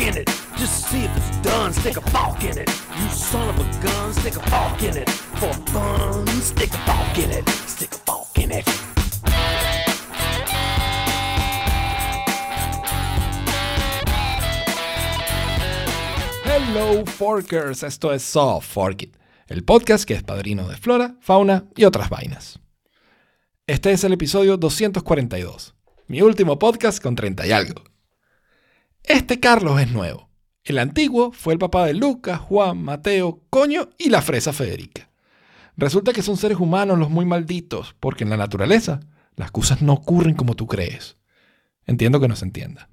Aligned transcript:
in 0.00 0.16
it. 0.16 0.28
Just 0.56 0.88
see 0.88 1.04
if 1.04 1.16
it's 1.16 1.36
done, 1.42 1.72
stick 1.72 1.96
a 1.96 2.46
in 2.46 2.58
it. 2.58 2.70
You 2.98 3.08
son 3.10 3.48
of 3.48 3.58
a 3.58 3.82
gun, 3.82 4.12
stick 4.12 4.36
a 4.36 4.86
in 4.86 4.96
it. 4.96 5.10
For 5.10 5.52
fun, 5.72 6.26
stick 6.40 6.70
a 6.72 7.20
in 7.20 7.30
it. 7.30 8.64
Hello 16.44 17.04
Forkers, 17.06 17.82
esto 17.82 18.12
es 18.12 18.22
Soft 18.22 18.68
Fork 18.68 19.02
It, 19.02 19.16
el 19.48 19.64
podcast 19.64 20.04
que 20.04 20.14
es 20.14 20.22
padrino 20.22 20.68
de 20.68 20.76
flora, 20.76 21.16
fauna 21.20 21.66
y 21.76 21.84
otras 21.84 22.08
vainas. 22.10 22.60
Este 23.66 23.92
es 23.92 24.04
el 24.04 24.12
episodio 24.12 24.56
242, 24.56 25.74
mi 26.06 26.20
último 26.20 26.58
podcast 26.58 27.02
con 27.02 27.14
30 27.14 27.46
y 27.46 27.52
algo. 27.52 27.93
Este 29.04 29.40
Carlos 29.40 29.80
es 29.80 29.90
nuevo. 29.90 30.28
El 30.64 30.78
antiguo 30.78 31.32
fue 31.32 31.52
el 31.52 31.58
papá 31.58 31.84
de 31.86 31.94
Lucas, 31.94 32.40
Juan, 32.40 32.78
Mateo, 32.82 33.42
Coño 33.50 33.90
y 33.98 34.08
la 34.08 34.22
fresa 34.22 34.52
Federica. 34.52 35.10
Resulta 35.76 36.12
que 36.12 36.22
son 36.22 36.36
seres 36.36 36.58
humanos 36.58 36.98
los 36.98 37.10
muy 37.10 37.26
malditos, 37.26 37.94
porque 38.00 38.24
en 38.24 38.30
la 38.30 38.36
naturaleza 38.36 39.00
las 39.36 39.50
cosas 39.50 39.82
no 39.82 39.92
ocurren 39.92 40.34
como 40.34 40.54
tú 40.54 40.66
crees. 40.66 41.16
Entiendo 41.86 42.20
que 42.20 42.28
no 42.28 42.36
se 42.36 42.46
entienda. 42.46 42.88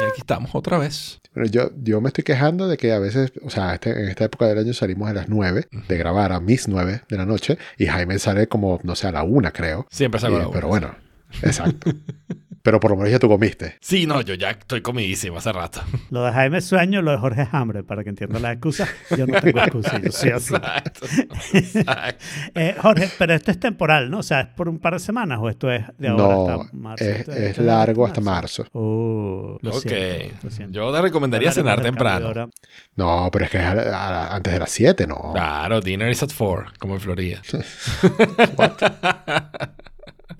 Y 0.00 0.04
aquí 0.04 0.20
estamos 0.20 0.54
otra 0.54 0.78
vez. 0.78 1.20
Bueno, 1.34 1.50
yo, 1.50 1.70
yo 1.76 2.00
me 2.00 2.08
estoy 2.08 2.22
quejando 2.24 2.68
de 2.68 2.76
que 2.76 2.92
a 2.92 2.98
veces, 2.98 3.32
o 3.44 3.50
sea, 3.50 3.74
este- 3.74 3.90
en 3.90 4.08
esta 4.08 4.24
época 4.24 4.46
del 4.46 4.58
año 4.58 4.72
salimos 4.72 5.08
a 5.10 5.14
las 5.14 5.28
9 5.28 5.66
de 5.88 5.96
grabar 5.98 6.32
a 6.32 6.40
mis 6.40 6.68
9 6.68 7.02
de 7.08 7.16
la 7.16 7.26
noche 7.26 7.58
y 7.76 7.86
Jaime 7.86 8.18
sale 8.18 8.46
como, 8.46 8.78
no 8.84 8.94
sé, 8.94 9.08
a 9.08 9.12
la 9.12 9.22
1 9.24 9.52
creo. 9.52 9.86
Siempre 9.90 10.20
salgo 10.20 10.38
Y- 10.38 10.40
a 10.42 10.44
la 10.44 10.50
pero 10.52 10.68
bueno, 10.68 10.94
exacto. 11.42 11.90
pero 12.62 12.78
por 12.80 12.90
lo 12.92 12.96
menos 12.96 13.10
ya 13.10 13.18
tú 13.18 13.28
comiste. 13.28 13.76
Sí, 13.80 14.06
no, 14.06 14.20
yo 14.20 14.34
ya 14.34 14.50
estoy 14.50 14.82
comidísimo 14.82 15.38
hace 15.38 15.52
rato. 15.52 15.80
Lo 16.10 16.24
de 16.24 16.32
Jaime 16.32 16.60
sueño, 16.60 17.02
lo 17.02 17.10
de 17.12 17.18
Jorge 17.18 17.42
es 17.42 17.48
hambre, 17.52 17.82
para 17.82 18.02
que 18.04 18.10
entiendan 18.10 18.42
las 18.42 18.52
excusas. 18.52 18.88
Yo 19.16 19.26
no 19.26 19.40
tengo 19.40 19.58
excusa, 19.60 19.98
yo 20.00 20.12
soy 20.12 20.30
así. 20.30 20.54
Exacto. 20.54 21.06
exacto. 21.54 22.24
Eh, 22.54 22.74
Jorge, 22.80 23.08
pero 23.18 23.34
esto 23.34 23.50
es 23.50 23.58
temporal, 23.60 24.10
¿no? 24.10 24.18
O 24.18 24.22
sea, 24.22 24.40
¿es 24.42 24.46
por 24.48 24.68
un 24.68 24.78
par 24.78 24.94
de 24.94 24.98
semanas 25.00 25.38
o 25.40 25.48
esto 25.48 25.70
es 25.70 25.84
de 25.98 26.08
ahora 26.08 26.22
No, 26.22 26.60
hasta 26.62 26.76
marzo? 26.76 27.04
es, 27.04 27.28
es 27.28 27.58
largo 27.58 28.06
hasta 28.06 28.20
marzo. 28.20 28.64
Uh, 28.72 29.58
lo 29.60 29.70
ok. 29.70 29.80
siento, 29.80 30.34
lo 30.42 30.50
siento. 30.50 30.72
Yo 30.74 30.92
te 30.92 31.02
recomendaría 31.02 31.52
cenar 31.52 31.80
temprano. 31.82 32.50
No, 32.96 33.28
pero 33.32 33.44
es 33.46 33.50
que 33.50 33.58
es 33.58 33.64
a- 33.64 33.92
a- 33.92 34.34
antes 34.36 34.52
de 34.52 34.58
las 34.58 34.70
7, 34.70 35.06
no. 35.06 35.32
Claro, 35.32 35.80
dinner 35.80 36.10
is 36.10 36.22
at 36.22 36.30
four, 36.30 36.66
como 36.78 36.94
en 36.94 37.00
Florida. 37.00 37.40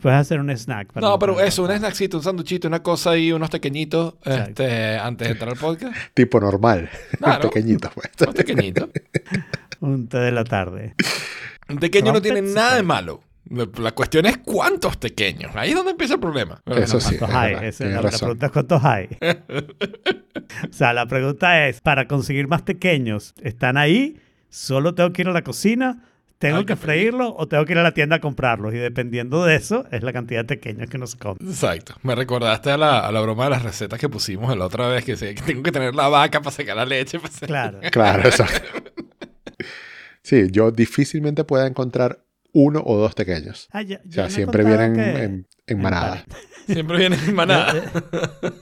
Puedes 0.03 0.19
hacer 0.19 0.41
un 0.41 0.50
snack. 0.50 0.92
para 0.92 1.06
No, 1.06 1.19
pero 1.19 1.41
eso, 1.41 1.62
un 1.62 1.70
snackcito, 1.70 2.17
un 2.17 2.25
sanduchito, 2.25 2.67
una 2.67 2.83
cosa 2.83 3.17
y 3.17 3.31
unos 3.31 3.50
pequeñitos 3.50 4.14
este, 4.25 4.98
antes 4.98 5.28
de 5.28 5.33
entrar 5.33 5.50
al 5.53 5.58
podcast. 5.58 5.95
Tipo 6.14 6.41
normal. 6.41 6.91
Claro. 7.19 7.50
Pequeñito, 7.50 7.89
pues. 7.95 8.11
Unos 8.20 8.34
pequeñitos. 8.34 8.89
Un 9.80 10.08
té 10.08 10.19
de 10.19 10.33
la 10.33 10.42
tarde. 10.45 10.95
Un 11.69 11.78
pequeño 11.78 12.12
no 12.12 12.20
tiene 12.20 12.42
nada 12.42 12.77
de 12.77 12.83
malo. 12.83 13.23
La 13.78 13.92
cuestión 13.92 14.27
es 14.27 14.39
cuántos 14.39 14.97
pequeños. 14.97 15.55
Ahí 15.55 15.70
es 15.70 15.77
donde 15.77 15.92
empieza 15.92 16.14
el 16.14 16.20
problema. 16.20 16.61
Eso 16.67 16.95
no, 16.95 17.00
sí. 17.00 17.17
¿Cuántos 17.19 17.28
es 17.30 17.34
hay? 17.36 17.53
verdad, 17.55 17.69
Esa 17.69 17.84
es 17.84 17.91
tienes 17.91 17.95
la, 18.05 18.11
la 18.11 18.19
pregunta 18.19 18.47
es 18.47 18.53
¿cuántos 18.53 18.84
hay? 18.84 19.08
o 20.69 20.73
sea, 20.73 20.92
la 20.92 21.06
pregunta 21.06 21.69
es, 21.69 21.80
para 21.80 22.06
conseguir 22.08 22.48
más 22.48 22.62
pequeños, 22.62 23.34
¿están 23.42 23.77
ahí? 23.77 24.20
¿Solo 24.48 24.95
tengo 24.95 25.12
que 25.12 25.23
ir 25.23 25.28
a 25.28 25.33
la 25.33 25.42
cocina? 25.42 26.05
¿Tengo 26.43 26.67
que 26.67 26.77
freírlo 26.77 27.35
o 27.37 27.48
tengo 27.48 27.65
que 27.65 27.73
ir 27.73 27.79
a 27.79 27.83
la 27.83 27.93
tienda 27.95 28.17
a 28.17 28.21
comprarlos? 28.21 28.75
Y 28.75 28.77
dependiendo 28.79 29.45
de 29.45 29.57
eso, 29.57 29.87
es 29.91 30.03
la 30.03 30.12
cantidad 30.12 30.41
de 30.41 30.45
pequeños 30.45 30.91
que 30.91 30.98
nos 30.98 31.15
comen. 31.17 31.39
Exacto. 31.48 31.95
Me 32.03 32.15
recordaste 32.15 32.71
a 32.71 32.77
la, 32.77 33.01
a 33.01 33.11
la 33.12 33.21
broma 33.21 33.45
de 33.45 33.51
las 33.51 33.63
recetas 33.63 33.98
que 33.98 34.08
pusimos 34.08 34.57
la 34.57 34.67
otra 34.67 34.89
vez, 34.89 35.05
que, 35.05 35.14
que 35.17 35.35
tengo 35.42 35.63
que 35.63 35.73
tener 35.73 35.95
la 35.95 36.08
vaca 36.08 36.41
para 36.41 36.51
sacar 36.55 36.77
la 36.77 36.85
leche. 36.85 37.19
para 37.19 37.33
hacer- 37.33 37.48
Claro. 37.48 37.80
Claro, 37.91 38.23
exacto. 38.29 38.61
Sí, 40.23 40.48
yo 40.51 40.70
difícilmente 40.70 41.45
pueda 41.45 41.67
encontrar 41.67 42.25
uno 42.53 42.83
o 42.85 42.97
dos 42.97 43.14
pequeños. 43.14 43.69
Ah, 43.73 43.83
ya- 43.83 43.97
O 43.97 44.01
ya 44.09 44.13
sea, 44.14 44.30
siempre 44.30 44.64
vienen 44.64 44.95
que- 44.95 45.23
en, 45.24 45.47
en 45.67 45.80
manada. 45.80 46.24
Siempre 46.67 46.98
viene 46.98 47.17
en 47.27 47.34
manada. 47.34 47.73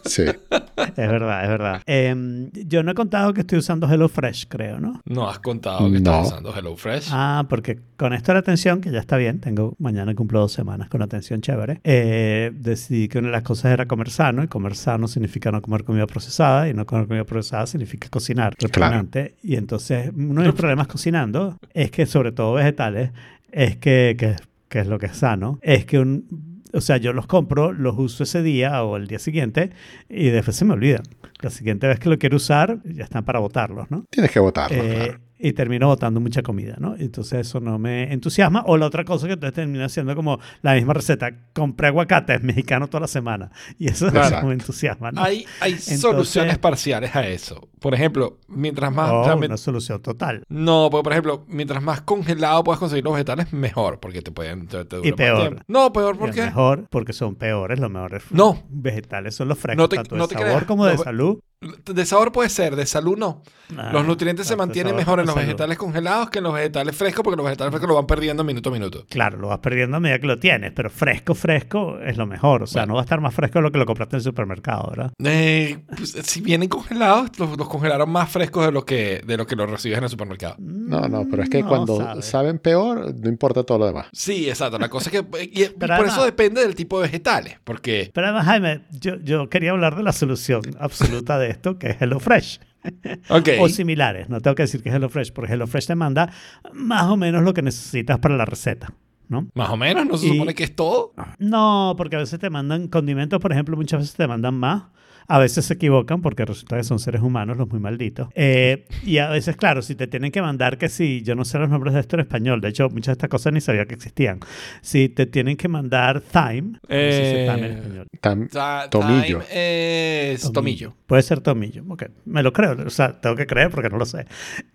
Sí. 0.04 0.22
Es 0.24 0.96
verdad, 0.96 1.42
es 1.44 1.48
verdad. 1.48 1.82
Em, 1.86 2.50
yo 2.52 2.82
no 2.82 2.90
he 2.90 2.94
contado 2.94 3.32
que 3.32 3.42
estoy 3.42 3.58
usando 3.58 3.86
HelloFresh, 3.88 4.46
creo, 4.48 4.80
¿no? 4.80 5.00
No 5.04 5.28
has 5.30 5.38
contado 5.38 5.78
que 5.84 6.00
No. 6.00 6.12
estás 6.12 6.26
usando 6.28 6.52
HelloFresh. 6.54 7.08
Ah, 7.12 7.46
porque 7.48 7.78
con 7.96 8.12
esto 8.12 8.32
de 8.32 8.34
la 8.34 8.40
atención, 8.40 8.80
que 8.80 8.90
ya 8.90 8.98
está 8.98 9.16
bien, 9.16 9.38
tengo 9.40 9.76
mañana 9.78 10.14
cumplo 10.16 10.40
dos 10.40 10.52
semanas 10.52 10.88
con 10.88 11.00
atención 11.02 11.42
chévere, 11.42 11.80
eh, 11.84 12.50
decidí 12.54 13.06
que 13.08 13.18
una 13.18 13.28
de 13.28 13.32
las 13.32 13.42
cosas 13.42 13.72
era 13.72 13.86
comer 13.86 14.10
sano, 14.10 14.42
y 14.42 14.48
comer 14.48 14.74
sano 14.74 15.06
significa 15.06 15.52
no 15.52 15.62
comer 15.62 15.84
comida 15.84 16.06
procesada, 16.06 16.68
y 16.68 16.74
no 16.74 16.86
comer 16.86 17.06
comida 17.06 17.24
procesada 17.24 17.66
significa 17.66 18.08
cocinar 18.08 18.54
repugnante. 18.58 19.36
Y 19.44 19.54
entonces, 19.56 20.10
uno 20.16 20.40
de 20.42 20.48
mis 20.48 20.56
problemas 20.56 20.88
cocinando 20.88 21.56
es 21.72 21.90
que, 21.92 22.06
sobre 22.06 22.32
todo 22.32 22.54
vegetales, 22.54 23.12
es 23.52 23.76
que, 23.76 24.16
que, 24.18 24.34
que 24.68 24.80
es 24.80 24.86
lo 24.88 24.98
que 24.98 25.06
es 25.06 25.16
sano, 25.16 25.58
es 25.62 25.84
que 25.84 26.00
un... 26.00 26.49
O 26.72 26.80
sea, 26.80 26.96
yo 26.96 27.12
los 27.12 27.26
compro, 27.26 27.72
los 27.72 27.98
uso 27.98 28.22
ese 28.22 28.42
día 28.42 28.82
o 28.84 28.96
el 28.96 29.06
día 29.06 29.18
siguiente 29.18 29.70
y 30.08 30.28
después 30.30 30.56
se 30.56 30.64
me 30.64 30.74
olvidan. 30.74 31.02
La 31.40 31.50
siguiente 31.50 31.86
vez 31.86 31.98
que 31.98 32.08
lo 32.08 32.18
quiero 32.18 32.36
usar, 32.36 32.78
ya 32.84 33.04
están 33.04 33.24
para 33.24 33.38
botarlos, 33.38 33.90
¿no? 33.90 34.04
Tienes 34.10 34.30
que 34.30 34.40
votarlo, 34.40 34.76
Eh, 34.76 35.04
claro. 35.06 35.20
Y 35.42 35.54
termino 35.54 35.86
botando 35.86 36.20
mucha 36.20 36.42
comida, 36.42 36.76
¿no? 36.78 36.94
Entonces 36.98 37.46
eso 37.46 37.60
no 37.60 37.78
me 37.78 38.12
entusiasma. 38.12 38.62
O 38.66 38.76
la 38.76 38.86
otra 38.86 39.04
cosa 39.04 39.26
que 39.26 39.32
entonces 39.32 39.54
termina 39.54 39.88
siendo 39.88 40.14
como 40.14 40.38
la 40.60 40.74
misma 40.74 40.92
receta. 40.92 41.30
Compré 41.54 41.86
aguacates 41.88 42.42
mexicanos 42.42 42.90
toda 42.90 43.00
la 43.02 43.06
semana. 43.06 43.50
Y 43.78 43.88
eso 43.88 44.10
Claro. 44.10 44.42
no 44.42 44.48
me 44.48 44.52
entusiasma, 44.54 45.12
¿no? 45.12 45.22
Hay, 45.22 45.46
hay 45.60 45.72
Entonces- 45.72 46.00
soluciones 46.00 46.58
parciales 46.58 47.16
a 47.16 47.26
eso. 47.26 47.68
Por 47.80 47.94
ejemplo, 47.94 48.38
mientras 48.48 48.92
más... 48.92 49.10
Oh, 49.10 49.22
realmente- 49.24 49.46
una 49.46 49.56
solución 49.56 50.02
total. 50.02 50.42
No, 50.50 50.88
porque 50.90 51.04
por 51.04 51.12
ejemplo, 51.12 51.44
mientras 51.48 51.82
más 51.82 52.02
congelado 52.02 52.62
puedas 52.62 52.78
conseguir 52.78 53.04
los 53.04 53.14
vegetales, 53.14 53.52
mejor, 53.52 53.98
porque 53.98 54.20
te 54.20 54.30
pueden... 54.32 54.66
te- 54.66 54.84
te 54.84 55.00
Y 55.08 55.12
peor. 55.12 55.62
No, 55.68 55.90
peor, 55.92 56.18
¿por 56.18 56.28
Es 56.28 56.34
qué? 56.36 56.42
Mejor 56.42 56.86
porque 56.90 57.14
son 57.14 57.34
peores. 57.36 57.80
Los 57.80 57.90
mejores 57.90 58.24
No. 58.30 58.62
vegetales 58.68 59.34
son 59.34 59.48
los 59.48 59.58
frescos, 59.58 59.82
No 59.82 59.88
te- 59.88 59.96
tanto 59.96 60.16
no 60.16 60.24
de 60.26 60.28
te 60.28 60.34
sabor 60.34 60.48
creas. 60.50 60.64
como 60.64 60.84
de 60.84 60.98
salud. 60.98 61.38
De 61.60 62.06
sabor 62.06 62.32
puede 62.32 62.48
ser, 62.48 62.74
de 62.74 62.86
salud 62.86 63.18
no. 63.18 63.42
Ah, 63.76 63.90
los 63.92 64.06
nutrientes 64.06 64.46
se 64.46 64.56
mantienen 64.56 64.96
mejor 64.96 65.20
en 65.20 65.26
los 65.26 65.34
salud. 65.34 65.46
vegetales 65.46 65.76
congelados 65.76 66.30
que 66.30 66.38
en 66.38 66.44
los 66.44 66.54
vegetales 66.54 66.96
frescos, 66.96 67.22
porque 67.22 67.36
los 67.36 67.44
vegetales 67.44 67.70
frescos 67.70 67.86
lo 67.88 67.96
van 67.96 68.06
perdiendo 68.06 68.42
minuto 68.42 68.70
a 68.70 68.72
minuto. 68.72 69.04
Claro, 69.10 69.36
lo 69.36 69.48
vas 69.48 69.58
perdiendo 69.58 69.98
a 69.98 70.00
medida 70.00 70.18
que 70.18 70.26
lo 70.26 70.38
tienes, 70.38 70.72
pero 70.72 70.88
fresco, 70.88 71.34
fresco 71.34 71.98
es 72.00 72.16
lo 72.16 72.26
mejor. 72.26 72.62
O 72.62 72.66
sea, 72.66 72.80
Bueno. 72.82 72.92
no 72.92 72.94
va 72.94 73.00
a 73.02 73.04
estar 73.04 73.20
más 73.20 73.34
fresco 73.34 73.58
de 73.58 73.62
lo 73.64 73.70
que 73.72 73.76
lo 73.76 73.84
compraste 73.84 74.16
en 74.16 74.20
el 74.20 74.24
supermercado, 74.24 74.88
¿verdad? 74.88 75.12
Eh, 75.22 75.84
pues, 75.94 76.12
si 76.24 76.40
vienen 76.40 76.70
congelados, 76.70 77.38
los, 77.38 77.58
los 77.58 77.68
congelaron 77.68 78.08
más 78.10 78.30
frescos 78.30 78.64
de 78.64 78.72
lo 78.72 78.86
que 78.86 79.20
de 79.26 79.36
lo 79.36 79.46
que 79.46 79.54
los 79.54 79.68
recibes 79.70 79.98
en 79.98 80.04
el 80.04 80.10
supermercado. 80.10 80.54
No, 80.58 81.08
no, 81.08 81.26
pero 81.30 81.42
es 81.42 81.50
que 81.50 81.60
No 81.62 81.68
cuando 81.68 81.98
sabe. 81.98 82.22
saben 82.22 82.58
peor, 82.58 83.14
no 83.14 83.28
importa 83.28 83.64
todo 83.64 83.78
lo 83.80 83.86
demás. 83.86 84.06
Sí, 84.14 84.48
exacto. 84.48 84.78
La 84.78 84.88
cosa 84.88 85.10
es 85.10 85.20
que... 85.20 85.44
y- 85.44 85.62
y 85.64 85.66
Pero 85.66 85.78
por 85.78 85.90
además- 85.92 86.12
eso 86.14 86.24
depende 86.24 86.62
del 86.62 86.74
tipo 86.74 86.96
de 86.98 87.02
vegetales, 87.08 87.58
porque... 87.64 88.10
Pero 88.14 88.28
además, 88.28 88.46
Jaime, 88.46 88.86
yo, 88.98 89.16
yo 89.22 89.50
quería 89.50 89.72
hablar 89.72 89.94
de 89.94 90.02
la 90.02 90.12
solución 90.12 90.62
absoluta 90.80 91.38
de 91.38 91.49
esto, 91.50 91.78
que 91.78 91.88
es 91.90 92.00
HelloFresh. 92.00 92.60
Ok. 93.28 93.48
O 93.60 93.68
similares. 93.68 94.30
No 94.30 94.40
tengo 94.40 94.54
que 94.54 94.62
decir 94.62 94.82
que 94.82 94.88
es 94.88 94.94
HelloFresh, 94.94 95.32
porque 95.34 95.52
HelloFresh 95.52 95.86
te 95.86 95.94
manda 95.94 96.32
más 96.72 97.04
o 97.04 97.16
menos 97.18 97.42
lo 97.42 97.52
que 97.52 97.60
necesitas 97.60 98.18
para 98.20 98.36
la 98.36 98.46
receta. 98.46 98.92
¿no? 99.28 99.46
Más 99.54 99.68
o 99.70 99.76
menos, 99.76 100.06
¿no 100.06 100.16
se 100.16 100.26
Y- 100.26 100.30
supone 100.30 100.54
que 100.54 100.64
es 100.64 100.74
todo? 100.74 101.12
No, 101.38 101.94
porque 101.96 102.16
a 102.16 102.18
veces 102.18 102.40
te 102.40 102.50
mandan 102.50 102.88
condimentos, 102.88 103.38
por 103.38 103.52
ejemplo, 103.52 103.76
muchas 103.76 104.00
veces 104.00 104.16
te 104.16 104.26
mandan 104.26 104.54
más. 104.54 104.84
A 105.28 105.38
veces 105.38 105.64
se 105.64 105.74
equivocan 105.74 106.22
porque 106.22 106.44
resulta 106.44 106.76
que 106.76 106.84
son 106.84 106.98
seres 106.98 107.22
humanos 107.22 107.56
los 107.56 107.68
muy 107.68 107.78
malditos. 107.80 108.28
Eh, 108.34 108.86
y 109.04 109.18
a 109.18 109.28
veces, 109.28 109.56
claro, 109.56 109.82
si 109.82 109.94
te 109.94 110.06
tienen 110.06 110.32
que 110.32 110.42
mandar 110.42 110.76
que 110.78 110.88
si, 110.88 111.22
yo 111.22 111.34
no 111.34 111.44
sé 111.44 111.58
los 111.58 111.68
nombres 111.70 111.94
de 111.94 112.00
esto 112.00 112.16
en 112.16 112.20
español, 112.20 112.60
de 112.60 112.68
hecho, 112.68 112.88
muchas 112.90 113.06
de 113.08 113.12
estas 113.12 113.30
cosas 113.30 113.52
ni 113.52 113.60
sabía 113.60 113.86
que 113.86 113.94
existían. 113.94 114.40
Si 114.82 115.08
te 115.08 115.26
tienen 115.26 115.56
que 115.56 115.68
mandar 115.68 116.20
thyme, 116.20 116.72
no 116.72 116.78
sé 116.88 117.12
si 117.12 117.36
es 117.36 117.46
thyme 117.46 117.66
en 117.66 117.72
Eh, 117.72 117.76
español. 117.78 118.06
Tam- 118.20 118.88
Tomillo. 118.90 119.38
time 119.40 120.32
es 120.32 120.52
tomillo. 120.52 120.94
Puede 121.06 121.22
ser 121.22 121.40
tomillo. 121.40 121.84
Ok, 121.88 122.04
me 122.24 122.42
lo 122.42 122.52
creo. 122.52 122.76
O 122.86 122.90
sea, 122.90 123.20
tengo 123.20 123.36
que 123.36 123.46
creer 123.46 123.70
porque 123.70 123.88
no 123.88 123.98
lo 123.98 124.06
sé. 124.06 124.26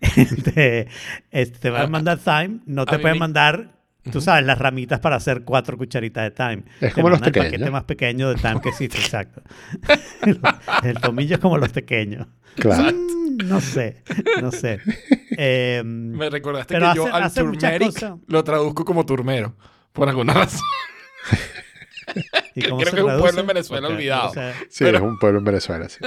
te, 0.54 0.88
este, 1.30 1.58
te 1.58 1.70
van 1.70 1.82
a 1.82 1.84
A- 1.84 1.88
mandar 1.88 2.18
thyme, 2.18 2.60
no 2.66 2.86
te 2.86 2.98
pueden 2.98 3.18
mandar, 3.18 3.75
tú 4.12 4.20
sabes, 4.20 4.44
las 4.46 4.58
ramitas 4.58 5.00
para 5.00 5.16
hacer 5.16 5.42
cuatro 5.44 5.76
cucharitas 5.76 6.24
de 6.24 6.30
thyme. 6.30 6.62
Es 6.80 6.88
Te 6.88 6.92
como 6.92 7.10
los 7.10 7.20
mandan 7.20 7.28
el 7.28 7.32
pequeños. 7.32 7.52
paquete 7.52 7.70
más 7.70 7.84
pequeño 7.84 8.28
de 8.30 8.34
thyme 8.36 8.60
que 8.60 8.68
existe, 8.70 8.98
exacto. 9.00 9.42
el 10.82 10.94
tomillo 11.00 11.34
es 11.36 11.40
como 11.40 11.58
los 11.58 11.70
pequeños. 11.70 12.26
Claro. 12.56 12.96
Mm, 12.96 13.36
no 13.48 13.60
sé, 13.60 14.02
no 14.40 14.50
sé. 14.50 14.80
Eh, 15.36 15.82
Me 15.84 16.30
recordaste 16.30 16.74
que 16.74 16.80
yo 16.80 17.04
hace- 17.04 17.10
al 17.12 17.22
hace 17.24 17.42
muchas 17.44 17.78
turmeric 17.78 18.14
lo 18.28 18.44
traduzco 18.44 18.84
como 18.84 19.04
turmero. 19.04 19.54
Por 19.92 20.08
alguna 20.08 20.32
razón. 20.34 20.60
¿y 22.54 22.62
creo 22.62 22.78
se 22.78 22.90
que 22.92 22.96
es 23.00 23.02
un 23.02 23.18
pueblo 23.18 23.40
en 23.40 23.46
Venezuela 23.46 23.88
Porque, 23.88 23.96
olvidado. 24.02 24.30
o 24.30 24.32
sea, 24.32 24.54
Sí, 24.70 24.84
Pero- 24.84 24.98
es 24.98 25.04
un 25.04 25.18
pueblo 25.18 25.38
en 25.40 25.44
Venezuela, 25.44 25.88
sí. 25.88 25.98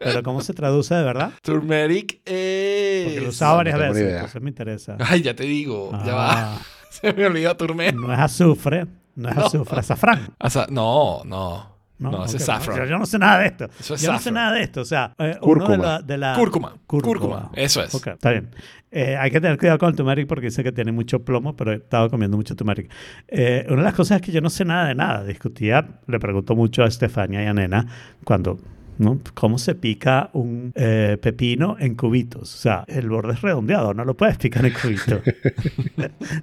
pero 0.00 0.22
¿cómo 0.22 0.40
se 0.40 0.54
traduce 0.54 0.94
de 0.94 1.02
verdad? 1.04 1.32
Turmeric 1.42 2.20
es... 2.24 3.04
Porque 3.04 3.20
lo 3.20 3.28
usaba 3.28 3.56
varias 3.58 3.78
no 3.78 3.82
veces, 3.92 4.14
entonces 4.14 4.42
me 4.42 4.48
interesa. 4.50 4.96
Ay, 5.00 5.22
ya 5.22 5.34
te 5.36 5.44
digo. 5.44 5.90
Ya 6.04 6.14
va. 6.14 6.58
Se 7.00 7.12
me 7.12 7.26
olvidó 7.26 7.56
turmero. 7.56 7.98
no 8.00 8.12
es 8.12 8.18
azufre, 8.18 8.86
no 9.16 9.28
es 9.30 9.36
No. 9.36 9.46
azufre, 9.46 9.80
es 9.80 9.90
azafrán. 9.90 10.28
O 10.38 10.50
sea, 10.50 10.66
no, 10.70 11.22
no. 11.24 11.70
¿no? 11.98 12.10
No, 12.10 12.24
ese 12.24 12.38
es 12.38 12.44
saffron. 12.46 12.76
Yo, 12.78 12.84
yo 12.86 12.98
no 12.98 13.06
sé 13.06 13.16
nada 13.16 13.38
de 13.38 13.46
esto. 13.46 13.68
Eso 13.78 13.94
es 13.94 14.02
yo 14.02 14.10
no 14.12 14.18
sé 14.18 14.32
nada 14.32 14.52
de 14.54 14.62
esto. 14.64 14.80
O 14.80 14.84
sea, 14.84 15.14
eh, 15.18 15.36
uno 15.40 15.54
de 15.54 15.66
Cúrcuma. 15.68 15.76
la, 15.86 16.00
de 16.02 16.18
la- 16.18 16.34
Cúrcuma. 16.34 16.74
Cúrcuma. 16.86 17.50
Eso 17.54 17.80
es. 17.80 17.94
Ok, 17.94 18.08
está 18.08 18.30
bien. 18.32 18.50
Eh, 18.90 19.16
hay 19.16 19.30
que 19.30 19.40
tener 19.40 19.56
cuidado 19.56 19.78
con 19.78 19.88
el 19.90 19.94
turmeric 19.96 20.26
porque 20.26 20.46
dice 20.46 20.64
que 20.64 20.72
tiene 20.72 20.90
mucho 20.90 21.24
plomo, 21.24 21.54
pero 21.54 21.70
he 21.72 21.76
estado 21.76 22.10
comiendo 22.10 22.36
mucho 22.36 22.56
turmeric. 22.56 22.90
Eh, 23.28 23.64
una 23.68 23.76
de 23.78 23.82
las 23.84 23.94
cosas 23.94 24.16
es 24.16 24.22
que 24.26 24.32
yo 24.32 24.40
no 24.40 24.50
sé 24.50 24.64
nada 24.64 24.88
de 24.88 24.96
nada. 24.96 25.22
Discutía, 25.24 25.86
le 26.08 26.18
pregunto 26.18 26.56
mucho 26.56 26.82
a 26.82 26.88
Estefania 26.88 27.42
y 27.44 27.46
a 27.46 27.54
Nena 27.54 27.86
cuando, 28.24 28.58
¿no? 29.02 29.20
¿Cómo 29.34 29.58
se 29.58 29.74
pica 29.74 30.30
un 30.32 30.72
eh, 30.74 31.18
pepino 31.20 31.76
en 31.78 31.94
cubitos? 31.94 32.54
O 32.54 32.56
sea, 32.58 32.84
el 32.88 33.08
borde 33.08 33.34
es 33.34 33.42
redondeado, 33.42 33.92
no 33.94 34.04
lo 34.04 34.16
puedes 34.16 34.38
picar 34.38 34.64
en 34.64 34.72
cubitos. 34.72 35.20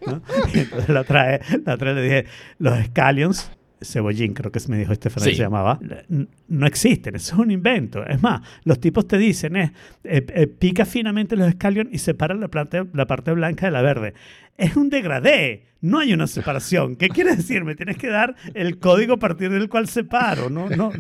¿no? 0.06 0.22
Y 0.54 0.60
entonces 0.60 0.90
la 0.90 1.04
trae, 1.04 1.42
la 1.66 1.78
trae 1.78 1.94
le 1.96 2.02
dije, 2.04 2.26
los 2.60 2.78
scallions, 2.86 3.52
cebollín 3.82 4.34
creo 4.34 4.52
que 4.52 4.60
me 4.68 4.78
dijo 4.78 4.92
Estefania 4.92 5.30
Sí. 5.30 5.36
se 5.38 5.44
llamaba, 5.44 5.80
no 6.50 6.68
existen, 6.68 7.16
eso 7.16 7.36
es 7.36 7.40
un 7.40 7.50
invento. 7.52 8.06
Es 8.06 8.22
más, 8.22 8.42
los 8.66 8.80
tipos 8.80 9.08
te 9.08 9.18
dicen, 9.18 9.56
es, 9.56 9.72
eh, 10.04 10.26
eh, 10.34 10.48
pica 10.48 10.86
finamente 10.86 11.36
los 11.38 11.50
scallions 11.54 11.90
y 11.94 11.98
separa 12.00 12.36
la, 12.36 12.50
planta- 12.50 12.86
la 12.94 13.08
parte 13.08 13.32
blanca 13.32 13.68
de 13.68 13.72
la 13.72 13.82
verde. 13.82 14.14
Es 14.60 14.76
un 14.76 14.90
degradé, 14.90 15.64
no 15.80 16.00
hay 16.00 16.12
una 16.12 16.28
separación. 16.28 16.98
¿Qué 16.98 17.08
quiere 17.08 17.34
decir? 17.34 17.64
Me 17.64 17.76
tienes 17.76 17.98
que 17.98 18.10
dar 18.10 18.36
el 18.54 18.78
código 18.78 19.14
a 19.14 19.18
partir 19.18 19.50
del 19.50 19.70
cual 19.70 19.88
separo, 19.88 20.50
¿no? 20.50 20.70
no 20.70 20.92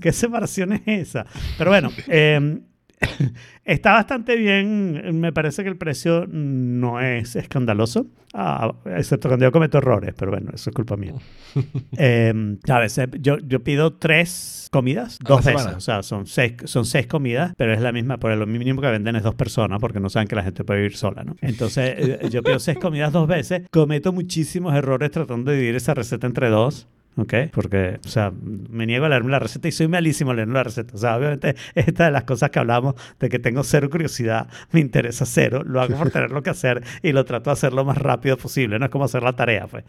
¿Qué 0.00 0.12
separación 0.12 0.74
es 0.74 0.82
esa? 0.84 1.24
Pero 1.56 1.70
bueno, 1.70 1.90
eh, 2.06 2.60
Está 3.64 3.92
bastante 3.92 4.36
bien. 4.36 5.20
Me 5.20 5.32
parece 5.32 5.62
que 5.62 5.68
el 5.68 5.76
precio 5.76 6.26
no 6.28 7.00
es 7.00 7.36
escandaloso, 7.36 8.06
ah, 8.34 8.72
excepto 8.96 9.28
cuando 9.28 9.46
yo 9.46 9.52
cometo 9.52 9.78
errores, 9.78 10.14
pero 10.16 10.30
bueno, 10.30 10.50
eso 10.54 10.70
es 10.70 10.74
culpa 10.74 10.96
mía. 10.96 11.14
Eh, 11.96 12.32
a 12.68 12.78
veces 12.78 13.08
yo, 13.20 13.38
yo 13.38 13.64
pido 13.64 13.94
tres 13.94 14.68
comidas, 14.70 15.18
dos 15.20 15.44
veces. 15.44 15.60
semana. 15.60 15.76
O 15.76 15.80
sea, 15.80 16.02
son 16.02 16.26
seis, 16.26 16.52
son 16.64 16.84
seis 16.84 17.06
comidas, 17.06 17.52
pero 17.56 17.72
es 17.72 17.80
la 17.80 17.90
misma, 17.90 18.18
por 18.18 18.36
lo 18.36 18.46
mínimo 18.46 18.80
que 18.80 18.88
venden 18.88 19.16
es 19.16 19.22
dos 19.22 19.34
personas, 19.34 19.80
porque 19.80 19.98
no 19.98 20.08
saben 20.08 20.28
que 20.28 20.36
la 20.36 20.44
gente 20.44 20.62
puede 20.62 20.80
vivir 20.80 20.96
sola, 20.96 21.24
¿no? 21.24 21.34
Entonces, 21.40 21.94
eh, 21.96 22.28
yo 22.30 22.42
pido 22.42 22.58
seis 22.58 22.78
comidas 22.78 23.12
dos 23.12 23.26
veces, 23.26 23.62
cometo 23.70 24.12
muchísimos 24.12 24.74
errores 24.74 25.10
tratando 25.10 25.50
de 25.50 25.56
dividir 25.56 25.76
esa 25.76 25.94
receta 25.94 26.26
entre 26.26 26.48
dos. 26.50 26.86
¿Ok? 27.18 27.34
Porque, 27.52 27.98
o 28.04 28.08
sea, 28.08 28.30
me 28.30 28.86
niego 28.86 29.06
a 29.06 29.08
leerme 29.08 29.32
la 29.32 29.40
receta 29.40 29.66
y 29.66 29.72
soy 29.72 29.88
malísimo 29.88 30.32
leyendo 30.32 30.54
la 30.54 30.62
receta. 30.62 30.94
O 30.94 30.98
sea, 30.98 31.16
obviamente, 31.16 31.56
esta 31.74 32.04
de 32.04 32.10
las 32.12 32.22
cosas 32.22 32.50
que 32.50 32.60
hablamos 32.60 32.94
de 33.18 33.28
que 33.28 33.40
tengo 33.40 33.64
cero 33.64 33.90
curiosidad, 33.90 34.48
me 34.70 34.78
interesa 34.78 35.26
cero, 35.26 35.64
lo 35.64 35.80
hago 35.80 35.96
por 35.96 36.10
tenerlo 36.12 36.42
que 36.44 36.50
hacer 36.50 36.82
y 37.02 37.10
lo 37.10 37.24
trato 37.24 37.50
de 37.50 37.54
hacer 37.54 37.72
lo 37.72 37.84
más 37.84 37.98
rápido 37.98 38.36
posible. 38.36 38.78
No 38.78 38.84
es 38.84 38.90
como 38.92 39.04
hacer 39.04 39.24
la 39.24 39.32
tarea, 39.32 39.66
pues. 39.66 39.84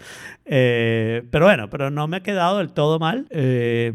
Eh, 0.45 1.23
pero 1.29 1.45
bueno, 1.45 1.69
pero 1.69 1.91
no 1.91 2.07
me 2.07 2.17
ha 2.17 2.23
quedado 2.23 2.57
del 2.57 2.71
todo 2.71 2.97
mal. 2.97 3.27
Eh, 3.29 3.93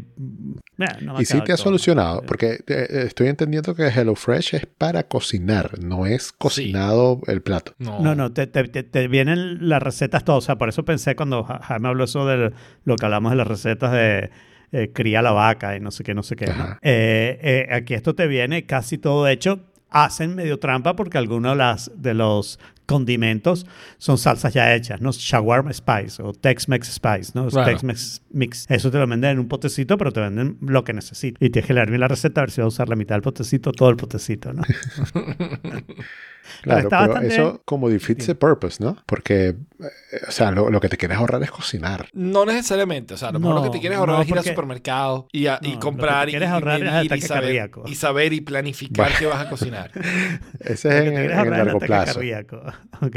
no 1.01 1.21
Y 1.21 1.25
sí 1.25 1.39
te 1.41 1.53
ha 1.53 1.57
solucionado, 1.57 2.17
mal. 2.17 2.25
porque 2.25 2.59
eh, 2.67 2.87
estoy 3.07 3.27
entendiendo 3.27 3.75
que 3.75 3.83
HelloFresh 3.87 4.55
es 4.55 4.65
para 4.65 5.03
cocinar, 5.03 5.79
no 5.81 6.05
es 6.05 6.31
cocinado 6.31 7.21
el 7.27 7.41
plato. 7.41 7.73
No. 7.79 7.99
No, 8.01 8.15
no, 8.15 8.33
te, 8.33 8.47
te- 8.47 8.63
te- 8.67 9.07
vienen 9.07 9.69
las 9.69 9.81
recetas 9.81 10.23
todas. 10.23 10.43
O 10.43 10.45
sea, 10.45 10.57
por 10.57 10.69
eso 10.69 10.83
pensé 10.83 11.15
cuando 11.15 11.43
Ja- 11.43 11.59
Jaime 11.63 11.87
habló 11.87 12.03
eso 12.03 12.25
de 12.27 12.51
lo 12.83 12.95
que 12.95 13.05
hablamos 13.05 13.31
de 13.31 13.37
las 13.37 13.47
recetas 13.47 13.91
de 13.91 14.29
eh, 14.71 14.91
cría 14.93 15.21
la 15.21 15.31
vaca 15.31 15.75
y 15.77 15.79
no 15.79 15.91
sé 15.91 16.03
qué, 16.03 16.13
no 16.13 16.23
sé 16.23 16.35
qué. 16.35 16.45
Eh, 16.81 17.39
eh, 17.41 17.67
aquí 17.71 17.93
esto 17.93 18.13
te 18.15 18.27
viene 18.27 18.65
casi 18.65 18.97
todo 18.97 19.27
hecho. 19.27 19.59
Hacen 19.89 20.35
medio 20.35 20.59
trampa 20.59 20.95
porque 20.97 21.17
algunos 21.17 21.53
de, 21.53 21.57
las, 21.57 21.91
de 21.95 22.13
los 22.13 22.59
condimentos 22.85 23.65
son 23.97 24.17
salsas 24.17 24.53
ya 24.53 24.73
hechas, 24.75 25.01
¿no? 25.01 25.11
Shawarma 25.11 25.73
Spice 25.73 26.21
o 26.21 26.33
Tex-Mex 26.33 26.87
Spice, 26.93 27.31
¿no? 27.33 27.47
Claro. 27.47 27.69
Tex-Mex 27.71 28.21
Mix. 28.31 28.65
Eso 28.69 28.91
te 28.91 28.97
lo 28.99 29.07
venden 29.07 29.31
en 29.31 29.39
un 29.39 29.47
potecito, 29.47 29.97
pero 29.97 30.11
te 30.11 30.19
venden 30.19 30.57
lo 30.61 30.83
que 30.83 30.93
necesitas. 30.93 31.41
Y 31.41 31.49
tienes 31.49 31.67
que 31.67 31.73
leer 31.73 31.89
bien 31.89 32.01
la 32.01 32.07
receta 32.07 32.41
a 32.41 32.43
ver 32.43 32.51
si 32.51 32.61
vas 32.61 32.65
a 32.65 32.67
usar 32.67 32.89
la 32.89 32.95
mitad 32.95 33.15
del 33.15 33.21
potecito 33.21 33.69
o 33.71 33.73
todo 33.73 33.89
el 33.89 33.97
potecito, 33.97 34.53
¿no? 34.53 34.63
Claro, 36.61 36.89
pero 36.89 37.01
bastante- 37.07 37.27
eso 37.33 37.61
como 37.65 37.89
defeats 37.89 38.27
the 38.27 38.35
purpose, 38.35 38.77
¿no? 38.83 38.97
Porque, 39.07 39.47
eh, 39.47 39.55
o 40.27 40.31
sea, 40.31 40.51
lo, 40.51 40.69
lo 40.69 40.79
que 40.79 40.89
te 40.89 40.95
quieres 40.97 41.17
ahorrar 41.17 41.41
es 41.41 41.49
cocinar. 41.49 42.07
No 42.13 42.45
necesariamente. 42.45 43.15
O 43.15 43.17
sea, 43.17 43.31
lo 43.31 43.39
mejor 43.39 43.55
lo 43.55 43.61
que 43.63 43.67
No, 43.69 43.71
te 43.71 43.79
quieres 43.79 43.97
ahorrar 43.97 44.17
no, 44.17 44.21
es 44.21 44.29
ir 44.29 44.37
al 44.37 44.43
supermercado 44.43 45.27
y, 45.31 45.47
a- 45.47 45.57
y 45.63 45.69
No, 45.69 45.73
lo 45.73 45.79
que 45.79 45.83
comprar 45.83 46.27
y, 46.29 46.31
quieres 46.33 46.49
y 46.49 46.51
ahorrar 46.51 46.83
es 46.83 47.11
y 47.17 47.21
saber, 47.21 47.43
cardíaco. 47.45 47.83
y 47.87 47.95
saber 47.95 48.33
y 48.33 48.41
planificar 48.41 49.05
Bueno. 49.07 49.15
qué 49.19 49.25
vas 49.25 49.45
a 49.45 49.49
cocinar. 49.49 49.91
Ese 50.59 50.89
es 50.89 50.95
en, 51.07 51.07
en 51.13 51.17
el 51.17 51.33
ahorrar 51.33 51.65
largo 51.65 51.79
plazo. 51.79 52.13
cardíaco, 52.13 52.61
¿ok? 53.01 53.15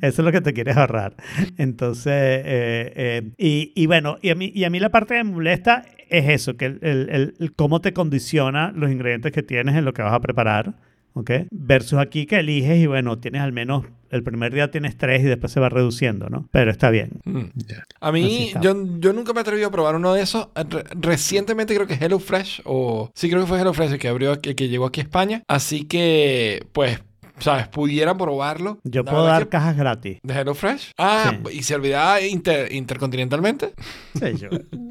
Eso 0.00 0.22
es 0.22 0.24
lo 0.24 0.32
que 0.32 0.40
te 0.40 0.52
quieres 0.52 0.76
ahorrar. 0.76 1.14
Entonces, 1.58 2.12
eh, 2.12 2.92
eh, 2.96 3.22
y, 3.38 3.72
y 3.74 3.86
bueno, 3.86 4.18
y 4.22 4.30
a, 4.30 4.34
mí, 4.34 4.50
y 4.54 4.64
a 4.64 4.70
mí 4.70 4.80
la 4.80 4.90
parte 4.90 5.14
que 5.14 5.24
me 5.24 5.30
molesta 5.32 5.84
es 6.08 6.28
eso, 6.28 6.56
que 6.56 6.66
el, 6.66 6.78
el- 6.82 7.08
el- 7.10 7.34
el 7.38 7.52
cómo 7.54 7.80
te 7.80 7.92
condiciona 7.92 8.72
los 8.74 8.90
ingredientes 8.90 9.32
que 9.32 9.42
tienes 9.42 9.74
en 9.76 9.84
lo 9.84 9.92
que 9.94 10.02
vas 10.02 10.12
a 10.12 10.20
preparar, 10.20 10.74
¿ok? 11.14 11.30
Versus 11.50 11.98
aquí 11.98 12.26
que 12.26 12.38
eliges 12.40 12.78
y 12.78 12.86
bueno, 12.86 13.18
tienes 13.18 13.40
al 13.42 13.52
menos, 13.52 13.84
el 14.10 14.22
primer 14.22 14.54
día 14.54 14.70
tienes 14.70 14.96
tres 14.96 15.22
y 15.22 15.24
después 15.24 15.50
se 15.52 15.58
va 15.60 15.68
reduciendo, 15.68 16.28
¿no? 16.28 16.46
Pero 16.52 16.70
está 16.70 16.90
bien. 16.90 17.10
Mm. 17.24 17.40
Ya. 17.56 17.82
A 18.00 18.12
mí, 18.12 18.52
yo, 18.60 18.76
yo 19.00 19.12
nunca 19.12 19.32
me 19.32 19.40
he 19.40 19.42
atrevido 19.42 19.68
a 19.68 19.72
probar 19.72 19.96
uno 19.96 20.12
de 20.14 20.22
esos. 20.22 20.48
Re- 20.54 20.84
recientemente 21.00 21.74
creo 21.74 21.86
que 21.88 21.94
HelloFresh, 21.94 22.62
o 22.64 23.10
sí 23.14 23.28
creo 23.28 23.40
que 23.42 23.48
fue 23.48 23.58
HelloFresh 23.60 23.92
el 23.92 23.98
que 23.98 24.08
abrió, 24.08 24.32
aquí- 24.32 24.54
que 24.54 24.68
llegó 24.68 24.86
aquí 24.86 25.00
a 25.00 25.04
España. 25.04 25.42
Así 25.48 25.84
que, 25.84 26.64
pues, 26.72 27.02
¿sabes? 27.38 27.68
Pudiera 27.68 28.16
probarlo. 28.16 28.78
Yo 28.84 29.04
puedo 29.04 29.24
dar 29.24 29.44
que- 29.44 29.48
cajas 29.50 29.76
gratis. 29.76 30.18
¿De 30.22 30.34
HelloFresh? 30.34 30.92
Ah, 30.98 31.32
Sí. 31.46 31.58
¿y 31.58 31.62
se 31.62 31.74
olvidaba 31.74 32.20
inter- 32.20 32.72
intercontinentalmente? 32.72 33.72
Sí, 34.14 34.36
yo- 34.36 34.48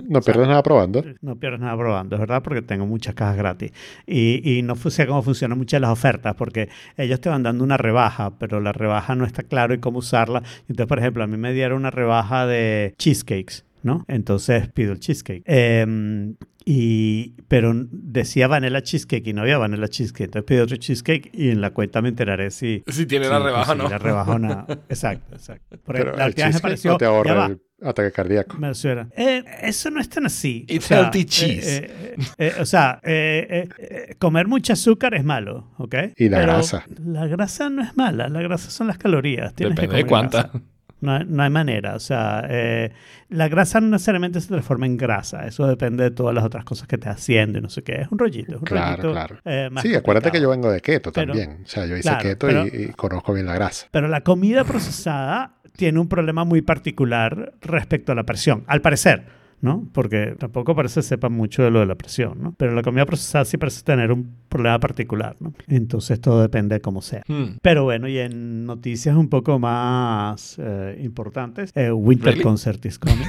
No 0.07 0.22
pierdes 0.22 0.48
nada 0.48 0.62
probando. 0.62 1.04
No 1.22 1.36
pierdes 1.38 1.60
nada 1.62 1.75
probando, 1.78 2.16
es 2.16 2.19
verdad, 2.19 2.44
porque 2.44 2.62
tengo 2.62 2.86
muchas 2.86 3.16
cajas 3.16 3.38
gratis. 3.38 3.72
Y, 4.06 4.57
y 4.57 4.62
no 4.62 4.75
sé 4.75 5.07
cómo 5.07 5.22
funcionan 5.24 5.57
muchas 5.57 5.78
de 5.78 5.81
las 5.81 5.92
ofertas, 5.92 6.36
porque 6.36 6.69
ellos 6.98 7.19
te 7.22 7.30
van 7.30 7.44
dando 7.44 7.63
una 7.63 7.78
rebaja, 7.78 8.31
pero 8.38 8.60
la 8.60 8.74
rebaja 8.74 9.16
no 9.16 9.25
está 9.25 9.44
claro 9.44 9.74
y 9.74 9.80
cómo 9.80 10.00
usarla. 10.00 10.44
Entonces, 10.62 10.88
por 10.88 11.00
ejemplo, 11.00 11.24
a 11.24 11.28
mí 11.28 11.38
me 11.38 11.54
dieron 11.54 11.80
una 11.80 11.92
rebaja 11.92 12.45
de 12.45 12.94
cheesecakes, 12.98 13.63
¿no? 13.83 14.03
Entonces 14.07 14.68
pido 14.69 14.94
el 14.94 15.00
cheesecake. 15.00 15.44
Em, 15.45 16.35
y, 16.65 17.33
pero 17.50 17.74
decía 17.75 18.47
vanilla 18.47 18.81
cheesecake 18.81 19.27
y 19.27 19.33
no 19.33 19.41
había 19.41 19.57
vanilla 19.57 19.88
cheesecake. 19.89 20.25
Entonces 20.25 20.45
pido 20.47 20.63
otro 20.63 20.77
cheesecake 20.77 21.30
y 21.33 21.50
en 21.50 21.59
la 21.62 21.71
cuenta 21.71 22.01
me 22.01 22.09
enteraré 22.09 22.51
si... 22.51 22.83
Si 22.88 23.06
tiene 23.06 23.27
la 23.27 23.39
si 23.39 23.44
rebaja, 23.44 23.75
¿no? 23.75 23.83
conseguí 23.83 23.91
La 23.91 23.97
rebaja 23.97 24.31
o 24.31 24.39
no. 24.39 24.65
Exacto, 24.89 25.35
exacto. 25.35 25.77
Por 25.83 25.95
Pero 25.95 25.97
ejemplo, 25.97 26.18
la 26.18 26.24
el 26.24 26.30
última 26.30 26.47
vez 26.47 26.53
me 26.56 26.59
cheesecake 26.59 26.62
pareció... 26.62 26.91
no 26.91 26.97
te 26.97 27.06
ahorra 27.06 27.45
el 27.47 27.59
ataque 27.85 28.11
cardíaco. 28.13 28.57
Me 28.57 28.73
suena. 28.73 29.09
Eh, 29.18 29.44
eso 29.63 29.90
no 29.92 29.99
es 29.99 30.07
tan 30.07 30.25
así. 30.25 30.66
It's 30.69 30.90
healthy 30.90 31.25
cheese. 31.25 31.78
eh, 31.80 31.92
eh, 32.18 32.18
eh, 32.37 32.54
o 32.61 32.66
sea, 32.66 33.02
eh, 33.04 33.45
eh, 33.49 33.69
eh, 33.78 34.16
comer 34.18 34.47
mucho 34.47 34.71
azúcar 34.71 35.16
es 35.16 35.25
malo, 35.25 35.73
¿ok? 35.80 35.95
Y 36.16 36.30
la 36.30 36.37
Pero 36.40 36.54
grasa. 36.54 36.85
La 37.06 37.28
grasa 37.28 37.69
no 37.69 37.81
es 37.83 37.97
mala, 37.97 38.30
la 38.30 38.42
grasa 38.42 38.71
son 38.71 38.87
las 38.87 38.97
calorías. 38.97 39.54
Tienes 39.54 39.75
que 39.75 39.81
Depende 39.81 39.97
de 39.97 40.04
comer 40.04 40.09
cuánta. 40.09 40.44
grasa. 40.44 40.61
No, 41.04 41.12
hay- 41.14 41.26
no 41.28 41.44
hay 41.44 41.50
manera. 41.50 41.95
O 41.95 42.00
sea, 42.00 42.45
eh, 42.50 42.92
la 43.30 43.48
grasa 43.50 43.81
no 43.81 43.88
necesariamente 43.90 44.40
se 44.42 44.48
transforma 44.48 44.86
en 44.86 44.98
grasa. 44.98 45.45
Eso 45.45 45.68
depende 45.68 46.04
de 46.06 46.12
todas 46.12 46.33
las 46.33 46.44
otras 46.44 46.64
cosas 46.66 46.88
que 46.88 46.95
estés 46.95 47.12
haciendo 47.12 47.60
y 47.60 47.62
no 47.62 47.69
sé 47.69 47.83
qué. 47.83 48.02
Es 48.02 48.07
un 48.12 48.18
rollito. 48.19 48.54
Es 48.54 48.57
un 48.60 48.64
Claro, 48.66 48.90
rollito, 49.04 49.12
claro. 49.12 49.36
eh, 49.45 49.69
más 49.72 49.83
Sí, 49.83 49.94
acuérdate 49.94 50.31
que 50.31 50.40
yo 50.42 50.48
complicado. 50.48 50.52
vengo 50.52 50.72
de 50.74 50.81
keto 50.81 51.12
Pero- 51.12 51.33
también. 51.33 51.64
O 51.64 51.68
sea, 51.68 51.86
yo 51.86 51.95
hice 51.98 52.10
claro, 52.10 52.24
keto 52.24 52.48
pero- 52.48 52.66
y, 52.68 52.69
y 52.83 52.88
conozco 52.94 53.33
bien 53.33 53.45
la 53.45 53.56
grasa. 53.56 53.88
Pero 53.92 54.07
la 54.07 54.22
comida 54.22 54.64
procesada 54.64 55.52
tiene 55.76 56.00
un 56.00 56.07
problema 56.07 56.44
muy 56.45 56.62
particular 56.62 57.54
respecto 57.62 58.12
a 58.12 58.16
la 58.16 58.24
presión, 58.24 58.64
al 58.68 58.81
parecer, 58.81 59.26
¿no? 59.64 59.88
Porque 59.94 60.36
tampoco 60.38 60.76
parece 60.76 61.00
que 61.00 61.04
sepa 61.04 61.30
mucho 61.30 61.64
de 61.64 61.72
lo 61.72 61.80
de 61.80 61.86
la 61.86 61.96
presión, 61.96 62.44
¿no? 62.44 62.54
Pero 62.58 62.76
la 62.76 62.82
comida 62.82 63.06
procesada 63.06 63.46
sí 63.46 63.56
parece 63.56 63.82
tener 63.82 64.12
un 64.12 64.36
problema 64.50 64.78
particular, 64.78 65.38
¿no? 65.40 65.54
Entonces 65.68 66.20
todo 66.20 66.42
depende 66.42 66.76
de 66.76 66.82
cómo 66.82 67.02
sea. 67.02 67.24
Hmm. 67.30 67.56
Pero 67.62 67.86
bueno, 67.86 68.10
y 68.10 68.20
en 68.20 68.66
noticias 68.66 69.16
un 69.16 69.30
poco 69.30 69.60
más 69.60 70.58
eh, 70.60 71.00
importantes, 71.02 71.72
eh, 71.76 71.92
Winter 71.92 72.32
Really? 72.32 72.44
Concert 72.44 72.86
is 72.86 73.00
coming. 73.00 73.26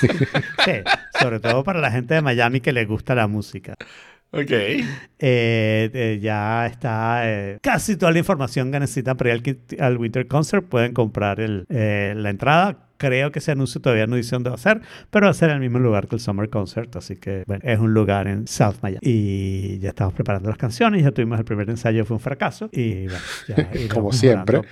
sí, 0.00 0.06
sobre 1.20 1.40
todo 1.40 1.64
para 1.64 1.80
la 1.80 1.90
gente 1.90 2.14
de 2.14 2.22
Miami 2.22 2.60
que 2.60 2.72
le 2.72 2.84
gusta 2.84 3.16
la 3.16 3.26
música. 3.26 3.74
Ok. 4.30 4.50
Eh, 4.50 4.82
eh, 5.18 6.18
ya 6.20 6.66
está 6.66 7.22
eh, 7.24 7.58
casi 7.62 7.96
toda 7.96 8.10
la 8.10 8.18
información 8.18 8.72
que 8.72 8.80
necesitan 8.80 9.16
para 9.16 9.34
ir 9.34 9.60
al, 9.78 9.84
al 9.84 9.96
Winter 9.96 10.26
Concert. 10.26 10.64
Pueden 10.64 10.92
comprar 10.92 11.40
el, 11.40 11.66
la 11.68 12.30
entrada. 12.30 12.78
Creo 13.04 13.30
que 13.30 13.38
ese 13.38 13.52
anuncio 13.52 13.80
todavía 13.80 14.06
no 14.06 14.16
dice 14.16 14.34
dónde 14.34 14.48
va 14.50 14.56
a 14.56 14.58
ser, 14.58 14.80
pero 15.10 15.26
va 15.26 15.30
a 15.30 15.34
ser 15.34 15.50
en 15.50 15.56
el 15.56 15.60
mismo 15.60 15.78
lugar 15.78 16.08
que 16.08 16.16
el 16.16 16.20
Summer 16.20 16.48
Concert. 16.48 16.96
Así 16.96 17.16
que 17.16 17.44
bueno, 17.46 17.62
es 17.64 17.78
un 17.78 17.92
lugar 17.92 18.28
en 18.28 18.46
South 18.46 18.76
Miami. 18.82 19.00
Y 19.02 19.78
ya 19.78 19.90
estamos 19.90 20.14
preparando 20.14 20.48
las 20.48 20.58
canciones. 20.58 21.02
Ya 21.02 21.10
tuvimos 21.10 21.38
el 21.38 21.44
primer 21.44 21.68
ensayo, 21.68 22.04
fue 22.04 22.16
un 22.16 22.20
fracaso. 22.20 22.70
Y 22.72 23.04
bueno, 23.04 23.20
ya 23.48 23.88
Como 23.94 24.12
siempre. 24.12 24.62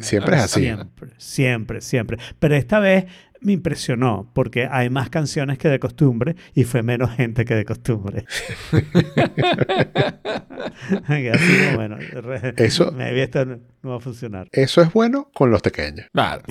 siempre 0.00 0.36
es 0.36 0.42
así. 0.42 0.64
Siempre, 0.64 1.10
siempre, 1.18 1.80
siempre. 1.80 2.18
Pero 2.38 2.56
esta 2.56 2.80
vez 2.80 3.06
me 3.42 3.52
impresionó 3.52 4.30
porque 4.34 4.66
hay 4.70 4.90
más 4.90 5.10
canciones 5.10 5.58
que 5.58 5.68
de 5.68 5.78
costumbre 5.78 6.36
y 6.54 6.64
fue 6.64 6.82
menos 6.82 7.10
gente 7.14 7.44
que 7.44 7.54
de 7.54 7.64
costumbre. 7.64 8.24
Así 11.32 11.74
bueno, 11.74 11.96
re- 11.96 12.54
Eso- 12.56 12.92
maybe 12.92 13.22
esto 13.22 13.44
no, 13.44 13.58
no 13.82 13.90
va 13.90 13.96
a 13.96 14.00
funcionar. 14.00 14.48
Eso 14.52 14.80
es 14.82 14.92
bueno 14.92 15.30
con 15.34 15.50
los 15.50 15.60
pequeños. 15.62 16.06
Claro. 16.12 16.42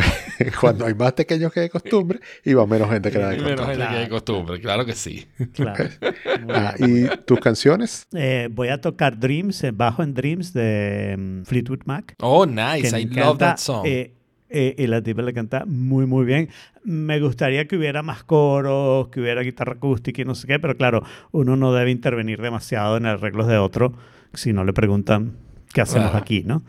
Cuando 0.60 0.86
hay 0.86 0.94
más 0.94 1.12
pequeños 1.12 1.52
que 1.52 1.60
de 1.60 1.70
costumbre 1.70 2.20
y 2.44 2.54
va 2.54 2.66
menos 2.66 2.90
gente 2.90 3.10
que 3.10 3.18
la 3.18 3.30
de 3.30 3.36
Y 3.36 3.40
menos 3.40 3.60
costumbre. 3.60 3.76
gente 3.76 3.86
que 3.94 4.00
de 4.00 4.06
Claro. 4.06 4.10
costumbre, 4.14 4.60
claro 4.60 4.84
que 4.86 4.92
sí. 4.94 5.26
Claro. 5.52 5.84
Ah. 6.48 6.74
¿Y 6.78 7.06
tus 7.24 7.40
canciones? 7.40 8.06
Eh, 8.14 8.48
voy 8.50 8.68
a 8.68 8.80
tocar 8.80 9.18
Dreams, 9.18 9.64
eh, 9.64 9.70
bajo 9.70 10.02
en 10.02 10.12
Dreams 10.14 10.52
de 10.52 11.14
mm, 11.18 11.42
Fleetwood 11.44 11.80
Mac. 11.86 12.14
Oh, 12.20 12.44
nice. 12.44 12.92
me 12.92 13.00
I 13.02 13.06
love 13.06 13.38
that 13.38 13.56
song. 13.56 13.86
eh, 13.86 14.12
eh, 14.54 14.74
y 14.78 14.86
la 14.86 15.02
tipa 15.02 15.22
le 15.22 15.32
canta 15.32 15.64
muy, 15.66 16.06
muy 16.06 16.24
bien. 16.24 16.48
Me 16.84 17.18
gustaría 17.20 17.66
que 17.66 17.76
hubiera 17.76 18.02
más 18.02 18.22
coros, 18.22 19.08
que 19.08 19.20
hubiera 19.20 19.42
guitarra 19.42 19.72
acústica 19.72 20.22
y 20.22 20.24
no 20.24 20.34
sé 20.36 20.46
qué, 20.46 20.60
pero 20.60 20.76
claro, 20.76 21.02
uno 21.32 21.56
no 21.56 21.72
debe 21.72 21.90
intervenir 21.90 22.40
demasiado 22.40 22.96
en 22.96 23.06
arreglos 23.06 23.48
de 23.48 23.58
otro 23.58 23.94
si 24.32 24.52
no 24.52 24.64
le 24.64 24.72
preguntan 24.72 25.32
qué 25.72 25.80
hacemos 25.80 26.10
Claro. 26.10 26.22
aquí, 26.22 26.44
¿no? 26.44 26.62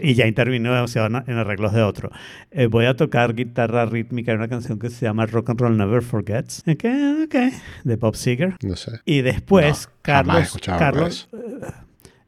Y 0.00 0.14
ya 0.14 0.28
intervino 0.28 0.72
demasiado 0.72 1.08
en, 1.08 1.36
arreglos 1.36 1.72
de 1.72 1.82
otro. 1.82 2.10
Eh, 2.52 2.66
voy 2.66 2.86
a 2.86 2.94
tocar 2.94 3.34
guitarra 3.34 3.84
rítmica 3.84 4.30
en 4.30 4.38
una 4.38 4.48
canción 4.48 4.78
que 4.78 4.90
se 4.90 5.04
llama 5.06 5.26
Rock 5.26 5.50
and 5.50 5.60
Roll 5.60 5.76
Never 5.76 6.02
Forgets, 6.02 6.62
ok, 6.66 6.84
ok, 7.24 7.34
de 7.82 7.96
Bob 7.96 8.14
Seger. 8.14 8.54
No 8.62 8.76
sé. 8.76 9.00
Y 9.04 9.22
después, 9.22 9.88
No, 9.88 9.94
Carlos, 10.02 10.58
Carlos 10.64 11.28
eh, 11.32 11.66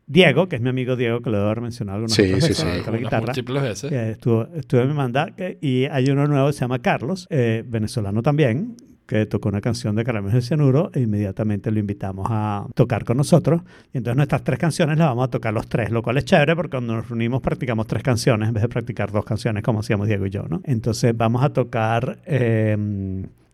Diego, 0.07 0.49
que 0.49 0.57
es 0.57 0.63
mi 0.63 0.69
amigo 0.69 0.95
Diego, 0.97 1.21
que 1.21 1.31
lo 1.31 1.39
debo 1.39 1.47
haber 1.49 1.61
mencionado 1.63 1.97
algunas 1.97 2.15
Sí, 2.15 2.23
otras 2.23 2.45
sí, 2.45 2.49
veces, 2.51 2.57
sí. 2.59 2.67
que 2.73 2.79
toca 2.79 2.91
la 2.93 2.99
guitarra. 2.99 3.27
múltiples 3.27 3.63
veces. 3.63 3.91
que 3.91 4.11
estuvo, 4.13 4.47
estuvo 4.55 4.81
en 4.83 4.89
mi 4.89 4.95
manda 4.95 5.31
que- 5.35 5.59
y 5.61 5.85
hay 5.87 6.09
uno 6.11 6.27
nuevo 6.29 6.47
que 6.47 6.53
se 6.53 6.61
llama 6.61 6.79
Carlos, 6.79 7.27
eh, 7.31 7.65
venezolano 7.67 8.23
también, 8.23 8.77
que 9.07 9.25
tocó 9.27 9.49
una 9.49 9.61
canción 9.61 9.95
de 9.95 10.03
Caramelos 10.05 10.35
de 10.35 10.43
Cianuro 10.43 10.91
e 10.93 11.01
inmediatamente 11.01 11.71
lo 11.71 11.79
invitamos 11.79 12.27
a 12.29 12.67
tocar 12.75 13.05
con 13.05 13.17
nosotros. 13.17 13.63
Y 13.93 13.99
entonces 13.99 14.17
nuestras 14.17 14.43
tres 14.43 14.59
canciones 14.59 14.99
las 14.99 15.09
vamos 15.09 15.25
a 15.27 15.31
tocar 15.31 15.55
los 15.55 15.69
tres, 15.69 15.91
lo 15.91 16.03
cual 16.03 16.19
es 16.19 16.25
chévere 16.25 16.57
porque 16.57 16.71
cuando 16.71 16.95
nos 16.97 17.09
reunimos 17.09 17.41
practicamos 17.41 17.87
tres 17.87 18.03
canciones 18.03 18.49
en 18.49 18.55
vez 18.55 18.63
de 18.63 18.69
practicar 18.69 19.13
dos 19.13 19.25
canciones 19.25 19.63
como 19.63 19.81
hacíamos 19.81 20.09
Diego 20.09 20.27
y 20.27 20.31
yo, 20.31 20.45
¿no? 20.49 20.61
Entonces 20.65 21.17
vamos 21.17 21.43
a 21.45 21.51
tocar 21.51 22.19
eh, 22.27 22.77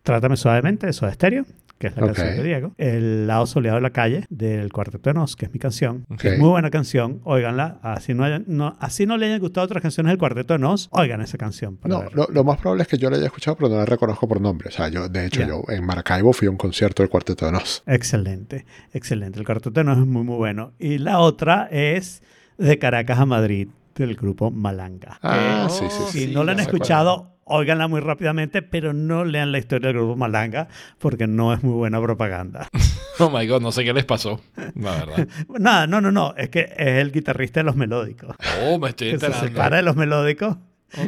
Trátame 0.03 0.37
Suavemente 0.37 0.87
de 0.87 0.93
Soda 0.95 1.13
Stereo, 1.13 1.45
que 1.83 1.89
es 1.89 1.97
la 1.97 2.07
canción 2.07 2.37
de 2.37 2.43
Diego. 2.45 2.75
El 2.79 3.27
lado 3.27 3.45
soleado 3.45 3.75
de 3.77 3.83
la 3.83 3.91
calle 3.91 4.25
del 4.31 4.73
Cuarteto 4.73 5.11
de 5.11 5.15
Nos, 5.15 5.35
que 5.35 5.47
es 5.47 5.53
mi 5.53 5.59
canción. 5.59 6.07
Es 6.23 6.39
muy 6.39 6.49
buena 6.51 6.71
canción, 6.71 7.21
óiganla. 7.25 7.81
Así 7.83 8.15
no, 8.15 8.23
hayan- 8.25 8.45
no- 8.47 8.77
así 8.79 9.05
no 9.05 9.17
le 9.17 9.27
hayan 9.27 9.41
gustado 9.41 9.65
otras 9.65 9.83
canciones 9.83 10.13
del 10.13 10.19
Cuarteto 10.19 10.53
de 10.55 10.61
Nos, 10.61 10.89
oigan 10.93 11.21
esa 11.23 11.39
canción. 11.39 11.81
No, 11.83 12.05
lo, 12.15 12.29
lo 12.31 12.45
más 12.45 12.59
probable 12.61 12.83
es 12.85 12.89
que 12.89 12.99
yo 12.99 13.11
la 13.11 13.17
haya 13.17 13.27
escuchado, 13.27 13.57
pero 13.57 13.69
no 13.71 13.77
la 13.79 13.85
reconozco 13.85 14.29
por 14.29 14.41
nombre. 14.41 14.69
O 14.69 14.71
sea, 14.73 14.89
yo, 14.89 15.09
de 15.09 15.27
hecho, 15.27 15.43
yo 15.45 15.63
en 15.69 15.85
Maracaibo 15.85 16.33
fui 16.33 16.47
a 16.47 16.51
un 16.53 16.57
concierto 16.57 17.03
del 17.03 17.11
Cuarteto 17.11 17.47
de 17.47 17.53
Nos. 17.53 17.83
Excelente, 17.87 18.65
excelente. 18.93 19.41
El 19.41 19.45
Cuarteto 19.45 19.71
de 19.73 19.83
Nos 19.83 19.99
es 19.99 20.07
muy, 20.07 20.23
muy 20.23 20.37
bueno. 20.37 20.73
Y 20.79 20.99
la 20.99 21.19
otra 21.19 21.67
es 21.71 22.23
de 22.59 22.79
Caracas 22.79 23.19
a 23.19 23.27
Madrid, 23.27 23.69
del 23.95 24.15
grupo 24.17 24.51
Malanga. 24.51 25.19
Ah, 25.23 25.67
Oh, 25.67 25.69
sí, 25.69 25.85
sí, 25.91 26.03
sí. 26.11 26.19
Si 26.21 26.27
sí, 26.29 26.35
no 26.35 26.45
la 26.45 26.53
han 26.53 26.61
escuchado, 26.61 27.37
óiganla 27.45 27.89
muy 27.89 28.01
rápidamente, 28.01 28.63
pero 28.63 28.93
no 28.93 29.25
lean 29.25 29.53
la 29.53 29.59
historia 29.59 29.89
del 29.89 29.97
grupo 29.99 30.17
Malanga 30.17 30.69
porque 30.99 31.27
no 31.27 31.53
es 31.53 31.63
muy 31.63 31.75
buena 31.75 32.01
propaganda. 32.01 32.69
Oh 33.19 33.29
my 33.31 33.47
god, 33.47 33.61
no 33.61 33.71
sé 33.73 33.85
qué 33.85 33.93
les 33.93 34.07
pasó. 34.07 34.41
La 34.75 34.93
verdad. 34.93 35.29
Nada, 35.61 35.87
no, 35.87 36.01
no, 36.01 36.11
no. 36.11 36.35
Es 36.37 36.49
que 36.49 36.61
es 36.77 36.97
el 36.99 37.13
guitarrista 37.13 37.61
de 37.61 37.65
los 37.65 37.77
melódicos. 37.77 38.35
Oh, 38.65 38.79
me 38.79 38.89
estoy 38.89 39.11
Que 39.13 39.19
se 39.19 39.27
enterando. 39.27 39.49
separa 39.49 39.77
de 39.77 39.83
los 39.83 39.97
melódicos 39.97 40.57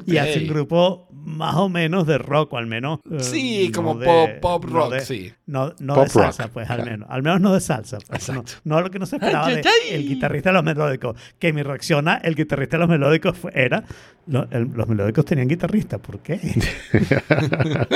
y 0.07 0.17
hace 0.19 0.41
un 0.41 0.49
grupo 0.49 1.09
más 1.11 1.55
o 1.57 1.69
menos 1.71 2.07
de 2.07 2.19
rock, 2.19 2.53
o 2.53 2.59
al 2.59 2.67
menos. 2.67 2.99
eh, 3.11 3.21
Sí, 3.21 3.69
no 3.69 3.75
como 3.77 3.95
de- 3.99 4.07
pop, 4.07 4.31
pop 4.41 4.65
no 4.67 4.73
rock, 4.79 4.93
de- 4.95 5.01
sí. 5.01 5.33
No, 5.47 5.73
no 5.79 5.95
Pop 5.95 6.05
de 6.05 6.11
salsa, 6.11 6.43
rock, 6.45 6.53
pues, 6.53 6.71
al 6.71 6.85
menos. 6.85 7.09
Al 7.11 7.23
menos 7.23 7.41
no 7.41 7.55
de 7.55 7.61
salsa. 7.61 7.99
pues, 8.07 8.29
no, 8.29 8.41
Exacto. 8.41 8.61
no 8.65 8.81
lo 8.83 8.91
que 8.91 8.99
no 8.99 9.07
se 9.07 9.17
esperaba 9.17 9.49
de 9.49 9.63
el 9.91 10.07
guitarrista 10.07 10.51
de 10.51 10.55
los 10.55 10.65
melódicos. 10.65 11.17
Que 11.39 11.53
mi 11.53 11.63
reacción 11.63 12.09
a 12.09 12.17
el 12.17 12.35
guitarrista 12.35 12.77
de 12.77 12.81
los 12.81 12.89
melódicos 12.91 13.39
fue- 13.39 13.53
era: 13.55 13.85
lo- 14.27 14.47
el- 14.51 14.71
los 14.75 14.87
melódicos 14.89 15.25
tenían 15.25 15.49
guitarrista, 15.49 15.99
¿por 15.99 16.19
qué? 16.21 16.39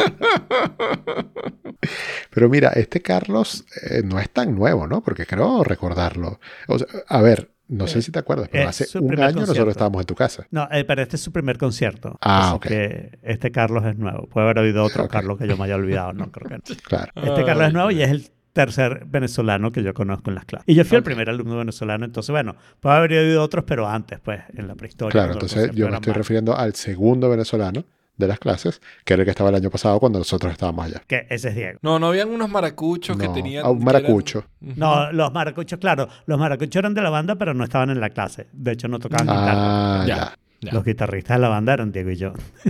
Pero 2.31 2.49
mira, 2.49 2.71
este 2.71 3.01
Carlos 3.03 3.65
eh, 3.91 4.03
no 4.05 4.19
es 4.19 4.31
tan 4.31 4.55
nuevo, 4.55 4.87
¿no? 4.87 5.03
Porque 5.03 5.27
creo 5.27 5.65
recordarlo. 5.65 6.41
O 6.67 6.79
sea, 6.79 6.87
a 7.09 7.21
ver, 7.23 7.51
no 7.69 7.87
sé 7.87 8.03
si 8.03 8.11
te 8.11 8.19
acuerdas, 8.19 8.49
pero 8.51 8.69
hace 8.69 8.99
un 8.99 9.19
año 9.21 9.41
nosotros 9.41 9.69
estábamos 9.69 10.01
en 10.01 10.07
tu 10.07 10.15
casa. 10.15 10.47
No, 10.51 10.69
eh, 10.71 10.85
pero 10.85 11.03
este 11.03 11.17
es 11.17 11.23
su 11.23 11.33
primer 11.33 11.59
concierto. 11.59 12.19
Ah, 12.21 12.49
así 12.49 12.57
ok. 12.57 12.67
que 12.67 13.19
este 13.23 13.51
Carlos 13.51 13.85
es 13.85 13.97
nuevo. 13.97 14.27
Puede 14.27 14.47
haber 14.47 14.59
habido 14.61 14.83
otro. 14.85 15.07
Carlos 15.09 15.39
que 15.39 15.47
yo 15.47 15.57
me 15.57 15.65
haya 15.65 15.77
olvidado. 15.77 16.13
No, 16.13 16.31
creo 16.33 16.49
que 16.49 16.55
no. 16.57 16.77
Claro. 16.83 17.13
Este 17.15 17.45
Carlos 17.45 17.63
Ay, 17.65 17.69
es 17.69 17.73
nuevo 17.75 17.91
y 17.91 18.03
es 18.03 18.11
el 18.11 18.31
tercer 18.55 19.05
venezolano 19.07 19.71
que 19.71 19.83
yo 19.83 19.95
conozco 19.95 20.31
en 20.31 20.35
las 20.35 20.45
clases. 20.45 20.65
Y 20.69 20.75
yo 20.75 20.85
fui 20.85 20.97
el 20.97 21.03
primer 21.05 21.29
alumno 21.31 21.59
venezolano, 21.59 22.05
entonces 22.05 22.31
bueno, 22.33 22.57
puede 22.81 22.97
haber 22.97 23.19
habido 23.19 23.43
otros, 23.43 23.65
pero 23.67 23.87
antes, 23.89 24.19
pues, 24.19 24.41
en 24.57 24.67
la 24.67 24.75
prehistoria. 24.75 25.13
Claro, 25.13 25.35
entonces 25.35 25.71
yo 25.75 25.89
me 25.89 25.95
estoy 25.95 26.11
más- 26.11 26.17
refiriendo 26.17 26.57
al 26.57 26.75
segundo 26.75 27.31
venezolano 27.31 27.85
de 28.19 28.27
las 28.29 28.39
clases, 28.39 28.81
que 29.05 29.15
era 29.15 29.23
el 29.23 29.25
que 29.25 29.31
estaba 29.31 29.49
el 29.49 29.57
año 29.57 29.71
pasado 29.71 29.99
cuando 29.99 30.19
nosotros 30.19 30.53
estábamos 30.53 30.85
allá. 30.87 31.03
Que 31.07 31.27
ese 31.31 31.49
es 31.49 31.55
Diego. 31.55 31.79
No, 31.83 31.99
no 31.99 32.09
habían 32.09 32.29
unos 32.29 32.51
maracuchos 32.51 33.17
que 33.17 33.29
tenían. 33.29 33.65
ah, 33.65 33.71
un 33.71 33.83
maracucho. 33.83 34.45
eran-. 34.61 34.79
No, 34.79 35.13
los 35.13 35.33
maracuchos, 35.33 35.79
claro, 35.79 36.09
los 36.27 36.39
maracuchos 36.39 36.77
eran 36.77 36.93
de 36.95 37.01
la 37.03 37.11
banda, 37.11 37.37
pero 37.37 37.55
no 37.55 37.65
estaban 37.65 37.89
en 37.91 38.01
la 38.01 38.11
clase. 38.11 38.49
De 38.53 38.73
hecho, 38.73 38.89
no 38.89 38.99
tocaban 38.99 39.27
guitarra. 39.27 40.03
Ah, 40.03 40.05
Ya. 40.07 40.17
ya. 40.17 40.35
ya. 40.61 40.73
Los 40.73 40.85
guitarristas 40.85 41.37
de 41.37 41.41
la 41.43 41.49
banda 41.49 41.73
eran 41.73 41.93
Diego 41.93 42.11
y 42.11 42.17
yo. 42.17 42.33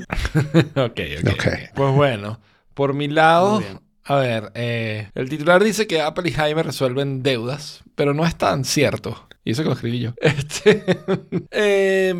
ok, 0.76 1.00
ok. 1.23 1.33
Ok. 1.33 1.47
Pues 1.75 1.95
bueno, 1.95 2.38
por 2.75 2.95
mi 2.95 3.09
lado, 3.09 3.62
a 4.05 4.17
ver, 4.17 4.52
eh, 4.55 5.11
el 5.14 5.28
titular 5.28 5.62
dice 5.64 5.87
que 5.87 6.00
Apple 6.00 6.28
y 6.28 6.33
Jaime 6.33 6.62
resuelven 6.62 7.23
deudas, 7.23 7.83
pero 7.95 8.14
no 8.14 8.25
es 8.26 8.37
tan 8.37 8.64
cierto. 8.64 9.26
Y 9.45 9.52
eso 9.52 9.62
que 9.62 9.69
lo 9.71 9.75
escribí 9.75 10.00
yo. 10.00 10.12
Este, 10.21 10.85
eh, 11.50 12.14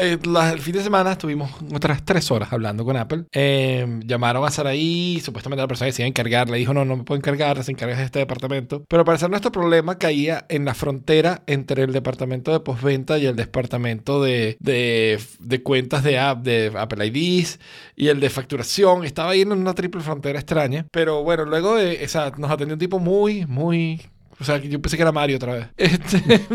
el 0.00 0.58
fin 0.60 0.74
de 0.74 0.82
semana 0.82 1.12
estuvimos 1.12 1.50
otras 1.72 2.04
tres 2.04 2.30
horas 2.30 2.52
hablando 2.52 2.84
con 2.84 2.96
Apple. 2.96 3.24
Eh, 3.32 4.00
llamaron 4.04 4.44
a 4.44 4.50
Saraí, 4.50 5.20
supuestamente 5.22 5.62
la 5.62 5.68
persona 5.68 5.88
que 5.88 5.92
se 5.92 6.02
iba 6.02 6.06
a 6.06 6.08
encargar 6.08 6.50
le 6.50 6.58
dijo, 6.58 6.74
no, 6.74 6.84
no 6.84 6.96
me 6.96 7.04
puedo 7.04 7.18
encargar, 7.18 7.62
se 7.62 7.70
encarga 7.70 7.96
de 7.96 8.04
este 8.04 8.18
departamento. 8.18 8.84
Pero 8.88 9.00
al 9.00 9.06
parecer 9.06 9.30
nuestro 9.30 9.52
problema 9.52 9.98
caía 9.98 10.44
en 10.48 10.64
la 10.64 10.74
frontera 10.74 11.42
entre 11.46 11.84
el 11.84 11.92
departamento 11.92 12.52
de 12.52 12.60
postventa 12.60 13.18
y 13.18 13.26
el 13.26 13.36
departamento 13.36 14.22
de, 14.22 14.56
de, 14.58 15.20
de 15.38 15.62
cuentas 15.62 16.02
de, 16.02 16.18
app, 16.18 16.42
de 16.42 16.72
Apple 16.76 17.06
IDs 17.06 17.60
y 17.94 18.08
el 18.08 18.18
de 18.18 18.30
facturación. 18.30 19.04
Estaba 19.04 19.30
ahí 19.30 19.42
en 19.42 19.52
una 19.52 19.74
triple 19.74 20.00
frontera 20.00 20.38
extraña. 20.38 20.86
Pero 20.90 21.22
bueno, 21.22 21.44
luego 21.44 21.76
nos 21.76 22.50
atendió 22.50 22.74
un 22.74 22.80
tipo 22.80 22.98
muy, 22.98 23.46
muy... 23.46 24.00
O 24.40 24.44
sea, 24.44 24.56
yo 24.56 24.80
pensé 24.80 24.96
que 24.96 25.02
era 25.02 25.12
Mario 25.12 25.36
otra 25.36 25.54
vez. 25.54 25.66
Este, 25.76 26.48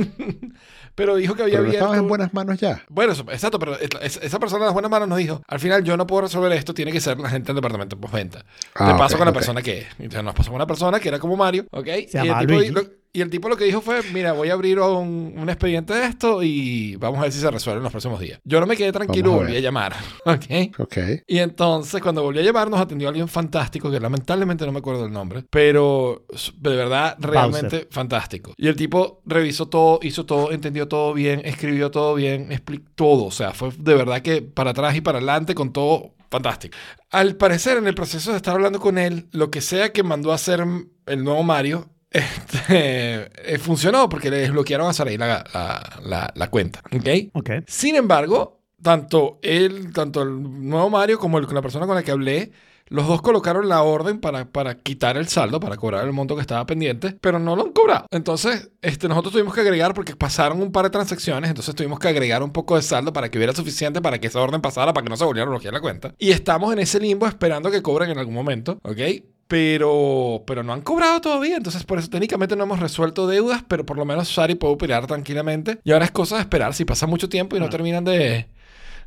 pero 0.96 1.16
dijo 1.16 1.36
que 1.36 1.44
había 1.44 1.58
Pero 1.58 1.68
no 1.68 1.74
estabas 1.74 1.98
en 2.00 2.08
buenas 2.08 2.34
manos 2.34 2.58
ya. 2.60 2.84
Bueno, 2.90 3.12
eso- 3.14 3.26
exacto, 3.30 3.60
pero 3.60 3.78
es- 3.78 4.18
esa 4.22 4.40
persona 4.40 4.62
de 4.62 4.66
las 4.68 4.74
buenas 4.74 4.90
manos 4.90 5.08
nos 5.08 5.18
dijo, 5.18 5.42
al 5.48 5.60
final 5.60 5.84
yo 5.84 5.98
no 5.98 6.08
puedo 6.08 6.22
resolver 6.24 6.52
esto, 6.54 6.74
tiene 6.74 6.92
que 6.92 7.02
ser 7.02 7.20
la 7.20 7.30
gente 7.30 7.48
del 7.48 7.56
departamento 7.58 7.96
de 7.96 8.02
postventa. 8.02 8.46
Ah, 8.76 8.92
Te 8.94 8.98
paso 8.98 9.18
con 9.18 9.26
la 9.28 9.34
persona 9.34 9.62
que 9.62 9.80
es. 9.80 9.88
Entonces 10.00 10.24
nos 10.24 10.34
pasó 10.34 10.50
con 10.50 10.56
una 10.56 10.68
persona 10.68 11.00
que 11.00 11.08
era 11.10 11.20
como 11.20 11.36
Mario, 11.36 11.66
¿ok? 11.72 11.88
y, 11.88 12.08
llama 12.08 12.40
el 12.42 12.48
tipo, 12.48 12.54
Luigi. 12.60 12.72
lo- 12.72 13.05
y 13.16 13.22
el 13.22 13.30
tipo 13.30 13.48
lo 13.48 13.56
que 13.56 13.64
dijo 13.64 13.80
fue, 13.80 14.02
mira, 14.12 14.34
voy 14.34 14.50
a 14.50 14.54
abrir 14.54 14.78
un, 14.78 15.36
un 15.38 15.50
expediente 15.50 15.94
de 15.94 16.04
esto 16.04 16.44
y 16.44 16.98
vamos 16.98 17.20
a 17.20 17.22
ver 17.24 17.32
si 17.32 17.40
se 17.40 17.50
resuelve 17.50 17.78
en 17.78 17.84
los 17.84 17.92
próximos 17.94 18.20
días. 18.20 18.42
Yo 18.44 18.60
no 18.60 18.66
me 18.66 18.76
quedé 18.76 18.92
tranquilo, 18.92 19.32
a 19.32 19.36
volví 19.38 19.56
a 19.56 19.62
llamar, 19.62 19.94
¿ok? 20.26 20.78
Ok. 20.80 20.98
Y 21.26 21.38
entonces, 21.38 22.02
cuando 22.02 22.24
volví 22.24 22.40
a 22.40 22.42
llamar, 22.42 22.70
nos 22.70 22.82
atendió 22.82 23.08
alguien 23.08 23.30
fantástico, 23.30 23.90
que 23.90 24.02
lamentablemente 24.02 24.66
no 24.66 24.74
me 24.74 24.80
acuerdo 24.80 25.06
el 25.06 25.14
nombre, 25.14 25.46
pero 25.50 26.26
de 26.58 26.76
verdad, 26.76 27.16
realmente 27.20 27.88
fantástico. 27.90 28.54
Y 28.58 28.68
el 28.68 28.76
tipo 28.76 29.22
revisó 29.26 29.70
todo, 29.70 30.00
hizo 30.02 30.26
todo, 30.26 30.52
entendió 30.52 30.90
todo 30.90 31.14
bien, 31.14 31.42
escribió 31.46 31.92
todo 31.92 32.16
bien, 32.16 32.52
explicó 32.52 32.84
todo. 32.96 33.24
O 33.24 33.32
sea, 33.32 33.52
fue 33.52 33.70
de 33.78 33.94
verdad 33.94 34.22
que 34.24 34.42
para 34.42 34.72
atrás 34.72 34.94
y 34.94 35.00
para 35.00 35.20
adelante 35.20 35.56
con 35.56 35.72
todo 35.72 36.16
fantástico. 36.30 36.76
Al 37.12 37.38
parecer, 37.38 37.78
en 37.78 37.88
el 37.88 37.96
proceso 37.96 38.32
de 38.32 38.38
estar 38.38 38.56
hablando 38.56 38.82
con 38.82 38.98
él, 38.98 39.30
lo 39.32 39.52
que 39.52 39.62
sea 39.62 39.94
que 39.94 40.04
mandó 40.04 40.34
a 40.34 40.36
hacer 40.36 40.66
el 41.06 41.24
nuevo 41.24 41.44
Mario, 41.44 41.90
este, 42.16 43.54
eh, 43.54 43.58
funcionó 43.60 44.10
porque 44.10 44.30
le 44.30 44.38
desbloquearon 44.38 44.88
a 44.88 44.94
Sarai 44.94 45.18
la, 45.18 45.44
la, 45.54 46.00
la- 46.04 46.32
la 46.36 46.50
cuenta. 46.50 46.82
¿Ok? 46.94 47.08
Ok. 47.34 47.50
Sin 47.68 47.96
embargo, 47.96 48.62
tanto 48.82 49.40
él, 49.42 49.92
tanto 49.94 50.22
el 50.22 50.42
nuevo 50.68 50.90
Mario 50.90 51.20
como 51.20 51.38
el- 51.38 51.48
la 51.52 51.62
persona 51.62 51.86
con 51.86 51.96
la 51.96 52.04
que 52.04 52.12
hablé, 52.12 52.52
los 52.88 53.08
dos 53.08 53.24
colocaron 53.24 53.68
la 53.68 53.82
orden 53.82 54.20
para, 54.20 54.46
para 54.46 54.76
quitar 54.78 55.18
el 55.18 55.28
saldo, 55.28 55.60
para 55.60 55.76
cobrar 55.76 56.06
el 56.06 56.14
monto 56.14 56.36
que 56.36 56.42
estaba 56.42 56.68
pendiente, 56.68 57.18
pero 57.20 57.40
no 57.40 57.56
lo 57.56 57.64
han 57.64 57.72
cobrado. 57.72 58.06
Entonces, 58.12 58.70
este, 58.84 59.08
nosotros 59.08 59.34
tuvimos 59.34 59.56
que 59.56 59.62
agregar, 59.62 59.96
porque 59.96 60.16
pasaron 60.16 60.62
un 60.62 60.72
par 60.72 60.84
de 60.86 60.92
transacciones, 60.92 61.50
entonces 61.50 61.74
tuvimos 61.74 61.98
que 61.98 62.10
agregar 62.10 62.44
un 62.44 62.52
poco 62.52 62.76
de 62.76 62.84
saldo 62.84 63.12
para 63.12 63.30
que 63.30 63.40
hubiera 63.40 63.54
suficiente 63.54 64.02
para 64.04 64.20
que 64.20 64.28
esa 64.28 64.40
orden 64.40 64.62
pasara, 64.62 64.94
para 64.94 65.04
que 65.04 65.10
no 65.10 65.18
se 65.18 65.26
volviera 65.26 65.48
a 65.48 65.50
bloquear 65.50 65.74
la 65.74 65.82
cuenta. 65.82 66.14
Y 66.20 66.30
estamos 66.30 66.72
en 66.74 66.78
ese 66.80 67.00
limbo 67.00 67.26
esperando 67.26 67.72
que 67.72 67.82
cobren 67.82 68.12
en 68.12 68.20
algún 68.20 68.36
momento, 68.36 68.78
¿ok? 68.84 69.00
Pero, 69.48 70.44
pero 70.48 70.64
no 70.64 70.74
han 70.74 70.82
cobrado 70.82 71.22
todavía, 71.22 71.58
entonces 71.58 71.84
por 71.84 72.00
eso 72.00 72.10
técnicamente 72.10 72.56
no 72.56 72.64
hemos 72.64 72.80
resuelto 72.80 73.28
deudas, 73.28 73.64
pero 73.68 73.86
por 73.86 73.96
lo 73.98 74.04
menos 74.04 74.28
Sari 74.34 74.56
puede 74.56 74.74
operar 74.74 75.06
tranquilamente. 75.06 75.78
Y 75.84 75.92
ahora 75.92 76.06
es 76.06 76.12
cosa 76.12 76.36
de 76.36 76.42
esperar, 76.42 76.74
si 76.74 76.84
pasa 76.84 77.06
mucho 77.06 77.30
tiempo 77.30 77.56
y 77.56 77.60
no 77.60 77.68
Ah. 77.68 77.70
terminan 77.70 78.04
de, 78.04 78.48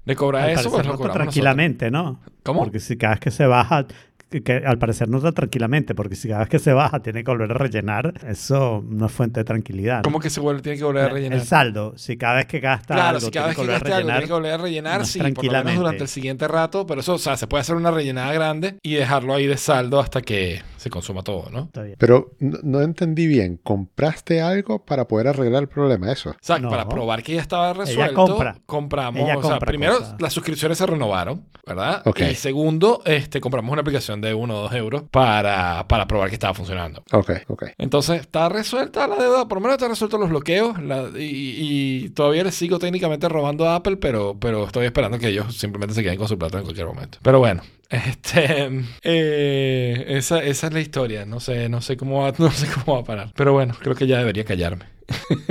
Le 0.04 0.14
cobra 0.16 0.44
Al 0.44 0.50
eso, 0.50 0.70
pues 0.70 0.86
lo 0.86 0.92
cobramos 0.92 0.98
nosotros. 1.00 1.14
tranquilamente, 1.14 1.90
¿no? 1.90 2.20
¿Cómo? 2.44 2.60
Porque 2.60 2.78
si 2.80 2.96
cada 2.96 3.14
vez 3.14 3.20
que 3.20 3.30
se 3.32 3.46
baja, 3.46 3.84
que, 4.30 4.42
que 4.42 4.52
al 4.64 4.78
parecer 4.78 5.08
no 5.08 5.18
está 5.18 5.32
tranquilamente, 5.32 5.94
porque 5.94 6.14
si 6.16 6.28
cada 6.28 6.40
vez 6.40 6.48
que 6.48 6.58
se 6.58 6.72
baja 6.72 7.00
tiene 7.00 7.24
que 7.24 7.30
volver 7.30 7.50
a 7.50 7.54
rellenar, 7.54 8.14
eso 8.26 8.84
no 8.88 9.06
es 9.06 9.12
fuente 9.12 9.40
de 9.40 9.44
tranquilidad. 9.44 9.96
¿no? 9.98 10.02
¿Cómo 10.02 10.20
que 10.20 10.30
se 10.30 10.40
vuelve, 10.40 10.62
tiene 10.62 10.78
que 10.78 10.84
volver 10.84 11.04
a 11.04 11.06
El- 11.06 11.12
rellenar? 11.12 11.38
El 11.38 11.44
saldo, 11.46 11.94
si 11.96 12.16
cada 12.16 12.34
vez 12.36 12.46
que 12.46 12.60
gasta 12.60 12.94
Claro, 12.94 13.08
algo 13.16 13.20
si 13.20 13.30
cada 13.30 13.46
vez 13.48 13.56
tiene 13.56 13.56
que 13.56 13.56
que 13.56 13.60
volver 13.62 13.74
a 13.74 13.78
gaste 13.78 13.92
algo 13.94 13.98
rellenar, 14.08 14.18
tiene 14.18 14.26
que 14.28 14.32
volver 14.34 14.52
a 14.52 14.56
rellenar, 14.58 15.06
sí, 15.06 15.18
por 15.18 15.22
lo 15.22 15.24
menos 15.28 15.34
tranquilamente. 15.42 15.78
durante 15.78 16.02
el 16.02 16.08
siguiente 16.08 16.48
rato, 16.48 16.86
pero 16.86 17.00
eso, 17.00 17.14
o 17.14 17.18
sea, 17.18 17.36
se 17.36 17.46
puede 17.46 17.60
hacer 17.62 17.76
una 17.76 17.90
rellenada 17.90 18.32
grande 18.32 18.76
y 18.82 18.94
dejarlo 18.94 19.34
ahí 19.34 19.46
de 19.46 19.56
saldo 19.56 20.00
hasta 20.00 20.20
que 20.22 20.62
se 20.76 20.90
consuma 20.90 21.22
todo, 21.22 21.48
¿no? 21.50 21.64
está 21.64 21.82
bien. 21.82 21.96
Pero 21.98 22.32
no, 22.38 22.58
no 22.62 22.80
entendí 22.82 23.26
bien. 23.26 23.58
¿Compraste 23.62 24.40
algo 24.42 24.84
para 24.84 25.08
poder 25.08 25.28
arreglar 25.28 25.62
el 25.62 25.68
problema? 25.68 26.12
Eso. 26.12 26.30
O 26.30 26.34
sea, 26.40 26.58
No. 26.58 26.68
para 26.70 26.88
probar 26.88 27.22
que 27.22 27.34
ya 27.34 27.40
estaba 27.40 27.72
resuelto, 27.72 28.14
compra. 28.26 28.56
compramos, 28.66 29.22
Ella 29.22 29.38
o 29.38 29.42
sea, 29.42 29.50
compra 29.52 29.66
primero 29.66 29.98
cosas. 29.98 30.16
las 30.20 30.32
suscripciones 30.32 30.78
se 30.78 30.86
renovaron, 30.86 31.44
¿verdad? 31.66 32.02
Ok. 32.04 32.20
Y 32.30 32.34
segundo, 32.34 33.02
este, 33.04 33.40
compramos 33.40 33.72
una 33.72 33.80
aplicación 33.80 34.17
de 34.20 34.34
1 34.34 34.54
o 34.56 34.62
2 34.62 34.72
euros 34.74 35.02
para, 35.10 35.86
para 35.88 36.06
probar 36.06 36.28
que 36.28 36.34
estaba 36.34 36.54
funcionando. 36.54 37.02
Ok, 37.12 37.30
ok. 37.48 37.64
Entonces, 37.78 38.20
está 38.20 38.48
resuelta 38.48 39.06
la 39.06 39.16
deuda, 39.16 39.46
por 39.48 39.56
lo 39.58 39.62
menos 39.62 39.74
está 39.76 39.88
resueltos 39.88 40.18
los 40.20 40.28
bloqueos 40.30 40.80
la- 40.82 41.08
y, 41.16 42.04
y 42.04 42.08
todavía 42.10 42.44
les 42.44 42.54
sigo 42.54 42.78
técnicamente 42.78 43.28
robando 43.28 43.68
a 43.68 43.76
Apple, 43.76 43.96
pero, 43.98 44.36
pero 44.40 44.64
estoy 44.66 44.86
esperando 44.86 45.18
que 45.18 45.28
ellos 45.28 45.56
simplemente 45.56 45.94
se 45.94 46.02
queden 46.02 46.18
con 46.18 46.28
su 46.28 46.38
plata 46.38 46.58
en 46.58 46.64
cualquier 46.64 46.86
momento. 46.86 47.18
Pero 47.22 47.38
bueno, 47.38 47.62
este, 47.90 48.84
eh, 49.02 50.04
esa, 50.08 50.42
esa 50.42 50.66
es 50.68 50.72
la 50.72 50.80
historia. 50.80 51.24
No 51.26 51.40
sé, 51.40 51.68
no 51.68 51.80
sé 51.82 51.96
cómo 51.96 52.22
va, 52.22 52.32
no 52.38 52.50
sé 52.50 52.66
cómo 52.68 52.94
va 52.96 53.00
a 53.02 53.04
parar. 53.04 53.32
Pero 53.34 53.52
bueno, 53.52 53.74
creo 53.80 53.94
que 53.94 54.06
ya 54.06 54.18
debería 54.18 54.44
callarme. 54.44 54.84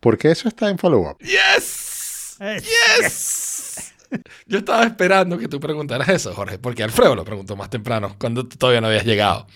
Porque 0.00 0.30
eso 0.30 0.48
está 0.48 0.68
en 0.70 0.78
follow-up. 0.78 1.18
¡Yes! 1.20 2.36
¡Yes! 2.40 3.47
Yo 4.46 4.58
estaba 4.58 4.84
esperando 4.84 5.38
que 5.38 5.48
tú 5.48 5.60
preguntaras 5.60 6.08
eso, 6.08 6.34
Jorge, 6.34 6.58
porque 6.58 6.82
Alfredo 6.82 7.14
lo 7.14 7.24
preguntó 7.24 7.56
más 7.56 7.70
temprano, 7.70 8.16
cuando 8.18 8.46
todavía 8.46 8.80
no 8.80 8.88
habías 8.88 9.04
llegado. 9.04 9.46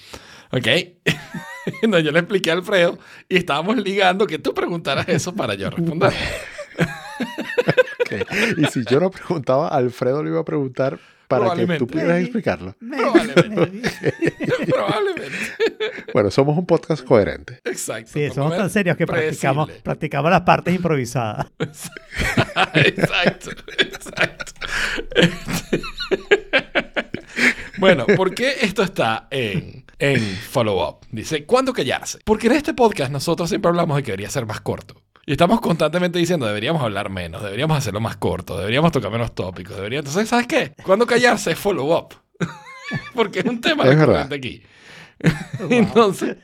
¿Ok? 0.51 0.67
no, 1.89 1.99
yo 1.99 2.13
le 2.13 2.19
expliqué 2.19 2.51
a 2.51 2.55
Alfredo 2.55 2.99
y 3.29 3.37
estábamos 3.37 3.77
ligando 3.79 4.27
que 4.27 4.39
tú 4.39 4.53
preguntaras 4.53 5.09
eso 5.09 5.35
para 5.35 5.55
yo 5.55 5.71
responder. 5.71 6.13
Ok. 8.01 8.59
Y 8.59 8.65
si 8.67 8.85
yo 8.85 8.99
no 8.99 9.11
preguntaba, 9.11 9.69
Alfredo 9.69 10.23
lo 10.23 10.31
iba 10.31 10.41
a 10.41 10.45
preguntar 10.45 10.99
para 11.33 11.45
que 11.57 11.67
Probablemente. 11.67 11.79
tú 11.79 11.87
pudieras 11.87 12.21
explicarlo. 12.21 12.77
Probablemente. 12.79 13.91
Probablemente. 14.67 15.37
Bueno, 16.13 16.31
somos 16.31 16.59
un 16.59 16.67
podcast 16.67 17.05
coherente. 17.05 17.61
Exacto. 17.65 18.11
Sí, 18.13 18.29
somos 18.31 18.57
tan 18.57 18.69
serios 18.71 18.97
que 18.97 19.07
practicamos, 19.07 19.71
practicamos 19.83 20.31
las 20.31 20.43
partes 20.43 20.75
improvisadas. 20.75 21.47
exacto, 22.75 23.51
exacto. 23.79 24.53
bueno, 27.79 28.07
¿por 28.17 28.35
qué 28.35 28.57
esto 28.61 28.83
está 28.83 29.29
en, 29.31 29.85
en 29.99 30.21
follow-up? 30.21 31.07
Dice, 31.11 31.45
¿cuándo 31.47 31.73
callarse? 31.73 32.19
Porque 32.25 32.49
en 32.49 32.55
este 32.55 32.75
podcast 32.75 33.11
nosotros 33.11 33.49
siempre 33.49 33.71
hablamos 33.71 33.97
de 33.97 34.03
que 34.03 34.13
debería 34.13 34.31
ser 34.31 34.45
más 34.47 34.61
corto. 34.61 35.02
Y 35.25 35.33
estamos 35.33 35.61
constantemente 35.61 36.19
diciendo, 36.19 36.47
deberíamos 36.47 36.83
hablar 36.83 37.09
menos, 37.09 37.43
deberíamos 37.43 37.79
hacerlo 37.79 38.01
más 38.01 38.17
corto, 38.17 38.59
deberíamos 38.59 38.91
tocar 38.91 39.13
menos 39.13 39.33
tópicos, 39.35 39.77
deberíamos... 39.77 40.09
Entonces, 40.09 40.29
¿sabes 40.29 40.49
qué? 40.49 40.73
¿Cuándo 40.83 41.07
callarse 41.07 41.53
es 41.53 41.59
follow-up? 41.59 42.15
Porque 43.15 43.39
es 43.39 43.45
un 43.45 43.61
tema 43.61 43.85
Es 43.85 43.97
recurrente 43.97 44.35
aquí. 44.35 44.63
Entonces, 45.71 46.37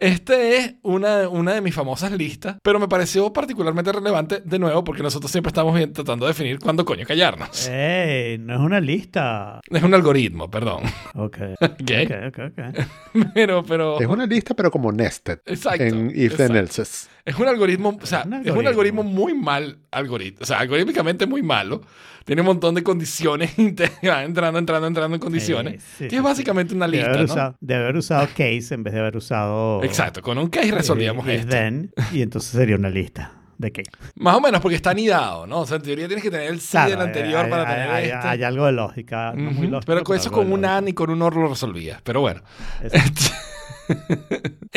este 0.00 0.56
es 0.56 0.74
una, 0.82 1.28
una 1.28 1.52
de 1.54 1.60
mis 1.60 1.74
famosas 1.74 2.10
listas, 2.12 2.56
pero 2.62 2.78
me 2.80 2.88
pareció 2.88 3.30
particularmente 3.32 3.92
relevante 3.92 4.40
de 4.42 4.58
nuevo 4.58 4.82
porque 4.82 5.02
nosotros 5.02 5.30
siempre 5.30 5.50
estamos 5.50 5.74
bien 5.74 5.92
tratando 5.92 6.24
de 6.24 6.30
definir 6.30 6.58
cuándo 6.58 6.84
coño 6.84 7.04
callarnos. 7.06 7.68
¡Ey! 7.68 8.38
No 8.38 8.54
es 8.54 8.60
una 8.60 8.80
lista. 8.80 9.60
Es 9.68 9.82
un 9.82 9.92
algoritmo, 9.92 10.50
perdón. 10.50 10.84
Ok. 11.14 11.36
Ok. 11.60 11.90
Ok, 11.90 12.12
ok, 12.28 12.38
ok. 12.50 13.22
Pero, 13.34 13.62
pero. 13.62 14.00
Es 14.00 14.06
una 14.06 14.26
lista, 14.26 14.54
pero 14.54 14.70
como 14.70 14.90
nested. 14.92 15.40
Exacto, 15.44 15.84
En 15.84 16.10
if 16.14 16.36
then 16.36 16.56
exacto. 16.56 17.10
Es 17.26 17.36
un 17.38 17.46
algoritmo, 17.48 17.98
o 18.00 18.06
sea, 18.06 18.22
Un 18.24 18.32
es 18.34 18.40
un 18.40 18.46
algoritmo. 18.46 18.68
algoritmo 18.70 19.02
muy 19.02 19.34
mal 19.34 19.78
algoritmo. 19.90 20.38
O 20.42 20.46
sea, 20.46 20.60
algorítmicamente 20.60 21.26
muy 21.26 21.42
malo. 21.42 21.82
Tiene 22.24 22.40
un 22.42 22.46
montón 22.46 22.74
de 22.74 22.82
condiciones 22.82 23.52
entrando, 23.58 24.58
entrando, 24.58 24.86
entrando 24.86 25.14
en 25.14 25.20
condiciones. 25.20 25.82
Sí, 25.82 26.04
sí, 26.04 26.08
que 26.08 26.16
es 26.16 26.22
básicamente 26.22 26.74
una 26.74 26.86
De 26.86 26.92
lista, 26.92 27.08
haber, 27.10 27.18
¿no? 27.26 27.32
usado, 27.32 27.56
de 27.60 27.74
haber 27.74 27.96
usado 27.96 28.26
case 28.28 28.68
en 28.74 28.82
vez 28.84 28.94
de 28.94 29.00
haber 29.00 29.16
usado. 29.16 29.82
Exacto, 29.84 30.22
con 30.22 30.38
un 30.38 30.48
case 30.48 30.70
resolvíamos 30.72 31.26
eh, 31.28 31.34
esto. 31.36 31.50
then, 31.50 31.92
y 32.12 32.22
entonces 32.22 32.50
sería 32.52 32.76
una 32.76 32.88
lista 32.90 33.32
de 33.58 33.72
case. 33.72 33.90
Más 34.16 34.36
o 34.36 34.40
menos 34.40 34.60
porque 34.60 34.76
está 34.76 34.90
anidado, 34.90 35.46
¿no? 35.46 35.60
O 35.60 35.66
sea, 35.66 35.76
en 35.78 35.82
teoría 35.82 36.06
tienes 36.06 36.22
que 36.24 36.30
tener 36.30 36.48
el 36.50 36.60
sí 36.60 36.68
Claro, 36.72 36.90
del 36.90 37.00
anterior 37.00 37.44
hay, 37.44 37.50
para 37.50 37.62
hay- 37.68 37.74
tener 37.74 37.90
hay- 37.90 38.04
este. 38.10 38.28
hay 38.28 38.42
algo 38.44 38.66
de 38.66 38.72
lógica. 38.72 39.32
no 39.34 39.50
muy 39.50 39.52
Ujú, 39.66 39.72
lógico, 39.72 39.80
pero 39.86 40.04
con 40.04 40.16
eso 40.16 40.30
de 40.30 40.34
con 40.34 40.52
un. 40.52 40.64
AN 40.64 40.88
y 40.88 40.92
con 40.92 41.10
un 41.10 41.22
OR 41.22 41.34
lo 41.36 41.48
resolvías. 41.48 42.00
Pero 42.02 42.20
bueno. 42.20 42.42
Exacto. 42.82 43.22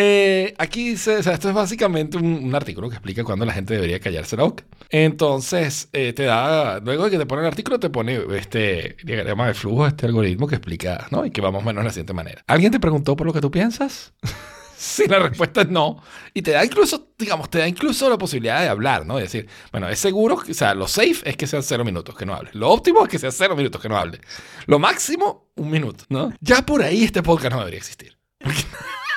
Eh, 0.01 0.53
aquí 0.57 0.91
dice, 0.91 1.17
o 1.17 1.23
sea, 1.23 1.33
esto 1.33 1.49
es 1.49 1.53
básicamente 1.53 2.15
un, 2.15 2.25
un 2.25 2.55
artículo 2.55 2.87
que 2.87 2.95
explica 2.95 3.25
cuándo 3.25 3.43
la 3.43 3.51
gente 3.51 3.73
debería 3.73 3.99
callarse 3.99 4.37
la 4.37 4.43
boca. 4.43 4.63
Entonces, 4.89 5.89
eh, 5.91 6.13
te 6.13 6.23
da, 6.23 6.79
luego 6.79 7.05
de 7.05 7.11
que 7.11 7.17
te 7.17 7.25
pone 7.25 7.41
el 7.41 7.47
artículo, 7.47 7.81
te 7.81 7.89
pone 7.89 8.21
este 8.37 8.95
diagrama 9.03 9.47
de 9.47 9.53
flujo, 9.53 9.85
este 9.85 10.05
algoritmo 10.05 10.47
que 10.47 10.55
explica, 10.55 11.07
¿no? 11.11 11.25
Y 11.25 11.31
que 11.31 11.41
vamos 11.41 11.65
menos 11.65 11.81
de 11.81 11.87
la 11.87 11.91
siguiente 11.91 12.13
manera. 12.13 12.41
¿Alguien 12.47 12.71
te 12.71 12.79
preguntó 12.79 13.17
por 13.17 13.27
lo 13.27 13.33
que 13.33 13.41
tú 13.41 13.51
piensas? 13.51 14.13
si 14.79 15.07
la 15.07 15.19
respuesta 15.19 15.61
es 15.61 15.69
no, 15.69 16.01
y 16.33 16.41
te 16.41 16.51
da 16.51 16.63
incluso, 16.63 17.09
digamos, 17.17 17.49
te 17.49 17.59
da 17.59 17.67
incluso 17.67 18.09
la 18.09 18.17
posibilidad 18.17 18.61
de 18.61 18.69
hablar, 18.69 19.05
¿no? 19.05 19.17
De 19.17 19.23
decir, 19.23 19.47
bueno, 19.73 19.89
es 19.89 19.99
seguro, 19.99 20.35
o 20.35 20.53
sea, 20.53 20.73
lo 20.73 20.87
safe 20.87 21.19
es 21.25 21.35
que 21.35 21.47
sean 21.47 21.63
cero 21.63 21.83
minutos 21.83 22.15
que 22.15 22.25
no 22.25 22.33
hables. 22.33 22.55
Lo 22.55 22.69
óptimo 22.69 23.03
es 23.03 23.09
que 23.09 23.19
sean 23.19 23.33
cero 23.33 23.57
minutos 23.57 23.81
que 23.81 23.89
no 23.89 23.97
hables. 23.97 24.21
Lo 24.67 24.79
máximo, 24.79 25.51
un 25.55 25.69
minuto, 25.69 26.05
¿no? 26.07 26.31
Ya 26.39 26.65
por 26.65 26.81
ahí 26.81 27.03
este 27.03 27.21
podcast 27.21 27.51
no 27.51 27.59
debería 27.59 27.79
existir. 27.79 28.17
Porque 28.37 28.63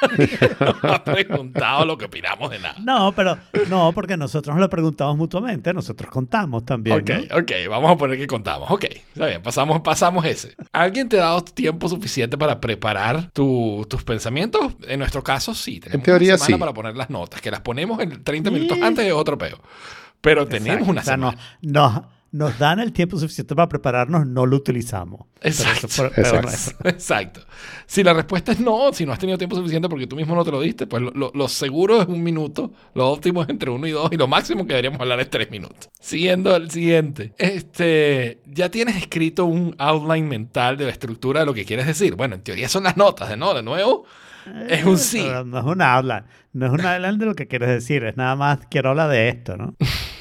nos 0.60 0.84
ha 0.84 1.04
preguntado 1.04 1.84
lo 1.84 1.96
que 1.98 2.06
opinamos 2.06 2.50
de 2.50 2.58
nada. 2.58 2.76
No, 2.80 3.12
pero 3.12 3.38
no, 3.68 3.92
porque 3.92 4.16
nosotros 4.16 4.54
nos 4.54 4.60
lo 4.60 4.68
preguntamos 4.70 5.16
mutuamente, 5.16 5.72
nosotros 5.72 6.10
contamos 6.10 6.64
también. 6.64 7.00
Ok, 7.00 7.10
¿no? 7.30 7.36
ok, 7.38 7.52
vamos 7.68 7.90
a 7.92 7.96
poner 7.96 8.18
que 8.18 8.26
contamos. 8.26 8.70
Ok, 8.70 8.84
está 8.84 9.26
bien, 9.26 9.42
pasamos, 9.42 9.80
pasamos 9.80 10.24
ese. 10.24 10.54
¿Alguien 10.72 11.08
te 11.08 11.18
ha 11.18 11.24
dado 11.24 11.42
tiempo 11.44 11.88
suficiente 11.88 12.36
para 12.38 12.60
preparar 12.60 13.30
tu- 13.32 13.86
tus 13.88 14.02
pensamientos? 14.04 14.72
En 14.86 14.98
nuestro 14.98 15.22
caso, 15.22 15.54
sí. 15.54 15.80
Tenemos 15.80 15.94
En 16.00 16.02
teoría, 16.02 16.34
una 16.34 16.38
semana 16.44 16.56
sí. 16.56 16.60
para 16.60 16.74
poner 16.74 16.96
las 16.96 17.10
notas, 17.10 17.40
que 17.40 17.50
las 17.50 17.60
ponemos 17.60 18.00
en 18.00 18.22
30 18.22 18.50
Sí. 18.50 18.54
minutos 18.54 18.78
antes 18.82 19.04
de 19.04 19.12
otro 19.12 19.38
peo. 19.38 19.58
Pero 20.20 20.46
tenemos 20.46 20.88
Exacto. 20.88 20.90
una 20.90 21.00
O 21.00 21.04
sea, 21.04 21.16
no- 21.16 21.30
semana. 21.32 22.08
Nos, 22.32 22.58
dan 22.58 22.80
el 22.80 22.92
tiempo 22.92 23.18
suficiente 23.18 23.54
para 23.54 23.68
prepararnos, 23.68 24.26
no 24.26 24.46
lo 24.46 24.56
utilizamos. 24.56 25.26
Pero 25.40 25.54
Exacto. 25.54 25.86
eso 25.86 26.10
pero 26.14 26.36
Exacto. 26.40 26.76
no 26.84 26.90
Exacto. 26.90 27.40
Si 27.86 28.02
la 28.02 28.14
respuesta 28.14 28.52
es 28.52 28.60
no, 28.60 28.92
si 28.92 29.06
no 29.06 29.12
has 29.12 29.18
tenido 29.18 29.38
tiempo 29.38 29.54
suficiente 29.54 29.88
porque 29.88 30.06
tú 30.06 30.16
mismo 30.16 30.34
no 30.34 30.44
te 30.44 30.50
lo 30.50 30.60
diste, 30.60 30.86
pues 30.86 31.02
lo, 31.02 31.30
lo- 31.34 31.48
seguro 31.48 32.00
es 32.02 32.08
un 32.08 32.22
minuto, 32.22 32.72
lo 32.94 33.10
óptimo 33.10 33.42
es 33.42 33.48
entre 33.50 33.70
uno 33.70 33.86
y 33.86 33.90
dos, 33.90 34.10
y 34.12 34.16
lo 34.16 34.26
máximo 34.28 34.62
que 34.66 34.72
deberíamos 34.72 35.00
hablar 35.00 35.20
es 35.20 35.30
tres 35.30 35.50
minutos. 35.50 35.90
Siguiendo 36.00 36.54
al 36.54 36.70
siguiente. 36.70 37.34
Este, 37.38 38.40
ya 38.46 38.70
tienes 38.70 38.96
escrito 38.96 39.44
un 39.44 39.74
outline 39.78 40.26
mental 40.28 40.76
de 40.76 40.86
la 40.86 40.90
estructura 40.90 41.40
de 41.40 41.46
lo 41.46 41.54
que 41.54 41.64
quieres 41.64 41.86
decir. 41.86 42.14
Bueno, 42.16 42.34
en 42.34 42.42
teoría 42.42 42.68
son 42.68 42.84
las 42.84 42.96
notas, 42.96 43.28
de 43.28 43.36
no, 43.36 43.52
de 43.54 43.62
nuevo. 43.62 44.04
Es 44.68 44.84
un 44.84 44.98
sí. 44.98 45.22
Pero 45.24 45.44
no 45.44 45.58
es 45.58 45.64
una 45.64 45.94
outline. 45.94 46.24
No 46.52 46.66
es 46.66 46.72
una 46.72 46.94
outline 46.94 47.18
de 47.18 47.26
lo 47.26 47.34
que 47.34 47.46
quieres 47.46 47.68
decir. 47.68 48.02
Es 48.04 48.16
nada 48.16 48.34
más 48.36 48.58
quiero 48.70 48.90
hablar 48.90 49.10
de 49.10 49.28
esto, 49.28 49.56
¿no? 49.56 49.74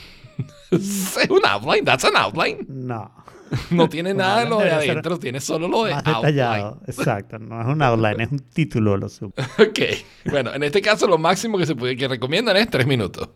Es 1.21 1.29
un 1.29 1.45
outline, 1.45 1.83
that's 1.85 2.05
an 2.05 2.15
outline. 2.15 2.65
No. 2.67 3.11
No 3.69 3.89
tiene 3.89 4.13
nada 4.13 4.45
de 4.45 4.49
lo 4.49 4.59
de 4.59 4.71
adentro, 4.71 5.19
tiene 5.19 5.41
solo 5.41 5.67
lo 5.67 5.83
de 5.83 5.91
Más 5.93 6.05
outline. 6.05 6.35
detallado. 6.35 6.81
Exacto. 6.87 7.37
No 7.37 7.59
es 7.61 7.67
un 7.67 7.81
outline, 7.81 8.21
es 8.21 8.31
un 8.31 8.39
título, 8.39 8.95
lo 8.95 9.09
supo. 9.09 9.41
Ok. 9.59 9.79
Bueno, 10.29 10.53
en 10.53 10.63
este 10.63 10.81
caso 10.81 11.05
lo 11.05 11.17
máximo 11.17 11.57
que 11.57 11.65
se 11.65 11.75
puede, 11.75 11.97
que 11.97 12.07
recomiendan 12.07 12.55
es 12.55 12.69
tres 12.69 12.87
minutos. 12.87 13.29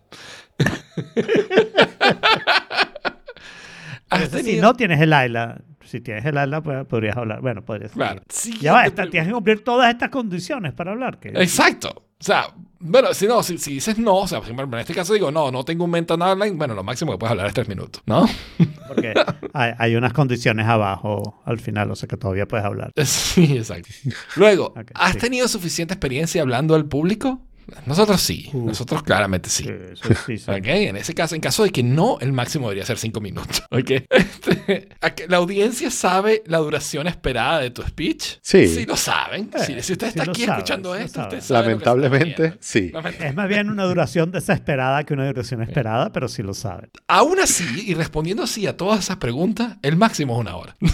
¿Has 4.10 4.30
Si 4.30 4.58
no 4.62 4.74
tienes 4.76 5.02
el 5.02 5.12
AILA, 5.12 5.62
si 5.84 6.00
tienes 6.00 6.26
el 6.26 6.38
AILA, 6.38 6.62
pues, 6.62 6.86
podrías 6.86 7.17
hablar. 7.17 7.41
Bueno, 7.41 7.65
podrías. 7.65 7.91
Claro. 7.91 8.21
Ya 8.62 8.71
va, 8.74 8.89
tienes 8.89 9.28
que 9.28 9.34
cumplir 9.34 9.63
todas 9.63 9.91
estas 9.91 10.10
condiciones 10.10 10.74
para 10.74 10.91
hablar. 10.91 11.19
Que... 11.19 11.30
Exacto. 11.30 12.05
O 12.19 12.23
sea, 12.23 12.47
bueno, 12.80 13.13
si 13.13 13.28
no, 13.28 13.43
si, 13.43 13.58
si 13.58 13.73
dices 13.73 13.97
no, 13.97 14.15
o 14.15 14.28
sea, 14.28 14.39
por 14.39 14.49
ejemplo, 14.49 14.78
en 14.78 14.82
este 14.82 14.93
caso 14.93 15.13
digo, 15.13 15.32
no, 15.32 15.51
no 15.51 15.65
tengo 15.65 15.84
un 15.84 15.91
mental 15.91 16.21
outline, 16.21 16.58
bueno, 16.58 16.73
lo 16.73 16.84
máximo 16.84 17.12
que 17.12 17.17
puedes 17.17 17.32
hablar 17.32 17.47
es 17.47 17.54
tres 17.54 17.67
minutos, 17.67 18.01
¿no? 18.06 18.25
Porque 18.88 19.13
hay, 19.54 19.73
hay 19.78 19.95
unas 19.95 20.13
condiciones 20.13 20.65
abajo 20.67 21.41
al 21.45 21.60
final, 21.60 21.91
o 21.91 21.95
sea 21.95 22.08
que 22.08 22.15
todavía 22.17 22.47
puedes 22.47 22.65
hablar. 22.65 22.91
Sí, 23.06 23.58
exacto. 23.58 23.89
Luego, 24.36 24.73
¿has 24.93 25.13
sí. 25.13 25.19
tenido 25.19 25.47
suficiente 25.47 25.93
experiencia 25.93 26.41
hablando 26.41 26.75
al 26.75 26.86
público? 26.86 27.41
Nosotros 27.86 28.21
sí. 28.21 28.49
Uh. 28.54 28.67
Nosotros 28.67 29.04
claramente 29.04 29.49
sí. 29.49 29.67
Eso 29.67 30.04
sí, 30.25 30.38
sí. 30.38 30.45
Ok, 30.51 30.65
en 30.67 30.97
ese 30.97 31.13
caso, 31.13 31.36
en 31.36 31.41
caso 31.41 31.63
de 31.63 31.71
que 31.71 31.84
no, 31.84 32.17
el 32.21 32.32
máximo 32.34 32.67
debería 32.67 32.86
ser 32.86 32.97
5 32.97 33.21
minutos. 33.21 33.63
Ok. 33.71 33.91
Este, 34.10 34.89
¿a 35.01 35.10
que 35.15 35.28
¿La 35.28 35.38
audiencia 35.38 35.91
sabe 35.91 36.43
la 36.45 36.60
duración 36.60 37.08
esperada 37.08 37.60
de 37.60 37.71
tu 37.71 37.82
speech? 37.84 38.38
Sí. 38.41 38.67
Sí, 38.67 38.86
lo 38.86 38.95
saben. 38.95 39.49
Eh, 39.54 39.60
si, 39.65 39.82
si 39.82 39.93
usted 39.93 40.08
está 40.08 40.23
aquí 40.23 40.45
sabe, 40.45 40.58
escuchando 40.60 40.95
esto, 40.95 41.21
usted 41.21 41.41
sabe 41.41 41.67
Lamentablemente, 41.69 42.54
sí. 42.60 42.91
Lament- 42.93 43.19
Es 43.21 43.36
más 43.36 43.47
bien 43.49 43.69
una 43.69 43.84
duración 43.84 44.32
desesperada 44.32 45.04
que 45.04 45.13
una 45.13 45.28
duración 45.28 45.62
esperada, 45.62 46.12
pero 46.12 46.28
sí 46.28 46.41
lo 46.43 46.54
saben. 46.54 46.89
Aún 47.08 47.39
así, 47.39 47.65
y 47.88 47.93
respondiendo 47.95 48.43
así 48.43 48.65
a 48.67 48.78
todas 48.78 48.99
esas 48.99 49.17
preguntas, 49.17 49.78
el 49.82 49.95
máximo 49.97 50.34
es 50.36 50.39
una 50.39 50.56
hora. 50.56 50.75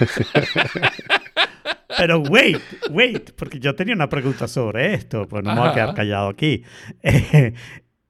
Pero 1.96 2.20
wait, 2.20 2.60
wait, 2.90 3.32
porque 3.32 3.58
yo 3.58 3.74
tenía 3.74 3.94
una 3.94 4.08
pregunta 4.08 4.48
sobre 4.48 4.94
esto, 4.94 5.26
pues 5.28 5.44
no 5.44 5.54
me 5.54 5.60
voy 5.60 5.68
a 5.70 5.74
quedar 5.74 5.94
callado 5.94 6.28
aquí. 6.28 6.62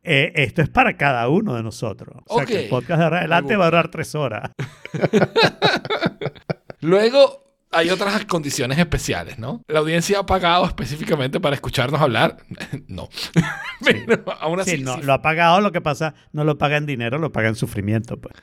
Eh, 0.03 0.33
eh, 0.33 0.33
esto 0.45 0.63
es 0.63 0.71
para 0.71 0.97
cada 0.97 1.29
uno 1.29 1.55
de 1.55 1.63
nosotros. 1.63 2.23
O 2.27 2.39
sea, 2.39 2.47
que 2.47 2.63
el 2.63 2.69
podcast 2.71 2.99
de 3.01 3.05
ahora 3.05 3.19
adelante 3.19 3.55
va 3.55 3.65
a 3.67 3.69
durar 3.69 3.91
tres 3.91 4.15
horas. 4.15 4.51
Luego 6.81 7.51
hay 7.71 7.91
otras 7.91 8.25
condiciones 8.25 8.79
especiales, 8.79 9.39
¿no? 9.39 9.63
La 9.69 9.81
audiencia 9.81 10.21
ha 10.21 10.27
pagado 10.27 10.65
específicamente 10.65 11.39
para 11.39 11.55
escucharnos 11.55 12.01
hablar. 12.01 12.39
no. 12.89 13.09
Pero 13.85 14.25
aún 14.41 14.61
así. 14.61 14.79
Sí, 14.79 14.83
no, 14.83 14.97
sí. 14.97 15.03
lo 15.03 15.13
ha 15.13 15.23
pagado, 15.23 15.61
lo 15.61 15.71
que 15.71 15.81
pasa, 15.81 16.15
no 16.33 16.45
lo 16.45 16.59
paga 16.59 16.79
en 16.79 16.87
dinero, 16.87 17.19
lo 17.19 17.31
paga 17.31 17.49
en 17.49 17.55
sufrimiento, 17.55 18.19
pues, 18.19 18.35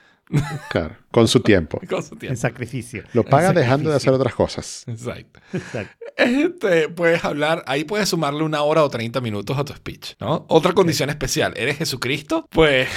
Claro, 0.69 0.95
con 1.11 1.27
su 1.27 1.39
tiempo. 1.39 1.79
con 1.89 2.03
su 2.03 2.13
en 2.15 2.19
tiempo. 2.19 2.39
sacrificio. 2.39 3.03
Lo 3.13 3.23
paga 3.23 3.53
dejando 3.53 3.89
de 3.89 3.95
hacer 3.95 4.13
otras 4.13 4.33
cosas. 4.35 4.83
Exacto. 4.87 5.39
Exacto. 5.53 5.93
Este, 6.17 6.89
puedes 6.89 7.23
hablar, 7.23 7.63
ahí 7.67 7.83
puedes 7.83 8.09
sumarle 8.09 8.43
una 8.43 8.61
hora 8.63 8.83
o 8.83 8.89
30 8.89 9.21
minutos 9.21 9.57
a 9.57 9.63
tu 9.63 9.73
speech, 9.73 10.15
¿no? 10.19 10.45
Otra 10.49 10.73
condición 10.73 11.09
especial, 11.09 11.53
¿eres 11.55 11.77
Jesucristo? 11.77 12.47
Pues 12.49 12.89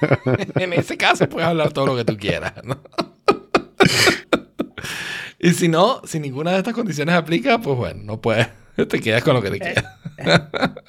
en 0.56 0.72
ese 0.72 0.96
caso 0.96 1.28
puedes 1.28 1.48
hablar 1.48 1.72
todo 1.72 1.86
lo 1.86 1.96
que 1.96 2.04
tú 2.04 2.16
quieras, 2.16 2.54
¿no? 2.64 2.82
y 5.38 5.52
si 5.52 5.68
no, 5.68 6.00
si 6.04 6.20
ninguna 6.20 6.52
de 6.52 6.58
estas 6.58 6.74
condiciones 6.74 7.14
aplica, 7.14 7.58
pues 7.60 7.76
bueno, 7.76 8.02
no 8.04 8.20
puedes, 8.20 8.48
te 8.76 9.00
quedas 9.00 9.22
con 9.22 9.34
lo 9.34 9.42
que 9.42 9.50
te 9.50 9.60
queda. 9.60 9.98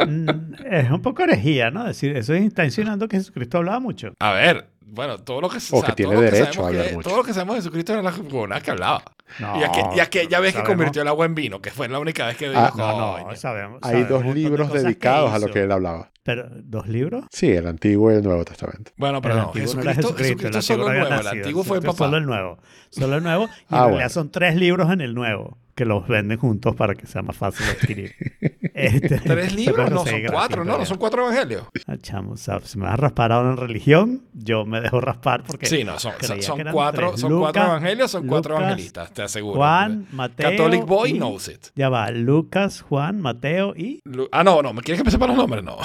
Mm, 0.08 0.30
Es 0.72 0.90
un 0.90 1.02
poco 1.02 1.24
herejía, 1.24 1.72
¿no? 1.72 1.86
Decir, 1.86 2.16
eso 2.16 2.34
está 2.34 2.66
insinuando 2.66 3.08
que 3.08 3.18
Jesucristo 3.18 3.58
hablaba 3.58 3.80
mucho. 3.80 4.14
A 4.20 4.32
ver, 4.34 4.68
bueno, 4.96 5.18
todo 5.20 5.42
lo 5.42 5.50
que, 5.50 5.58
O 5.72 5.82
que 5.84 5.92
tiene 5.94 6.14
todo 6.14 6.22
lo 6.24 6.32
derecho 6.32 6.54
sabemos 6.54 6.66
a 6.66 6.68
hablar 6.70 6.88
que- 6.88 6.94
mucho. 6.94 7.10
Todo 7.10 7.18
lo 7.18 7.24
que 7.24 7.34
sabemos 7.34 7.56
de 7.56 7.62
Jesucristo 7.62 7.94
era 7.94 8.02
la 8.02 8.10
huevonada 8.12 8.62
que 8.62 8.72
hablaba. 8.72 9.04
No, 9.40 9.58
y 9.58 9.60
ya 9.62 9.72
que, 9.72 9.82
ya 9.96 10.06
que 10.10 10.28
ya 10.28 10.40
ves 10.40 10.56
que 10.56 10.64
convirtió 10.64 11.02
el 11.02 11.08
agua 11.08 11.26
en 11.26 11.36
vino, 11.36 11.62
que 11.62 11.72
fue 11.72 11.88
la 11.90 12.00
única 12.00 12.26
vez 12.28 12.38
que 12.38 12.50
dijo, 12.50 12.60
Ah, 12.62 12.72
No, 12.76 13.14
"Coño". 13.18 13.30
no, 13.30 13.36
sabemos. 13.36 13.80
Hay 13.84 13.92
sabemos 14.04 14.10
dos 14.10 14.24
de 14.24 14.34
libros 14.34 14.72
dedicados 14.74 15.32
a 15.32 15.40
lo 15.40 15.48
que 15.48 15.64
él 15.64 15.72
hablaba. 15.72 16.12
Pero, 16.24 16.48
¿dos 16.50 16.88
libros? 16.88 17.26
Sí, 17.32 17.52
el 17.52 17.68
Antiguo 17.68 18.12
y 18.12 18.16
el 18.16 18.24
Nuevo 18.24 18.44
Testamento. 18.46 18.92
Bueno, 18.98 19.22
pero 19.22 19.34
el 19.36 19.40
no, 19.42 19.46
no 19.48 19.54
Jesucristo, 19.54 19.90
Jesucristo, 19.94 20.18
Jesucristo 20.24 20.58
el 20.58 20.64
solo 20.64 20.88
antiguo 20.88 21.04
el 21.04 21.04
no 21.04 21.10
nuevo, 21.16 21.22
el 21.22 21.38
antiguo 21.38 21.64
fue 21.64 21.78
Jesucristo 21.78 21.98
papá. 21.98 22.06
Solo 22.06 22.18
el 22.18 22.26
nuevo. 22.26 22.58
Solo 22.90 23.16
el 23.18 23.24
nuevo. 23.24 23.44
Y 23.46 23.48
Ah, 23.70 23.78
en 23.84 23.88
realidad 23.90 24.10
son 24.10 24.32
tres 24.32 24.56
libros 24.56 24.92
en 24.92 25.02
el 25.02 25.14
nuevo, 25.14 25.60
que 25.76 25.86
los 25.86 26.08
venden 26.08 26.40
juntos 26.40 26.76
para 26.76 26.96
que 26.96 27.06
sea 27.06 27.22
más 27.22 27.38
fácil 27.38 27.66
de 27.68 27.72
adquirir. 27.74 28.16
Este, 28.76 29.20
Tres 29.24 29.56
libros, 29.56 29.90
no, 29.90 30.06
son 30.06 30.22
cuatro, 30.30 30.66
no, 30.66 30.78
no 30.78 30.86
son 30.86 30.98
cuatro 30.98 31.24
evangelios. 31.24 31.64
Ah, 31.88 31.96
chamo, 31.98 32.34
o 32.34 32.38
sea, 32.38 32.60
si 32.60 32.78
me 32.78 32.84
vas 32.84 32.96
a 32.96 32.98
raspar 32.98 33.32
ahora 33.32 33.52
en 33.52 33.58
religión, 33.58 34.24
yo 34.34 34.66
me 34.66 34.82
dejo 34.82 35.00
raspar 35.00 35.44
porque. 35.48 35.66
Sí, 35.66 35.86
no, 35.86 35.98
son, 35.98 36.12
son, 36.42 36.62
cuatro, 36.74 37.16
son 37.18 37.40
cuatro 37.40 37.64
evangelios, 37.64 38.12
son 38.12 38.28
cuatro 38.28 38.58
evangelistas, 38.58 39.14
te 39.14 39.22
aseguro. 39.26 39.58
Juan, 39.58 40.08
Mateo. 40.12 40.50
Catholic 40.52 40.86
Boy 40.86 41.12
y- 41.12 41.14
knows 41.18 41.48
it. 41.48 41.68
Ya 41.76 41.90
va, 41.90 42.10
Lucas, 42.12 42.82
Juan, 42.82 43.20
Mateo 43.22 43.74
y. 43.76 44.02
Lu- 44.06 44.30
Ah, 44.32 44.44
no, 44.44 44.62
no, 44.62 44.74
¿me 44.74 44.82
quieres 44.82 45.02
que 45.02 45.06
me 45.06 45.12
sepa 45.12 45.28
los 45.28 45.36
nombres? 45.38 45.64
No. 45.64 45.78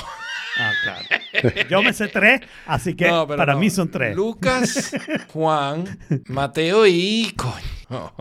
Ah, 0.59 0.72
claro. 0.83 1.55
Yo 1.70 1.83
me 1.83 1.92
sé 1.92 2.09
tres, 2.09 2.40
así 2.66 2.94
que 2.94 3.09
No, 3.11 3.26
para 3.26 3.55
no. 3.55 3.61
mí 3.61 3.70
son 3.70 3.90
tres. 3.90 4.14
Lucas, 4.14 4.92
Juan, 5.33 5.85
Mateo 6.29 6.87
y... 6.87 7.33
Coño. 7.37 7.55
No. 7.88 8.12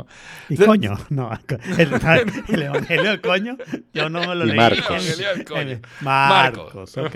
Y 0.49 0.55
De- 0.55 0.65
coño, 0.65 0.97
no, 1.09 1.29
el, 1.77 1.91
el 2.47 2.61
evangelio 2.63 3.03
del 3.11 3.21
coño, 3.21 3.57
yo 3.93 4.09
no 4.09 4.19
me 4.21 4.33
lo 4.35 4.45
Y 4.45 4.47
leí. 4.47 4.57
Marcos. 4.57 4.85
El- 4.89 4.95
Evangelio 4.95 5.29
del 5.35 5.45
coño. 5.45 5.79
Marcos, 6.01 6.73
Marcos. 6.75 6.97
ok. 6.97 7.15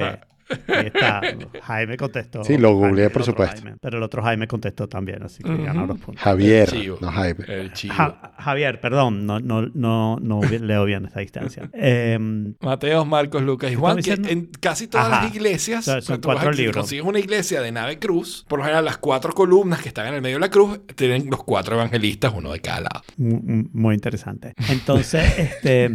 Ahí 0.68 0.88
está. 0.88 1.22
Jaime 1.64 1.98
contestó. 1.98 2.44
Sí, 2.44 2.58
lo 2.58 2.74
googleé, 2.76 3.10
por 3.10 3.24
supuesto. 3.24 3.62
Jaime, 3.62 3.78
pero 3.82 3.98
el 3.98 4.04
otro 4.04 4.22
Jaime 4.24 4.48
contestó 4.48 4.88
también, 4.88 5.24
así 5.24 5.44
que 5.44 5.52
Ujú. 5.52 5.64
ganó 5.64 5.86
los 5.88 6.00
puntos. 6.00 6.24
Javier, 6.24 6.70
Chivo. 6.70 6.98
no 7.02 7.12
Jaime. 7.12 7.46
El 7.48 7.74
chivo. 7.74 7.94
Ja- 7.94 8.34
Javier, 8.38 8.80
perdón, 8.82 9.26
no, 9.26 9.40
no, 9.40 9.62
no, 9.74 10.18
no 10.22 10.42
leo 10.42 10.86
bien 10.86 11.06
esta 11.06 11.20
distancia. 11.22 11.70
Em, 11.74 12.54
Mateo, 12.62 13.06
Marcos, 13.06 13.42
Lucas 13.44 13.72
y 13.72 13.76
Juan, 13.76 13.98
que 13.98 14.14
en 14.14 14.50
casi 14.60 14.88
todas 14.88 15.08
Ajá. 15.12 15.24
las 15.26 15.36
iglesias, 15.36 15.86
Son- 15.86 16.22
cuatro 16.22 16.50
a- 16.50 16.54
si 16.54 16.60
libros. 16.62 16.78
consigues 16.78 17.06
una 17.06 17.20
iglesia 17.20 17.62
de 17.62 17.72
nave 17.72 18.00
cruz, 18.00 18.46
por 18.48 18.60
lo 18.60 18.66
general 18.66 18.86
las 18.86 18.98
cuatro 18.98 19.34
columnas 19.34 19.82
que 19.82 19.88
están 19.90 20.08
en 20.08 20.16
el 20.16 20.22
medio 20.22 20.36
de 20.38 20.42
la 20.42 20.50
cruz 20.50 20.82
tienen 20.96 21.30
los 21.30 21.44
cuatro 21.44 21.76
evangelistas, 21.76 22.34
uno 22.36 22.52
de 22.52 22.60
cada 22.60 22.82
lado. 22.82 23.02
mu- 23.18 23.42
mu- 23.42 23.70
muy 23.74 23.96
interesante. 23.96 24.54
Entonces, 24.70 25.24
este. 25.64 25.90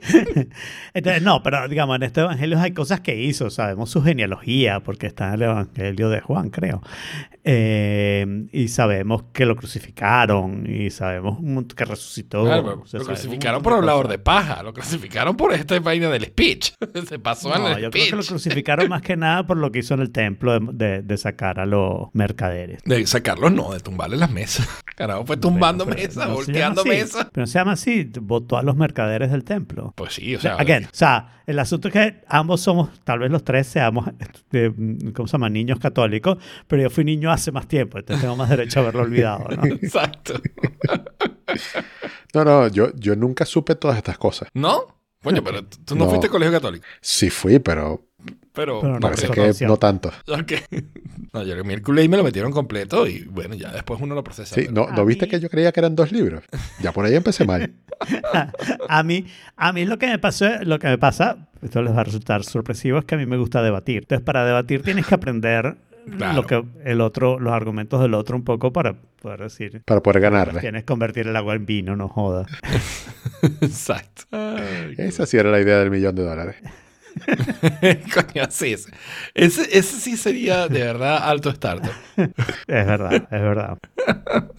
Entonces, 0.94 1.22
no, 1.22 1.42
pero 1.42 1.68
digamos, 1.68 1.96
en 1.96 2.02
estos 2.04 2.24
evangelios 2.24 2.60
hay 2.60 2.72
cosas 2.72 3.00
que 3.00 3.16
hizo, 3.20 3.50
sabemos 3.50 3.90
su 3.90 4.02
genealogía, 4.02 4.80
porque 4.80 5.06
está 5.06 5.28
en 5.28 5.34
el 5.34 5.42
evangelio 5.42 6.08
de 6.08 6.20
Juan, 6.20 6.50
creo. 6.50 6.82
Eh, 7.44 8.46
y 8.52 8.68
sabemos 8.68 9.24
que 9.32 9.46
lo 9.46 9.56
crucificaron, 9.56 10.66
y 10.70 10.90
sabemos 10.90 11.38
que 11.74 11.84
resucitó. 11.84 12.44
Claro, 12.44 12.60
o 12.60 12.64
pero 12.64 12.86
sea, 12.86 13.00
lo 13.00 13.06
crucificaron 13.06 13.62
por 13.62 13.72
hablador 13.72 14.08
de 14.08 14.18
paja, 14.18 14.62
lo 14.62 14.72
crucificaron 14.74 15.36
por 15.36 15.52
esta 15.54 15.78
vaina 15.80 16.08
del 16.10 16.24
speech. 16.26 16.72
Se 17.08 17.18
pasó 17.18 17.54
en 17.56 17.62
No, 17.62 17.68
el 17.68 17.82
yo 17.82 17.90
creo 17.90 18.04
que 18.04 18.16
lo 18.16 18.22
speech. 18.22 18.28
crucificaron 18.28 18.88
más 18.88 19.02
que 19.02 19.16
nada 19.16 19.46
por 19.46 19.56
lo 19.56 19.72
que 19.72 19.78
hizo 19.80 19.94
en 19.94 20.00
el 20.00 20.10
templo 20.10 20.58
de, 20.58 20.68
de- 20.72 21.02
de 21.02 21.16
sacar 21.16 21.60
a 21.60 21.66
los 21.66 22.08
mercaderes. 22.12 22.82
De 22.84 23.06
sacarlos 23.06 23.52
no, 23.52 23.72
de 23.72 23.80
tumbarle 23.80 24.16
las 24.16 24.30
mesas. 24.30 24.68
Carajo, 24.96 25.24
fue 25.24 25.36
tumbando 25.38 25.86
mesas, 25.86 26.30
volteando 26.30 26.84
mesas. 26.84 27.28
Pero 27.32 27.42
no 27.42 27.46
se 27.46 27.58
llama 27.58 27.72
así, 27.72 28.10
votó 28.20 28.58
a 28.58 28.62
los 28.62 28.76
mercaderes 28.76 29.30
del 29.30 29.44
templo. 29.44 29.79
Pues 29.94 30.14
sí, 30.14 30.34
o 30.36 30.40
sea, 30.40 30.54
Again, 30.56 30.84
o 30.84 30.88
sea, 30.92 31.42
el 31.46 31.58
asunto 31.58 31.88
es 31.88 31.92
que 31.94 32.24
ambos 32.28 32.60
somos, 32.60 33.00
tal 33.04 33.18
vez 33.20 33.30
los 33.30 33.42
tres 33.44 33.66
seamos, 33.66 34.06
eh, 34.52 34.70
¿cómo 35.14 35.26
se 35.26 35.32
llama? 35.32 35.48
Niños 35.50 35.78
católicos, 35.78 36.38
pero 36.66 36.82
yo 36.82 36.90
fui 36.90 37.04
niño 37.04 37.30
hace 37.30 37.50
más 37.52 37.66
tiempo, 37.68 37.98
entonces 37.98 38.22
tengo 38.22 38.36
más 38.36 38.48
derecho 38.50 38.80
a 38.80 38.82
haberlo 38.82 39.02
olvidado, 39.02 39.48
¿no? 39.56 39.64
exacto. 39.82 40.34
No, 42.34 42.44
no, 42.44 42.68
yo, 42.68 42.92
yo 42.94 43.16
nunca 43.16 43.44
supe 43.44 43.74
todas 43.74 43.96
estas 43.96 44.18
cosas. 44.18 44.48
¿No? 44.54 44.98
Coño, 45.22 45.42
pero 45.44 45.64
tú 45.64 45.94
no, 45.96 46.04
No. 46.04 46.10
fuiste 46.10 46.28
a 46.28 46.30
colegio 46.30 46.52
católico. 46.52 46.86
Sí 47.00 47.28
fui, 47.28 47.58
pero 47.58 48.06
Pero, 48.52 48.80
Pero 48.80 48.94
no, 48.94 49.00
parece 49.00 49.28
que 49.30 49.66
no 49.66 49.76
tanto. 49.76 50.10
Ok. 50.28 50.52
No, 51.32 51.44
yo 51.44 51.54
Kool-Aid 51.84 52.08
me 52.10 52.16
lo 52.16 52.24
metieron 52.24 52.50
completo 52.50 53.06
y 53.06 53.20
bueno, 53.22 53.54
ya 53.54 53.70
después 53.70 54.00
uno 54.00 54.16
lo 54.16 54.24
procesa. 54.24 54.52
Sí, 54.52 54.62
pero- 54.62 54.72
¿no, 54.72 54.88
A 54.88 54.96
¿no 54.96 55.04
viste 55.06 55.26
mí- 55.26 55.30
que 55.30 55.38
yo 55.38 55.48
creía 55.48 55.70
que 55.70 55.78
eran 55.78 55.94
dos 55.94 56.10
libros? 56.10 56.42
Ya 56.80 56.90
por 56.90 57.04
ahí 57.04 57.14
empecé 57.14 57.44
mal. 57.44 57.72
a 58.88 59.02
mí, 59.04 59.26
a 59.56 59.72
mí 59.72 59.84
lo 59.84 59.96
que 59.96 60.08
me 60.08 60.18
pasó, 60.18 60.48
lo 60.64 60.80
que 60.80 60.88
me 60.88 60.98
pasa, 60.98 61.46
esto 61.62 61.82
les 61.82 61.94
va 61.94 62.00
a 62.00 62.04
resultar 62.04 62.42
sorpresivo, 62.42 62.98
es 62.98 63.04
que 63.04 63.14
a 63.14 63.18
mí 63.18 63.26
me 63.26 63.36
gusta 63.36 63.62
debatir. 63.62 63.98
Entonces, 63.98 64.24
para 64.24 64.44
debatir 64.44 64.82
tienes 64.82 65.06
que 65.06 65.14
aprender 65.14 65.76
Claro. 66.16 66.34
lo 66.34 66.46
que 66.46 66.64
el 66.84 67.00
otro, 67.00 67.38
los 67.38 67.52
argumentos 67.52 68.00
del 68.02 68.14
otro 68.14 68.34
un 68.34 68.42
poco 68.42 68.72
para 68.72 68.94
poder 69.22 69.40
decir. 69.42 69.82
Para 69.84 70.02
poder 70.02 70.20
ganarle. 70.22 70.58
Tienes 70.60 70.82
que 70.82 70.86
convertir 70.86 71.28
el 71.28 71.36
agua 71.36 71.54
en 71.54 71.64
vino, 71.66 71.94
no 71.94 72.08
jodas. 72.08 72.50
Exacto. 73.60 74.22
Ay, 74.32 74.94
Esa 74.98 75.26
sí 75.26 75.36
era 75.36 75.50
la 75.50 75.60
idea 75.60 75.78
del 75.78 75.90
millón 75.90 76.14
de 76.16 76.24
dólares. 76.24 76.56
Coño, 78.14 78.46
sí. 78.50 78.74
Ese, 79.34 79.78
ese, 79.78 79.82
sí 79.82 80.16
sería 80.16 80.68
de 80.68 80.80
verdad 80.80 81.18
alto 81.22 81.50
startup. 81.50 81.92
Es 82.16 82.86
verdad, 82.86 83.14
es 83.14 83.28
verdad. 83.30 83.78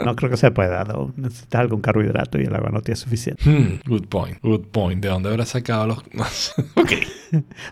No 0.04 0.16
creo 0.16 0.30
que 0.32 0.38
se 0.38 0.52
pueda, 0.52 0.84
¿no? 0.84 1.14
Necesitas 1.16 1.62
algún 1.62 1.82
carbohidrato 1.82 2.40
y 2.40 2.46
el 2.46 2.56
agua 2.56 2.70
no 2.72 2.82
tiene 2.82 2.96
suficiente. 2.96 3.44
Hmm, 3.50 3.80
good 3.86 4.08
point. 4.08 4.38
Good 4.42 4.68
point. 4.72 5.02
¿De 5.02 5.10
dónde 5.10 5.30
habrá 5.30 5.46
sacado 5.46 5.88
los.? 5.88 6.54
ok. 6.76 6.92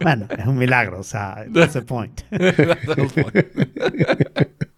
Bueno, 0.01 0.27
es 0.37 0.45
un 0.45 0.57
milagro, 0.57 0.99
o 0.99 1.03
sea, 1.03 1.45
that's 1.53 1.73
the 1.73 1.81
point. 1.81 2.21
That's 2.29 3.13
the 3.13 3.23
point. 3.23 4.69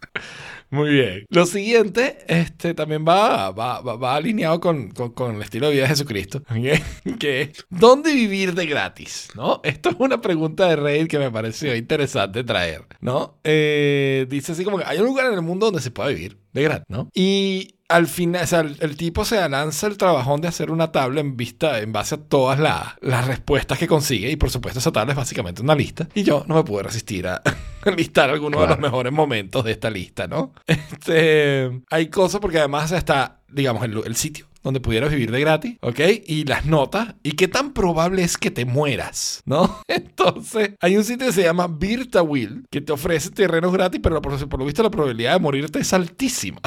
Muy 0.72 0.90
bien. 0.90 1.26
Lo 1.30 1.46
siguiente 1.46 2.20
este, 2.28 2.74
también 2.74 3.06
va, 3.06 3.52
va, 3.52 3.82
va, 3.82 3.98
va 3.98 4.16
alineado 4.16 4.62
con, 4.62 4.90
con, 4.92 5.36
el 5.36 5.42
estilo 5.42 5.68
de 5.68 5.74
vida 5.74 5.84
de 5.84 5.90
Jesucristo. 5.90 6.42
Que 7.20 7.52
¿dónde 7.70 8.14
vivir 8.14 8.54
de 8.56 8.66
gratis? 8.66 9.28
¿No? 9.36 9.60
Esto 9.64 9.90
es 9.90 9.96
una 10.00 10.22
pregunta 10.22 10.70
de 10.70 10.78
Reddit 10.78 11.10
que 11.10 11.20
me 11.20 11.30
pareció 11.30 11.76
interesante 11.76 12.46
traer. 12.46 12.86
¿no? 13.02 13.38
Eh, 13.44 14.26
dice 14.30 14.54
así 14.54 14.64
como 14.64 14.78
que 14.78 14.86
hay 14.86 15.00
un 15.00 15.06
lugar 15.06 15.28
en 15.28 15.34
el 15.34 15.42
mundo 15.42 15.66
donde 15.66 15.82
se 15.82 15.92
puede 15.92 16.14
vivir 16.14 16.38
de 16.54 16.64
gratis. 16.64 16.86
¿no? 16.88 17.10
Y 17.14 17.76
al 17.92 18.08
final, 18.08 18.44
o 18.44 18.48
sea, 18.48 18.60
el, 18.62 18.78
el 18.80 18.98
tipo 18.98 19.26
se 19.26 19.48
lanza 19.50 19.88
el 19.88 19.98
trabajón 19.98 20.42
de 20.42 20.48
hacer 20.48 20.72
una 20.72 20.92
tabla 20.92 21.22
en 21.22 21.38
vista, 21.38 21.80
en 21.80 21.92
base 21.92 22.16
a 22.16 22.18
todas 22.18 22.60
la- 22.60 22.98
las 23.02 23.28
respuestas 23.28 23.78
que 23.78 23.88
consigue. 23.88 24.30
Y 24.32 24.36
por 24.36 24.50
supuesto, 24.50 24.80
esa 24.80 24.92
tabla 24.92 25.14
es 25.14 25.18
básicamente 25.18 25.62
una 25.62 25.76
lista. 25.76 26.08
Y 26.14 26.24
yo 26.24 26.44
no 26.48 26.56
me 26.56 26.64
pude 26.64 26.84
resistir 26.84 27.28
a 27.28 27.42
listar 27.98 28.30
algunos 28.30 28.62
de 28.62 28.68
los 28.68 28.80
mejores 28.80 29.12
momentos 29.14 29.64
de 29.64 29.72
esta 29.72 29.90
lista, 29.90 30.28
¿no? 30.28 30.54
Este, 30.68 31.82
hay 31.90 32.08
cosas 32.10 32.40
porque 32.42 32.60
además 32.60 32.92
está, 32.92 33.40
digamos, 33.50 33.84
el, 33.84 34.02
el 34.06 34.16
sitio 34.16 34.46
donde 34.64 34.80
pudieras 34.80 35.10
vivir 35.12 35.32
de 35.32 35.40
gratis, 35.40 35.78
¿ok? 35.82 36.00
Y 36.26 36.46
las 36.46 36.66
notas, 36.66 37.16
y 37.24 37.32
qué 37.34 37.48
tan 37.48 37.74
probable 37.74 38.24
es 38.24 38.38
que 38.38 38.52
te 38.52 38.66
mueras, 38.66 39.42
¿no? 39.46 39.82
Entonces, 39.88 40.72
hay 40.80 40.98
un 40.98 41.04
sitio 41.04 41.28
que 41.28 41.34
se 41.34 41.44
llama 41.44 41.68
Virtawil, 41.68 42.66
que 42.70 42.82
te 42.82 42.92
ofrece 42.92 43.32
terrenos 43.32 43.74
gratis, 43.74 44.00
pero 44.04 44.22
por, 44.22 44.50
por 44.50 44.60
lo 44.60 44.66
visto 44.66 44.84
la 44.84 44.92
probabilidad 44.92 45.34
de 45.34 45.40
morirte 45.40 45.80
es 45.80 45.94
altísima. 45.94 46.60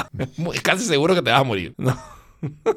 Es 0.53 0.61
casi 0.61 0.85
seguro 0.85 1.15
que 1.15 1.21
te 1.21 1.31
vas 1.31 1.41
a 1.41 1.43
morir, 1.43 1.73
¿no? 1.77 1.97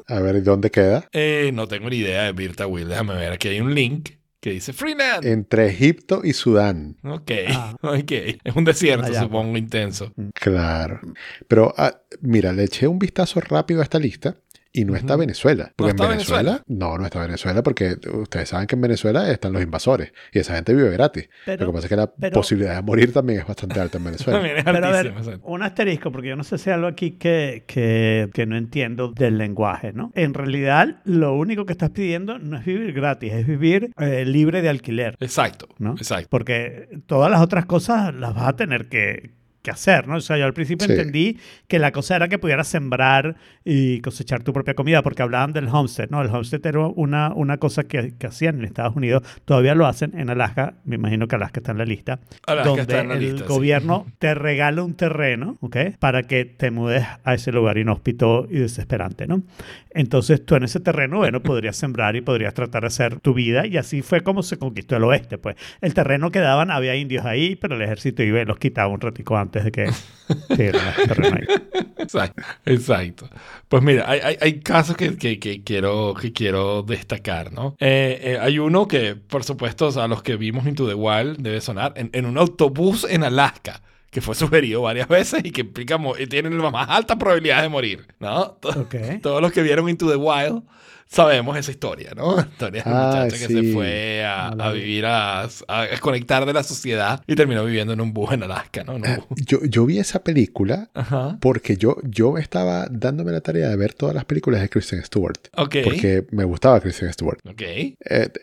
A 0.07 0.19
ver, 0.19 0.37
¿y 0.37 0.41
dónde 0.41 0.71
queda? 0.71 1.07
Eh, 1.11 1.51
no 1.53 1.67
tengo 1.67 1.89
ni 1.89 1.97
idea 1.97 2.23
de 2.23 2.31
Virtawil, 2.31 2.87
déjame 2.87 3.15
ver, 3.15 3.33
aquí 3.33 3.49
hay 3.49 3.59
un 3.61 3.75
link 3.75 4.11
que 4.39 4.51
dice 4.51 4.71
Freeland. 4.71 5.25
Entre 5.25 5.67
Egipto 5.67 6.21
y 6.23 6.31
Sudán. 6.31 6.95
Ok, 7.03 7.31
Ah. 7.49 7.75
ok. 7.81 8.11
Es 8.43 8.55
un 8.55 8.63
desierto, 8.63 9.07
Allá, 9.07 9.19
supongo, 9.19 9.57
intenso. 9.57 10.13
Claro. 10.33 11.01
Pero 11.49 11.73
ah, 11.77 11.99
mira, 12.21 12.53
le 12.53 12.63
eché 12.63 12.87
un 12.87 12.99
vistazo 12.99 13.41
rápido 13.41 13.81
a 13.81 13.83
esta 13.83 13.99
lista 13.99 14.37
y 14.71 14.85
no 14.85 14.95
está. 14.95 15.15
Venezuela. 15.15 15.71
Porque 15.75 15.91
está 15.91 16.03
en 16.05 16.09
Venezuela, 16.11 16.61
no, 16.67 16.97
no 16.97 17.05
está 17.05 17.21
Venezuela 17.21 17.63
porque 17.63 17.95
ustedes 18.13 18.49
saben 18.49 18.67
que 18.67 18.75
en 18.75 18.81
Venezuela 18.81 19.29
están 19.31 19.51
los 19.53 19.61
invasores 19.63 20.13
y 20.31 20.39
esa 20.39 20.55
gente 20.55 20.73
vive 20.75 20.91
gratis. 20.91 21.27
Pero- 21.45 21.65
Lo 21.65 21.71
que 21.71 21.75
pasa 21.75 21.85
es 21.87 21.89
que 21.89 21.95
la 21.95 22.13
pero- 22.13 22.33
posibilidad 22.35 22.75
de 22.75 22.81
morir 22.83 23.11
también 23.11 23.39
es 23.39 23.47
bastante 23.47 23.79
alta 23.79 23.97
en 23.97 24.03
Venezuela. 24.05 24.41
Pero 24.63 24.87
a 24.87 24.91
ver, 24.91 25.13
un 25.43 25.63
asterisco, 25.63 26.11
porque 26.11 26.29
yo 26.29 26.35
no 26.35 26.43
sé 26.43 26.57
si 26.57 26.69
hay 26.69 26.75
algo 26.75 26.87
aquí 26.87 27.11
que, 27.11 27.63
que, 27.67 28.29
que 28.33 28.45
no 28.45 28.55
entiendo 28.57 29.11
del 29.11 29.37
lenguaje, 29.37 29.91
¿no? 29.93 30.11
En 30.15 30.33
realidad, 30.35 31.01
lo 31.03 31.35
único 31.35 31.65
que 31.65 31.73
estás 31.73 31.89
pidiendo 31.89 32.37
no 32.37 32.57
es 32.57 32.65
vivir 32.65 32.93
gratis, 32.93 33.33
es 33.33 33.47
vivir 33.47 33.91
eh, 33.99 34.23
libre 34.25 34.61
de 34.61 34.69
alquiler, 34.69 35.15
Exacto, 35.19 35.67
¿no? 35.79 35.93
exacto. 35.93 36.27
Porque 36.29 36.87
todas 37.07 37.31
las 37.31 37.41
otras 37.41 37.65
cosas 37.65 38.13
las 38.13 38.35
vas 38.35 38.47
a 38.47 38.55
tener 38.55 38.87
que, 38.89 39.31
que 39.61 39.71
hacer, 39.71 40.07
¿no? 40.07 40.15
O 40.15 40.21
sea, 40.21 40.37
yo 40.37 40.45
al 40.45 40.53
principio 40.53 40.87
Sí. 40.87 40.93
entendí 40.93 41.37
que 41.67 41.79
la 41.79 41.91
cosa 41.91 42.15
era 42.15 42.27
que 42.29 42.39
pudieras 42.39 42.67
sembrar 42.67 43.35
y 43.65 43.99
cosechar 44.01 44.41
tu 44.43 44.53
propia 44.53 44.73
comida, 44.73 45.01
porque 45.01 45.21
hablaban 45.21 45.51
del 45.53 45.67
homestead, 45.67 46.09
¿no? 46.09 46.21
El 46.21 46.29
homestead 46.29 46.65
era 46.65 46.79
una, 46.87 47.33
una 47.33 47.57
cosa 47.57 47.83
que, 47.83 48.13
que 48.17 48.27
hacían 48.27 48.59
en 48.59 48.65
Estados 48.65 48.95
Unidos, 48.95 49.23
todavía 49.45 49.75
lo 49.75 49.85
hacen 49.85 50.17
en 50.17 50.29
Alaska, 50.29 50.75
me 50.85 50.95
imagino 50.95 51.27
que 51.27 51.35
Alaska 51.35 51.59
está 51.59 51.73
en 51.73 51.77
la 51.79 51.85
lista, 51.85 52.19
Alaska 52.47 52.67
donde 52.69 52.81
está 52.83 53.01
en 53.01 53.07
la 53.09 53.13
el 53.15 53.19
lista, 53.21 53.39
sí. 53.47 53.53
gobierno 53.53 54.05
te 54.19 54.33
regala 54.33 54.83
un 54.83 54.93
terreno, 54.93 55.57
¿ok? 55.61 55.77
Para 55.99 56.23
que 56.23 56.45
te 56.45 56.71
mudes 56.71 57.05
a 57.23 57.33
ese 57.33 57.51
lugar 57.51 57.77
inhóspito 57.77 58.47
y 58.49 58.59
desesperante, 58.59 59.27
¿no? 59.27 59.43
Entonces 59.91 60.45
tú 60.45 60.55
en 60.55 60.63
ese 60.63 60.79
terreno, 60.79 61.17
bueno, 61.17 61.41
podrías 61.43 61.75
sembrar 61.75 62.15
y 62.15 62.21
podrías 62.21 62.53
tratar 62.53 62.81
de 62.83 62.87
hacer 62.87 63.19
tu 63.19 63.33
vida 63.33 63.65
y 63.67 63.77
así 63.77 64.01
fue 64.01 64.21
como 64.21 64.43
se 64.43 64.57
conquistó 64.57 64.95
el 64.95 65.03
oeste, 65.03 65.37
pues. 65.37 65.55
El 65.81 65.93
terreno 65.93 66.31
que 66.31 66.39
daban, 66.39 66.71
había 66.71 66.95
indios 66.95 67.25
ahí, 67.25 67.55
pero 67.55 67.75
el 67.75 67.81
ejército 67.81 68.23
iba 68.23 68.39
y 68.41 68.45
los 68.45 68.57
quitaba 68.57 68.87
un 68.87 69.01
ratico 69.01 69.35
antes 69.37 69.48
de 69.51 69.71
que. 69.71 69.89
Exacto, 71.97 72.41
exacto. 72.65 73.29
Pues 73.67 73.83
mira, 73.83 74.09
hay, 74.09 74.19
hay, 74.23 74.37
hay 74.41 74.59
casos 74.61 74.95
que, 74.95 75.17
que, 75.17 75.39
que 75.39 75.63
quiero, 75.63 76.13
que 76.19 76.31
quiero 76.33 76.83
destacar, 76.83 77.51
¿no? 77.51 77.75
Eh, 77.79 78.19
eh, 78.23 78.37
hay 78.39 78.59
uno 78.59 78.87
que, 78.87 79.15
por 79.15 79.43
supuesto, 79.43 79.89
a 79.99 80.07
los 80.07 80.21
que 80.23 80.35
vimos 80.35 80.65
Into 80.67 80.87
the 80.87 80.93
Wild 80.93 81.37
debe 81.39 81.61
sonar 81.61 81.93
en, 81.95 82.09
en 82.13 82.25
un 82.25 82.37
autobús 82.37 83.05
en 83.09 83.23
Alaska, 83.23 83.81
que 84.11 84.21
fue 84.21 84.35
sugerido 84.35 84.81
varias 84.83 85.07
veces 85.09 85.41
y 85.43 85.51
que 85.51 85.61
implica 85.61 85.99
y 86.19 86.27
tienen 86.27 86.57
la 86.57 86.69
más 86.71 86.89
alta 86.89 87.17
probabilidad 87.17 87.61
de 87.61 87.69
morir, 87.69 88.07
¿no? 88.19 88.51
To- 88.61 88.69
Ok. 88.81 88.95
Todos 89.21 89.41
los 89.41 89.51
que 89.51 89.61
vieron 89.63 89.89
Into 89.89 90.09
the 90.09 90.15
Wild 90.15 90.63
sabemos 91.09 91.57
esa 91.57 91.71
historia, 91.71 92.11
¿no? 92.15 92.35
La 92.37 92.41
historia 92.43 92.83
de 92.83 92.89
Ah, 92.89 93.23
muchacha 93.25 93.47
que 93.47 93.53
se 93.53 93.73
fue 93.73 94.23
a, 94.25 94.71
vivir, 94.71 95.05
a, 95.05 95.47
a 95.67 95.81
desconectar 95.83 96.45
de 96.45 96.53
la 96.53 96.63
sociedad 96.63 97.21
y 97.27 97.35
terminó 97.35 97.65
viviendo 97.65 97.93
en 97.93 98.01
un 98.01 98.13
bus 98.13 98.31
en 98.31 98.43
Alaska, 98.43 98.83
¿no? 98.83 98.95
En 98.95 99.05
un 99.05 99.15
bus. 99.15 99.25
Yo, 99.45 99.59
yo 99.65 99.85
vi 99.85 99.97
esa 99.99 100.23
película 100.23 100.89
Ajá. 100.93 101.37
porque 101.41 101.77
yo, 101.77 101.97
yo 102.03 102.37
estaba 102.37 102.87
dándome 102.91 103.31
la 103.31 103.41
tarea 103.41 103.69
de 103.69 103.75
ver 103.75 103.93
todas 103.93 104.13
las 104.15 104.25
películas 104.25 104.61
de 104.61 104.69
Kristen 104.69 105.03
Stewart. 105.03 105.39
Ok. 105.57 105.77
Porque 105.83 106.25
me 106.31 106.43
gustaba 106.43 106.79
Kristen 106.79 107.11
Stewart. 107.11 107.39
Ok. 107.49 107.61
Eh, 107.61 107.95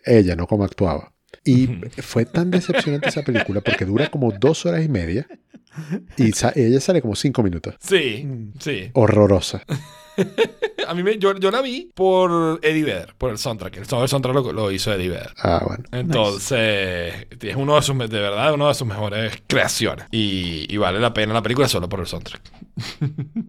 ella, 0.05 0.35
no 0.37 0.47
como 0.47 0.65
actuaba. 0.65 1.13
Y 1.45 1.69
fue 2.03 2.25
tan 2.25 2.51
decepcionante 2.51 3.09
esa 3.09 3.23
película 3.23 3.61
porque 3.61 3.85
dura 3.85 4.09
como 4.09 4.33
dos 4.33 4.67
horas 4.67 4.85
y 4.85 4.89
media 4.89 5.27
y 6.17 6.33
sa- 6.33 6.53
ella 6.57 6.81
sale 6.81 7.01
como 7.03 7.15
cinco 7.15 7.43
minutos. 7.45 7.77
Sí, 7.81 8.25
Mm. 8.27 8.53
sí. 8.59 8.91
Horrorosa. 8.95 9.63
A 10.87 10.95
mí 10.95 11.03
me, 11.03 11.19
yo, 11.19 11.37
yo 11.37 11.51
la 11.51 11.61
vi 11.61 11.91
por 11.95 12.61
Eddie 12.63 12.85
Vedder, 12.85 13.15
por 13.19 13.31
el 13.31 13.39
soundtrack. 13.39 13.77
El 13.79 13.87
soundtrack 13.87 14.35
lo, 14.35 14.53
lo 14.53 14.71
hizo 14.71 14.93
Eddie 14.93 15.09
Vedder. 15.09 15.33
Ah, 15.39 15.63
bueno. 15.67 15.85
Entonces, 15.93 17.27
es 17.41 17.57
uno 17.57 17.77
de 17.77 17.83
sus, 17.83 17.99
de 17.99 18.21
verdad, 18.21 18.55
uno 18.55 18.69
de 18.69 18.75
sus 18.75 18.87
mejores 18.87 19.43
creaciones. 19.47 20.07
Y, 20.11 20.67
y 20.73 20.77
vale 20.77 21.01
la 21.01 21.13
pena 21.13 21.35
la 21.35 21.43
película 21.43 21.69
solo 21.69 21.89
por 21.89 22.01
el 22.01 22.07
soundtrack. 22.07 22.43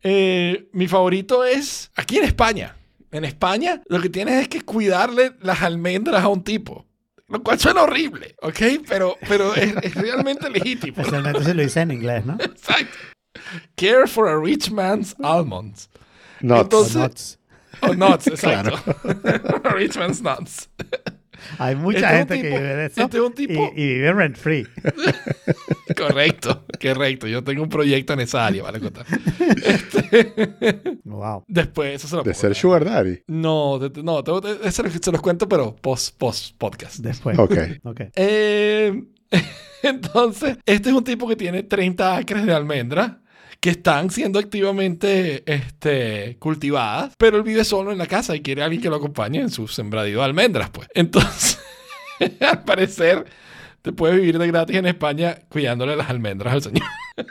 Eh, 0.03 0.69
mi 0.73 0.87
favorito 0.87 1.43
es 1.43 1.91
aquí 1.95 2.17
en 2.17 2.23
España. 2.23 2.75
En 3.11 3.25
España, 3.25 3.81
lo 3.87 3.99
que 4.01 4.09
tienes 4.09 4.41
es 4.41 4.47
que 4.47 4.61
cuidarle 4.61 5.33
las 5.41 5.61
almendras 5.61 6.23
a 6.23 6.27
un 6.27 6.43
tipo. 6.43 6.85
Lo 7.27 7.43
cual 7.43 7.59
suena 7.59 7.83
horrible, 7.83 8.35
¿ok? 8.41 8.59
Pero, 8.87 9.17
pero 9.27 9.53
es, 9.53 9.75
es 9.81 9.95
realmente 9.95 10.49
legítimo. 10.49 10.97
Especialmente 10.97 11.43
si 11.43 11.53
lo 11.53 11.61
dice 11.61 11.81
en 11.81 11.91
inglés, 11.91 12.25
¿no? 12.25 12.33
Exacto. 12.39 12.97
Care 13.75 14.07
for 14.07 14.29
a 14.29 14.37
rich 14.37 14.71
man's 14.71 15.15
almonds. 15.21 15.89
Entonces- 16.41 16.95
O 16.95 16.99
nuts. 16.99 17.39
O 17.81 17.93
nuts, 17.93 18.27
exacto. 18.33 18.77
rich 19.75 19.97
man's 19.97 20.21
nuts. 20.21 20.69
Hay 21.59 21.75
mucha 21.75 22.19
Este 22.19 22.35
gente 22.35 22.41
que 22.41 22.47
vive 22.57 22.75
de 22.75 22.85
eso 22.87 23.01
este 23.03 23.17
es 23.17 23.23
un 23.23 23.33
tipo- 23.33 23.71
y, 23.75 23.81
y 23.81 23.93
vive 23.93 24.13
rent 24.13 24.35
free. 24.37 24.67
Correcto, 25.95 26.65
correcto. 26.81 27.27
Yo 27.27 27.43
tengo 27.43 27.63
un 27.63 27.69
proyecto 27.69 28.13
en 28.13 28.19
esa 28.21 28.45
área, 28.45 28.61
para 28.63 28.79
contar. 28.79 29.05
Wow. 31.03 31.43
Después, 31.47 31.95
eso 31.95 32.07
se 32.07 32.15
lo 32.15 32.23
de 32.23 32.33
ser 32.33 32.49
contar. 32.49 32.55
Sugar 32.61 32.85
Daddy. 32.85 33.19
No, 33.27 33.79
de- 33.79 34.03
no, 34.03 34.23
tengo- 34.23 34.41
de- 34.41 34.67
eso 34.67 34.83
se 35.01 35.11
los 35.11 35.21
cuento, 35.21 35.47
pero 35.47 35.75
post, 35.75 36.17
post 36.17 36.55
podcast. 36.57 36.97
Después. 36.97 37.37
Ok. 37.39 37.57
Ok. 37.83 38.01
Eh, 38.15 39.03
entonces, 39.83 40.57
este 40.65 40.89
es 40.89 40.95
un 40.95 41.03
tipo 41.03 41.27
que 41.27 41.35
tiene 41.35 41.63
30 41.63 42.17
acres 42.17 42.45
de 42.45 42.53
almendra 42.53 43.21
que 43.59 43.69
están 43.71 44.09
siendo 44.11 44.39
activamente 44.39 45.43
este, 45.51 46.37
cultivadas, 46.39 47.13
pero 47.17 47.37
él 47.37 47.43
vive 47.43 47.63
solo 47.63 47.91
en 47.91 47.97
la 47.97 48.05
casa 48.05 48.35
y 48.35 48.41
quiere 48.41 48.61
a 48.61 48.65
alguien 48.65 48.81
que 48.81 48.89
lo 48.89 48.95
acompañe 48.97 49.39
en 49.39 49.49
su 49.49 49.67
sembradío 49.67 50.19
de 50.19 50.25
almendras, 50.25 50.69
pues. 50.69 50.87
Entonces, 50.93 51.59
al 52.41 52.63
parecer, 52.63 53.25
te 53.81 53.91
puedes 53.93 54.17
vivir 54.17 54.37
de 54.37 54.47
gratis 54.47 54.75
en 54.75 54.85
España 54.85 55.37
cuidándole 55.49 55.95
las 55.95 56.09
almendras 56.09 56.53
al 56.53 56.61
señor. 56.61 56.83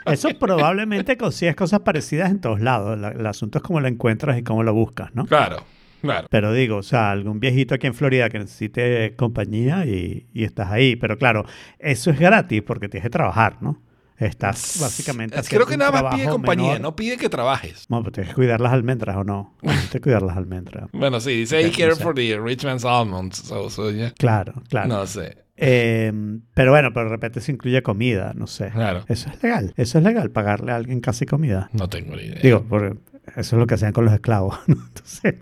Eso 0.07 0.29
probablemente 0.41 1.17
consigues 1.17 1.55
cosas 1.55 1.81
parecidas 1.81 2.31
en 2.31 2.41
todos 2.41 2.61
lados. 2.61 2.99
La- 2.99 3.11
el 3.11 3.27
asunto 3.27 3.59
es 3.59 3.63
cómo 3.65 3.81
lo 3.81 3.89
encuentras 3.89 4.39
y 4.39 4.43
cómo 4.43 4.63
lo 4.63 4.75
buscas, 4.75 5.15
¿no? 5.15 5.27
Claro, 5.27 5.63
claro. 6.01 6.27
Pero 6.31 6.53
digo, 6.53 6.79
o 6.79 6.83
sea, 6.83 7.13
algún 7.13 7.39
viejito 7.41 7.75
aquí 7.75 7.87
en 7.87 7.95
Florida 7.95 8.29
que 8.31 8.39
necesite 8.41 9.15
compañía 9.17 9.87
y, 9.87 10.27
y 10.35 10.45
estás 10.45 10.71
ahí. 10.71 10.97
Pero 10.97 11.19
claro, 11.19 11.45
eso 11.79 12.11
es 12.11 12.19
gratis 12.19 12.63
porque 12.63 12.89
tienes 12.89 13.05
que 13.05 13.11
trabajar, 13.11 13.59
¿no? 13.61 13.81
Estás 14.19 14.79
básicamente 14.81 15.39
Es- 15.39 15.49
Creo 15.49 15.67
que 15.67 15.77
nada 15.77 15.91
más 16.03 16.15
pide 16.15 16.29
compañía, 16.29 16.67
menor. 16.75 16.81
no 16.81 16.97
pide 16.97 17.17
que 17.17 17.29
trabajes. 17.29 17.87
Bueno, 17.89 18.05
pues 18.05 18.15
tienes 18.15 18.31
que 18.31 18.35
cuidar 18.35 18.61
las 18.61 18.73
almendras 18.73 19.17
o 19.17 19.25
no. 19.25 19.55
Tienes 19.61 19.91
que 19.91 20.01
cuidar 20.01 20.23
las 20.23 20.37
almendras. 20.37 20.89
Bueno, 20.93 21.21
sí, 21.21 21.31
dice, 21.37 21.59
hey, 21.63 21.71
care 21.77 21.91
no 21.91 21.97
for 21.97 22.15
the 22.15 22.39
rich 22.41 22.65
man's 22.65 22.85
almonds. 22.85 23.37
So, 23.39 23.69
so, 23.71 23.91
yeah. 23.91 24.13
Claro, 24.19 24.63
claro. 24.69 24.89
No 24.89 25.07
sé, 25.07 25.45
Eh, 25.59 26.13
pero 26.55 26.71
bueno, 26.71 26.93
pero 26.93 27.07
de 27.07 27.11
repente 27.13 27.41
se 27.41 27.51
incluye 27.53 27.83
comida, 27.83 28.33
no 28.35 28.47
sé. 28.47 28.71
claro. 28.71 29.05
Eso 29.09 29.31
es 29.31 29.43
legal. 29.43 29.73
Eso 29.77 29.99
es 29.99 30.05
legal, 30.05 30.31
pagarle 30.31 30.73
a 30.73 30.77
alguien 30.77 31.01
casi 31.01 31.25
comida. 31.27 31.71
No 31.73 31.89
tengo 31.89 32.15
ni 32.17 32.23
idea. 32.23 32.41
Digo, 32.43 32.65
porque 32.69 32.99
eso 33.37 33.57
es 33.57 33.61
lo 33.61 33.67
que 33.67 33.75
hacían 33.75 33.93
con 33.93 34.05
los 34.05 34.15
esclavos. 34.15 34.59
¿no? 34.67 34.77
Entonces, 34.87 35.35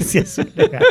si 0.06 0.18
eso 0.18 0.42
es 0.42 0.56
legal. 0.56 0.82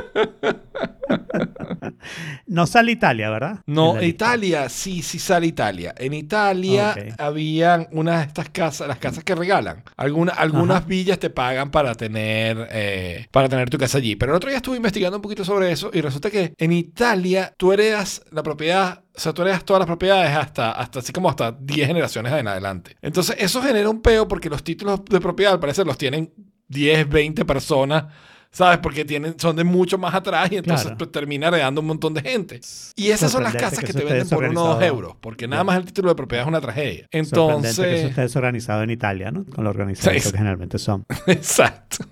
no 2.48 2.68
sale 2.68 2.92
Italia, 2.92 3.30
¿verdad? 3.30 3.60
No, 3.66 3.94
lista. 3.94 4.06
Italia, 4.06 4.70
sí, 4.70 5.02
sí 5.02 5.20
sale 5.20 5.48
Italia. 5.48 5.94
En 5.98 6.14
Italia 6.14 6.96
Ok. 6.98 7.14
habían 7.20 7.88
unas 7.92 8.20
de 8.22 8.28
estas 8.28 8.50
casas, 8.50 8.88
las 8.88 8.98
casas 8.98 9.24
que 9.24 9.36
regalan. 9.36 9.84
Alguna- 9.98 10.34
algunas 10.34 10.78
Ajá. 10.78 10.86
villas 10.88 11.20
te 11.20 11.30
pagan 11.30 11.72
para 11.72 11.96
tener, 11.96 12.68
eh, 12.72 13.28
para 13.32 13.50
tener 13.50 13.70
tu 13.70 13.78
casa 13.78 13.98
allí. 13.98 14.16
Pero 14.16 14.32
el 14.32 14.38
otro 14.38 14.50
día 14.50 14.58
estuve 14.58 14.78
investigando 14.78 15.18
un 15.18 15.22
poquito 15.22 15.44
sobre 15.44 15.72
eso 15.72 15.90
y 15.94 16.02
resulta 16.02 16.30
que 16.32 16.54
en 16.58 16.72
Italia 16.72 17.54
tú 17.58 17.72
heredas 17.74 18.22
la 18.32 18.44
propiedad, 18.44 19.04
o 19.16 19.20
sea, 19.20 19.34
tú 19.34 19.42
heredas 19.42 19.64
todas 19.66 19.80
las 19.80 19.88
propiedades 19.88 20.36
hasta, 20.36 20.72
hasta 20.72 21.00
así 21.00 21.12
como 21.12 21.30
hasta 21.30 21.52
10 21.52 21.88
generaciones 21.88 22.32
en 22.34 22.48
adelante. 22.48 22.96
Entonces 23.02 23.36
eso 23.40 23.62
genera 23.62 23.90
un 23.90 24.02
peo 24.02 24.28
porque 24.28 24.50
los 24.50 24.64
títulos 24.64 25.04
de 25.06 25.20
propiedad 25.20 25.54
al 25.54 25.60
parecer 25.60 25.86
los 25.86 25.98
tienen 25.98 26.32
10, 26.68 27.08
20 27.10 27.46
personas. 27.46 28.06
¿Sabes? 28.52 28.80
Porque 28.80 29.06
tienen, 29.06 29.40
son 29.40 29.56
de 29.56 29.64
mucho 29.64 29.98
más 29.98 30.14
atrás 30.16 30.52
y 30.52 30.58
entonces 30.58 30.84
Claro. 30.84 30.98
pues, 30.98 31.12
termina 31.12 31.48
heredando 31.50 31.82
un 31.82 31.88
montón 31.88 32.14
de 32.14 32.22
gente. 32.22 32.60
Y 32.96 33.10
esas 33.12 33.32
son 33.32 33.44
las 33.44 33.54
casas 33.56 33.84
que 33.84 33.94
te 33.94 34.04
venden 34.04 34.28
por 34.30 34.44
uno 34.46 34.64
o 34.64 34.68
dos 34.76 34.84
euros. 34.84 35.14
Porque 35.22 35.48
nada 35.48 35.64
más 35.64 35.78
el 35.78 35.86
título 35.86 36.10
de 36.10 36.16
propiedad 36.16 36.44
es 36.44 36.48
una 36.48 36.62
tragedia. 36.62 37.08
Sorprendente 37.12 37.30
que 37.32 37.70
eso 37.70 37.84
Entonces, 37.84 38.06
esté 38.10 38.22
desorganizado 38.22 38.84
en 38.84 38.90
Italia, 38.90 39.32
¿no? 39.32 39.46
Con 39.46 39.64
lo 39.64 39.70
organizado 39.70 40.18
Sí. 40.18 40.32
que 40.32 40.38
generalmente 40.38 40.80
son. 40.80 41.06
exacto. 41.28 42.06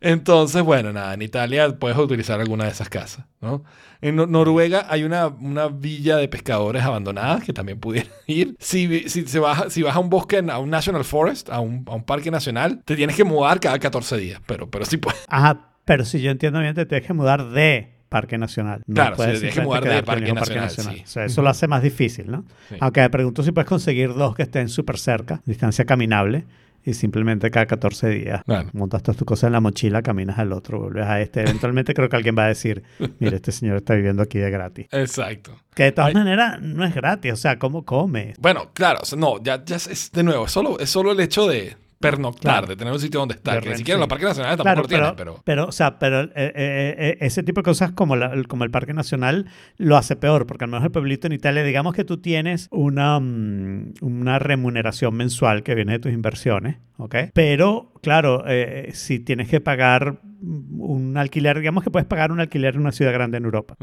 Entonces, 0.00 0.62
bueno, 0.62 0.92
nada, 0.92 1.14
en 1.14 1.22
Italia 1.22 1.68
puedes 1.78 1.96
utilizar 1.98 2.40
alguna 2.40 2.64
de 2.64 2.70
esas 2.70 2.88
casas, 2.88 3.26
¿no? 3.40 3.62
En 4.02 4.16
Nor- 4.16 4.28
Noruega 4.28 4.86
hay 4.88 5.04
una, 5.04 5.26
una 5.28 5.68
villa 5.68 6.16
de 6.16 6.26
pescadores 6.28 6.82
abandonadas 6.82 7.44
que 7.44 7.52
también 7.52 7.78
pudieran 7.78 8.10
ir. 8.26 8.56
Si, 8.58 9.08
si, 9.08 9.26
se 9.26 9.38
baja, 9.38 9.68
si 9.70 9.82
vas 9.82 9.94
a 9.94 9.98
un 9.98 10.08
bosque, 10.10 10.42
a 10.50 10.58
un 10.58 10.70
National 10.70 11.04
Forest, 11.04 11.50
a 11.50 11.60
un, 11.60 11.84
a 11.86 11.94
un 11.94 12.04
parque 12.04 12.30
nacional, 12.30 12.82
te 12.84 12.96
tienes 12.96 13.14
que 13.16 13.24
mudar 13.24 13.60
cada 13.60 13.78
14 13.78 14.16
días, 14.16 14.40
pero, 14.46 14.70
pero 14.70 14.84
sí 14.84 14.96
puedes. 14.96 15.20
Ajá, 15.28 15.72
Pero 15.84 16.04
si 16.04 16.20
yo 16.20 16.30
entiendo 16.30 16.60
bien, 16.60 16.74
te 16.74 16.86
tienes 16.86 17.06
que 17.06 17.12
mudar 17.12 17.50
de 17.50 17.90
Parque 18.08 18.38
Nacional. 18.38 18.82
No 18.86 18.94
Claro, 18.94 19.16
puedes 19.16 19.34
sí, 19.34 19.40
tienes 19.40 19.54
que 19.54 19.60
mudar 19.60 19.84
de 19.84 19.90
en 19.90 19.96
el 19.98 20.04
Parque 20.04 20.32
Nacional, 20.32 20.70
sí. 20.70 21.02
O 21.04 21.06
sea, 21.06 21.24
eso 21.26 21.42
lo 21.42 21.50
hace 21.50 21.68
más 21.68 21.82
difícil, 21.82 22.30
¿no? 22.30 22.44
Sí. 22.68 22.76
Aunque 22.80 23.00
me 23.02 23.10
pregunto 23.10 23.42
si 23.42 23.52
puedes 23.52 23.68
conseguir 23.68 24.14
dos 24.14 24.34
que 24.34 24.42
estén 24.42 24.68
súper 24.68 24.98
cerca, 24.98 25.42
distancia 25.44 25.84
caminable, 25.84 26.44
y 26.84 26.94
simplemente 26.94 27.50
cada 27.50 27.66
14 27.66 28.08
días 28.08 28.42
montas 28.72 29.02
todas 29.02 29.16
tus 29.16 29.26
cosas 29.26 29.48
en 29.48 29.52
la 29.52 29.60
mochila, 29.60 30.02
caminas 30.02 30.38
al 30.38 30.52
otro, 30.52 30.80
vuelves 30.80 31.06
a 31.06 31.20
este. 31.20 31.42
Eventualmente 31.42 31.94
creo 31.94 32.08
que 32.08 32.16
alguien 32.16 32.36
va 32.36 32.44
a 32.44 32.48
decir, 32.48 32.82
mire, 33.18 33.36
este 33.36 33.52
señor 33.52 33.76
está 33.76 33.94
viviendo 33.94 34.22
aquí 34.22 34.38
de 34.38 34.50
gratis. 34.50 34.86
Exacto. 34.90 35.52
Que 35.74 35.84
de 35.84 35.92
todas 35.92 36.08
Ay. 36.08 36.14
maneras 36.14 36.60
no 36.60 36.84
es 36.84 36.94
gratis, 36.94 37.32
o 37.32 37.36
sea, 37.36 37.58
¿cómo 37.58 37.84
comes? 37.84 38.36
Bueno, 38.38 38.70
claro, 38.72 39.00
no, 39.16 39.42
ya, 39.42 39.64
ya 39.64 39.76
es 39.76 40.10
de 40.12 40.22
nuevo, 40.22 40.46
es 40.46 40.52
solo, 40.52 40.78
es 40.78 40.90
solo 40.90 41.12
el 41.12 41.20
hecho 41.20 41.46
de 41.46 41.76
pernoctar, 42.00 42.40
Claro. 42.52 42.66
de 42.66 42.76
tener 42.76 42.92
un 42.94 42.98
sitio 42.98 43.20
donde 43.20 43.34
estar. 43.34 43.60
Que 43.62 43.68
ni 43.70 43.76
siquiera 43.76 43.96
en 43.96 44.00
los 44.00 44.06
sí. 44.06 44.10
parques 44.10 44.28
nacionales 44.28 44.56
tampoco 44.56 44.64
Claro, 44.64 44.82
lo 44.82 44.88
tienen, 44.88 45.16
pero, 45.16 45.32
pero. 45.34 45.42
pero, 45.44 45.66
o 45.66 45.72
sea, 45.72 45.98
pero 45.98 46.22
eh, 46.22 46.30
eh, 46.34 46.94
eh, 46.98 47.18
ese 47.20 47.42
tipo 47.42 47.60
de 47.60 47.64
cosas 47.64 47.92
como, 47.92 48.16
la- 48.16 48.32
el- 48.32 48.48
como 48.48 48.64
el 48.64 48.70
Parque 48.70 48.94
Nacional 48.94 49.46
lo 49.76 49.96
hace 49.98 50.16
peor, 50.16 50.46
porque 50.46 50.64
al 50.64 50.70
menos 50.70 50.84
el 50.84 50.90
pueblito 50.90 51.26
en 51.26 51.34
Italia, 51.34 51.62
digamos 51.62 51.94
que 51.94 52.04
tú 52.04 52.16
tienes 52.16 52.68
una, 52.70 53.20
mm, 53.20 53.94
una 54.00 54.38
remuneración 54.38 55.14
mensual 55.14 55.62
que 55.62 55.74
viene 55.74 55.92
de 55.92 55.98
tus 55.98 56.12
inversiones, 56.12 56.76
¿ok? 56.96 57.16
Pero, 57.34 57.92
claro, 58.02 58.44
eh, 58.46 58.90
si 58.92 59.20
tienes 59.20 59.48
que 59.48 59.60
pagar 59.60 60.20
un 60.42 61.16
alquiler, 61.16 61.58
digamos 61.58 61.84
que 61.84 61.90
puedes 61.90 62.06
pagar 62.06 62.32
un 62.32 62.40
alquiler 62.40 62.74
en 62.74 62.80
una 62.80 62.92
ciudad 62.92 63.12
grande 63.12 63.38
en 63.38 63.44
Europa. 63.44 63.76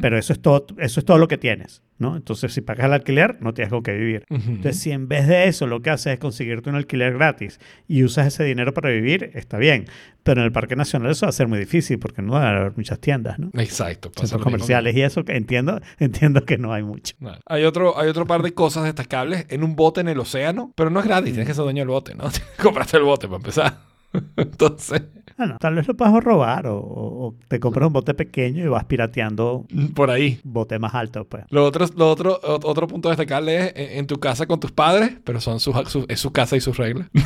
Pero 0.00 0.16
eso 0.16 0.32
es 0.32 0.40
todo, 0.40 0.66
eso 0.78 1.00
es 1.00 1.06
todo 1.06 1.18
lo 1.18 1.26
que 1.26 1.38
tienes, 1.38 1.82
¿no? 1.98 2.16
Entonces, 2.16 2.52
si 2.52 2.60
pagas 2.60 2.86
el 2.86 2.92
alquiler, 2.92 3.38
no 3.40 3.52
tienes 3.52 3.70
con 3.70 3.82
qué 3.82 3.92
vivir. 3.94 4.24
Entonces, 4.30 4.78
si 4.78 4.92
en 4.92 5.08
vez 5.08 5.26
de 5.26 5.48
eso 5.48 5.66
lo 5.66 5.82
que 5.82 5.90
haces 5.90 6.14
es 6.14 6.18
conseguirte 6.18 6.70
un 6.70 6.76
alquiler 6.76 7.14
gratis 7.14 7.58
y 7.88 8.04
usas 8.04 8.28
ese 8.28 8.44
dinero 8.44 8.72
para 8.72 8.90
vivir, 8.90 9.30
está 9.34 9.58
bien. 9.58 9.86
Pero 10.24 10.40
en 10.40 10.46
el 10.46 10.52
Parque 10.52 10.74
Nacional 10.74 11.12
eso 11.12 11.26
va 11.26 11.30
a 11.30 11.32
ser 11.32 11.46
muy 11.46 11.58
difícil 11.60 11.98
porque 12.00 12.20
no 12.22 12.32
va 12.32 12.42
a 12.48 12.50
haber 12.56 12.72
muchas 12.76 12.98
tiendas, 12.98 13.38
¿no? 13.38 13.50
Exacto. 13.60 14.10
Centros 14.16 14.42
comerciales 14.42 14.96
y 14.96 15.02
eso 15.02 15.22
entiendo, 15.28 15.80
entiendo 16.00 16.44
que 16.44 16.58
no 16.58 16.72
hay 16.72 16.82
mucho. 16.82 17.14
Hay 17.46 17.64
otro, 17.64 17.96
hay 17.98 18.08
otro 18.08 18.26
par 18.26 18.42
de 18.42 18.52
cosas 18.52 18.84
destacables 18.84 19.46
en 19.50 19.62
un 19.62 19.76
bote 19.76 20.00
en 20.00 20.08
el 20.08 20.18
océano, 20.18 20.72
pero 20.74 20.90
no 20.90 20.98
es 21.00 21.06
gratis, 21.06 21.32
tienes 21.32 21.46
que 21.46 21.54
ser 21.54 21.62
dueño 21.64 21.82
del 21.82 21.88
bote, 21.88 22.14
¿no? 22.16 22.24
Compraste 22.62 22.96
el 22.96 23.04
bote 23.04 23.26
para 23.28 23.36
empezar. 23.36 23.78
Entonces, 24.36 25.02
Bueno, 25.36 25.56
tal 25.60 25.74
vez 25.74 25.88
lo 25.88 25.94
puedas 25.94 26.14
robar 26.22 26.66
o, 26.68 27.34
te 27.48 27.58
compras 27.60 27.86
un 27.88 27.92
bote 27.92 28.14
pequeño 28.14 28.64
y 28.64 28.68
vas 28.68 28.84
pirateando 28.84 29.66
por 29.94 30.10
ahí. 30.10 30.40
bote 30.44 30.78
más 30.78 30.94
alto, 30.94 31.24
pues. 31.24 31.44
Lo 31.50 31.64
otro, 31.66 31.84
lo 31.96 32.08
otro, 32.10 32.40
ot- 32.40 32.60
otro 32.64 32.86
punto 32.86 33.08
destacable 33.08 33.56
es 33.66 33.72
en, 33.76 33.98
en 33.98 34.06
tu 34.06 34.20
casa 34.20 34.46
con 34.46 34.60
tus 34.60 34.70
padres, 34.72 35.14
pero 35.24 35.40
son 35.40 35.58
sus, 35.60 35.74
sus- 35.88 36.06
es 36.08 36.20
su 36.20 36.32
casa 36.32 36.56
y 36.56 36.60
sus 36.60 36.76
reglas. 36.76 37.08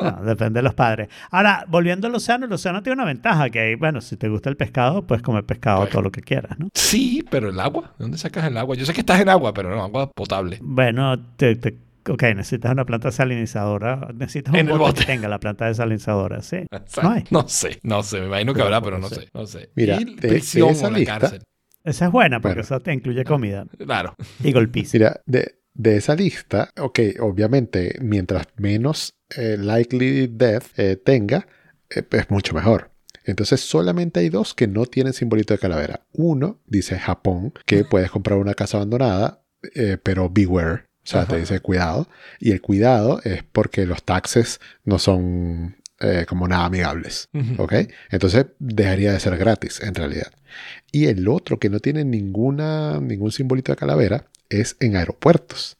No, 0.04 0.22
depende 0.24 0.58
de 0.58 0.62
los 0.62 0.74
padres. 0.74 1.08
Ahora, 1.30 1.64
volviendo 1.68 2.06
al 2.06 2.14
océano, 2.14 2.46
el 2.46 2.52
océano 2.52 2.82
tiene 2.82 2.94
una 2.94 3.04
ventaja 3.04 3.48
que 3.50 3.76
bueno, 3.76 4.00
si 4.00 4.16
te 4.16 4.28
gusta 4.28 4.50
el 4.50 4.56
pescado, 4.56 5.06
puedes 5.06 5.22
comer 5.22 5.44
pescado 5.44 5.80
Pues. 5.80 5.90
todo 5.90 6.02
lo 6.02 6.12
que 6.12 6.20
quieras, 6.22 6.58
¿no? 6.58 6.68
Sí, 6.74 7.24
pero 7.30 7.48
el 7.48 7.58
agua, 7.60 7.94
¿de 7.98 8.04
dónde 8.04 8.18
sacas 8.18 8.44
el 8.46 8.56
agua? 8.56 8.76
Yo 8.76 8.84
sé 8.86 8.92
que 8.92 9.00
estás 9.00 9.20
en 9.20 9.28
agua, 9.28 9.54
pero 9.54 9.70
no, 9.74 9.82
agua 9.82 10.10
potable. 10.10 10.58
Bueno, 10.62 11.18
te, 11.36 11.56
te- 11.56 11.78
ok, 12.08 12.22
necesitas 12.36 12.72
una 12.72 12.84
planta 12.84 13.10
salinizadora. 13.10 14.08
Necesitas 14.14 14.54
En 14.54 14.66
un 14.66 14.72
el 14.72 14.78
bote, 14.78 14.90
bote. 14.90 15.00
que 15.00 15.06
tenga 15.06 15.28
la 15.28 15.40
planta 15.40 15.66
desalinizadora, 15.66 16.42
sí. 16.42 16.58
No 17.02 17.10
hay. 17.10 17.24
no 17.30 17.48
sé, 17.48 17.78
no 17.82 18.02
sé, 18.02 18.20
me 18.20 18.26
imagino 18.26 18.52
que 18.54 18.62
habrá, 18.62 18.80
pero 18.82 18.98
no 18.98 19.08
sé. 19.08 19.28
no 19.32 19.46
sé. 19.46 19.70
Mira, 19.74 19.96
y 20.00 20.04
de- 20.04 20.14
de 20.16 20.28
prisión 20.28 20.70
esa 20.70 20.88
o 20.88 20.90
la 20.90 20.98
lista- 20.98 21.18
cárcel. 21.20 21.42
Esa 21.82 22.06
es 22.06 22.12
buena 22.12 22.40
porque 22.40 22.54
Bueno. 22.54 22.62
eso 22.62 22.80
te 22.80 22.92
incluye 22.94 23.24
comida 23.24 23.66
Claro. 23.78 24.14
y 24.42 24.52
golpiza. 24.52 24.96
Mira, 24.96 25.20
de, 25.26 25.58
de 25.74 25.96
esa 25.96 26.14
lista, 26.14 26.70
ok, 26.78 27.00
obviamente, 27.20 27.98
mientras 28.00 28.46
menos 28.56 29.14
eh, 29.36 29.56
likely 29.58 30.28
death 30.28 30.64
eh, 30.76 30.96
tenga, 30.96 31.46
eh, 31.90 32.02
es 32.10 32.30
mucho 32.30 32.54
mejor. 32.54 32.90
Entonces 33.24 33.60
solamente 33.60 34.20
hay 34.20 34.28
dos 34.28 34.54
que 34.54 34.66
no 34.66 34.86
tienen 34.86 35.12
simbolito 35.12 35.54
de 35.54 35.58
calavera. 35.58 36.02
Uno 36.12 36.60
dice 36.66 36.98
Japón, 36.98 37.52
que 37.66 37.84
puedes 37.84 38.10
comprar 38.10 38.38
una 38.38 38.54
casa 38.54 38.76
abandonada, 38.76 39.42
eh, 39.74 39.96
pero 40.02 40.28
beware. 40.30 40.84
O 41.04 41.06
sea, 41.06 41.26
te 41.26 41.38
dice 41.38 41.60
cuidado. 41.60 42.08
Y 42.38 42.52
el 42.52 42.62
cuidado 42.62 43.20
es 43.24 43.42
porque 43.42 43.84
los 43.84 44.04
taxes 44.04 44.60
no 44.84 44.98
son 44.98 45.76
eh, 46.00 46.24
como 46.26 46.48
nada 46.48 46.64
amigables. 46.64 47.28
¿Ok? 47.58 47.74
Entonces 48.10 48.46
dejaría 48.58 49.12
de 49.12 49.20
ser 49.20 49.36
gratis 49.36 49.80
en 49.82 49.94
realidad. 49.94 50.32
Y 50.92 51.06
el 51.06 51.28
otro 51.28 51.58
que 51.58 51.68
no 51.68 51.80
tiene 51.80 52.04
ninguna, 52.04 53.00
ningún 53.00 53.32
simbolito 53.32 53.72
de 53.72 53.76
calavera 53.76 54.26
es 54.50 54.76
en 54.80 54.96
aeropuertos. 54.96 55.76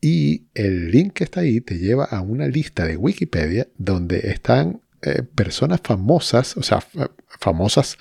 Y 0.00 0.42
el 0.54 0.90
link 0.90 1.14
que 1.14 1.24
está 1.24 1.40
ahí 1.40 1.60
te 1.60 1.78
lleva 1.78 2.04
a 2.04 2.20
una 2.20 2.46
lista 2.46 2.86
de 2.86 2.96
Wikipedia 2.96 3.68
donde 3.78 4.30
están 4.30 4.80
eh, 5.02 5.22
personas 5.22 5.80
famosas, 5.82 6.56
o 6.56 6.62
sea, 6.62 6.80
fa- 6.80 7.10
famosas 7.26 7.96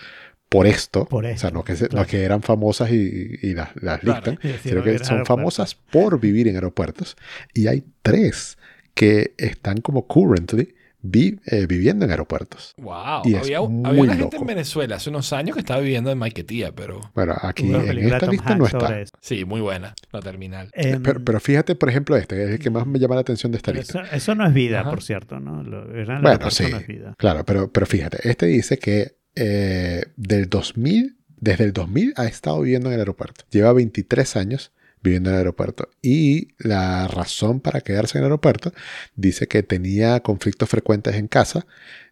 por 0.49 0.67
esto. 0.67 1.05
Por 1.05 1.25
O 1.25 1.37
sea, 1.37 1.49
no 1.51 1.63
que, 1.63 1.75
se- 1.75 1.87
claro. 1.87 2.03
no 2.05 2.09
que 2.09 2.23
eran 2.23 2.41
famosas 2.41 2.91
y, 2.91 3.39
y 3.41 3.53
las, 3.53 3.69
las 3.81 3.99
Claro. 4.01 4.31
listan, 4.33 4.39
sino 4.63 4.83
que 4.83 4.99
son 4.99 5.25
famosas 5.25 5.75
por 5.75 6.19
vivir 6.19 6.47
en 6.47 6.55
aeropuertos. 6.55 7.15
Y 7.53 7.67
hay 7.67 7.83
tres 8.01 8.57
que 8.93 9.33
están 9.37 9.81
como 9.81 10.05
currently 10.07 10.72
vi- 11.03 11.39
eh, 11.45 11.67
viviendo 11.67 12.05
en 12.05 12.11
aeropuertos. 12.11 12.73
Wow. 12.77 13.21
Y 13.25 13.35
es 13.35 13.41
había 13.43 13.61
muy 13.61 13.87
había 13.87 14.01
una 14.03 14.15
gente 14.15 14.37
en 14.37 14.45
Venezuela 14.47 14.95
hace 14.95 15.09
unos 15.11 15.31
años 15.33 15.53
que 15.55 15.59
estaba 15.59 15.79
viviendo 15.81 16.09
en 16.09 16.17
Maiquetía, 16.17 16.71
pero 16.71 17.01
Bueno, 17.13 17.35
aquí 17.41 17.71
en 17.71 17.75
esta 18.11 18.25
lista 18.25 18.55
no 18.55 18.65
está. 18.65 19.03
sí, 19.21 19.45
muy 19.45 19.61
buena 19.61 19.93
la 20.11 20.21
terminal. 20.21 20.69
Em, 20.73 21.03
Pero, 21.03 21.23
pero 21.23 21.39
fíjate, 21.39 21.75
por 21.75 21.89
ejemplo, 21.89 22.15
este, 22.17 22.35
que 22.35 22.43
es 22.45 22.49
el 22.51 22.59
que 22.59 22.69
más 22.71 22.87
me 22.87 22.97
llama 22.97 23.15
la 23.15 23.21
atención 23.21 23.51
de 23.51 23.57
esta 23.57 23.71
lista. 23.71 24.01
eso, 24.01 24.15
eso 24.15 24.33
no 24.35 24.47
es 24.47 24.53
vida, 24.53 24.81
Ajá. 24.81 24.89
por 24.89 25.03
cierto, 25.03 25.39
¿no? 25.39 25.61
Lo, 25.61 25.85
Bueno, 25.85 26.49
sí. 26.49 26.65
no 26.71 26.77
es 26.77 26.87
vida. 26.87 27.13
Claro, 27.19 27.43
pero, 27.45 27.71
pero 27.71 27.85
fíjate, 27.85 28.27
este 28.29 28.45
dice 28.47 28.77
que 28.79 29.17
eh, 29.35 30.05
del 30.15 30.47
2000, 30.49 31.17
desde 31.37 31.65
el 31.65 31.73
2000 31.73 32.13
ha 32.15 32.25
estado 32.25 32.61
viviendo 32.61 32.87
en 32.89 32.93
el 32.93 32.99
aeropuerto. 33.01 33.43
Lleva 33.51 33.73
23 33.73 34.35
años 34.37 34.71
viviendo 35.03 35.29
en 35.29 35.35
el 35.35 35.39
aeropuerto. 35.39 35.89
Y 36.01 36.49
la 36.57 37.07
razón 37.07 37.59
para 37.59 37.81
quedarse 37.81 38.17
en 38.17 38.23
el 38.23 38.25
aeropuerto 38.25 38.73
dice 39.15 39.47
que 39.47 39.61
tenía 39.61 40.21
conflictos 40.21 40.69
frecuentes 40.69 41.15
en 41.15 41.27
casa 41.27 41.67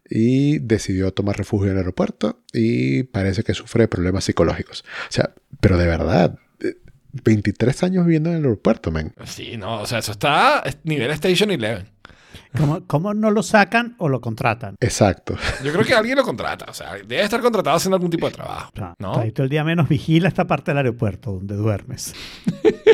y 0.08 0.60
decidió 0.60 1.14
tomar 1.14 1.38
refugio 1.38 1.68
en 1.68 1.74
el 1.74 1.80
aeropuerto 1.80 2.42
y 2.54 3.04
parece 3.04 3.44
que 3.44 3.54
sufre 3.54 3.88
problemas 3.88 4.26
psicológicos. 4.26 4.84
O 5.10 5.12
sea, 5.12 5.32
pero 5.62 5.78
de 5.78 5.88
verdad, 5.88 6.38
eh, 6.60 6.76
23 7.24 7.84
años 7.84 8.06
viviendo 8.06 8.30
en 8.30 8.38
el 8.38 8.44
aeropuerto, 8.44 8.92
men. 8.92 9.14
Sí, 9.26 9.56
no, 9.58 9.82
o 9.82 9.86
sea, 9.86 10.00
eso 10.00 10.12
está 10.12 10.62
es 10.66 10.78
nivel 10.84 11.12
Station 11.12 11.50
Eleven. 11.50 11.88
¿Cómo, 12.58 12.86
cómo 12.88 13.14
no 13.14 13.32
lo 13.32 13.44
sacan 13.44 13.96
o 13.98 14.10
lo 14.10 14.20
contratan? 14.20 14.76
Exacto. 14.80 15.36
Yo 15.64 15.72
creo 15.72 15.86
que 15.86 15.94
alguien 15.94 16.18
lo 16.18 16.24
contrata, 16.24 16.66
o 16.70 16.74
sea, 16.74 16.94
debe 16.96 17.22
estar 17.22 17.42
contratado 17.42 17.78
haciendo 17.78 17.96
algún 17.96 18.12
tipo 18.12 18.26
de 18.26 18.34
trabajo, 18.34 18.72
O 18.74 18.78
sea, 18.78 18.94
¿no? 19.00 19.16
ahí 19.16 19.32
todo 19.32 19.46
el 19.46 19.50
día 19.50 19.64
menos 19.64 19.88
vigila 19.88 20.28
esta 20.28 20.46
parte 20.48 20.72
del 20.72 20.78
aeropuerto 20.80 21.32
donde 21.32 21.56
duermes. 21.56 22.14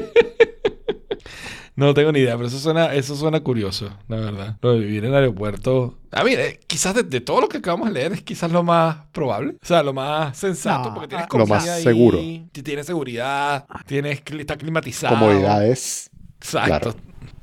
No 1.78 1.94
tengo 1.94 2.12
ni 2.12 2.22
idea, 2.22 2.36
pero 2.36 2.48
eso 2.48 2.58
suena, 2.58 2.92
eso 2.96 3.16
suena 3.16 3.42
curioso, 3.42 3.96
la 4.08 4.16
verdad. 4.18 4.58
Lo 4.64 4.74
de 4.74 4.80
vivir 4.80 5.06
en 5.06 5.12
el 5.12 5.18
aeropuerto. 5.18 6.00
A 6.12 6.24
mí, 6.24 6.34
eh, 6.34 6.60
quizás 6.66 6.96
de, 6.96 7.04
de 7.04 7.22
todo 7.22 7.40
lo 7.40 7.48
que 7.48 7.58
acabamos 7.58 7.90
de 7.90 7.94
leer 7.94 8.14
es 8.14 8.24
quizás 8.24 8.52
lo 8.52 8.64
más 8.64 9.06
probable. 9.12 9.58
O 9.62 9.66
sea, 9.66 9.84
lo 9.84 9.94
más 9.94 10.36
sensato, 10.36 10.90
No, 10.90 10.96
porque 10.96 11.10
tienes 11.10 11.28
ah, 11.32 11.38
Lo 11.38 11.46
más 11.46 11.68
ahí, 11.68 11.84
seguro. 11.84 12.18
Tienes 12.52 12.88
seguridad, 12.88 13.68
tienes, 13.86 14.24
está 14.26 14.58
climatizado. 14.58 15.20
Comodidades. 15.20 16.10
Exacto. 16.42 16.68
claro. 16.68 16.96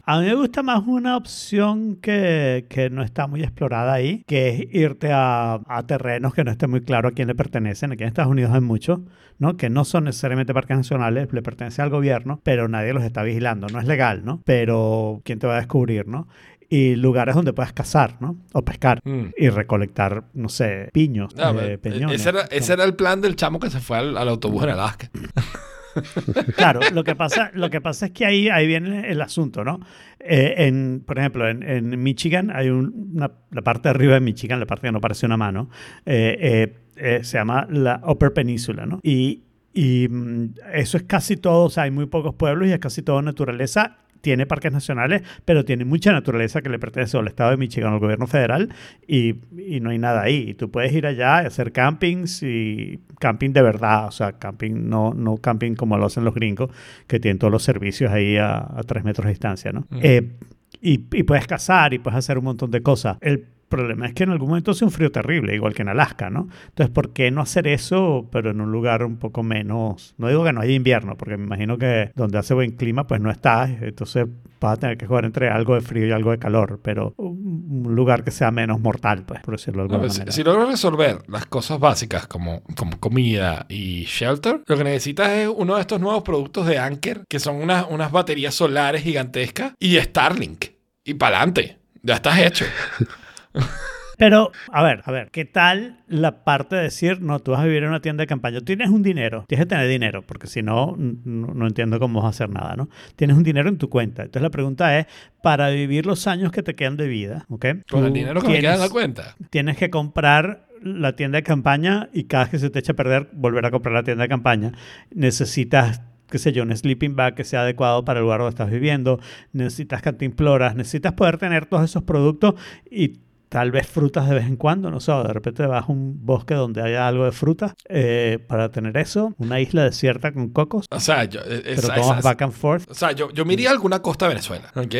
A 0.07 0.21
mí 0.21 0.27
me 0.27 0.35
gusta 0.35 0.63
más 0.63 0.83
una 0.87 1.17
opción 1.17 1.97
que, 1.97 2.67
que 2.69 2.91
no 2.91 3.03
está 3.03 3.27
muy 3.27 3.43
explorada 3.43 3.95
ahí, 3.95 4.23
que 4.27 4.51
es 4.51 4.75
irte 4.75 5.11
a, 5.13 5.61
a 5.67 5.87
terrenos 5.87 6.35
que 6.35 6.45
no 6.45 6.51
esté 6.51 6.67
muy 6.67 6.83
claro 6.83 7.09
a 7.09 7.13
quién 7.13 7.27
le 7.29 7.35
pertenecen. 7.35 7.91
Aquí 7.93 8.03
en 8.03 8.09
Estados 8.09 8.31
Unidos 8.31 8.53
hay 8.53 8.61
muchos, 8.61 9.01
¿no? 9.39 9.57
Que 9.57 9.71
no 9.71 9.87
son 9.87 10.05
necesariamente 10.05 10.53
parques 10.53 10.77
nacionales, 10.77 11.33
le 11.33 11.41
pertenece 11.41 11.81
al 11.81 11.89
gobierno, 11.89 12.39
pero 12.43 12.69
nadie 12.69 12.93
los 12.93 13.03
está 13.03 13.23
vigilando. 13.23 13.67
No 13.69 13.81
es 13.81 13.87
legal, 13.87 14.27
¿no? 14.27 14.43
Pero 14.45 15.23
¿quién 15.25 15.39
te 15.39 15.47
va 15.47 15.55
a 15.55 15.59
descubrir, 15.61 16.07
no? 16.07 16.29
Y 16.69 16.97
lugares 16.97 17.35
donde 17.35 17.55
puedas 17.55 17.73
cazar, 17.73 18.17
¿no? 18.21 18.37
O 18.53 18.63
pescar. 18.63 19.01
Mm. 19.05 19.29
Y 19.39 19.49
recolectar, 19.49 20.25
no 20.35 20.51
sé, 20.51 20.91
piños, 20.93 21.33
Ah, 21.39 21.55
eh, 21.63 21.79
peñones. 21.79 22.21
ese, 22.21 22.29
era, 22.29 22.43
ese 22.51 22.75
era 22.75 22.85
el 22.85 22.95
plan 22.95 23.23
del 23.23 23.37
chamo 23.37 23.59
que 23.59 23.71
se 23.71 23.81
fue 23.81 23.97
al, 23.97 24.19
al 24.19 24.29
autobús 24.29 24.65
en 24.65 24.71
Alaska. 24.71 25.09
Claro, 26.57 26.81
lo 26.93 27.05
que 27.05 27.15
pasa, 27.15 27.51
lo 27.55 27.71
que 27.71 27.81
pasa 27.81 28.07
es 28.07 28.13
que 28.13 28.25
ahí, 28.27 28.49
ahí 28.49 28.67
viene 28.67 29.11
el 29.11 29.21
asunto, 29.21 29.65
¿no? 29.65 29.81
Eh, 30.21 30.55
en, 30.67 31.03
por 31.07 31.19
ejemplo, 31.19 31.49
en, 31.49 32.03
Michigan 32.03 32.51
hay 32.55 32.69
un- 32.71 33.13
una, 33.15 33.31
la 33.51 33.63
parte 33.63 33.89
de 33.89 33.91
arriba 33.91 34.15
de 34.15 34.21
Michigan, 34.21 34.59
la 34.61 34.67
parte 34.67 34.89
que 34.89 34.93
no 34.93 35.01
parece 35.01 35.27
una 35.27 35.37
mano, 35.37 35.69
eh, 36.07 36.75
eh, 36.97 37.21
se 37.23 37.39
llama 37.39 37.67
la 37.71 38.01
Upper 38.07 38.33
Peninsula, 38.33 38.87
¿no? 38.87 39.01
Y, 39.03 39.43
y 39.73 40.09
mm, 40.09 40.55
eso 40.75 40.97
es 40.97 41.03
casi 41.05 41.37
todo, 41.37 41.65
o 41.65 41.71
sea, 41.71 41.85
hay 41.85 41.91
muy 41.91 42.07
pocos 42.07 42.35
pueblos 42.35 42.69
y 42.69 42.73
es 42.73 42.79
casi 42.79 43.03
todo 43.03 43.21
naturaleza. 43.23 43.99
Tiene 44.25 44.47
parques 44.47 44.73
nacionales, 44.73 45.23
pero 45.45 45.67
tiene 45.67 45.85
mucha 45.85 46.11
naturaleza 46.13 46.63
que 46.63 46.71
le 46.71 46.79
pertenece 46.79 47.19
al 47.19 47.27
estado 47.29 47.51
de 47.51 47.59
Michigan, 47.59 47.93
al 47.93 47.99
gobierno 48.01 48.27
federal, 48.27 48.71
y, 49.07 49.37
y 49.57 49.81
no 49.81 49.91
hay 49.91 49.99
nada 49.99 50.23
ahí. 50.23 50.49
Y 50.49 50.55
tú 50.55 50.71
puedes 50.71 50.95
ir 50.95 51.07
allá 51.07 51.43
y 51.43 51.47
hacer 51.47 51.73
campings 51.73 52.43
y 52.43 53.01
camping 53.21 53.51
de 53.53 53.61
verdad, 53.61 54.07
o 54.07 54.11
sea, 54.11 54.33
camping, 54.33 54.89
no, 54.89 55.13
no 55.13 55.37
camping 55.37 55.75
como 55.75 55.99
lo 55.99 56.07
hacen 56.07 56.25
los 56.25 56.35
gringos, 56.35 56.71
que 57.07 57.21
tienen 57.21 57.39
todos 57.39 57.53
los 57.53 57.63
servicios 57.63 58.11
ahí 58.11 58.39
a, 58.39 58.57
a 58.57 58.83
tres 58.87 59.05
metros 59.05 59.27
de 59.27 59.31
distancia, 59.33 59.73
¿no? 59.73 59.87
Eh, 60.01 60.33
y, 60.81 61.05
y 61.13 61.23
puedes 61.23 61.47
cazar 61.47 61.93
y 61.93 61.99
puedes 61.99 62.19
hacer 62.19 62.39
un 62.39 62.45
montón 62.45 62.71
de 62.71 62.83
cosas. 62.83 63.19
El 63.21 63.45
problema 63.69 64.07
es 64.07 64.15
que 64.15 64.25
en 64.25 64.31
algún 64.31 64.49
momento 64.49 64.71
hace 64.71 64.85
un 64.85 64.91
frío 64.91 65.11
terrible, 65.11 65.55
igual 65.55 65.75
que 65.75 65.83
en 65.83 65.89
Alaska, 65.89 66.31
¿no? 66.31 66.49
Entonces, 66.69 66.93
¿por 66.93 67.13
qué 67.13 67.31
no 67.31 67.41
hacer 67.41 67.67
eso, 67.67 68.29
pero 68.31 68.51
en 68.51 68.61
un 68.61 68.73
lugar 68.73 69.05
un 69.05 69.17
poco 69.17 69.43
menos... 69.43 70.15
No 70.19 70.29
digo 70.29 70.45
que 70.45 70.53
no 70.53 70.61
haya 70.61 70.73
invierno, 70.73 71.17
porque 71.17 71.37
me 71.37 71.45
imagino 71.45 71.79
que 71.79 72.11
donde 72.15 72.39
hace 72.39 72.55
buen 72.55 72.73
clima, 72.73 73.07
pues 73.07 73.21
no 73.21 73.31
está. 73.31 73.69
Entonces 73.69 74.27
vas 74.61 74.75
a 74.75 74.77
tener 74.79 74.97
que 74.97 75.07
jugar 75.07 75.25
entre 75.25 75.49
algo 75.49 75.75
de 75.75 75.81
frío 75.81 76.07
y 76.07 76.13
algo 76.13 76.31
de 76.31 76.39
calor, 76.39 76.81
pero 76.83 77.15
un 77.17 77.95
lugar 77.95 78.25
que 78.25 78.31
sea 78.31 78.51
menos 78.51 78.81
mortal, 78.81 79.25
pues, 79.27 79.41
por 79.43 79.57
decirlo 79.57 79.87
de 79.87 79.93
A 79.93 79.97
alguna 79.97 80.11
si, 80.11 80.19
manera. 80.19 80.33
si 80.33 80.43
logras 80.45 80.69
resolver 80.69 81.19
las 81.29 81.47
cosas 81.47 81.79
básicas 81.79 82.27
como, 82.27 82.63
como 82.77 82.99
comida 82.99 83.67
y 83.69 84.05
shelter, 84.05 84.63
lo 84.67 84.77
que 84.77 84.85
necesitas 84.85 85.31
es 85.31 85.49
uno 85.55 85.75
de 85.75 85.83
estos 85.83 86.01
nuevos 86.01 86.23
productos 86.23 86.67
de 86.67 86.79
Anker, 86.79 87.25
que 87.29 87.41
son 87.41 87.57
unas, 87.57 87.87
unas 87.91 88.11
baterías 88.11 88.55
solares 88.55 89.03
gigantescas, 89.03 89.73
y 89.79 89.97
Starlink. 89.97 90.67
Y 91.05 91.15
para 91.15 91.37
adelante. 91.37 91.79
Ya 92.03 92.15
estás 92.15 92.39
hecho. 92.39 92.65
Pero, 94.17 94.53
a 94.71 94.83
ver, 94.83 95.03
a 95.05 95.11
ver, 95.11 95.31
¿qué 95.31 95.45
tal 95.45 95.99
la 96.07 96.45
parte 96.45 96.77
de 96.77 96.83
decir, 96.83 97.21
no, 97.21 97.41
tú 97.41 97.53
vas 97.53 97.61
a 97.61 97.65
vivir 97.65 97.83
en 97.83 97.89
una 97.89 98.01
tienda 98.01 98.23
de 98.23 98.27
campaña? 98.27 98.61
Tienes 98.61 98.91
un 98.91 99.03
dinero, 99.03 99.45
tienes 99.49 99.67
que 99.67 99.71
tener 99.71 99.89
dinero, 99.89 100.23
porque 100.23 100.47
si 100.47 100.63
no, 100.63 100.95
no, 100.97 101.49
no 101.49 101.67
entiendo 101.67 101.99
cómo 101.99 102.21
vas 102.21 102.27
a 102.27 102.31
hacer 102.31 102.51
nada, 102.51 102.77
¿no? 102.77 102.89
Tienes 103.17 103.37
un 103.37 103.43
dinero 103.43 103.69
en 103.69 103.79
tu 103.79 103.89
cuenta. 103.89 104.23
Entonces 104.23 104.43
la 104.43 104.51
pregunta 104.51 104.99
es, 104.99 105.07
para 105.43 105.71
vivir 105.71 106.07
los 106.07 106.27
años 106.27 106.53
que 106.53 106.63
te 106.63 106.75
quedan 106.75 106.97
de 106.97 107.09
vida, 107.09 107.47
¿ok? 107.49 107.67
Con 107.91 108.05
el 108.05 108.13
dinero 108.13 108.41
que 108.41 108.49
me 108.49 108.61
queda 108.61 108.75
en 108.75 108.81
la 108.81 108.89
cuenta. 108.89 109.35
tienes 109.51 109.77
que 109.77 109.91
comprar 109.91 110.67
la 110.83 111.17
tienda 111.17 111.37
de 111.37 111.43
campaña 111.43 112.11
y 112.13 112.25
cada 112.25 112.45
vez 112.45 112.51
que 112.51 112.59
se 112.59 112.71
te 112.71 112.79
eche 112.79 112.93
a 112.93 112.95
perder, 112.95 113.31
volver 113.33 113.65
a 113.67 113.71
comprar 113.71 113.95
la 113.95 114.03
tienda 114.05 114.23
de 114.23 114.29
campaña. 114.29 114.73
Necesitas, 115.11 116.03
qué 116.29 116.39
sé 116.39 116.53
yo, 116.53 116.63
un 116.63 116.77
sleeping 116.77 117.17
bag 117.17 117.35
que 117.35 117.45
sea 117.45 117.63
adecuado 117.63 118.05
para 118.05 118.21
el 118.21 118.25
lugar 118.25 118.41
donde 118.41 118.51
estás 118.51 118.71
viviendo. 118.71 119.19
Necesitas 119.53 120.03
cantimploras. 120.03 120.77
Necesitas 120.77 121.15
poder 121.15 121.39
tener 121.39 121.67
todos 121.67 121.85
esos 121.85 122.03
productos 122.03 122.55
y 122.91 123.15
tal 123.55 123.71
vez 123.71 123.87
frutas 123.87 124.29
de 124.29 124.35
vez 124.35 124.47
en 124.47 124.57
cuando. 124.57 124.91
No 124.91 124.99
sé, 124.99 125.13
de 125.13 125.33
repente 125.33 125.65
vas 125.65 125.85
a 125.89 125.93
un 125.93 126.27
bosque 126.27 126.55
donde 126.55 126.83
haya 126.83 127.07
algo 127.07 127.25
de 127.25 127.31
fruta 127.31 127.77
eh, 127.89 128.45
para 128.49 128.73
tener 128.73 128.97
eso. 128.97 129.33
Una 129.39 129.61
isla 129.61 129.85
desierta 129.85 130.33
con 130.33 130.49
cocos. 130.49 130.87
O 130.91 130.99
sea, 130.99 131.23
yo, 131.23 131.41
Pero 131.45 131.63
esa- 131.71 131.95
vas 131.97 132.23
back 132.25 132.43
and 132.43 132.53
forth. 132.53 132.91
o 132.91 132.95
sea, 132.95 133.13
yo, 133.13 133.31
yo 133.31 133.45
me 133.45 133.53
iría 133.53 133.69
a 133.69 133.73
alguna 133.73 134.03
costa 134.03 134.25
de 134.25 134.31
Venezuela, 134.31 134.73
¿ok? 134.75 134.95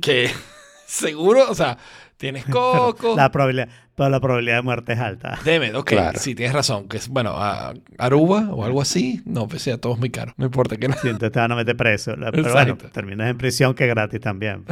Que 0.00 0.30
seguro, 0.86 1.50
o 1.50 1.54
sea, 1.54 1.76
tienes 2.16 2.44
Pero 2.46 2.94
coco. 2.94 3.14
la 3.14 3.30
probabilidad, 3.30 3.68
pero 3.98 4.08
la 4.08 4.20
probabilidad 4.20 4.56
de 4.56 4.62
muerte 4.62 4.92
es 4.94 4.98
alta. 4.98 5.38
Deme, 5.44 5.74
ok, 5.74 5.86
Claro. 5.90 6.18
sí, 6.18 6.34
tienes 6.34 6.54
razón. 6.54 6.88
Que 6.88 6.96
es, 6.96 7.08
bueno, 7.08 7.32
a 7.36 7.74
Aruba 7.98 8.48
o 8.50 8.64
algo 8.64 8.80
así, 8.80 9.20
no, 9.26 9.46
pues 9.46 9.60
sea, 9.62 9.76
todo 9.76 9.92
es 9.92 9.98
muy 9.98 10.08
caro. 10.08 10.32
No 10.38 10.46
importa 10.46 10.76
que 10.78 10.88
no. 10.88 10.94
Sí, 10.94 11.08
entonces 11.08 11.32
te 11.32 11.40
van 11.40 11.52
a 11.52 11.56
meter 11.56 11.76
preso. 11.76 12.16
La- 12.16 12.30
Pero 12.32 12.50
bueno, 12.52 12.76
terminas 12.76 13.28
en 13.28 13.36
prisión 13.36 13.74
que 13.74 13.84
es 13.84 13.90
gratis 13.90 14.20
también. 14.20 14.64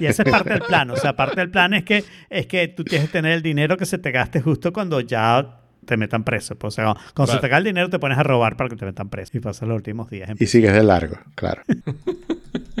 Y 0.00 0.06
esa 0.06 0.22
es 0.22 0.30
parte 0.30 0.50
del 0.50 0.62
plan. 0.62 0.88
O 0.90 0.96
sea, 0.96 1.14
parte 1.14 1.40
del 1.40 1.50
plan 1.50 1.74
es 1.74 1.84
que, 1.84 2.04
es 2.30 2.46
que 2.46 2.68
tú 2.68 2.84
tienes 2.84 3.08
que 3.08 3.12
tener 3.12 3.32
el 3.32 3.42
dinero 3.42 3.76
que 3.76 3.84
se 3.84 3.98
te 3.98 4.10
gaste 4.12 4.40
justo 4.40 4.72
cuando 4.72 5.00
ya 5.00 5.58
te 5.84 5.96
metan 5.96 6.22
preso. 6.22 6.56
Pues, 6.56 6.74
o 6.74 6.82
sea, 6.82 6.94
cuando 7.14 7.34
se 7.34 7.40
te 7.40 7.48
cae 7.50 7.58
el 7.58 7.64
dinero 7.64 7.90
te 7.90 7.98
pones 7.98 8.16
a 8.16 8.22
robar 8.22 8.56
para 8.56 8.70
que 8.70 8.76
te 8.76 8.84
metan 8.84 9.08
preso. 9.08 9.36
Y 9.36 9.40
pasas 9.40 9.68
los 9.68 9.74
últimos 9.76 10.08
días 10.08 10.30
en 10.30 10.36
Y 10.38 10.46
sigues 10.46 10.72
de 10.72 10.82
largo, 10.84 11.16
claro. 11.34 11.62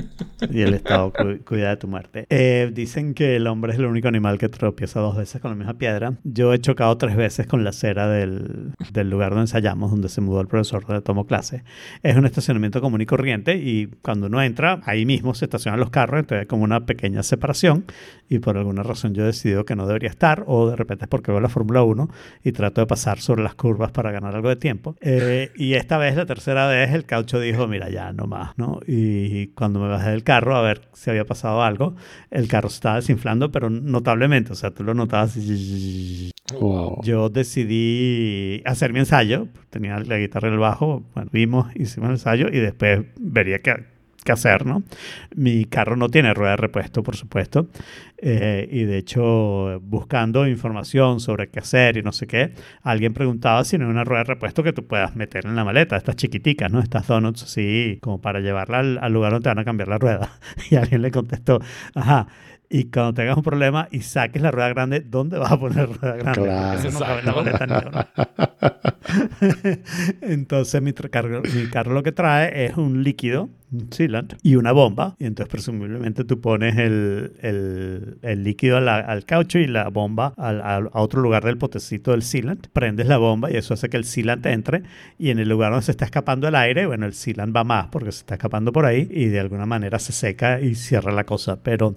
y 0.52 0.62
el 0.62 0.74
Estado 0.74 1.12
cu- 1.12 1.38
cuida 1.46 1.70
de 1.70 1.76
tu 1.76 1.88
muerte. 1.88 2.26
Eh, 2.30 2.70
dicen 2.72 3.14
que 3.14 3.36
el 3.36 3.46
hombre 3.46 3.72
es 3.72 3.78
el 3.78 3.86
único 3.86 4.08
animal 4.08 4.38
que 4.38 4.48
tropieza 4.48 5.00
dos 5.00 5.16
veces 5.16 5.40
con 5.40 5.50
la 5.50 5.56
misma 5.56 5.74
piedra. 5.74 6.14
Yo 6.24 6.52
he 6.52 6.58
chocado 6.58 6.96
tres 6.98 7.16
veces 7.16 7.46
con 7.46 7.64
la 7.64 7.70
acera 7.70 8.08
del, 8.08 8.72
del 8.92 9.10
lugar 9.10 9.30
donde 9.30 9.42
ensayamos, 9.44 9.90
donde 9.90 10.08
se 10.08 10.20
mudó 10.20 10.40
el 10.40 10.46
profesor 10.48 10.84
donde 10.86 11.02
tomo 11.02 11.26
clase. 11.26 11.64
Es 12.02 12.16
un 12.16 12.26
estacionamiento 12.26 12.80
común 12.80 13.00
y 13.00 13.06
corriente 13.06 13.56
y 13.56 13.86
cuando 14.02 14.26
uno 14.26 14.42
entra, 14.42 14.80
ahí 14.84 15.06
mismo 15.06 15.34
se 15.34 15.44
estacionan 15.46 15.80
los 15.80 15.90
carros, 15.90 16.20
entonces 16.20 16.40
hay 16.42 16.46
como 16.46 16.64
una 16.64 16.84
pequeña 16.86 17.22
separación 17.22 17.84
y 18.28 18.38
por 18.38 18.56
alguna 18.56 18.82
razón 18.82 19.14
yo 19.14 19.22
he 19.22 19.26
decidido 19.26 19.64
que 19.64 19.76
no 19.76 19.86
debería 19.86 20.08
estar 20.10 20.44
o 20.46 20.68
de 20.70 20.76
repente 20.76 21.04
es 21.04 21.08
porque 21.08 21.30
veo 21.30 21.40
la 21.40 21.48
Fórmula 21.48 21.82
1 21.82 22.08
y 22.44 22.52
trato 22.52 22.80
de 22.80 22.86
pasar 22.86 23.20
sobre 23.20 23.42
las 23.42 23.54
curvas 23.54 23.92
para 23.92 24.10
ganar 24.10 24.34
algo 24.34 24.48
de 24.48 24.56
tiempo. 24.56 24.96
Eh, 25.00 25.50
y 25.56 25.74
esta 25.74 25.98
vez, 25.98 26.16
la 26.16 26.26
tercera 26.26 26.66
vez, 26.66 26.90
el 26.92 27.04
caucho 27.04 27.38
dijo, 27.40 27.66
mira, 27.68 27.88
ya 27.90 28.12
no 28.12 28.26
más, 28.26 28.56
¿no? 28.56 28.80
Y 28.86 29.48
cuando 29.48 29.78
me 29.80 29.88
bajé 29.88 30.10
del 30.10 30.24
carro 30.24 30.41
a 30.50 30.62
ver 30.62 30.82
si 30.92 31.10
había 31.10 31.24
pasado 31.24 31.62
algo, 31.62 31.94
el 32.30 32.48
carro 32.48 32.68
se 32.68 32.76
estaba 32.76 32.96
desinflando, 32.96 33.50
pero 33.52 33.70
notablemente, 33.70 34.52
o 34.52 34.56
sea, 34.56 34.70
tú 34.70 34.84
lo 34.84 34.94
notabas. 34.94 35.36
Wow. 36.60 37.02
Yo 37.02 37.28
decidí 37.28 38.62
hacer 38.64 38.92
mi 38.92 38.98
ensayo, 38.98 39.48
tenía 39.70 39.98
la 40.00 40.18
guitarra 40.18 40.48
y 40.48 40.52
el 40.52 40.58
bajo, 40.58 41.04
bueno, 41.14 41.30
vimos, 41.32 41.74
hicimos 41.76 42.08
el 42.08 42.14
ensayo 42.14 42.48
y 42.48 42.58
después 42.58 43.06
vería 43.18 43.60
qué, 43.60 43.91
qué 44.24 44.32
hacer, 44.32 44.66
¿no? 44.66 44.82
Mi 45.34 45.64
carro 45.64 45.96
no 45.96 46.08
tiene 46.08 46.34
rueda 46.34 46.52
de 46.52 46.56
repuesto, 46.56 47.02
por 47.02 47.16
supuesto, 47.16 47.68
eh, 48.18 48.68
y 48.70 48.84
de 48.84 48.98
hecho, 48.98 49.80
buscando 49.80 50.46
información 50.46 51.20
sobre 51.20 51.48
qué 51.48 51.60
hacer 51.60 51.96
y 51.96 52.02
no 52.02 52.12
sé 52.12 52.26
qué, 52.26 52.52
alguien 52.82 53.14
preguntaba 53.14 53.64
si 53.64 53.78
no 53.78 53.86
hay 53.86 53.90
una 53.90 54.04
rueda 54.04 54.20
de 54.24 54.34
repuesto 54.34 54.62
que 54.62 54.72
tú 54.72 54.86
puedas 54.86 55.16
meter 55.16 55.46
en 55.46 55.56
la 55.56 55.64
maleta, 55.64 55.96
estas 55.96 56.16
chiquiticas, 56.16 56.70
¿no? 56.70 56.80
Estas 56.80 57.06
donuts 57.06 57.42
así, 57.42 57.98
como 58.00 58.20
para 58.20 58.40
llevarla 58.40 58.80
al, 58.80 58.98
al 58.98 59.12
lugar 59.12 59.32
donde 59.32 59.44
te 59.44 59.50
van 59.50 59.58
a 59.58 59.64
cambiar 59.64 59.88
la 59.88 59.98
rueda. 59.98 60.30
Y 60.70 60.76
alguien 60.76 61.02
le 61.02 61.10
contestó, 61.10 61.60
ajá. 61.94 62.28
Y 62.74 62.84
cuando 62.84 63.12
tengas 63.12 63.36
un 63.36 63.42
problema 63.42 63.88
y 63.90 64.00
saques 64.00 64.40
la 64.40 64.50
rueda 64.50 64.70
grande, 64.70 65.00
¿dónde 65.00 65.36
vas 65.36 65.52
a 65.52 65.60
poner 65.60 65.90
la 65.90 65.94
rueda 65.94 66.16
grande? 66.16 66.40
Claro. 66.40 66.78
eso 66.78 66.90
no 66.90 67.04
cabe 67.04 67.20
en 67.20 67.26
la 67.26 67.32
maleta 67.34 67.66
ni 67.66 67.74
entonces 70.22 70.80
mi, 70.80 70.92
mi 70.92 71.66
carro 71.70 71.92
lo 71.92 72.02
que 72.02 72.12
trae 72.12 72.64
es 72.64 72.76
un 72.76 73.02
líquido, 73.02 73.50
sealant, 73.90 74.34
y 74.42 74.56
una 74.56 74.72
bomba. 74.72 75.16
Y 75.18 75.24
entonces 75.26 75.50
presumiblemente 75.50 76.24
tú 76.24 76.40
pones 76.40 76.76
el, 76.76 77.32
el- 77.40 78.18
el 78.22 78.44
líquido 78.44 78.80
la- 78.80 78.96
al 78.98 79.24
caucho 79.24 79.58
y 79.58 79.66
la 79.66 79.88
bomba 79.88 80.34
al- 80.36 80.60
al- 80.60 80.90
a 80.92 81.00
otro 81.00 81.20
lugar 81.20 81.44
del 81.44 81.58
potecito 81.58 82.10
del 82.12 82.22
sealant. 82.22 82.66
Prendes 82.72 83.06
la 83.06 83.18
bomba 83.18 83.50
y 83.50 83.56
eso 83.56 83.74
hace 83.74 83.88
que 83.88 83.96
el 83.96 84.04
sealant 84.04 84.44
entre. 84.46 84.82
Y 85.18 85.30
en 85.30 85.38
el 85.38 85.48
lugar 85.48 85.70
donde 85.72 85.84
se 85.86 85.90
está 85.92 86.04
escapando 86.04 86.48
el 86.48 86.54
aire, 86.54 86.86
bueno, 86.86 87.06
el 87.06 87.14
sealant 87.14 87.54
va 87.56 87.64
más 87.64 87.86
porque 87.88 88.12
se 88.12 88.18
está 88.20 88.34
escapando 88.34 88.72
por 88.72 88.84
ahí 88.84 89.08
y 89.10 89.26
de 89.26 89.40
alguna 89.40 89.66
manera 89.66 89.98
se 89.98 90.12
seca 90.12 90.60
y 90.60 90.74
cierra 90.74 91.12
la 91.12 91.24
cosa. 91.24 91.62
Pero 91.62 91.94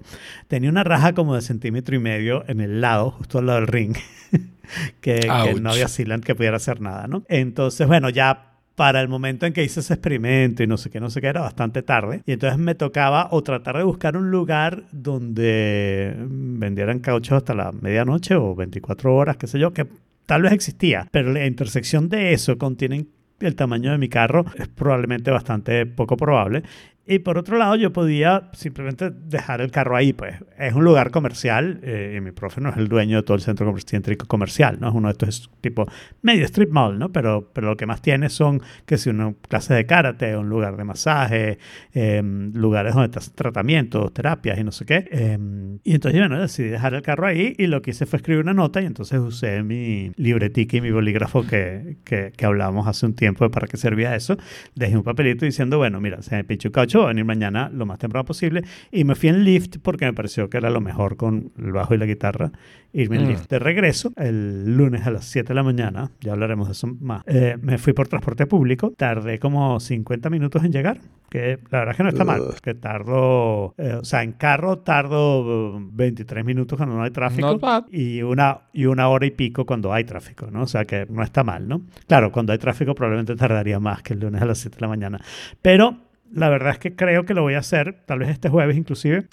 tenía 0.48 0.70
una 0.70 0.84
raja 0.84 1.12
como 1.14 1.34
de 1.34 1.42
centímetro 1.42 1.94
y 1.94 1.98
medio 1.98 2.44
en 2.48 2.60
el 2.60 2.80
lado, 2.80 3.10
justo 3.10 3.38
al 3.38 3.46
lado 3.46 3.58
del 3.60 3.68
ring. 3.68 3.94
que, 5.00 5.20
que 5.20 5.60
no 5.60 5.70
había 5.70 5.88
sealant 5.88 6.24
que 6.24 6.34
pudiera 6.34 6.56
hacer 6.56 6.80
nada, 6.80 7.06
¿no? 7.06 7.24
Entonces, 7.28 7.86
bueno, 7.86 8.08
ya 8.10 8.52
para 8.76 9.00
el 9.00 9.08
momento 9.08 9.46
en 9.46 9.52
que 9.52 9.64
hice 9.64 9.80
ese 9.80 9.94
experimento 9.94 10.62
y 10.62 10.66
no 10.66 10.76
sé 10.76 10.90
qué, 10.90 11.00
no 11.00 11.10
sé 11.10 11.20
qué, 11.20 11.28
era 11.28 11.40
bastante 11.40 11.82
tarde. 11.82 12.22
Y 12.26 12.32
entonces 12.32 12.58
me 12.58 12.74
tocaba 12.74 13.28
o 13.32 13.42
tratar 13.42 13.78
de 13.78 13.82
buscar 13.82 14.16
un 14.16 14.30
lugar 14.30 14.84
donde 14.92 16.14
vendieran 16.28 17.00
cauchos 17.00 17.38
hasta 17.38 17.54
la 17.54 17.72
medianoche 17.72 18.36
o 18.36 18.54
24 18.54 19.16
horas, 19.16 19.38
qué 19.38 19.46
sé 19.46 19.58
yo, 19.58 19.72
que 19.72 19.86
tal 20.26 20.42
vez 20.42 20.52
existía. 20.52 21.08
Pero 21.10 21.32
la 21.32 21.46
intersección 21.46 22.08
de 22.10 22.34
eso 22.34 22.58
contienen 22.58 23.08
el 23.40 23.54
tamaño 23.54 23.90
de 23.92 23.98
mi 23.98 24.08
carro 24.08 24.44
es 24.56 24.68
probablemente 24.68 25.30
bastante 25.30 25.86
poco 25.86 26.16
probable. 26.16 26.62
Y 27.08 27.20
por 27.20 27.38
otro 27.38 27.56
lado, 27.56 27.76
yo 27.76 27.92
podía 27.92 28.50
simplemente 28.52 29.10
dejar 29.10 29.60
el 29.60 29.70
carro 29.70 29.94
ahí, 29.96 30.12
pues. 30.12 30.34
Es 30.58 30.74
un 30.74 30.84
lugar 30.84 31.12
comercial 31.12 31.78
eh, 31.84 32.16
y 32.16 32.20
mi 32.20 32.32
profe 32.32 32.60
no 32.60 32.70
es 32.70 32.76
el 32.76 32.88
dueño 32.88 33.18
de 33.18 33.22
todo 33.22 33.36
el 33.36 33.42
centro 33.42 33.72
céntrico 33.78 34.26
comercial, 34.26 34.78
¿no? 34.80 34.88
Es 34.88 34.94
uno 34.94 35.06
de 35.08 35.12
estos 35.12 35.50
tipo 35.60 35.86
medio 36.22 36.44
strip 36.44 36.70
mall, 36.70 36.98
¿no? 36.98 37.12
Pero, 37.12 37.50
pero 37.52 37.68
lo 37.68 37.76
que 37.76 37.86
más 37.86 38.02
tiene 38.02 38.28
son 38.28 38.60
que 38.86 38.98
si 38.98 39.10
una 39.10 39.34
clase 39.48 39.74
de 39.74 39.86
karate, 39.86 40.36
un 40.36 40.48
lugar 40.48 40.76
de 40.76 40.82
masaje, 40.82 41.58
eh, 41.94 42.20
lugares 42.52 42.94
donde 42.94 43.06
estás 43.06 43.32
tratamientos, 43.32 44.12
terapias 44.12 44.58
y 44.58 44.64
no 44.64 44.72
sé 44.72 44.84
qué. 44.84 45.08
Eh, 45.12 45.38
y 45.84 45.94
entonces, 45.94 46.20
bueno, 46.20 46.40
decidí 46.40 46.70
dejar 46.70 46.94
el 46.94 47.02
carro 47.02 47.28
ahí 47.28 47.54
y 47.56 47.68
lo 47.68 47.82
que 47.82 47.92
hice 47.92 48.06
fue 48.06 48.16
escribir 48.16 48.42
una 48.42 48.54
nota 48.54 48.82
y 48.82 48.86
entonces 48.86 49.20
usé 49.20 49.62
mi 49.62 50.10
libretica 50.16 50.76
y 50.76 50.80
mi 50.80 50.90
bolígrafo 50.90 51.46
que, 51.46 51.98
que, 52.04 52.32
que 52.36 52.46
hablábamos 52.46 52.88
hace 52.88 53.06
un 53.06 53.14
tiempo 53.14 53.44
de 53.44 53.50
para 53.50 53.68
qué 53.68 53.76
servía 53.76 54.16
eso. 54.16 54.36
Dejé 54.74 54.96
un 54.96 55.04
papelito 55.04 55.44
diciendo, 55.44 55.78
bueno, 55.78 56.00
mira, 56.00 56.20
se 56.22 56.34
me 56.34 56.42
pinchó 56.42 56.68
un 56.68 56.72
caucho, 56.96 57.00
voy 57.00 57.04
a 57.06 57.08
venir 57.08 57.24
mañana 57.24 57.70
lo 57.72 57.86
más 57.86 57.98
temprano 57.98 58.24
posible. 58.24 58.62
Y 58.90 59.04
me 59.04 59.14
fui 59.14 59.28
en 59.28 59.44
lift 59.44 59.76
porque 59.82 60.04
me 60.06 60.12
pareció 60.12 60.48
que 60.50 60.56
era 60.58 60.70
lo 60.70 60.80
mejor 60.80 61.16
con 61.16 61.52
el 61.58 61.72
bajo 61.72 61.94
y 61.94 61.98
la 61.98 62.06
guitarra. 62.06 62.50
Irme 62.92 63.16
en 63.16 63.24
Mm. 63.24 63.28
lift 63.28 63.50
de 63.50 63.58
regreso 63.58 64.12
el 64.16 64.76
lunes 64.76 65.06
a 65.06 65.10
las 65.10 65.26
7 65.26 65.48
de 65.48 65.54
la 65.54 65.62
mañana. 65.62 66.10
Ya 66.20 66.32
hablaremos 66.32 66.68
de 66.68 66.72
eso 66.72 66.86
más. 67.00 67.22
Eh, 67.26 67.56
me 67.60 67.76
fui 67.78 67.92
por 67.92 68.08
transporte 68.08 68.46
público. 68.46 68.92
Tardé 68.96 69.38
como 69.38 69.78
50 69.80 70.30
minutos 70.30 70.64
en 70.64 70.72
llegar. 70.72 70.98
Que 71.28 71.58
la 71.70 71.80
verdad 71.80 71.90
es 71.90 71.96
que 71.96 72.02
no 72.04 72.08
está 72.08 72.24
mal. 72.24 72.42
Que 72.62 72.74
tardo, 72.74 73.74
eh, 73.78 73.98
o 74.00 74.04
sea, 74.04 74.22
en 74.22 74.32
carro 74.32 74.78
tardo 74.78 75.76
eh, 75.76 75.80
23 75.92 76.44
minutos 76.44 76.76
cuando 76.76 76.94
no 76.96 77.02
hay 77.02 77.10
tráfico. 77.10 77.48
Y 77.90 78.22
una, 78.22 78.60
y 78.72 78.86
una 78.86 79.08
hora 79.08 79.26
y 79.26 79.32
pico 79.32 79.66
cuando 79.66 79.92
hay 79.92 80.04
tráfico, 80.04 80.48
¿no? 80.50 80.62
O 80.62 80.66
sea 80.66 80.84
que 80.84 81.04
no 81.10 81.22
está 81.24 81.42
mal, 81.42 81.66
¿no? 81.68 81.82
Claro, 82.06 82.30
cuando 82.30 82.52
hay 82.52 82.58
tráfico 82.58 82.94
probablemente 82.94 83.34
tardaría 83.34 83.80
más 83.80 84.02
que 84.02 84.14
el 84.14 84.20
lunes 84.20 84.40
a 84.40 84.46
las 84.46 84.58
7 84.58 84.76
de 84.76 84.80
la 84.82 84.88
mañana. 84.88 85.20
Pero 85.60 85.96
la 86.32 86.48
verdad 86.48 86.72
es 86.72 86.78
que 86.78 86.94
creo 86.94 87.24
que 87.24 87.34
lo 87.34 87.42
voy 87.42 87.54
a 87.54 87.58
hacer, 87.58 88.02
tal 88.06 88.20
vez 88.20 88.28
este 88.30 88.48
jueves 88.48 88.76
inclusive, 88.76 89.26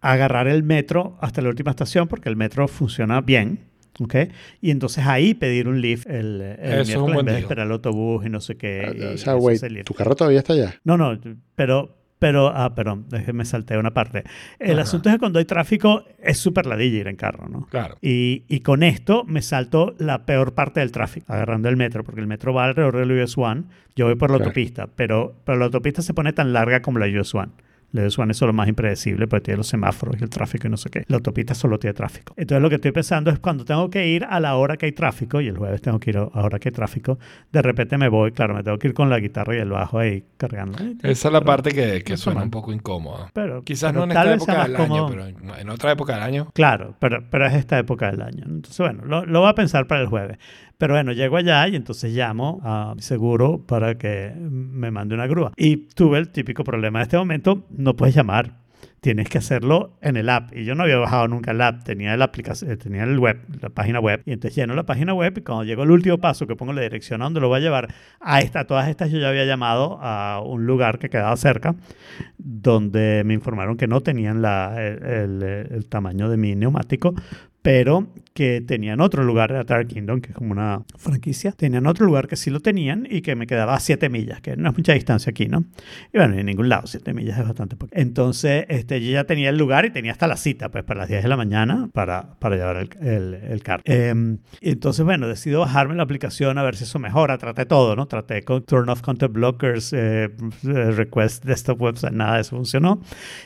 agarrar 0.00 0.48
el 0.48 0.62
metro 0.62 1.16
hasta 1.20 1.42
la 1.42 1.48
última 1.48 1.70
estación 1.70 2.08
porque 2.08 2.28
el 2.28 2.36
metro 2.36 2.68
funciona 2.68 3.20
bien. 3.20 3.60
¿ok? 4.00 4.14
Y 4.60 4.70
entonces 4.70 5.06
ahí 5.06 5.34
pedir 5.34 5.68
un 5.68 5.80
lift 5.80 6.08
el, 6.08 6.40
el 6.40 6.86
miércoles 6.86 7.18
en 7.18 7.26
vez 7.26 7.34
de 7.34 7.40
esperar 7.40 7.66
el 7.66 7.72
autobús 7.72 8.24
y 8.26 8.30
no 8.30 8.40
sé 8.40 8.56
qué. 8.56 8.94
y 8.98 9.14
o 9.14 9.18
sea, 9.18 9.34
güey, 9.34 9.58
tu 9.84 9.94
carro 9.94 10.14
todavía 10.14 10.38
está 10.38 10.54
allá. 10.54 10.74
No, 10.84 10.96
no, 10.96 11.18
pero, 11.54 11.96
Pero, 12.22 12.52
ah, 12.54 12.72
perdón, 12.72 13.06
me 13.34 13.44
salté 13.44 13.76
una 13.76 13.90
parte. 13.90 14.22
El 14.60 14.74
Ajá. 14.74 14.82
asunto 14.82 15.08
es 15.08 15.16
que 15.16 15.18
cuando 15.18 15.40
hay 15.40 15.44
tráfico 15.44 16.04
es 16.22 16.38
súper 16.38 16.66
ladilla 16.66 16.98
ir 17.00 17.08
en 17.08 17.16
carro, 17.16 17.48
¿no? 17.48 17.66
Claro. 17.66 17.96
Y, 18.00 18.44
y 18.46 18.60
con 18.60 18.84
esto 18.84 19.24
me 19.26 19.42
salto 19.42 19.96
la 19.98 20.24
peor 20.24 20.54
parte 20.54 20.78
del 20.78 20.92
tráfico, 20.92 21.32
agarrando 21.32 21.68
el 21.68 21.76
metro, 21.76 22.04
porque 22.04 22.20
el 22.20 22.28
metro 22.28 22.54
va 22.54 22.66
alrededor 22.66 22.96
del 22.96 23.10
US 23.20 23.36
One. 23.36 23.64
Yo 23.96 24.06
voy 24.06 24.14
por 24.14 24.30
la 24.30 24.36
Claro. 24.36 24.50
autopista, 24.50 24.86
pero, 24.94 25.34
pero 25.44 25.58
la 25.58 25.64
autopista 25.64 26.00
se 26.00 26.14
pone 26.14 26.32
tan 26.32 26.52
larga 26.52 26.80
como 26.80 27.00
la 27.00 27.06
US 27.08 27.34
One. 27.34 27.50
La 27.92 28.04
US 28.04 28.18
One 28.18 28.32
es 28.32 28.38
solo 28.38 28.52
más 28.52 28.68
impredecible, 28.68 29.26
porque 29.26 29.44
tiene 29.44 29.58
los 29.58 29.68
semáforos 29.68 30.16
y 30.20 30.24
el 30.24 30.30
tráfico 30.30 30.66
y 30.66 30.70
no 30.70 30.76
sé 30.76 30.90
qué. 30.90 31.04
La 31.08 31.16
autopista 31.16 31.54
solo 31.54 31.78
tiene 31.78 31.94
tráfico. 31.94 32.34
Entonces 32.36 32.62
lo 32.62 32.68
que 32.68 32.76
estoy 32.76 32.92
pensando 32.92 33.30
es 33.30 33.38
cuando 33.38 33.64
tengo 33.64 33.90
que 33.90 34.06
ir 34.08 34.24
a 34.24 34.40
la 34.40 34.56
hora 34.56 34.76
que 34.76 34.86
hay 34.86 34.92
tráfico, 34.92 35.40
y 35.40 35.48
el 35.48 35.56
jueves 35.56 35.80
tengo 35.82 36.00
que 36.00 36.10
ir 36.10 36.18
a 36.18 36.20
la 36.34 36.42
hora 36.42 36.58
que 36.58 36.70
hay 36.70 36.72
tráfico, 36.72 37.18
de 37.52 37.62
repente 37.62 37.98
me 37.98 38.08
voy, 38.08 38.32
claro, 38.32 38.54
me 38.54 38.62
tengo 38.62 38.78
que 38.78 38.88
ir 38.88 38.94
con 38.94 39.10
la 39.10 39.18
guitarra 39.18 39.54
y 39.56 39.58
el 39.58 39.70
bajo 39.70 39.98
ahí 39.98 40.24
cargando. 40.36 40.78
Esa 41.02 41.28
es 41.28 41.32
la 41.32 41.42
parte 41.42 41.70
que, 41.72 42.02
que 42.02 42.16
suena 42.16 42.42
un 42.42 42.50
poco 42.50 42.72
incómoda. 42.72 43.30
Pero, 43.32 43.62
Quizás 43.62 43.92
pero 43.92 44.06
no 44.06 44.12
en 44.12 44.18
esta 44.18 44.34
época 44.34 44.62
del 44.64 44.76
año, 44.76 45.06
pero 45.08 45.26
en, 45.26 45.36
en 45.58 45.70
otra 45.70 45.92
época 45.92 46.14
del 46.14 46.22
año. 46.22 46.50
Claro, 46.54 46.94
pero, 46.98 47.24
pero 47.30 47.46
es 47.46 47.54
esta 47.54 47.78
época 47.78 48.10
del 48.10 48.22
año. 48.22 48.44
Entonces, 48.46 48.78
bueno, 48.78 49.04
lo, 49.04 49.26
lo 49.26 49.40
voy 49.40 49.50
a 49.50 49.54
pensar 49.54 49.86
para 49.86 50.00
el 50.00 50.06
jueves. 50.06 50.38
Pero 50.82 50.94
bueno, 50.94 51.12
llego 51.12 51.36
allá 51.36 51.68
y 51.68 51.76
entonces 51.76 52.12
llamo 52.12 52.58
a 52.64 52.94
mi 52.96 53.02
seguro 53.02 53.62
para 53.64 53.96
que 53.98 54.32
me 54.36 54.90
mande 54.90 55.14
una 55.14 55.28
grúa. 55.28 55.52
Y 55.56 55.76
tuve 55.94 56.18
el 56.18 56.30
típico 56.30 56.64
problema 56.64 56.98
de 56.98 57.02
este 57.04 57.16
momento, 57.16 57.62
no 57.70 57.94
puedes 57.94 58.16
llamar. 58.16 58.56
Tienes 59.00 59.28
que 59.28 59.38
hacerlo 59.38 59.96
en 60.00 60.16
el 60.16 60.28
app. 60.28 60.52
Y 60.56 60.64
yo 60.64 60.74
no 60.74 60.82
había 60.82 60.96
bajado 60.96 61.28
nunca 61.28 61.52
el 61.52 61.60
app, 61.60 61.84
tenía 61.84 62.16
la 62.16 62.24
aplicación, 62.24 62.68
eh, 62.72 62.76
tenía 62.76 63.04
el 63.04 63.16
web, 63.16 63.38
la 63.60 63.68
página 63.68 64.00
web. 64.00 64.22
Y 64.26 64.32
entonces 64.32 64.56
lleno 64.56 64.74
la 64.74 64.82
página 64.82 65.14
web 65.14 65.34
y 65.38 65.42
cuando 65.42 65.62
llegó 65.62 65.84
el 65.84 65.92
último 65.92 66.18
paso 66.18 66.48
que 66.48 66.56
pongo 66.56 66.72
la 66.72 66.82
dirección 66.82 67.22
a 67.22 67.26
donde 67.26 67.38
lo 67.38 67.46
voy 67.46 67.58
a 67.58 67.60
llevar, 67.60 67.94
a 68.20 68.40
esta, 68.40 68.64
todas 68.66 68.88
estas 68.88 69.12
yo 69.12 69.20
ya 69.20 69.28
había 69.28 69.44
llamado 69.44 70.00
a 70.02 70.42
un 70.44 70.66
lugar 70.66 70.98
que 70.98 71.10
quedaba 71.10 71.36
cerca, 71.36 71.76
donde 72.38 73.22
me 73.24 73.34
informaron 73.34 73.76
que 73.76 73.86
no 73.86 74.00
tenían 74.00 74.42
la, 74.42 74.74
el, 74.84 75.02
el- 75.04 75.42
el 75.70 75.86
tamaño 75.88 76.28
de 76.28 76.36
mi 76.38 76.56
neumático, 76.56 77.14
pero 77.62 78.08
que 78.34 78.60
tenían 78.60 79.00
otro 79.00 79.24
lugar, 79.24 79.64
Dark 79.66 79.88
Kingdom, 79.88 80.20
que 80.20 80.30
es 80.30 80.34
como 80.34 80.52
una 80.52 80.82
franquicia, 80.96 81.52
tenían 81.52 81.86
otro 81.86 82.06
lugar 82.06 82.28
que 82.28 82.36
sí 82.36 82.50
lo 82.50 82.60
tenían 82.60 83.06
y 83.08 83.20
que 83.22 83.36
me 83.36 83.46
quedaba 83.46 83.74
a 83.74 83.80
7 83.80 84.08
millas, 84.08 84.40
que 84.40 84.56
no 84.56 84.70
es 84.70 84.76
mucha 84.76 84.94
distancia 84.94 85.30
aquí, 85.30 85.46
¿no? 85.46 85.64
Y 86.12 86.18
bueno, 86.18 86.36
en 86.38 86.46
ningún 86.46 86.68
lado, 86.68 86.86
7 86.86 87.12
millas 87.12 87.38
es 87.38 87.44
bastante 87.44 87.76
poco. 87.76 87.92
Entonces, 87.94 88.64
este, 88.68 89.04
yo 89.04 89.12
ya 89.12 89.24
tenía 89.24 89.50
el 89.50 89.58
lugar 89.58 89.84
y 89.84 89.90
tenía 89.90 90.12
hasta 90.12 90.26
la 90.26 90.36
cita, 90.36 90.70
pues 90.70 90.82
para 90.84 91.00
las 91.00 91.08
10 91.08 91.22
de 91.22 91.28
la 91.28 91.36
mañana 91.36 91.88
para, 91.92 92.34
para 92.38 92.56
llevar 92.56 92.76
el, 92.76 93.06
el, 93.06 93.34
el 93.34 93.62
carro. 93.62 93.82
Eh, 93.86 94.14
entonces, 94.60 95.04
bueno, 95.04 95.28
decido 95.28 95.60
bajarme 95.60 95.94
la 95.94 96.02
aplicación 96.02 96.58
a 96.58 96.62
ver 96.62 96.76
si 96.76 96.84
eso 96.84 96.98
mejora. 96.98 97.38
Traté 97.38 97.66
todo, 97.66 97.96
¿no? 97.96 98.06
Traté 98.06 98.42
con 98.42 98.64
Turn 98.64 98.88
Off 98.88 99.02
Content 99.02 99.32
Blockers, 99.32 99.92
eh, 99.92 100.24
eh, 100.24 100.90
Request 100.90 101.44
Desktop 101.44 101.80
Website, 101.80 102.12
nada 102.14 102.36
de 102.36 102.40
eso 102.40 102.56
funcionó. 102.56 103.00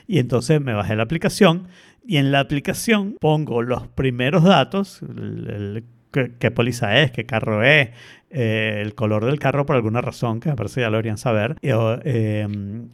Y 0.06 0.18
entonces 0.18 0.60
me 0.60 0.74
bajé 0.74 0.96
la 0.96 1.02
aplicación 1.02 1.66
y 2.06 2.16
en 2.18 2.32
la 2.32 2.40
aplicación 2.40 3.16
pongo 3.20 3.62
los 3.62 3.88
primeros 3.88 4.44
datos, 4.44 5.02
el- 5.02 5.84
qué, 6.12 6.32
qué 6.38 6.50
póliza 6.50 7.00
es, 7.00 7.10
qué 7.10 7.26
carro 7.26 7.62
es, 7.62 7.90
eh, 8.30 8.80
el 8.84 8.94
color 8.94 9.24
del 9.24 9.38
carro 9.38 9.66
por 9.66 9.76
alguna 9.76 10.00
razón, 10.00 10.40
que 10.40 10.48
me 10.50 10.56
parece 10.56 10.80
ya 10.80 10.86
lo 10.90 10.96
deberían 10.96 11.18
saber, 11.18 11.56
y, 11.62 11.68
eh, 11.72 12.46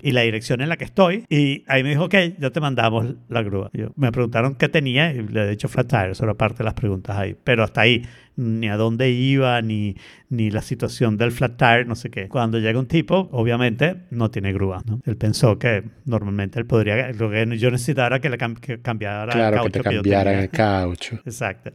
y 0.02 0.12
la 0.12 0.22
dirección 0.22 0.60
en 0.60 0.68
la 0.68 0.76
que 0.76 0.84
estoy. 0.84 1.24
Y 1.28 1.64
ahí 1.68 1.82
me 1.82 1.90
dijo, 1.90 2.04
ok, 2.04 2.14
ya 2.38 2.50
te 2.50 2.60
mandamos 2.60 3.06
la 3.28 3.42
grúa. 3.42 3.70
Yo- 3.72 3.92
me 3.96 4.12
preguntaron 4.12 4.54
qué 4.54 4.68
tenía 4.68 5.12
y 5.12 5.22
le 5.26 5.42
he 5.44 5.48
dicho 5.50 5.68
flat 5.68 5.88
tire, 5.88 6.10
eso 6.12 6.24
era 6.24 6.34
parte 6.34 6.58
de 6.58 6.64
las 6.64 6.74
preguntas 6.74 7.16
ahí. 7.16 7.36
Pero 7.44 7.64
hasta 7.64 7.80
ahí, 7.82 8.02
ni 8.36 8.68
a 8.68 8.76
dónde 8.78 9.10
iba, 9.10 9.60
ni, 9.60 9.94
ni 10.30 10.50
la 10.50 10.62
situación 10.62 11.18
del 11.18 11.32
flat 11.32 11.56
tire, 11.56 11.84
no 11.84 11.94
sé 11.94 12.10
qué. 12.10 12.28
Cuando 12.28 12.58
llega 12.58 12.78
un 12.78 12.86
tipo, 12.86 13.28
obviamente 13.32 13.96
no 14.10 14.30
tiene 14.30 14.52
grúa. 14.52 14.82
¿no? 14.86 15.00
Él 15.04 15.16
pensó 15.16 15.58
que 15.58 15.82
normalmente 16.06 16.58
él 16.58 16.66
podría, 16.66 17.12
lo 17.12 17.30
que 17.30 17.58
yo 17.58 17.70
necesitaba 17.70 18.06
era 18.06 18.20
que 18.20 18.30
le 18.30 18.38
cam- 18.38 18.58
que 18.58 18.80
cambiara 18.80 19.24
el 19.24 19.30
Claro, 19.30 19.50
que 19.56 19.56
caucho 19.56 19.70
te 19.72 19.78
yo 19.78 19.96
cambiaran 19.96 20.24
tenía. 20.34 20.40
el 20.44 20.48
caucho. 20.50 21.16
Exacto. 21.26 21.72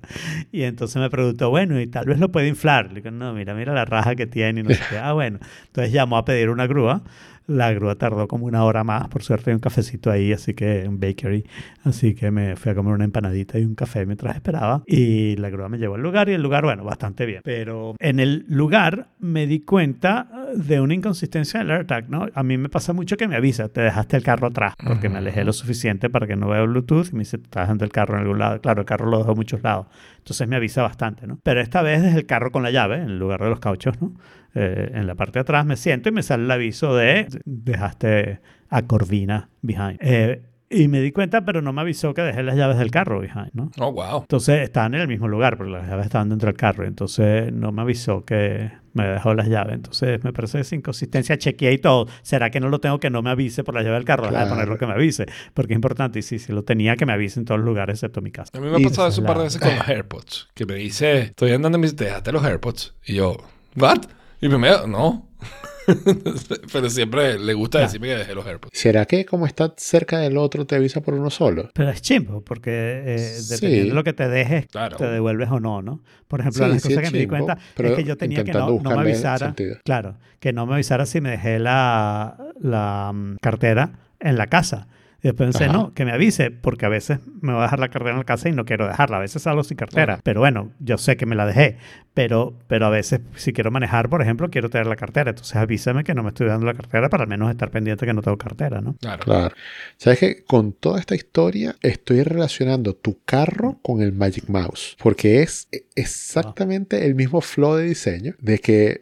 Y 0.51 0.63
entonces 0.63 0.99
me 1.01 1.09
preguntó, 1.09 1.49
bueno, 1.51 1.79
y 1.79 1.87
tal 1.87 2.05
vez 2.05 2.17
lo 2.19 2.31
puede 2.31 2.47
inflar. 2.47 2.87
Le 2.91 3.01
digo, 3.01 3.11
no, 3.11 3.33
mira, 3.33 3.53
mira 3.57 3.73
la 3.73 3.85
raja 3.85 4.15
que 4.15 4.27
tiene 4.27 4.61
y 4.61 4.63
no 4.63 4.69
sé 4.69 4.81
qué. 4.89 4.97
Ah, 4.97 5.13
bueno. 5.13 5.39
Entonces 5.67 5.91
llamó 5.91 6.17
a 6.17 6.25
pedir 6.25 6.49
una 6.49 6.67
grúa. 6.67 7.03
La 7.47 7.71
grúa 7.71 7.95
tardó 7.95 8.27
como 8.27 8.45
una 8.45 8.65
hora 8.65 8.83
más. 8.83 9.07
Por 9.07 9.23
suerte 9.23 9.51
hay 9.51 9.55
un 9.55 9.61
cafecito 9.61 10.11
ahí, 10.11 10.33
así 10.33 10.53
que 10.53 10.85
un 10.87 10.99
bakery. 10.99 11.45
Así 11.85 12.13
que 12.13 12.29
me 12.29 12.57
fui 12.57 12.73
a 12.73 12.75
comer 12.75 12.93
una 12.93 13.05
empanadita 13.05 13.57
y 13.57 13.63
un 13.63 13.73
café 13.73 14.05
mientras 14.05 14.35
esperaba. 14.35 14.83
Y 14.85 15.37
la 15.37 15.49
grúa 15.49 15.69
me 15.69 15.77
llevó 15.77 15.95
al 15.95 16.01
lugar 16.01 16.27
y 16.27 16.33
el 16.33 16.43
lugar, 16.43 16.65
bueno, 16.65 16.83
bastante 16.83 17.25
bien. 17.25 17.41
Pero 17.45 17.95
en 17.99 18.19
el 18.19 18.45
lugar 18.49 19.07
me 19.19 19.47
di 19.47 19.61
cuenta 19.61 20.27
de 20.55 20.81
una 20.81 20.93
inconsistencia 20.93 21.59
del 21.59 21.71
AirTag, 21.71 22.09
¿no? 22.09 22.27
A 22.33 22.43
mí 22.43 22.57
me 22.57 22.69
pasa 22.69 22.93
mucho 22.93 23.17
que 23.17 23.27
me 23.27 23.35
avisa, 23.35 23.69
te 23.69 23.81
dejaste 23.81 24.17
el 24.17 24.23
carro 24.23 24.47
atrás, 24.47 24.73
porque 24.85 25.09
me 25.09 25.17
alejé 25.17 25.43
lo 25.43 25.53
suficiente 25.53 26.09
para 26.09 26.27
que 26.27 26.35
no 26.35 26.47
vea 26.47 26.61
Bluetooth 26.63 27.09
y 27.11 27.13
me 27.13 27.19
dice, 27.19 27.37
estás 27.37 27.63
dejando 27.63 27.85
el 27.85 27.91
carro 27.91 28.15
en 28.15 28.21
algún 28.21 28.39
lado. 28.39 28.61
Claro, 28.61 28.81
el 28.81 28.85
carro 28.85 29.09
lo 29.09 29.19
dejo 29.19 29.31
en 29.31 29.37
muchos 29.37 29.61
lados. 29.63 29.87
Entonces 30.17 30.47
me 30.47 30.55
avisa 30.55 30.81
bastante, 30.81 31.27
¿no? 31.27 31.39
Pero 31.43 31.61
esta 31.61 31.81
vez 31.81 32.01
desde 32.01 32.19
el 32.19 32.25
carro 32.25 32.51
con 32.51 32.63
la 32.63 32.71
llave, 32.71 32.97
en 32.97 33.19
lugar 33.19 33.41
de 33.41 33.49
los 33.49 33.59
cauchos, 33.59 34.01
¿no? 34.01 34.13
Eh, 34.55 34.91
en 34.93 35.05
la 35.05 35.15
parte 35.15 35.33
de 35.33 35.41
atrás 35.41 35.65
me 35.65 35.75
siento 35.75 36.09
y 36.09 36.11
me 36.11 36.23
sale 36.23 36.43
el 36.43 36.51
aviso 36.51 36.95
de 36.95 37.27
dejaste 37.45 38.39
a 38.69 38.81
Corvina 38.83 39.49
behind. 39.61 39.97
Eh, 40.01 40.41
y 40.69 40.87
me 40.87 40.99
di 41.01 41.11
cuenta, 41.11 41.45
pero 41.45 41.61
no 41.61 41.71
me 41.73 41.81
avisó 41.81 42.13
que 42.13 42.21
dejé 42.21 42.43
las 42.43 42.55
llaves 42.55 42.77
del 42.77 42.91
carro 42.91 43.19
behind, 43.19 43.51
¿no? 43.53 43.71
Oh, 43.79 43.91
wow. 43.91 44.21
Entonces 44.21 44.61
estaban 44.61 44.93
en 44.95 45.01
el 45.01 45.07
mismo 45.07 45.27
lugar, 45.27 45.57
porque 45.57 45.71
las 45.71 45.87
llaves 45.87 46.05
estaban 46.07 46.29
dentro 46.29 46.47
del 46.47 46.57
carro. 46.57 46.85
Entonces 46.85 47.53
no 47.53 47.71
me 47.71 47.81
avisó 47.83 48.25
que 48.25 48.71
me 48.93 49.07
dejó 49.07 49.33
las 49.33 49.47
llaves. 49.47 49.75
Entonces 49.75 50.23
me 50.23 50.33
parece 50.33 50.59
esa 50.59 50.75
inconsistencia. 50.75 51.37
Chequeé 51.37 51.73
y 51.73 51.77
todo. 51.77 52.07
¿Será 52.21 52.49
que 52.49 52.59
no 52.59 52.67
lo 52.69 52.79
tengo 52.79 52.99
que 52.99 53.09
no 53.09 53.21
me 53.21 53.29
avise 53.29 53.63
por 53.63 53.75
la 53.75 53.81
llave 53.83 53.95
del 53.95 54.05
carro? 54.05 54.23
Deja 54.23 54.33
de 54.39 54.43
Claro. 54.45 54.55
ponerlo 54.55 54.77
que 54.77 54.87
me 54.87 54.93
avise. 54.93 55.25
Porque 55.53 55.73
es 55.73 55.77
importante. 55.77 56.19
Y 56.19 56.21
sí, 56.21 56.39
sí 56.39 56.51
lo 56.51 56.63
tenía 56.63 56.95
que 56.95 57.05
me 57.05 57.13
avise 57.13 57.39
en 57.39 57.45
todos 57.45 57.59
los 57.59 57.65
lugares 57.67 57.95
excepto 57.95 58.21
mi 58.21 58.31
casa. 58.31 58.51
A 58.57 58.59
mí 58.59 58.67
me 58.67 58.75
ha 58.75 58.89
pasado 58.89 59.07
eso 59.07 59.21
un 59.21 59.27
par 59.27 59.37
de 59.37 59.43
veces 59.45 59.61
con 59.61 59.73
los 59.75 59.87
AirPods. 59.87 60.49
Que 60.53 60.65
me 60.65 60.75
dice, 60.75 61.19
estoy 61.21 61.51
andando 61.51 61.77
y 61.77 61.81
me 61.81 61.85
dice, 61.87 61.95
¿te 61.97 62.03
dejaste 62.05 62.31
los 62.31 62.43
AirPods? 62.43 62.95
Y 63.05 63.13
yo, 63.15 63.37
¿what? 63.77 63.99
Y 64.41 64.49
primero, 64.49 64.85
no. 64.87 65.26
Pero 66.73 66.89
siempre 66.89 67.39
le 67.39 67.53
gusta 67.53 67.77
Claro. 67.79 67.87
decirme 67.87 68.07
que 68.07 68.15
dejé 68.17 68.35
los 68.35 68.45
AirPods. 68.45 68.77
¿Será 68.77 69.05
que 69.05 69.25
como 69.25 69.45
está 69.45 69.73
cerca 69.77 70.19
del 70.19 70.37
otro 70.37 70.65
te 70.65 70.75
avisa 70.75 71.01
por 71.01 71.13
uno 71.13 71.29
solo? 71.29 71.69
Pero 71.73 71.89
es 71.89 72.01
chimbo, 72.01 72.41
porque 72.41 73.03
eh, 73.05 73.17
Sí. 73.19 73.55
dependiendo 73.55 73.89
de 73.89 73.95
lo 73.95 74.03
que 74.03 74.13
te 74.13 74.27
dejes, 74.27 74.67
Claro. 74.67 74.97
te 74.97 75.05
devuelves 75.05 75.49
o 75.49 75.59
no, 75.59 75.81
¿no? 75.81 76.01
Por 76.27 76.41
ejemplo, 76.41 76.65
Sí, 76.65 76.71
las 76.73 76.81
sí 76.81 76.89
cosas 76.89 77.03
es 77.03 77.09
que 77.09 77.13
me 77.15 77.19
di 77.21 77.27
cuenta 77.27 77.57
es 77.77 77.91
que 77.93 78.03
yo 78.03 78.17
tenía 78.17 78.43
que 78.43 78.51
no, 78.51 78.79
no 78.81 78.89
me 78.91 79.01
avisara. 79.01 79.55
Claro, 79.85 80.17
que 80.39 80.51
no 80.51 80.65
me 80.65 80.73
avisara 80.73 81.05
si 81.05 81.21
me 81.21 81.31
dejé 81.31 81.59
la, 81.59 82.35
la 82.59 83.11
mm, 83.13 83.37
cartera 83.41 83.91
en 84.19 84.35
la 84.37 84.47
casa. 84.47 84.87
Y 85.19 85.29
después 85.29 85.47
pensé, 85.49 85.65
Ajá. 85.65 85.73
no, 85.73 85.93
que 85.93 86.05
me 86.05 86.11
avise, 86.11 86.51
porque 86.51 86.85
a 86.85 86.89
veces 86.89 87.19
me 87.41 87.51
voy 87.51 87.61
a 87.61 87.63
dejar 87.63 87.79
la 87.79 87.89
cartera 87.89 88.11
en 88.11 88.17
la 88.19 88.23
casa 88.23 88.49
y 88.49 88.51
no 88.51 88.65
quiero 88.65 88.87
dejarla. 88.87 89.17
A 89.17 89.19
veces 89.21 89.41
salgo 89.41 89.63
sin 89.63 89.75
cartera. 89.75 90.05
Claro. 90.05 90.21
Pero 90.23 90.39
bueno, 90.41 90.71
yo 90.79 90.97
sé 90.99 91.17
que 91.17 91.25
me 91.25 91.35
la 91.35 91.45
dejé. 91.47 91.77
Pero, 92.13 92.57
pero 92.67 92.85
a 92.87 92.89
veces, 92.89 93.21
si 93.35 93.51
quiero 93.53 93.69
manejar, 93.71 94.09
por 94.09 94.21
ejemplo, 94.21 94.49
quiero 94.49 94.69
tener 94.69 94.85
la 94.87 94.95
cartera. 94.95 95.29
Entonces 95.31 95.55
avísame 95.55 96.03
que 96.03 96.13
no 96.15 96.23
me 96.23 96.29
estoy 96.29 96.47
dando 96.47 96.65
la 96.65 96.73
cartera 96.75 97.09
para 97.09 97.23
al 97.23 97.29
menos 97.29 97.49
estar 97.51 97.69
pendiente 97.71 98.05
que 98.05 98.13
no 98.13 98.21
tengo 98.21 98.37
cartera, 98.37 98.79
¿no? 98.81 98.95
Claro. 99.01 99.23
Claro. 99.23 99.55
¿Sabes 99.97 100.19
que 100.19 100.43
Con 100.43 100.73
toda 100.73 100.99
esta 100.99 101.15
historia 101.15 101.75
estoy 101.81 102.23
relacionando 102.23 102.95
tu 102.95 103.19
carro 103.23 103.79
con 103.81 104.01
el 104.01 104.13
Magic 104.13 104.47
Mouse. 104.49 104.95
Porque 105.01 105.41
es 105.41 105.67
exactamente 105.95 107.05
el 107.05 107.15
mismo 107.15 107.41
flow 107.41 107.75
de 107.75 107.85
diseño 107.85 108.33
de 108.39 108.59
que 108.59 108.85
eh, 108.85 109.01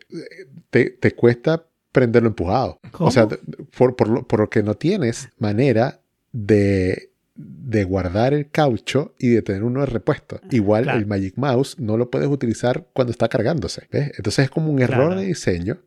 te, 0.69 0.89
te 0.91 1.11
cuesta 1.11 1.65
prenderlo 1.91 2.27
empujado. 2.29 2.79
¿Cómo? 2.91 3.07
O 3.07 3.11
sea, 3.11 3.25
de- 3.25 3.37
por, 3.77 3.95
por, 3.95 4.09
lo- 4.09 4.27
porque 4.27 4.61
no 4.63 4.75
tienes 4.75 5.29
manera 5.39 6.01
de, 6.35 7.11
de 7.35 7.83
guardar 7.85 8.33
el 8.33 8.49
caucho 8.49 9.13
y 9.17 9.29
de 9.29 9.41
tener 9.41 9.63
uno 9.63 9.79
de 9.79 9.85
repuesto. 9.87 10.41
Igual 10.51 10.83
Claro. 10.83 10.99
el 10.99 11.05
Magic 11.05 11.33
Mouse 11.37 11.79
no 11.79 11.97
lo 11.97 12.09
puedes 12.11 12.27
utilizar 12.27 12.85
cuando 12.93 13.11
está 13.11 13.27
cargándose. 13.29 13.87
¿ves? 13.91 14.11
Entonces 14.17 14.45
es 14.45 14.49
como 14.51 14.69
un 14.71 14.81
error 14.81 15.07
Claro. 15.07 15.21
de 15.21 15.25
diseño 15.27 15.77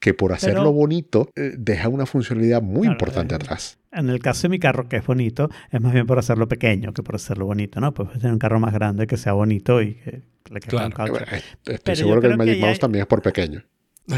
que 0.00 0.14
por 0.14 0.32
hacerlo 0.32 0.60
Pero- 0.62 0.72
bonito 0.72 1.30
eh, 1.36 1.52
deja 1.56 1.88
una 1.88 2.06
funcionalidad 2.06 2.60
muy 2.60 2.82
Claro, 2.82 2.92
importante 2.94 3.34
atrás. 3.36 3.78
En 3.92 4.08
el 4.10 4.18
caso 4.20 4.42
de 4.42 4.48
mi 4.48 4.58
carro, 4.58 4.88
que 4.88 4.96
es 4.96 5.06
bonito, 5.06 5.48
es 5.70 5.80
más 5.80 5.92
bien 5.92 6.06
por 6.06 6.18
hacerlo 6.18 6.48
pequeño 6.48 6.92
que 6.92 7.02
por 7.04 7.14
hacerlo 7.14 7.46
bonito, 7.46 7.78
¿no? 7.80 7.94
Pues 7.94 8.10
tener 8.12 8.32
un 8.32 8.38
carro 8.38 8.58
más 8.58 8.72
grande 8.74 9.06
que 9.06 9.16
sea 9.16 9.34
bonito 9.34 9.80
y 9.82 9.94
que 9.94 10.22
le 10.50 10.60
quede 10.60 10.70
Claro. 10.70 10.86
un 10.86 10.92
caucho. 10.92 11.12
Bueno, 11.12 11.26
est- 11.30 11.44
Estoy 11.60 11.78
Pero 11.84 11.96
seguro 11.96 12.20
que 12.20 12.26
el 12.26 12.32
que 12.32 12.36
Magic 12.38 12.54
ya 12.56 12.60
Mouse 12.62 12.72
hay- 12.74 12.80
también 12.80 13.02
es 13.02 13.06
por 13.06 13.22
pequeño. 13.22 13.62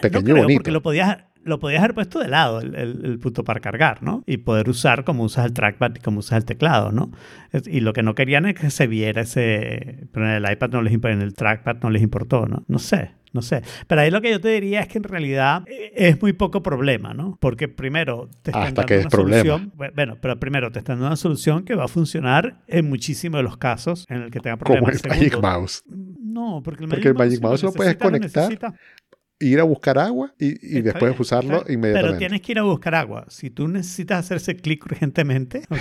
Pequeño 0.00 0.20
no 0.20 0.28
y 0.28 0.32
creo, 0.32 0.42
bonito. 0.42 0.58
porque 0.58 0.70
lo 0.72 0.82
podías, 0.82 1.18
lo 1.44 1.58
podías 1.58 1.80
haber 1.82 1.94
puesto 1.94 2.18
de 2.18 2.28
lado, 2.28 2.60
el, 2.60 2.74
el- 2.74 3.04
el 3.04 3.18
punto 3.18 3.44
para 3.44 3.60
cargar, 3.60 4.02
¿no? 4.02 4.22
Y 4.26 4.38
poder 4.38 4.68
usar 4.68 5.04
como 5.04 5.22
usas 5.24 5.46
el 5.46 5.52
trackpad 5.52 5.96
y 5.96 6.00
como 6.00 6.20
usas 6.20 6.38
el 6.38 6.44
teclado, 6.44 6.90
¿no? 6.92 7.10
Y 7.66 7.80
lo 7.80 7.92
que 7.92 8.02
no 8.02 8.14
querían 8.14 8.46
es 8.46 8.54
que 8.54 8.70
se 8.70 8.86
viera 8.86 9.22
ese... 9.22 10.06
Pero 10.12 10.26
en 10.28 10.32
el 10.44 10.50
iPad 10.52 10.70
no 10.70 10.82
les 10.82 10.92
imp- 10.92 11.12
en 11.12 11.22
el 11.22 11.34
trackpad 11.34 11.76
no 11.82 11.90
les 11.90 12.02
importó, 12.02 12.46
¿no? 12.46 12.64
No 12.66 12.78
sé, 12.78 13.12
no 13.32 13.42
sé. 13.42 13.62
Pero 13.86 14.00
ahí 14.00 14.10
lo 14.10 14.20
que 14.20 14.30
yo 14.30 14.40
te 14.40 14.48
diría 14.48 14.80
es 14.80 14.88
que 14.88 14.98
en 14.98 15.04
realidad 15.04 15.62
eh, 15.66 15.92
es 15.94 16.20
muy 16.20 16.32
poco 16.32 16.62
problema, 16.62 17.14
¿no? 17.14 17.36
Porque 17.40 17.68
primero 17.68 18.28
te 18.42 18.50
están 18.50 18.62
Hasta 18.64 18.82
dando 18.82 18.86
que 18.86 18.94
es 18.96 19.00
una 19.02 19.10
problema. 19.10 19.42
solución... 19.44 19.72
Bueno, 19.94 20.16
pero 20.20 20.38
primero 20.40 20.70
te 20.72 20.78
están 20.80 20.96
dando 20.96 21.06
una 21.08 21.16
solución 21.16 21.64
que 21.64 21.74
va 21.74 21.84
a 21.84 21.88
funcionar 21.88 22.62
en 22.66 22.88
muchísimos 22.88 23.38
de 23.38 23.42
los 23.44 23.56
casos 23.56 24.04
en 24.08 24.22
el 24.22 24.30
que 24.30 24.40
tenga 24.40 24.56
Como 24.56 24.78
problemas. 24.80 25.04
el 25.04 25.10
Magic 25.10 25.40
Mouse. 25.40 25.82
no, 25.86 26.62
porque 26.64 26.84
el 26.84 26.90
Porque 26.90 27.08
el 27.08 27.14
Magic 27.14 27.40
lo 27.42 27.48
Mouse 27.48 27.62
lo 27.62 27.72
puedes 27.72 27.96
conectar 27.96 28.42
necesita. 28.42 28.74
Ir 29.40 29.60
a 29.60 29.64
buscar 29.64 29.98
agua 29.98 30.32
y, 30.38 30.80
después 30.80 31.12
bien, 31.12 31.20
usarlo 31.20 31.58
está 31.58 31.72
inmediatamente. 31.72 32.08
Pero 32.08 32.18
tienes 32.18 32.40
que 32.40 32.52
ir 32.52 32.58
a 32.58 32.62
buscar 32.62 32.94
agua. 32.94 33.24
Si 33.28 33.50
tú 33.50 33.68
necesitas 33.68 34.20
hacer 34.20 34.36
ese 34.36 34.56
clic 34.56 34.84
urgentemente, 34.86 35.64
¿ok? 35.70 35.78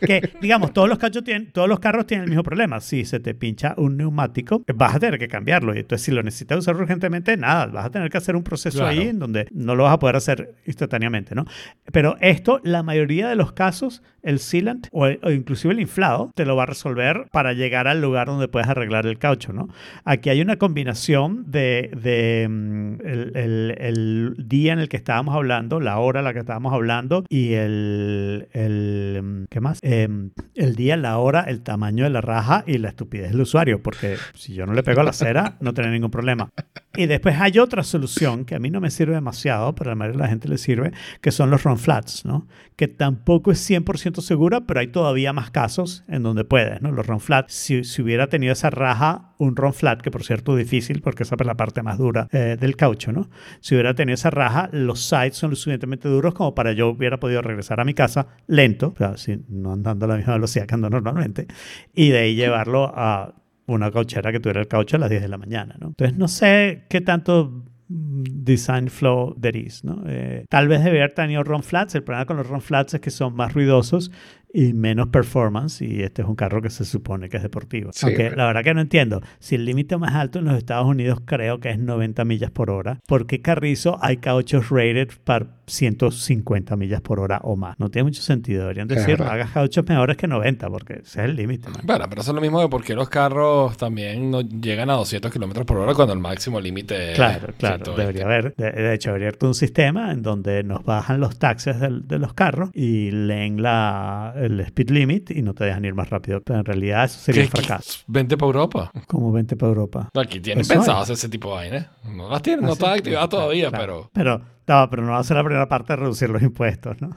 que, 0.06 0.30
digamos, 0.40 0.72
todos 0.72 0.88
los, 0.88 0.98
cachos 0.98 1.24
tienen, 1.24 1.52
todos 1.52 1.68
los 1.68 1.78
carros 1.78 2.06
tienen 2.06 2.24
el 2.24 2.30
mismo 2.30 2.42
problema. 2.42 2.80
Si 2.80 3.04
se 3.04 3.20
te 3.20 3.34
pincha 3.34 3.74
un 3.76 3.96
neumático, 3.96 4.64
vas 4.74 4.94
a 4.94 5.00
tener 5.00 5.18
que 5.18 5.28
cambiarlo. 5.28 5.74
Y 5.74 5.80
entonces, 5.80 6.04
si 6.04 6.12
lo 6.12 6.22
necesitas 6.22 6.58
usar 6.58 6.76
urgentemente, 6.76 7.36
nada, 7.36 7.66
vas 7.66 7.86
a 7.86 7.90
tener 7.90 8.10
que 8.10 8.18
hacer 8.18 8.34
un 8.36 8.42
proceso 8.42 8.78
Claro. 8.78 8.90
ahí 8.90 9.08
en 9.08 9.18
donde 9.18 9.46
no 9.52 9.74
lo 9.74 9.84
vas 9.84 9.94
a 9.94 9.98
poder 9.98 10.16
hacer 10.16 10.54
instantáneamente, 10.66 11.34
¿no? 11.34 11.44
Pero 11.92 12.16
esto, 12.20 12.60
la 12.64 12.82
mayoría 12.82 13.28
de 13.28 13.36
los 13.36 13.52
casos, 13.52 14.02
el 14.22 14.38
sealant 14.38 14.88
o, 14.90 15.06
o 15.06 15.30
inclusive 15.30 15.72
el 15.72 15.80
inflado 15.80 16.32
te 16.34 16.44
lo 16.44 16.56
va 16.56 16.64
a 16.64 16.66
resolver 16.66 17.26
para 17.30 17.52
llegar 17.52 17.86
al 17.88 18.00
lugar 18.00 18.26
donde 18.26 18.48
puedes 18.48 18.68
arreglar 18.68 19.06
el 19.06 19.18
caucho, 19.18 19.52
¿no? 19.52 19.68
Aquí 20.04 20.30
hay 20.30 20.40
una 20.40 20.56
combinación 20.56 21.50
de, 21.50 21.90
de, 21.96 22.15
mm, 22.48 22.94
el, 23.04 23.32
el- 23.34 23.74
el 23.78 24.34
día 24.48 24.72
en 24.72 24.78
el 24.78 24.88
que 24.88 24.96
estábamos 24.96 25.34
hablando, 25.34 25.80
la 25.80 25.98
hora 25.98 26.20
en 26.20 26.24
la 26.24 26.32
que 26.32 26.40
estábamos 26.40 26.72
hablando 26.72 27.24
y 27.28 27.52
el, 27.54 28.48
el 28.52 29.20
mm, 29.22 29.44
¿qué 29.50 29.60
más? 29.60 29.78
Em, 29.82 30.30
el 30.54 30.74
día, 30.76 30.96
la 30.96 31.18
hora, 31.18 31.40
el 31.42 31.62
tamaño 31.62 32.04
de 32.04 32.10
la 32.10 32.20
raja 32.20 32.64
y 32.66 32.78
la 32.78 32.88
estupidez 32.88 33.30
del 33.32 33.40
usuario, 33.40 33.82
porque 33.82 34.16
si 34.34 34.54
yo 34.54 34.66
no 34.66 34.74
le 34.74 34.82
pego 34.82 35.00
a 35.00 35.04
la 35.04 35.12
cera, 35.12 35.56
no 35.60 35.74
tiene 35.74 35.90
ningún 35.90 36.10
problema. 36.10 36.48
Y 36.96 37.06
después 37.06 37.36
hay 37.38 37.58
otra 37.58 37.82
solución 37.82 38.44
que 38.44 38.54
a 38.54 38.58
mí 38.58 38.70
no 38.70 38.80
me 38.80 38.90
sirve 38.90 39.14
demasiado, 39.14 39.74
pero 39.74 39.90
a 39.90 39.92
la 39.92 39.96
mayoría 39.96 40.18
de 40.18 40.22
la 40.24 40.28
gente 40.28 40.48
le 40.48 40.58
sirve, 40.58 40.92
que 41.20 41.30
son 41.30 41.50
los 41.50 41.62
run 41.64 41.78
flats, 41.78 42.24
¿no? 42.24 42.46
Que 42.76 42.88
tampoco 42.88 43.50
es 43.50 43.70
100% 43.70 44.20
segura, 44.20 44.62
pero 44.62 44.80
hay 44.80 44.88
todavía 44.88 45.32
más 45.32 45.50
casos 45.50 46.04
en 46.08 46.22
donde 46.22 46.44
puedes, 46.44 46.80
¿no? 46.80 46.92
Los 46.92 47.06
run 47.06 47.20
flats, 47.20 47.52
si, 47.52 47.84
si 47.84 48.02
hubiera 48.02 48.28
tenido 48.28 48.52
esa 48.52 48.70
raja, 48.70 49.34
un 49.38 49.56
run 49.56 49.74
flat, 49.74 50.00
que 50.00 50.10
por 50.10 50.24
cierto 50.24 50.56
es 50.56 50.64
difícil 50.64 51.02
porque 51.02 51.24
esa 51.24 51.36
es 51.38 51.46
la 51.46 51.56
parte 51.56 51.82
más 51.82 51.98
dura 51.98 52.28
eh, 52.32 52.56
del 52.58 52.76
caucho, 52.76 53.12
¿no? 53.12 53.28
Si 53.60 53.74
hubiera 53.74 53.94
tenido 53.94 54.14
esa 54.14 54.30
raja, 54.30 54.68
los 54.72 55.00
sides 55.00 55.36
son 55.36 55.50
lo 55.50 55.56
suficientemente 55.56 56.08
duros 56.08 56.34
como 56.34 56.54
para 56.54 56.72
yo 56.72 56.88
hubiera 56.88 57.20
podido 57.20 57.42
regresar 57.42 57.80
a 57.80 57.84
mi 57.84 57.94
casa 57.94 58.28
lento, 58.46 58.92
o 58.94 58.98
sea, 58.98 59.16
si 59.16 59.44
no 59.48 59.72
andando 59.72 60.06
a 60.06 60.08
la 60.08 60.16
misma 60.16 60.34
velocidad 60.34 60.66
que 60.66 60.74
ando 60.74 60.90
normalmente, 60.90 61.46
y 61.94 62.10
de 62.10 62.18
ahí 62.18 62.34
llevarlo 62.34 62.92
a 62.94 63.34
una 63.66 63.90
cauchera 63.90 64.32
que 64.32 64.40
tuviera 64.40 64.60
el 64.60 64.68
caucho 64.68 64.96
a 64.96 65.00
las 65.00 65.10
10 65.10 65.22
de 65.22 65.28
la 65.28 65.38
mañana, 65.38 65.76
¿no? 65.78 65.88
Entonces 65.88 66.16
no 66.16 66.28
sé 66.28 66.84
qué 66.88 67.00
tanto 67.00 67.64
mm, 67.88 68.22
design 68.44 68.88
flow 68.88 69.34
there 69.40 69.58
is, 69.58 69.84
¿no? 69.84 70.02
Eh, 70.06 70.44
tal 70.48 70.68
vez 70.68 70.80
debería 70.80 71.04
haber 71.04 71.14
tenido 71.14 71.42
run 71.42 71.62
flats. 71.62 71.94
El 71.94 72.04
problema 72.04 72.26
con 72.26 72.36
los 72.36 72.46
run 72.46 72.60
flats 72.60 72.94
es 72.94 73.00
que 73.00 73.10
son 73.10 73.34
más 73.34 73.54
ruidosos 73.54 74.10
y 74.58 74.72
menos 74.72 75.08
performance 75.08 75.82
y 75.82 76.02
este 76.02 76.22
es 76.22 76.28
un 76.28 76.34
carro 76.34 76.62
que 76.62 76.70
se 76.70 76.84
supone 76.86 77.28
que 77.28 77.36
es 77.36 77.42
deportivo. 77.42 77.90
Sí, 77.92 78.06
Aunque 78.06 78.24
pero- 78.24 78.36
la 78.36 78.46
verdad 78.46 78.64
que 78.64 78.72
no 78.74 78.80
entiendo. 78.80 79.20
Si 79.38 79.54
el 79.54 79.64
límite 79.66 79.96
más 79.98 80.14
alto 80.14 80.38
en 80.38 80.46
los 80.46 80.56
Estados 80.56 80.86
Unidos 80.86 81.20
creo 81.26 81.60
que 81.60 81.70
es 81.70 81.78
90 81.78 82.24
millas 82.24 82.50
por 82.50 82.70
hora, 82.70 82.98
¿por 83.06 83.26
qué 83.26 83.42
Carrizo 83.42 83.98
hay 84.00 84.16
cauchos 84.16 84.70
rated 84.70 85.08
para 85.24 85.46
150 85.66 86.76
millas 86.76 87.00
por 87.00 87.20
hora 87.20 87.40
o 87.42 87.56
más? 87.56 87.78
No 87.78 87.90
tiene 87.90 88.04
mucho 88.04 88.22
sentido. 88.22 88.62
Deberían 88.62 88.88
decir, 88.88 89.18
verdad. 89.18 89.30
hagas 89.34 89.50
cauchos 89.50 89.84
mejores 89.86 90.16
que 90.16 90.26
90 90.26 90.68
porque 90.70 90.94
ese 90.94 91.20
es 91.20 91.24
el 91.28 91.36
límite. 91.36 91.68
Bueno, 91.84 92.06
pero 92.08 92.22
eso 92.22 92.30
es 92.30 92.34
lo 92.34 92.40
mismo 92.40 92.60
de 92.60 92.68
por 92.68 92.82
qué 92.82 92.94
los 92.94 93.08
carros 93.08 93.76
también 93.76 94.30
no 94.30 94.40
llegan 94.40 94.90
a 94.90 94.94
200 94.94 95.30
kilómetros 95.32 95.66
por 95.66 95.78
hora 95.78 95.94
cuando 95.94 96.14
el 96.14 96.20
máximo 96.20 96.60
límite 96.60 97.10
es 97.10 97.16
Claro, 97.16 97.48
claro. 97.58 97.84
120. 97.84 98.00
Debería 98.00 98.24
haber, 98.24 98.54
de, 98.56 98.70
de 98.82 98.94
hecho, 98.94 99.10
debería 99.10 99.28
haber 99.28 99.38
un 99.44 99.54
sistema 99.54 100.12
en 100.12 100.22
donde 100.22 100.62
nos 100.64 100.84
bajan 100.84 101.20
los 101.20 101.38
taxes 101.38 101.78
del- 101.80 102.06
de 102.06 102.18
los 102.18 102.32
carros 102.34 102.70
y 102.72 103.10
leen 103.10 103.60
la, 103.62 104.34
el 104.46 104.60
speed 104.60 104.90
limit 104.90 105.30
y 105.30 105.42
no 105.42 105.54
te 105.54 105.64
dejan 105.64 105.84
ir 105.84 105.94
más 105.94 106.08
rápido. 106.10 106.40
Pero 106.42 106.58
en 106.60 106.64
realidad 106.64 107.04
eso 107.04 107.18
sería 107.20 107.42
un 107.42 107.48
¿Qué- 107.50 107.60
fracaso. 107.62 108.00
Vente 108.06 108.36
para 108.36 108.46
Europa. 108.46 108.90
Como 109.06 109.32
20 109.32 109.56
para 109.56 109.68
Europa. 109.68 110.10
Aquí 110.14 110.40
tienen 110.40 110.64
hay. 110.70 110.78
hacer 110.78 111.14
ese 111.14 111.28
tipo 111.28 111.48
de 111.50 111.54
vainas. 111.56 111.86
No 112.04 112.28
las 112.30 112.42
tienen, 112.42 112.64
no 112.64 112.70
Ah, 112.72 112.72
activadas 112.94 113.02
claro, 113.02 113.28
todavía, 113.28 113.68
claro. 113.70 114.10
pero. 114.12 114.36
Pero, 114.40 114.55
no, 114.66 114.90
pero 114.90 115.02
no 115.02 115.12
va 115.12 115.18
a 115.18 115.24
ser 115.24 115.36
la 115.36 115.44
primera 115.44 115.68
parte 115.68 115.92
de 115.92 115.96
reducir 115.96 116.28
los 116.30 116.42
impuestos, 116.42 117.00
¿no? 117.00 117.16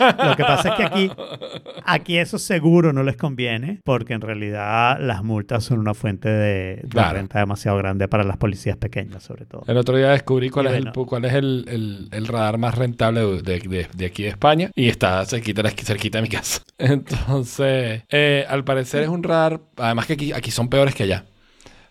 Lo 0.00 0.36
que 0.36 0.42
pasa 0.42 0.70
es 0.70 0.74
que 0.74 0.82
aquí, 0.82 1.10
aquí 1.84 2.18
eso 2.18 2.36
seguro 2.38 2.92
no 2.92 3.04
les 3.04 3.16
conviene, 3.16 3.80
porque 3.84 4.12
en 4.14 4.20
realidad 4.22 4.98
las 5.00 5.22
multas 5.22 5.62
son 5.62 5.78
una 5.78 5.94
fuente 5.94 6.28
de, 6.28 6.76
de 6.82 6.88
Claro. 6.88 7.14
renta 7.14 7.38
demasiado 7.38 7.76
grande 7.78 8.08
para 8.08 8.24
las 8.24 8.36
policías 8.36 8.76
pequeñas, 8.76 9.22
sobre 9.22 9.46
todo. 9.46 9.62
El 9.68 9.76
otro 9.76 9.96
día 9.96 10.08
descubrí 10.10 10.50
cuál 10.50 10.66
Y 10.66 10.68
es, 10.70 10.74
bueno. 10.74 10.92
el, 10.96 11.06
cuál 11.06 11.24
es 11.26 11.32
el, 11.34 11.64
el- 11.68 12.08
el 12.10 12.26
radar 12.26 12.58
más 12.58 12.74
rentable 12.76 13.20
de, 13.20 13.60
de- 13.60 13.88
de 13.94 14.06
aquí 14.06 14.24
de 14.24 14.30
España 14.30 14.70
y 14.74 14.88
está 14.88 15.24
cerquita, 15.26 15.62
cerquita 15.70 16.18
de 16.18 16.22
mi 16.22 16.28
casa. 16.28 16.60
Entonces, 16.78 18.02
eh, 18.10 18.44
al 18.48 18.64
parecer 18.64 19.02
es 19.04 19.08
un 19.08 19.22
radar, 19.22 19.60
además 19.76 20.06
que 20.06 20.14
aquí, 20.14 20.32
aquí 20.32 20.50
son 20.50 20.68
peores 20.68 20.94
que 20.94 21.04
allá. 21.04 21.24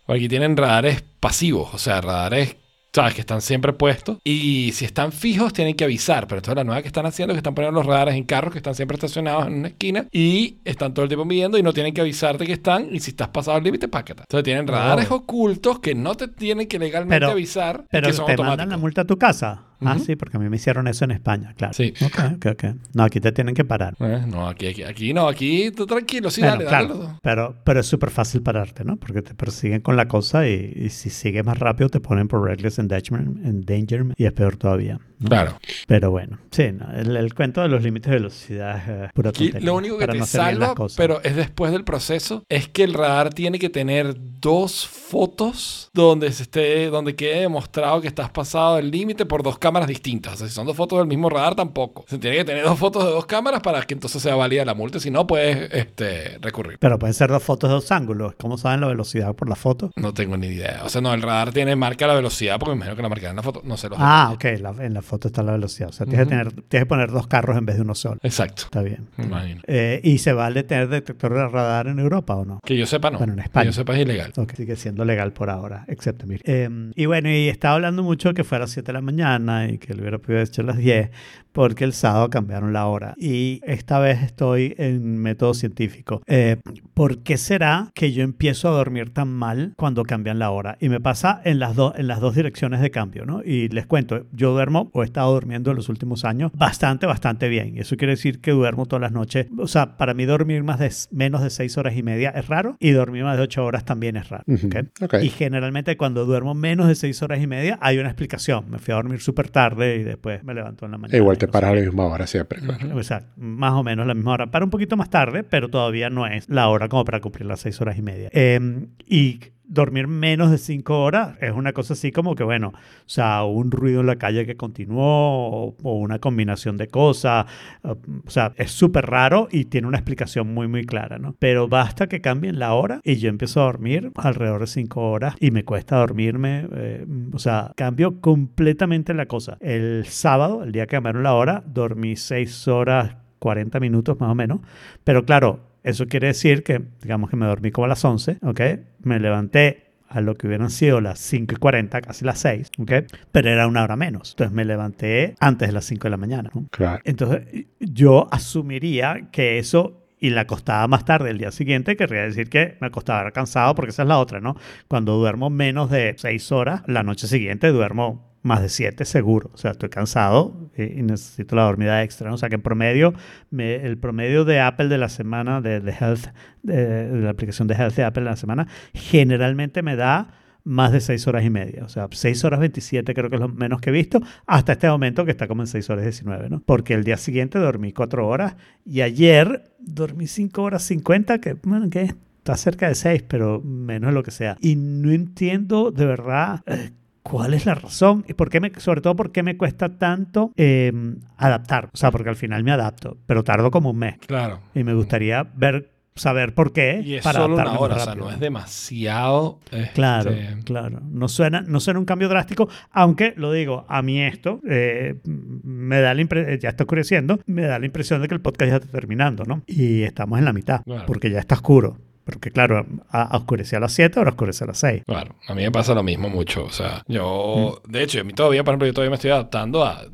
Porque 0.05 0.17
aquí 0.19 0.27
tienen 0.27 0.57
radares 0.57 1.03
pasivos, 1.21 1.73
o 1.73 1.77
sea, 1.77 2.01
radares, 2.01 2.57
sabes, 2.93 3.13
que 3.15 3.21
están 3.21 3.41
siempre 3.41 3.73
puestos 3.73 4.17
y 4.23 4.71
si 4.73 4.85
están 4.85 5.11
fijos 5.11 5.51
tienen 5.53 5.75
que 5.75 5.83
avisar. 5.83 6.27
Pero 6.27 6.39
entonces 6.39 6.55
la 6.55 6.63
nueva 6.63 6.81
que 6.81 6.87
están 6.87 7.05
haciendo 7.05 7.33
es 7.33 7.35
que 7.35 7.39
están 7.39 7.55
poniendo 7.55 7.79
los 7.79 7.85
radares 7.87 8.15
en 8.15 8.23
carros 8.23 8.51
que 8.51 8.59
están 8.59 8.75
siempre 8.75 8.95
estacionados 8.95 9.47
en 9.47 9.53
una 9.59 9.67
esquina 9.69 10.05
y 10.11 10.57
están 10.63 10.93
todo 10.93 11.03
el 11.03 11.09
tiempo 11.09 11.25
midiendo 11.25 11.57
y 11.57 11.63
no 11.63 11.73
tienen 11.73 11.93
que 11.93 12.01
avisarte 12.01 12.45
que 12.45 12.53
están 12.53 12.93
y 12.93 12.99
si 12.99 13.11
estás 13.11 13.29
pasado 13.29 13.57
el 13.57 13.63
límite, 13.63 13.87
pácata. 13.87 14.23
Entonces 14.23 14.43
tienen 14.43 14.67
radares 14.67 15.09
ocultos 15.11 15.79
que 15.79 15.95
no 15.95 16.15
te 16.15 16.27
tienen 16.27 16.67
que 16.67 16.77
legalmente 16.79 17.19
Pero- 17.19 17.31
avisar 17.31 17.85
Pero 17.89 18.07
que 18.07 18.13
son 18.13 18.25
te 18.25 18.31
mandan 18.33 18.45
automáticos. 18.49 18.69
la 18.71 18.77
multa 18.77 19.01
a 19.01 19.05
tu 19.05 19.17
casa. 19.17 19.63
Ah, 19.85 19.95
Ujú. 19.95 20.05
sí, 20.05 20.15
porque 20.15 20.37
a 20.37 20.39
mí 20.39 20.49
me 20.49 20.55
hicieron 20.55 20.87
eso 20.87 21.05
en 21.05 21.11
España, 21.11 21.53
claro. 21.55 21.73
Sí. 21.73 21.93
Ok, 22.03 22.19
ok, 22.35 22.45
ok. 22.51 22.63
No, 22.93 23.03
aquí 23.03 23.19
te 23.19 23.31
tienen 23.31 23.53
que 23.55 23.65
parar. 23.65 23.95
Eh, 23.99 24.23
no, 24.27 24.47
aquí, 24.47 24.67
aquí, 24.67 24.83
aquí 24.83 25.13
no, 25.13 25.27
aquí 25.27 25.71
tú 25.71 25.85
tranquilo, 25.85 26.29
sí, 26.31 26.41
Bueno, 26.41 26.55
dale, 26.57 26.67
claro, 26.67 26.87
dale. 26.89 26.99
dale. 27.05 27.19
pero, 27.21 27.55
pero 27.63 27.79
es 27.79 27.85
súper 27.85 28.09
fácil 28.09 28.41
pararte, 28.41 28.83
¿no? 28.83 28.97
Porque 28.97 29.21
te 29.21 29.33
persiguen 29.35 29.81
con 29.81 29.95
la 29.95 30.07
cosa 30.07 30.47
y, 30.47 30.73
y 30.75 30.89
si 30.89 31.09
sigues 31.09 31.45
más 31.45 31.57
rápido 31.59 31.89
te 31.89 31.99
ponen 31.99 32.27
por 32.27 32.43
reckless 32.43 32.79
endangerment, 32.79 33.45
endangerment 33.45 34.19
y 34.19 34.25
es 34.25 34.33
peor 34.33 34.57
todavía. 34.57 34.99
Claro. 35.27 35.57
Pero 35.87 36.11
bueno, 36.11 36.39
sí, 36.51 36.71
no, 36.71 36.91
el, 36.93 37.15
el 37.17 37.33
cuento 37.33 37.61
de 37.61 37.67
los 37.69 37.81
límites 37.83 38.09
de 38.11 38.17
velocidad 38.17 38.77
es 38.77 38.83
eh, 38.87 39.09
pura 39.13 39.31
tontería. 39.31 39.59
lo 39.65 39.75
único 39.75 39.97
que 39.97 40.07
te 40.07 40.17
no 40.17 40.25
salva, 40.25 40.73
pero 40.97 41.21
es 41.23 41.35
después 41.35 41.71
del 41.71 41.83
proceso, 41.83 42.43
es 42.49 42.67
que 42.67 42.83
el 42.83 42.93
radar 42.93 43.33
tiene 43.33 43.59
que 43.59 43.69
tener 43.69 44.15
dos 44.39 44.87
fotos 44.87 45.89
donde 45.93 46.31
se 46.31 46.43
esté, 46.43 46.87
donde 46.87 47.15
quede 47.15 47.41
demostrado 47.41 48.01
que 48.01 48.07
estás 48.07 48.29
pasado 48.29 48.77
el 48.79 48.91
límite 48.91 49.25
por 49.25 49.43
dos 49.43 49.57
cámaras 49.59 49.87
distintas. 49.87 50.33
O 50.33 50.37
sea, 50.37 50.47
si 50.47 50.53
son 50.53 50.65
dos 50.67 50.75
fotos 50.75 50.97
del 50.99 51.07
mismo 51.07 51.29
radar, 51.29 51.55
tampoco. 51.55 52.05
Se 52.07 52.17
tiene 52.17 52.37
que 52.37 52.45
tener 52.45 52.63
dos 52.63 52.77
fotos 52.79 53.05
de 53.05 53.11
dos 53.11 53.25
cámaras 53.25 53.61
para 53.61 53.81
que 53.83 53.93
entonces 53.93 54.21
sea 54.21 54.35
válida 54.35 54.65
la 54.65 54.73
multa. 54.73 54.99
Si 54.99 55.11
no, 55.11 55.25
puedes 55.27 55.71
este, 55.73 56.37
recurrir. 56.41 56.77
Pero 56.79 56.97
pueden 56.99 57.13
ser 57.13 57.29
dos 57.29 57.43
fotos 57.43 57.69
de 57.69 57.75
dos 57.75 57.91
ángulos. 57.91 58.33
¿Cómo 58.39 58.57
saben 58.57 58.81
la 58.81 58.87
velocidad 58.87 59.33
por 59.35 59.47
la 59.49 59.55
foto? 59.55 59.91
No 59.95 60.13
tengo 60.13 60.35
ni 60.37 60.47
idea. 60.47 60.81
O 60.83 60.89
sea, 60.89 61.01
no, 61.01 61.13
el 61.13 61.21
radar 61.21 61.51
tiene 61.53 61.75
marca 61.75 62.07
la 62.07 62.15
velocidad 62.15 62.57
porque 62.59 62.71
me 62.71 62.77
imagino 62.77 62.95
que 62.95 63.01
la 63.03 63.09
marcará 63.09 63.29
en 63.29 63.35
la 63.37 63.43
foto. 63.43 63.61
No 63.63 63.77
sé 63.77 63.89
los 63.89 63.97
Ah, 64.01 64.35
detalles. 64.37 64.59
ok, 64.61 64.77
la- 64.77 64.85
en 64.85 64.93
la 64.93 65.01
foto 65.01 65.12
está 65.21 65.43
la 65.43 65.53
velocidad. 65.53 65.89
O 65.89 65.91
sea, 65.91 66.05
tienes, 66.05 66.25
que 66.25 66.29
tener, 66.29 66.51
tienes 66.51 66.85
que 66.85 66.85
poner 66.85 67.11
dos 67.11 67.27
carros 67.27 67.57
en 67.57 67.65
vez 67.65 67.75
de 67.75 67.81
uno 67.81 67.95
solo. 67.95 68.19
Exacto. 68.23 68.63
Está 68.63 68.81
bien. 68.81 69.07
Me 69.17 69.25
imagino. 69.25 69.61
Eh, 69.67 70.01
¿Y 70.03 70.17
se 70.19 70.33
vale 70.33 70.63
tener 70.63 70.89
detector 70.89 71.33
de 71.33 71.47
radar 71.47 71.87
en 71.87 71.99
Europa 71.99 72.35
o 72.35 72.45
no? 72.45 72.59
Que 72.65 72.77
yo 72.77 72.85
sepa, 72.85 73.11
no. 73.11 73.17
Bueno, 73.17 73.33
en 73.33 73.39
España. 73.39 73.63
Que 73.63 73.67
yo 73.67 73.73
sepa, 73.73 73.93
es 73.93 74.01
ilegal. 74.01 74.33
Ok, 74.37 74.53
sigue 74.55 74.75
siendo 74.75 75.05
legal 75.05 75.33
por 75.33 75.49
ahora, 75.49 75.85
excepto 75.87 76.25
mire. 76.27 76.41
Eh, 76.45 76.69
y 76.95 77.05
bueno, 77.05 77.29
y 77.29 77.49
estaba 77.49 77.75
hablando 77.75 78.03
mucho 78.03 78.33
que 78.33 78.43
fuera 78.43 78.63
a 78.63 78.65
las 78.65 78.71
7 78.71 78.87
de 78.87 78.93
la 78.93 79.01
mañana 79.01 79.69
y 79.69 79.77
que 79.77 79.93
lo 79.93 80.01
hubiera 80.01 80.17
podido 80.17 80.41
hecho 80.41 80.61
a 80.61 80.65
las 80.65 80.77
10, 80.77 81.09
porque 81.53 81.85
el 81.85 81.93
sábado 81.93 82.29
cambiaron 82.29 82.73
la 82.73 82.87
hora. 82.87 83.13
Y 83.17 83.61
esta 83.63 83.99
vez 83.99 84.21
estoy 84.21 84.75
en 84.77 85.17
método 85.17 85.53
científico. 85.53 86.21
Eh, 86.27 86.57
¿Por 86.93 87.19
qué 87.19 87.37
será 87.37 87.91
que 87.93 88.11
yo 88.11 88.23
empiezo 88.23 88.67
a 88.69 88.71
dormir 88.71 89.13
tan 89.13 89.29
mal 89.29 89.73
cuando 89.77 90.03
cambian 90.03 90.39
la 90.39 90.51
hora? 90.51 90.77
Y 90.81 90.89
me 90.89 90.99
pasa 90.99 91.41
en 91.45 91.59
las, 91.59 91.75
dos 91.75 91.93
en 91.97 92.07
las 92.07 92.19
dos 92.19 92.35
direcciones 92.35 92.81
de 92.81 92.91
cambio, 92.91 93.25
¿no? 93.25 93.41
Y 93.43 93.69
les 93.69 93.85
cuento, 93.85 94.25
yo 94.31 94.51
duermo 94.51 94.89
o 94.93 95.03
he 95.03 95.05
estado 95.05 95.31
durmiendo 95.33 95.71
en 95.71 95.77
los 95.77 95.89
últimos 95.89 96.25
años 96.25 96.51
bastante, 96.53 97.05
bastante 97.05 97.47
bien. 97.47 97.77
Y 97.77 97.79
eso 97.79 97.95
quiere 97.97 98.13
decir 98.13 98.41
que 98.41 98.51
duermo 98.51 98.85
todas 98.85 99.01
las 99.01 99.11
noches. 99.11 99.47
O 99.57 99.67
sea, 99.67 99.95
para 99.97 100.13
mí 100.13 100.25
dormir 100.25 100.63
más 100.63 100.79
de, 100.79 100.91
menos 101.11 101.41
de 101.41 101.49
6 101.49 101.77
horas 101.77 101.95
y 101.95 102.03
media 102.03 102.31
es 102.31 102.47
raro 102.47 102.77
y 102.79 102.91
dormir 102.91 103.23
más 103.23 103.37
de 103.37 103.43
8 103.43 103.63
horas 103.63 103.85
también 103.85 104.17
es 104.17 104.29
raro. 104.29 104.43
Ujú, 104.47 104.67
¿ok? 104.67 104.75
ok. 105.03 105.13
Y 105.21 105.29
generalmente 105.29 105.97
cuando 105.97 106.25
duermo 106.25 106.55
menos 106.55 106.87
de 106.87 106.95
6 106.95 107.21
horas 107.21 107.41
y 107.41 107.47
media 107.47 107.77
hay 107.81 107.99
una 107.99 108.09
explicación. 108.09 108.69
Me 108.69 108.79
fui 108.79 108.91
a 108.91 108.95
dormir 108.95 109.19
súper 109.19 109.49
tarde 109.49 109.97
y 109.97 110.03
después 110.03 110.43
me 110.43 110.53
levanto 110.53 110.85
en 110.85 110.91
la 110.91 110.97
mañana. 110.97 111.17
Igual 111.17 111.37
te 111.45 111.51
paras 111.51 111.71
a 111.71 111.75
la 111.75 111.81
misma 111.81 112.05
hora 112.05 112.25
siempre. 112.27 112.59
claro. 112.61 112.95
O 112.95 113.03
sea, 113.03 113.23
más 113.35 113.73
o 113.73 113.83
menos 113.83 114.07
la 114.07 114.13
misma 114.13 114.33
hora. 114.33 114.47
Para 114.47 114.63
un 114.65 114.71
poquito 114.71 114.95
más 114.95 115.09
tarde, 115.09 115.43
pero 115.43 115.69
todavía 115.69 116.09
no 116.09 116.25
es 116.25 116.47
la 116.49 116.69
hora 116.69 116.87
como 116.87 117.03
para 117.03 117.19
cumplir 117.19 117.45
las 117.45 117.59
seis 117.59 117.79
horas 117.81 117.97
y 117.97 118.01
media. 118.01 118.29
Eh, 118.31 118.87
y 119.05 119.39
dormir 119.65 120.07
menos 120.07 120.51
de 120.51 120.57
cinco 120.57 121.03
horas 121.03 121.37
es 121.41 121.51
una 121.51 121.73
cosa 121.73 121.93
así 121.93 122.11
como 122.11 122.35
que, 122.35 122.43
bueno, 122.43 122.69
o 122.69 123.03
sea, 123.05 123.43
un 123.43 123.71
ruido 123.71 124.01
en 124.01 124.07
la 124.07 124.17
calle 124.17 124.45
que 124.45 124.55
continuó 124.55 125.05
o, 125.05 125.75
o 125.83 125.97
una 125.97 126.19
combinación 126.19 126.77
de 126.77 126.87
cosas. 126.87 127.45
O 127.83 128.29
sea, 128.29 128.53
es 128.57 128.71
súper 128.71 129.05
raro 129.05 129.47
y 129.51 129.65
tiene 129.65 129.87
una 129.87 129.97
explicación 129.97 130.53
muy, 130.53 130.67
muy 130.67 130.83
clara, 130.83 131.17
¿no? 131.17 131.35
Pero 131.39 131.67
basta 131.67 132.07
que 132.07 132.21
cambien 132.21 132.59
la 132.59 132.73
hora 132.73 133.01
y 133.03 133.15
yo 133.15 133.29
empiezo 133.29 133.61
a 133.61 133.65
dormir 133.65 134.11
alrededor 134.15 134.61
de 134.61 134.67
cinco 134.67 135.09
horas 135.11 135.35
y 135.39 135.51
me 135.51 135.63
cuesta 135.65 135.97
dormirme. 135.97 136.67
eh, 136.73 137.05
o 137.33 137.39
sea, 137.39 137.71
cambio 137.75 138.21
completamente 138.21 139.13
la 139.13 139.25
cosa. 139.27 139.57
El 139.59 140.05
sábado, 140.05 140.63
el 140.63 140.71
día 140.71 140.85
que 140.87 140.95
cambiaron 140.95 141.23
la 141.23 141.33
hora, 141.33 141.63
dormí 141.65 142.15
seis 142.15 142.67
horas 142.67 143.15
40 143.39 143.79
minutos 143.79 144.19
más 144.19 144.31
o 144.31 144.35
menos. 144.35 144.61
Pero 145.03 145.25
claro, 145.25 145.72
eso 145.83 146.07
quiere 146.07 146.27
decir 146.27 146.63
que, 146.63 146.81
digamos 147.01 147.29
que 147.29 147.35
me 147.35 147.45
dormí 147.45 147.71
como 147.71 147.85
a 147.85 147.87
las 147.89 148.03
11, 148.03 148.39
¿ok? 148.41 148.61
Me 149.03 149.19
levanté 149.19 149.83
a 150.07 150.21
lo 150.21 150.35
que 150.35 150.47
hubieran 150.47 150.69
sido 150.69 151.01
las 151.01 151.19
5 151.19 151.55
y 151.55 151.57
40, 151.57 152.01
casi 152.01 152.23
las 152.23 152.39
6, 152.39 152.71
¿ok? 152.79 152.91
Pero 153.31 153.49
era 153.49 153.67
una 153.67 153.83
hora 153.83 153.95
menos. 153.95 154.31
Entonces 154.31 154.53
me 154.53 154.63
levanté 154.63 155.35
antes 155.39 155.67
de 155.67 155.73
las 155.73 155.85
5 155.85 156.03
de 156.03 156.09
la 156.09 156.17
mañana. 156.17 156.51
¿no? 156.53 156.67
Claro. 156.69 157.01
Entonces 157.03 157.65
yo 157.79 158.27
asumiría 158.31 159.29
que 159.31 159.57
eso 159.57 159.99
y 160.19 160.29
la 160.29 160.41
acostaba 160.41 160.87
más 160.87 161.03
tarde 161.03 161.31
el 161.31 161.37
día 161.37 161.51
siguiente 161.51 161.97
querría 161.97 162.21
decir 162.21 162.49
que 162.49 162.77
me 162.79 162.87
acostaba 162.87 163.29
cansado 163.31 163.75
porque 163.75 163.89
esa 163.89 164.03
es 164.03 164.07
la 164.07 164.19
otra, 164.19 164.39
¿no? 164.39 164.55
Cuando 164.87 165.17
duermo 165.17 165.49
menos 165.49 165.89
de 165.89 166.13
6 166.17 166.51
horas, 166.53 166.83
la 166.87 167.03
noche 167.03 167.27
siguiente 167.27 167.67
duermo 167.69 168.32
más 168.43 168.61
de 168.61 168.69
7 168.69 169.05
seguro. 169.05 169.49
O 169.53 169.57
sea, 169.57 169.71
estoy 169.71 169.89
cansado 169.89 170.69
y, 170.77 170.99
y 170.99 171.01
necesito 171.03 171.55
la 171.55 171.63
dormida 171.63 172.03
extra. 172.03 172.27
¿no? 172.29 172.35
O 172.35 172.37
sea, 172.37 172.49
que 172.49 172.55
en 172.55 172.61
promedio, 172.61 173.13
me- 173.49 173.75
el 173.75 173.97
promedio 173.97 174.45
de 174.45 174.59
Apple 174.59 174.87
de 174.89 174.97
la 174.99 175.09
semana, 175.09 175.61
de, 175.61 175.79
de 175.79 175.91
Health, 175.91 176.27
de, 176.61 177.07
de 177.09 177.21
la 177.21 177.31
aplicación 177.31 177.67
de 177.67 177.75
Health 177.75 177.95
de 177.95 178.03
Apple 178.03 178.23
de 178.23 178.29
la 178.29 178.35
semana, 178.35 178.67
generalmente 178.93 179.81
me 179.81 179.95
da 179.95 180.39
más 180.65 180.93
de 180.93 181.01
6 181.01 181.27
horas 181.27 181.43
y 181.43 181.49
media. 181.49 181.83
O 181.83 181.89
sea, 181.89 182.07
6 182.09 182.43
horas 182.45 182.59
27 182.61 183.13
creo 183.13 183.29
que 183.29 183.35
es 183.35 183.41
lo 183.41 183.49
menos 183.49 183.81
que 183.81 183.89
he 183.89 183.93
visto 183.93 184.21
hasta 184.45 184.71
este 184.73 184.87
momento 184.87 185.25
que 185.25 185.31
está 185.31 185.47
como 185.47 185.61
en 185.63 185.67
6 185.67 185.89
horas 185.89 186.03
19, 186.05 186.49
¿no? 186.49 186.61
Porque 186.65 186.93
el 186.93 187.03
día 187.03 187.17
siguiente 187.17 187.59
dormí 187.59 187.91
4 187.91 188.25
horas 188.27 188.55
y 188.85 189.01
ayer 189.01 189.63
dormí 189.79 190.25
5 190.27 190.63
horas 190.63 190.83
50, 190.83 191.39
que, 191.39 191.55
bueno, 191.63 191.89
que 191.89 192.13
está 192.37 192.55
cerca 192.55 192.87
de 192.87 192.95
6, 192.95 193.23
pero 193.27 193.61
menos 193.61 194.13
lo 194.13 194.23
que 194.23 194.31
sea. 194.31 194.57
Y 194.61 194.75
no 194.77 195.11
entiendo 195.11 195.91
de 195.91 196.05
verdad... 196.05 196.61
eh, 196.65 196.91
¿Cuál 197.23 197.53
es 197.53 197.65
la 197.65 197.75
razón? 197.75 198.25
Y 198.27 198.33
por 198.33 198.49
qué 198.49 198.59
me, 198.59 198.71
sobre 198.77 198.99
todo, 199.01 199.15
por 199.15 199.31
qué 199.31 199.43
me 199.43 199.55
cuesta 199.57 199.97
tanto 199.97 200.51
eh, 200.57 200.91
adaptar. 201.37 201.89
O 201.93 201.97
sea, 201.97 202.11
porque 202.11 202.29
al 202.29 202.35
final 202.35 202.63
me 202.63 202.71
adapto, 202.71 203.17
pero 203.25 203.43
tardo 203.43 203.71
como 203.71 203.91
un 203.91 203.97
mes. 203.97 204.17
Claro. 204.27 204.59
Y 204.75 204.83
me 204.83 204.93
gustaría 204.93 205.43
ver, 205.55 205.89
saber 206.15 206.53
por 206.53 206.73
qué. 206.73 207.01
Y 207.03 207.15
es 207.15 207.23
para 207.23 207.39
solo 207.39 207.53
una 207.55 207.63
adaptarme 207.63 207.85
hora, 207.85 207.95
o 207.95 207.99
sea, 208.05 208.15
no 208.15 208.29
es 208.29 208.39
demasiado. 208.39 209.59
Claro, 209.93 210.31
este, 210.31 210.63
claro. 210.63 210.99
No 211.01 211.27
suena, 211.29 211.61
no 211.61 211.79
suena 211.79 211.99
un 211.99 212.05
cambio 212.05 212.27
drástico, 212.27 212.67
aunque 212.91 213.33
lo 213.37 213.51
digo, 213.53 213.85
a 213.87 214.01
mí 214.01 214.21
esto 214.21 214.59
eh, 214.69 215.15
me 215.23 216.01
da 216.01 216.13
la 216.13 216.21
impresión, 216.21 216.59
ya 216.59 216.69
está 216.69 216.83
oscureciendo, 216.83 217.39
me 217.45 217.63
da 217.63 217.79
la 217.79 217.85
impresión 217.85 218.21
de 218.21 218.27
que 218.27 218.35
el 218.35 218.41
podcast 218.41 218.69
ya 218.69 218.75
está 218.77 218.91
terminando, 218.91 219.45
¿no? 219.45 219.63
Y 219.65 220.03
estamos 220.03 220.39
en 220.39 220.45
la 220.45 220.53
mitad, 220.53 220.83
Claro. 220.83 221.05
porque 221.07 221.31
ya 221.31 221.39
está 221.39 221.55
oscuro. 221.55 221.97
Porque 222.25 222.51
claro, 222.51 222.85
a, 223.09 223.23
a 223.23 223.37
oscureció 223.37 223.77
a 223.77 223.81
las 223.81 223.93
7, 223.93 224.17
ahora 224.19 224.31
oscurece 224.31 224.63
a 224.63 224.67
las 224.67 224.77
6. 224.79 225.03
Claro, 225.05 225.35
a 225.47 225.53
mí 225.53 225.63
me 225.63 225.71
pasa 225.71 225.93
lo 225.93 226.03
mismo 226.03 226.29
mucho. 226.29 226.63
O 226.65 226.71
sea, 226.71 227.03
yo, 227.07 227.81
de 227.87 228.03
hecho, 228.03 228.21
a 228.21 228.23
mí 228.23 228.33
todavía, 228.33 228.63
por 228.63 228.71
ejemplo, 228.73 228.87
yo 228.87 228.93
todavía 228.93 229.09
me 229.11 229.15
estoy 229.15 229.31
adaptando 229.31 229.83
a. 229.83 230.05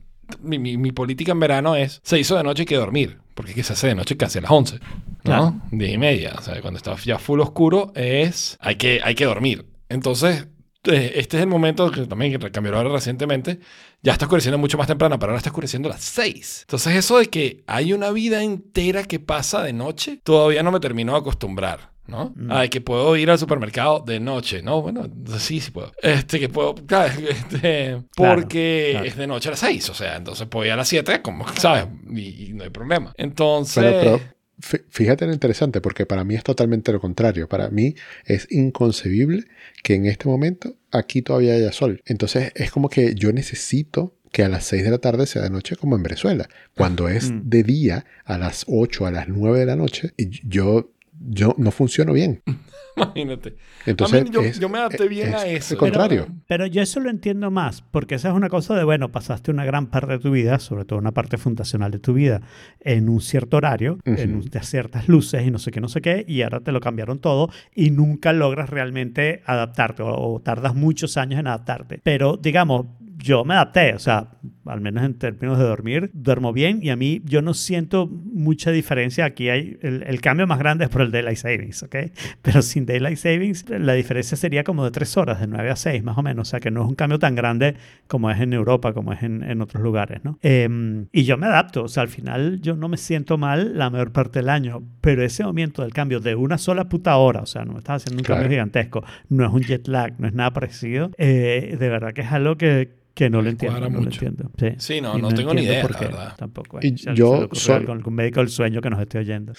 Mi, 0.41 0.59
mi- 0.59 0.77
mi 0.77 0.91
política 0.91 1.31
en 1.31 1.39
verano 1.39 1.75
es: 1.75 1.99
se 2.03 2.19
hizo 2.19 2.35
de 2.37 2.43
noche 2.43 2.61
hay 2.63 2.65
que 2.67 2.75
dormir. 2.75 3.19
Porque 3.33 3.51
es 3.51 3.55
que 3.55 3.63
se 3.63 3.73
hace 3.73 3.87
de 3.87 3.95
noche 3.95 4.17
casi 4.17 4.37
a 4.39 4.41
las 4.41 4.51
11. 4.51 4.75
¿no? 4.79 4.81
Claro. 5.23 5.55
10 5.71 5.93
y 5.93 5.97
media. 5.97 6.33
O 6.37 6.41
sea, 6.41 6.59
cuando 6.61 6.77
está 6.77 6.95
ya 6.97 7.17
full 7.19 7.39
oscuro, 7.39 7.91
es. 7.95 8.57
Hay 8.59 8.75
que, 8.75 8.99
hay 9.03 9.15
que 9.15 9.25
dormir. 9.25 9.65
Entonces, 9.87 10.47
eh, 10.85 11.13
este 11.15 11.37
es 11.37 11.43
el 11.43 11.49
momento 11.49 11.89
que 11.91 12.05
también 12.05 12.37
cambió 12.51 12.75
ahora 12.75 12.89
recientemente. 12.89 13.59
Ya 14.01 14.11
está 14.13 14.25
oscureciendo 14.25 14.57
mucho 14.57 14.77
más 14.77 14.87
temprano, 14.87 15.17
pero 15.19 15.31
ahora 15.31 15.37
está 15.37 15.49
oscureciendo 15.49 15.89
a 15.89 15.93
las 15.93 16.01
6. 16.03 16.61
Entonces, 16.67 16.95
eso 16.95 17.17
de 17.17 17.27
que 17.27 17.63
hay 17.67 17.93
una 17.93 18.11
vida 18.11 18.43
entera 18.43 19.03
que 19.03 19.19
pasa 19.19 19.63
de 19.63 19.73
noche, 19.73 20.19
todavía 20.23 20.61
no 20.63 20.71
me 20.71 20.79
termino 20.79 21.13
de 21.13 21.19
acostumbrar. 21.19 21.91
¿No? 22.09 22.33
Mm. 22.35 22.51
Ay, 22.51 22.69
que 22.69 22.81
puedo 22.81 23.15
ir 23.15 23.29
al 23.31 23.37
supermercado 23.39 24.03
de 24.05 24.19
noche, 24.19 24.61
¿no? 24.61 24.81
Bueno, 24.81 25.07
sí, 25.37 25.59
sí 25.59 25.71
puedo. 25.71 25.91
Este, 26.01 26.39
que 26.39 26.49
puedo, 26.49 26.75
claro, 26.75 27.13
este, 27.29 28.01
porque 28.15 28.89
claro. 28.91 29.05
es 29.07 29.15
de 29.15 29.27
noche 29.27 29.49
a 29.49 29.51
las 29.51 29.59
6, 29.59 29.89
o 29.89 29.93
sea, 29.93 30.17
entonces 30.17 30.47
puedo 30.47 30.65
ir 30.65 30.71
a 30.71 30.75
las 30.75 30.87
7, 30.87 31.21
como, 31.21 31.47
¿sabes? 31.55 31.85
Y, 32.13 32.49
y 32.49 32.53
no 32.53 32.63
hay 32.63 32.69
problema. 32.69 33.13
Entonces, 33.17 33.83
Pero, 33.83 33.99
pero 33.99 34.19
fí- 34.61 34.83
fíjate 34.89 35.25
lo 35.25 35.33
interesante, 35.33 35.79
porque 35.81 36.05
para 36.05 36.23
mí 36.23 36.35
es 36.35 36.43
totalmente 36.43 36.91
lo 36.91 36.99
contrario. 36.99 37.47
Para 37.47 37.69
mí 37.69 37.95
es 38.25 38.47
inconcebible 38.51 39.45
que 39.83 39.93
en 39.95 40.05
este 40.05 40.27
momento 40.27 40.75
aquí 40.91 41.21
todavía 41.21 41.53
haya 41.53 41.71
sol. 41.71 42.01
Entonces 42.05 42.51
es 42.55 42.71
como 42.71 42.89
que 42.89 43.13
yo 43.15 43.31
necesito 43.31 44.15
que 44.31 44.43
a 44.43 44.49
las 44.49 44.63
6 44.65 44.83
de 44.83 44.91
la 44.91 44.99
tarde 44.99 45.25
sea 45.25 45.41
de 45.41 45.49
noche 45.49 45.75
como 45.75 45.95
en 45.95 46.03
Venezuela. 46.03 46.47
Cuando 46.77 47.09
es 47.09 47.31
de 47.33 47.63
día, 47.63 48.05
a 48.25 48.37
las 48.37 48.63
8, 48.67 49.07
a 49.07 49.11
las 49.11 49.27
9 49.27 49.59
de 49.59 49.65
la 49.65 49.75
noche, 49.75 50.11
y 50.17 50.29
yo, 50.47 50.91
yo 51.19 51.55
no 51.57 51.71
funciono 51.71 52.13
bien. 52.13 52.41
imagínate. 52.95 53.55
Entonces 53.85 54.21
a 54.21 54.23
mí 54.25 54.29
yo, 54.31 54.41
es- 54.41 54.59
yo 54.59 54.67
me 54.67 54.77
adapté 54.77 55.07
bien 55.07 55.29
es 55.29 55.35
a 55.35 55.47
el 55.47 55.55
eso. 55.57 55.77
contrario. 55.77 56.27
Pero 56.47 56.65
yo 56.65 56.81
eso 56.81 56.99
lo 56.99 57.09
entiendo 57.09 57.49
más, 57.49 57.81
porque 57.81 58.15
esa 58.15 58.29
es 58.29 58.35
una 58.35 58.49
cosa 58.49 58.75
de, 58.75 58.83
bueno, 58.83 59.09
pasaste 59.11 59.51
una 59.51 59.63
gran 59.63 59.87
parte 59.87 60.13
de 60.13 60.19
tu 60.19 60.31
vida, 60.31 60.59
sobre 60.59 60.83
todo 60.85 60.99
una 60.99 61.11
parte 61.13 61.37
fundacional 61.37 61.91
de 61.91 61.99
tu 61.99 62.13
vida, 62.13 62.41
en 62.81 63.07
un 63.07 63.21
cierto 63.21 63.57
horario, 63.57 63.99
en 64.05 64.35
un- 64.35 64.41
de 64.49 64.61
ciertas 64.63 65.07
luces 65.07 65.45
y 65.47 65.51
no 65.51 65.59
sé 65.59 65.71
qué, 65.71 65.79
no 65.79 65.87
sé 65.87 66.01
qué, 66.01 66.25
y 66.27 66.41
ahora 66.41 66.59
te 66.59 66.71
lo 66.73 66.81
cambiaron 66.81 67.19
todo 67.19 67.49
y 67.73 67.91
nunca 67.91 68.33
logras 68.33 68.69
realmente 68.69 69.41
adaptarte 69.45 70.03
o, 70.03 70.33
o 70.33 70.39
tardas 70.41 70.75
muchos 70.75 71.15
años 71.17 71.39
en 71.39 71.47
adaptarte. 71.47 72.01
Pero, 72.03 72.35
digamos, 72.37 72.87
yo 73.21 73.43
me 73.43 73.53
adapté, 73.53 73.93
o 73.93 73.99
sea, 73.99 74.29
al 74.65 74.81
menos 74.81 75.03
en 75.03 75.15
términos 75.15 75.57
de 75.57 75.65
dormir, 75.65 76.09
duermo 76.13 76.53
bien 76.53 76.79
y 76.81 76.89
a 76.89 76.95
mí 76.95 77.21
yo 77.25 77.41
no 77.41 77.53
siento 77.53 78.07
mucha 78.07 78.71
diferencia. 78.71 79.25
Aquí 79.25 79.49
hay 79.49 79.77
el, 79.81 80.03
el 80.07 80.21
cambio 80.21 80.47
más 80.47 80.57
grande 80.59 80.85
es 80.85 80.89
por 80.89 81.01
el 81.01 81.11
Daylight 81.11 81.37
Savings, 81.37 81.83
¿ok? 81.83 81.95
Pero 82.41 82.61
sin 82.61 82.85
Daylight 82.85 83.17
Savings 83.17 83.65
la 83.69 83.93
diferencia 83.93 84.37
sería 84.37 84.63
como 84.63 84.85
de 84.85 84.91
tres 84.91 85.17
horas, 85.17 85.39
de 85.39 85.47
9 85.47 85.69
a 85.69 85.75
6 85.75 86.03
más 86.03 86.17
o 86.17 86.23
menos, 86.23 86.47
o 86.47 86.51
sea 86.51 86.59
que 86.59 86.71
no 86.71 86.83
es 86.83 86.87
un 86.87 86.95
cambio 86.95 87.19
tan 87.19 87.35
grande 87.35 87.75
como 88.07 88.29
es 88.31 88.39
en 88.39 88.53
Europa, 88.53 88.93
como 88.93 89.11
es 89.13 89.21
en, 89.23 89.43
en 89.43 89.61
otros 89.61 89.83
lugares, 89.83 90.23
¿no? 90.23 90.37
Em, 90.41 91.07
y 91.11 91.23
yo 91.23 91.37
me 91.37 91.47
adapto, 91.47 91.83
o 91.83 91.87
sea, 91.87 92.03
al 92.03 92.09
final 92.09 92.61
yo 92.61 92.75
no 92.75 92.87
me 92.89 92.97
siento 92.97 93.37
mal 93.37 93.77
la 93.77 93.89
mayor 93.89 94.11
parte 94.11 94.39
del 94.39 94.49
año, 94.49 94.81
pero 95.01 95.23
ese 95.23 95.43
momento 95.43 95.81
del 95.81 95.93
cambio 95.93 96.19
de 96.19 96.35
una 96.35 96.57
sola 96.57 96.87
puta 96.89 97.17
hora, 97.17 97.41
o 97.41 97.45
sea, 97.45 97.65
no 97.65 97.73
me 97.73 97.79
estás 97.79 98.03
haciendo 98.03 98.21
un 98.21 98.25
Claro. 98.25 98.41
cambio 98.41 98.55
gigantesco, 98.55 99.03
no 99.29 99.45
es 99.45 99.51
un 99.51 99.61
jet 99.63 99.87
lag, 99.87 100.13
no 100.19 100.27
es 100.27 100.33
nada 100.33 100.51
parecido, 100.53 101.11
eh, 101.17 101.75
de 101.79 101.89
verdad 101.89 102.13
que 102.13 102.21
es 102.21 102.31
algo 102.31 102.55
que, 102.57 102.97
que 103.13 103.29
no 103.29 103.41
lo 103.41 103.49
entiendo, 103.49 103.79
no 103.81 103.89
lo 103.89 104.03
entiendo. 104.03 104.51
Sí, 104.57 104.67
Sí, 104.77 105.01
no, 105.01 105.17
Y 105.17 105.21
no 105.21 105.33
tengo 105.33 105.53
ni 105.53 105.63
idea, 105.63 105.81
por 105.81 105.91
la 105.91 105.99
qué 105.99 106.05
verdad. 106.05 106.35
Tampoco. 106.37 106.79
Y 106.81 106.97
Si 106.97 107.13
yo 107.13 107.49
soy- 107.53 107.85
algún 107.87 108.13
médico 108.15 108.39
del 108.39 108.49
sueño 108.49 108.81
que 108.81 108.89
nos 108.89 108.99
esté 109.01 109.17
oyendo. 109.19 109.53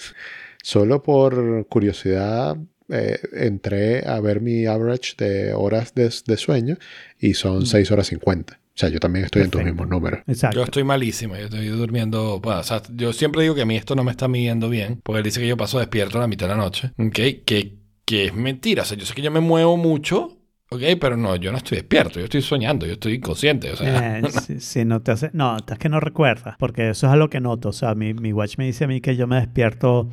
Solo 0.63 1.01
por 1.01 1.67
curiosidad, 1.67 2.57
eh, 2.89 3.17
entré 3.33 4.05
a 4.07 4.19
ver 4.19 4.41
mi 4.41 4.65
average 4.65 5.13
de 5.17 5.53
horas 5.53 5.93
de, 5.95 6.11
de 6.25 6.37
sueño 6.37 6.77
y 7.19 7.33
son 7.33 7.65
6 7.65 7.89
horas 7.91 8.07
50. 8.07 8.59
O 8.73 8.77
sea, 8.81 8.89
yo 8.89 8.99
también 8.99 9.25
estoy 9.25 9.43
en 9.43 9.49
tus 9.51 9.59
Perfecto. 9.59 9.83
mismos 9.83 9.89
números. 9.89 10.21
Exacto. 10.27 10.57
Yo 10.57 10.63
estoy 10.63 10.83
malísimo, 10.83 11.35
yo 11.35 11.43
estoy 11.45 11.67
durmiendo. 11.67 12.39
Bueno, 12.39 12.61
o 12.61 12.63
sea, 12.63 12.81
yo 12.95 13.11
siempre 13.13 13.41
digo 13.43 13.53
que 13.53 13.61
a 13.61 13.65
mí 13.65 13.75
esto 13.75 13.95
no 13.95 14.03
me 14.03 14.11
está 14.11 14.27
midiendo 14.27 14.69
bien, 14.69 14.99
porque 15.03 15.17
él 15.19 15.23
dice 15.23 15.39
que 15.41 15.47
yo 15.47 15.57
paso 15.57 15.77
despierto 15.79 16.17
a 16.17 16.21
la 16.21 16.27
mitad 16.27 16.47
de 16.47 16.55
la 16.55 16.61
noche, 16.61 16.91
¿ok? 16.97 17.13
Que, 17.45 17.75
que 18.05 18.25
es 18.25 18.33
mentira, 18.33 18.83
o 18.83 18.85
sea, 18.85 18.97
yo 18.97 19.05
sé 19.05 19.13
que 19.13 19.21
yo 19.21 19.29
me 19.31 19.39
muevo 19.41 19.77
mucho, 19.77 20.37
¿ok? 20.71 20.81
Pero 20.99 21.17
no, 21.17 21.35
yo 21.35 21.51
no 21.51 21.57
estoy 21.57 21.77
despierto, 21.77 22.19
yo 22.19 22.25
estoy 22.25 22.41
soñando, 22.41 22.85
yo 22.85 22.93
estoy 22.93 23.15
inconsciente, 23.15 23.71
o 23.71 23.75
sea. 23.75 24.19
Eh, 24.19 24.23
si, 24.45 24.59
si 24.59 24.85
no 24.85 25.01
te 25.01 25.11
hace, 25.11 25.29
no, 25.33 25.57
es 25.57 25.77
que 25.77 25.89
no 25.89 25.99
recuerdas, 25.99 26.55
porque 26.57 26.89
eso 26.89 27.07
es 27.07 27.13
algo 27.13 27.29
que 27.29 27.39
noto. 27.39 27.69
O 27.69 27.73
sea, 27.73 27.93
mi, 27.93 28.13
mi 28.13 28.33
watch 28.33 28.57
me 28.57 28.65
dice 28.65 28.85
a 28.85 28.87
mí 28.87 29.01
que 29.01 29.15
yo 29.15 29.27
me 29.27 29.35
despierto 29.35 30.09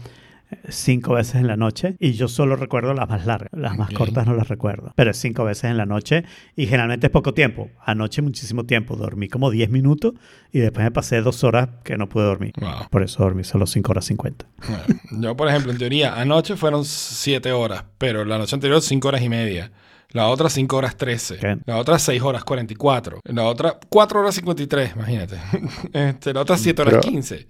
eh, 0.51 0.57
cinco 0.69 1.15
veces 1.15 1.37
en 1.37 1.47
la 1.47 1.57
noche 1.57 1.95
y 2.01 2.13
yo 2.13 2.27
solo 2.27 2.57
recuerdo 2.57 2.93
las 2.93 3.09
más 3.09 3.25
largas, 3.25 3.51
las 3.53 3.79
más 3.79 3.91
cortas 3.91 4.27
no 4.27 4.35
las 4.35 4.49
recuerdo, 4.49 4.93
pero 4.97 5.13
es 5.13 5.17
cinco 5.17 5.45
veces 5.45 5.65
en 5.65 5.77
la 5.77 5.87
noche 5.87 6.25
y 6.57 6.67
generalmente 6.67 7.07
es 7.07 7.13
poco 7.13 7.35
tiempo. 7.35 7.71
Anoche 7.85 8.21
muchísimo 8.21 8.65
tiempo, 8.65 8.97
dormí 8.97 9.29
como 9.29 9.53
10 9.53 9.71
minutos 9.71 10.15
y 10.51 10.59
después 10.59 10.83
me 10.83 10.91
pasé 10.91 11.21
dos 11.21 11.45
horas 11.45 11.69
que 11.85 11.97
no 11.97 12.09
pude 12.09 12.25
dormir. 12.25 12.53
Wow. 12.61 12.89
Por 12.91 13.05
eso 13.05 13.23
dormí 13.23 13.45
solo 13.45 13.65
5 13.65 13.93
horas 13.93 14.07
50. 14.07 14.47
Bueno, 14.67 14.85
yo, 15.23 15.37
por 15.37 15.49
ejemplo, 15.49 15.71
en 15.71 15.79
teoría, 15.79 16.21
anoche 16.21 16.57
fueron 16.57 16.85
7 16.85 17.53
horas, 17.53 17.85
pero 17.97 18.25
la 18.25 18.39
noche 18.39 18.57
anterior 18.57 18.83
5 18.83 19.07
horas 19.07 19.23
y 19.23 19.29
media. 19.29 19.71
La 20.13 20.29
otra 20.29 20.49
5 20.49 20.77
horas 20.77 20.97
13. 20.97 21.35
Ok. 21.35 21.63
La 21.67 21.77
otra 21.77 21.99
6 21.99 22.23
horas 22.23 22.45
44. 22.45 23.21
La 23.25 23.45
otra 23.45 23.79
4 23.89 24.21
horas 24.21 24.35
53, 24.35 24.93
imagínate. 24.97 25.37
Este, 25.93 26.33
la 26.33 26.41
otra 26.41 26.57
7 26.57 26.81
horas 26.83 26.95
Pero- 26.95 27.03
15. 27.03 27.49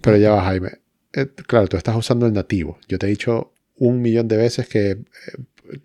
Pero 0.00 0.16
ya 0.16 0.30
va, 0.30 0.42
Jaime. 0.44 0.70
Eh, 1.12 1.26
claro, 1.46 1.66
tú 1.66 1.76
estás 1.76 1.96
usando 1.96 2.26
el 2.26 2.32
nativo. 2.32 2.78
Yo 2.88 2.98
te 2.98 3.06
he 3.06 3.10
dicho 3.10 3.52
un 3.76 4.00
millón 4.00 4.28
de 4.28 4.36
veces 4.36 4.68
que 4.68 4.98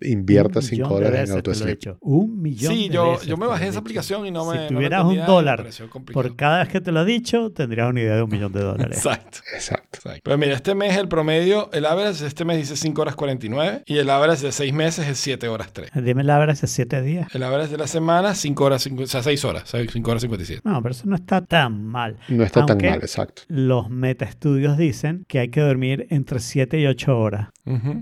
inviertas 0.02 0.64
Un 0.64 0.70
5 0.70 0.88
millón 0.88 0.88
de 0.88 1.04
dólares 1.04 1.28
en 1.28 1.34
he 1.34 1.36
AutoSleep. 1.38 1.96
Un 2.00 2.42
millón 2.42 2.74
Sí, 2.74 2.88
de 2.88 2.94
yo, 2.94 3.12
veces 3.12 3.26
yo 3.26 3.36
me 3.36 3.46
bajé 3.46 3.68
esa 3.68 3.78
aplicación 3.78 4.26
y 4.26 4.30
no 4.30 4.44
me. 4.44 4.52
Si 4.52 4.58
no 4.58 4.62
me 4.64 4.76
tuvieras 4.76 5.04
un 5.04 5.16
dólar. 5.26 5.66
Por 6.12 6.36
cada 6.36 6.60
vez 6.60 6.68
que 6.68 6.80
te 6.80 6.92
lo 6.92 7.02
he 7.02 7.04
dicho, 7.04 7.50
tendrías 7.50 7.88
una 7.88 8.00
idea 8.00 8.16
de 8.16 8.22
un 8.22 8.30
millón 8.30 8.52
de 8.52 8.60
dólares. 8.60 8.96
Exacto. 8.98 9.38
Exacto. 9.54 9.98
exacto. 9.98 10.20
Pero 10.24 10.38
mira, 10.38 10.54
este 10.54 10.74
mes 10.74 10.96
el 10.96 11.08
promedio, 11.08 11.70
el 11.72 11.86
average 11.86 12.22
de 12.22 12.28
este 12.28 12.44
mes 12.44 12.56
dice 12.58 12.76
5 12.76 13.00
horas 13.02 13.16
49 13.16 13.82
y 13.86 13.98
el 13.98 14.10
average 14.10 14.46
de 14.46 14.52
6 14.52 14.72
meses 14.72 15.06
es 15.06 15.18
7 15.18 15.48
horas 15.48 15.72
3. 15.72 15.90
Dime 16.02 16.24
la 16.24 16.38
hora 16.38 16.52
hace 16.52 16.66
siete 16.66 17.02
días. 17.02 17.34
El 17.34 17.42
average 17.42 17.70
de 17.70 17.78
la 17.78 17.86
semana 17.86 18.34
5 18.34 18.64
horas, 18.64 18.82
5, 18.82 19.02
o 19.02 19.06
sea, 19.06 19.22
6 19.22 19.44
horas, 19.44 19.70
5 19.70 20.10
horas 20.10 20.22
57. 20.22 20.62
No, 20.64 20.82
pero 20.82 20.92
eso 20.92 21.04
no 21.06 21.16
está 21.16 21.44
tan 21.44 21.84
mal. 21.84 22.16
No 22.28 22.44
está 22.44 22.60
Aunque 22.60 22.74
tan 22.76 22.90
mal, 22.90 22.98
exacto. 23.00 23.42
Los 23.48 23.90
metaestudios 23.90 24.76
dicen 24.76 25.24
que 25.28 25.38
hay 25.38 25.48
que 25.48 25.60
dormir 25.60 26.06
entre 26.10 26.40
7 26.40 26.78
y 26.80 26.86
8 26.86 27.18
horas 27.18 27.48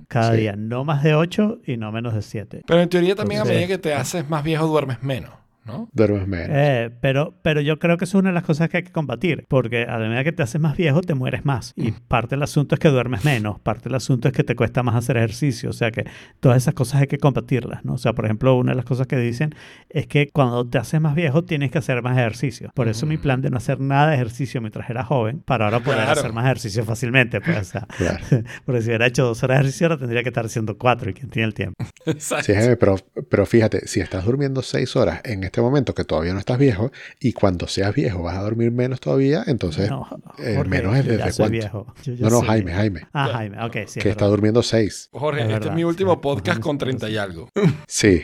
Cada 0.09 0.33
Sí. 0.33 0.39
día. 0.41 0.55
No 0.57 0.85
más 0.85 1.03
de 1.03 1.15
8 1.15 1.59
y 1.67 1.77
no 1.77 1.91
menos 1.93 2.15
de 2.15 2.23
7. 2.23 2.63
Pero 2.67 2.81
en 2.81 2.89
teoría 2.89 3.15
también 3.15 3.41
a 3.41 3.45
medida 3.45 3.67
que 3.67 3.79
te 3.79 3.95
haces 3.95 4.29
más 4.29 4.43
viejo 4.45 4.67
duermes 4.67 5.03
menos, 5.03 5.31
¿no? 5.67 5.89
Duermes 5.93 6.27
menos. 6.29 6.49
Eh, 6.51 6.91
pero, 7.01 7.35
pero 7.43 7.61
yo 7.61 7.79
creo 7.79 7.97
que 7.97 8.05
eso 8.05 8.19
es 8.19 8.21
una 8.21 8.31
de 8.31 8.35
las 8.35 8.45
cosas 8.45 8.69
que 8.69 8.79
hay 8.79 8.83
que 8.83 8.93
combatir, 8.93 9.45
porque 9.49 9.83
a 9.85 9.99
la 9.99 10.09
medida 10.09 10.25
que 10.25 10.33
te 10.33 10.43
haces 10.43 10.61
más 10.61 10.77
viejo, 10.77 11.01
te 11.03 11.15
mueres 11.15 11.45
más. 11.45 11.73
Y 11.77 11.93
parte 11.93 12.35
del 12.37 12.43
asunto 12.43 12.75
es 12.75 12.79
que 12.79 12.89
duermes 12.89 13.25
menos, 13.25 13.59
parte 13.61 13.85
del 13.85 13.95
asunto 13.97 14.29
es 14.29 14.35
que 14.35 14.45
te 14.45 14.55
cuesta 14.55 14.83
más 14.83 14.95
hacer 14.95 15.17
ejercicio, 15.17 15.71
o 15.71 15.73
sea 15.73 15.91
que 15.91 16.05
todas 16.41 16.59
esas 16.63 16.75
cosas 16.75 17.01
hay 17.03 17.07
que 17.07 17.19
combatirlas, 17.19 17.85
¿no? 17.85 17.95
O 17.95 17.99
sea, 17.99 18.13
por 18.13 18.25
ejemplo, 18.25 18.57
una 18.57 18.73
de 18.73 18.77
las 18.77 18.85
cosas 18.85 19.07
que 19.07 19.17
dicen 19.17 19.55
es 19.91 20.07
que 20.07 20.29
cuando 20.33 20.67
te 20.69 20.79
haces 20.79 21.01
más 21.01 21.15
viejo 21.15 21.45
tienes 21.45 21.71
que 21.71 21.79
hacer 21.79 22.03
más 22.03 22.17
ejercicio. 22.17 22.71
Por 22.75 22.89
eso 22.89 23.07
mi 23.07 23.17
plan 23.17 23.41
de 23.43 23.51
no 23.51 23.57
hacer 23.57 23.81
nada 23.81 24.09
de 24.11 24.15
ejercicio 24.17 24.61
mientras 24.61 24.89
era 24.91 25.05
joven, 25.05 25.41
para 25.45 25.65
ahora 25.67 25.81
poder 25.81 25.97
Claro. 26.05 26.21
hacer 26.21 26.33
más 26.33 26.45
ejercicio 26.45 26.85
fácilmente, 26.85 27.41
pues, 27.41 27.57
o 27.59 27.65
sea, 27.65 27.87
Claro. 27.97 28.19
porque 28.65 28.83
si 28.83 28.89
hubiera 28.89 29.07
hecho 29.07 29.25
dos 29.25 29.43
horas 29.43 29.57
de 29.59 29.61
ejercicio, 29.63 29.87
ahora 29.87 29.99
tendría 29.99 30.23
que 30.23 30.29
estar 30.29 30.45
haciendo 30.47 30.77
cuatro, 30.79 31.11
y 31.11 31.15
quién 31.15 31.31
tiene 31.31 31.47
el 31.49 31.55
tiempo. 31.55 31.77
Exacto. 32.07 32.45
Sí, 32.47 32.53
pero, 32.79 32.97
pero 33.29 33.47
fíjate, 33.47 33.87
si 33.89 34.01
estás 34.01 34.25
durmiendo 34.25 34.63
seis 34.63 34.95
horas 34.97 35.21
en 35.25 35.45
este 35.45 35.56
momento 35.61 35.95
que 35.95 36.05
todavía 36.05 36.33
no 36.33 36.39
estás 36.39 36.59
viejo, 36.59 36.91
y 37.21 37.33
cuando 37.33 37.67
seas 37.69 37.95
viejo 37.95 38.23
vas 38.23 38.37
a 38.37 38.43
dormir 38.43 38.71
menos 38.73 39.01
todavía, 39.01 39.45
entonces 39.47 39.91
No, 39.91 40.07
eh, 40.39 40.55
Jorge, 40.57 40.71
menos 40.71 40.97
es 40.97 41.05
yo 41.05 41.13
ya 41.13 41.17
desde 41.19 41.33
soy 41.33 41.37
cuánto. 41.37 41.53
viejo. 41.53 41.95
No, 42.21 42.31
no, 42.31 42.41
Jaime, 42.43 42.65
viejo. 42.67 42.79
Jaime, 42.81 43.01
Ah, 43.13 43.29
Jaime, 43.33 43.65
ok, 43.65 43.73
sí. 43.75 43.81
es 43.81 43.93
que 44.03 44.09
está 44.11 44.25
verdad. 44.25 44.29
durmiendo 44.31 44.63
seis. 44.63 45.09
Jorge, 45.13 45.41
Es 45.41 45.45
este 45.47 45.53
verdad, 45.55 45.69
es 45.71 45.75
mi 45.77 45.85
último 45.85 46.21
podcast 46.21 46.61
con 46.61 46.77
Sí, 46.77 46.79
30 46.81 47.09
y 47.11 47.17
algo. 47.17 47.49
Sí, 47.87 48.23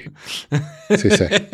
sí 0.96 1.10
sé. 1.10 1.48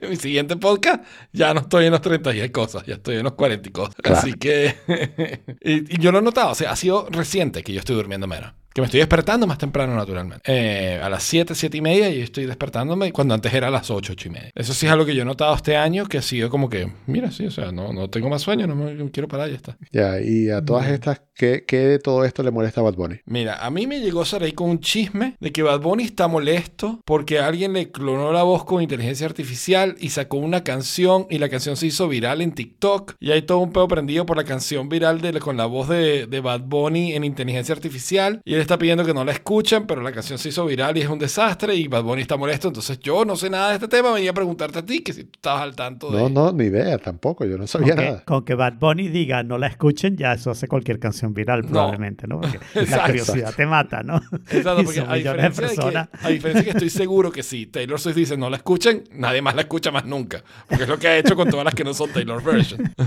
mi 0.08 0.16
siguiente 0.16 0.56
podcast 0.56 1.04
ya 1.32 1.54
no 1.54 1.60
estoy 1.60 1.86
en 1.86 1.92
los 1.92 2.00
30 2.00 2.34
y 2.34 2.40
hay 2.40 2.50
cosas, 2.50 2.84
ya 2.86 2.94
estoy 2.94 3.16
en 3.16 3.24
los 3.24 3.32
40 3.34 3.68
y 3.68 3.72
cosas. 3.72 3.94
Claro. 3.96 4.18
Así 4.18 4.32
que. 4.34 4.74
y, 5.62 5.94
y 5.94 5.98
yo 5.98 6.12
lo 6.12 6.18
he 6.18 6.22
notado, 6.22 6.50
o 6.50 6.54
sea, 6.54 6.70
ha 6.72 6.76
sido 6.76 7.06
reciente 7.10 7.62
que 7.62 7.72
yo 7.72 7.78
estoy 7.80 7.96
durmiendo 7.96 8.26
menos. 8.26 8.52
Que 8.74 8.80
me 8.80 8.86
estoy 8.86 9.00
despertando 9.00 9.46
más 9.46 9.58
temprano, 9.58 9.94
naturalmente. 9.94 10.42
Eh, 10.46 11.00
a 11.02 11.08
las 11.08 11.22
7, 11.22 11.54
7 11.54 11.76
y 11.76 11.80
media 11.80 12.08
y 12.10 12.20
estoy 12.20 12.46
despertándome 12.46 13.12
cuando 13.12 13.34
antes 13.34 13.52
era 13.52 13.68
a 13.68 13.70
las 13.70 13.90
8, 13.90 14.12
8 14.12 14.28
y 14.28 14.30
media. 14.30 14.50
Eso 14.54 14.72
sí 14.74 14.86
es 14.86 14.92
algo 14.92 15.04
que 15.04 15.14
yo 15.14 15.22
he 15.22 15.26
notado 15.26 15.54
este 15.54 15.76
año, 15.76 16.06
que 16.06 16.18
ha 16.18 16.22
sido 16.22 16.50
como 16.50 16.68
que, 16.68 16.90
mira, 17.06 17.30
sí, 17.30 17.46
o 17.46 17.50
sea, 17.50 17.72
no, 17.72 17.92
no 17.92 18.08
tengo 18.08 18.28
más 18.28 18.42
sueño, 18.42 18.66
no 18.66 18.74
me 18.74 19.10
quiero 19.10 19.28
parar, 19.28 19.48
ya 19.48 19.56
está. 19.56 19.76
Ya, 19.90 20.20
y 20.20 20.48
a 20.50 20.64
todas 20.64 20.88
estas, 20.88 21.22
¿qué, 21.34 21.64
qué 21.66 21.78
de 21.78 21.98
todo 21.98 22.24
esto 22.24 22.42
le 22.42 22.50
molesta 22.50 22.80
a 22.80 22.84
Bad 22.84 22.94
Bunny? 22.94 23.20
Mira, 23.26 23.64
a 23.64 23.70
mí 23.70 23.86
me 23.86 24.00
llegó 24.00 24.24
Saray 24.24 24.52
con 24.52 24.70
un 24.70 24.80
chisme 24.80 25.36
de 25.40 25.52
que 25.52 25.62
Bad 25.62 25.80
Bunny 25.80 26.04
está 26.04 26.28
molesto 26.28 27.00
porque 27.04 27.38
alguien 27.38 27.74
le 27.74 27.90
clonó 27.90 28.32
la 28.32 28.42
voz 28.42 28.64
con 28.64 28.82
inteligencia 28.82 29.26
artificial 29.26 29.96
y 29.98 30.10
sacó 30.10 30.38
una 30.38 30.64
canción 30.64 31.26
y 31.30 31.38
la 31.38 31.48
canción 31.48 31.76
se 31.76 31.86
hizo 31.86 32.08
viral 32.08 32.40
en 32.40 32.52
TikTok 32.52 33.14
y 33.20 33.32
hay 33.32 33.42
todo 33.42 33.58
un 33.58 33.72
pedo 33.72 33.88
prendido 33.88 34.26
por 34.26 34.36
la 34.36 34.44
canción 34.44 34.88
viral 34.88 35.20
de, 35.20 35.38
con 35.40 35.56
la 35.56 35.66
voz 35.66 35.88
de, 35.88 36.26
de 36.26 36.40
Bad 36.40 36.62
Bunny 36.62 37.12
en 37.12 37.24
inteligencia 37.24 37.74
artificial 37.74 38.40
y 38.44 38.54
él 38.54 38.61
está 38.62 38.78
pidiendo 38.78 39.04
que 39.04 39.12
no 39.14 39.24
la 39.24 39.32
escuchen, 39.32 39.86
pero 39.86 40.02
la 40.02 40.12
canción 40.12 40.38
se 40.38 40.48
hizo 40.48 40.64
viral 40.66 40.96
y 40.96 41.02
es 41.02 41.08
un 41.08 41.18
desastre 41.18 41.74
y 41.74 41.88
Bad 41.88 42.02
Bunny 42.02 42.22
está 42.22 42.36
molesto, 42.36 42.68
entonces 42.68 42.98
yo 43.00 43.24
no 43.24 43.36
sé 43.36 43.50
nada 43.50 43.68
de 43.70 43.74
este 43.74 43.88
tema, 43.88 44.12
venía 44.12 44.30
a 44.30 44.34
preguntarte 44.34 44.78
a 44.80 44.84
ti 44.86 45.00
que 45.00 45.12
si 45.12 45.24
tú 45.24 45.30
estabas 45.34 45.62
al 45.62 45.76
tanto 45.76 46.10
de... 46.10 46.18
No, 46.18 46.28
no, 46.28 46.52
ni 46.52 46.64
idea 46.64 46.98
tampoco, 46.98 47.44
yo 47.44 47.58
no 47.58 47.66
sabía 47.66 47.94
Con 47.94 47.96
que, 47.96 48.10
nada. 48.10 48.24
con 48.24 48.44
que 48.44 48.54
Bad 48.54 48.74
Bunny 48.78 49.08
diga 49.08 49.42
no 49.42 49.58
la 49.58 49.66
escuchen, 49.66 50.16
ya 50.16 50.32
eso 50.32 50.50
hace 50.50 50.68
cualquier 50.68 50.98
canción 50.98 51.34
viral 51.34 51.64
probablemente, 51.64 52.26
¿no? 52.26 52.40
Porque 52.40 52.58
la 52.74 52.82
Exacto. 52.82 53.06
curiosidad 53.06 53.54
te 53.54 53.66
mata, 53.66 54.02
¿no? 54.02 54.16
Exacto, 54.50 54.84
porque 54.84 55.00
a 55.06 55.14
diferencia, 55.14 55.66
de 55.66 55.76
que, 55.76 55.98
a 56.26 56.28
diferencia 56.28 56.64
que 56.64 56.70
estoy 56.70 56.90
seguro 56.90 57.30
que 57.32 57.42
si 57.42 57.66
Taylor 57.66 58.00
Swift 58.00 58.16
dice 58.16 58.36
no 58.36 58.48
la 58.50 58.56
escuchen, 58.56 59.04
nadie 59.12 59.42
más 59.42 59.54
la 59.54 59.62
escucha 59.62 59.90
más 59.90 60.04
nunca. 60.04 60.42
Porque 60.68 60.84
es 60.84 60.88
lo 60.88 60.98
que 60.98 61.08
ha 61.08 61.18
hecho 61.18 61.36
con 61.36 61.50
todas 61.50 61.64
las 61.64 61.74
que 61.74 61.84
no 61.84 61.94
son 61.94 62.10
Taylor 62.10 62.42
version. 62.42 62.92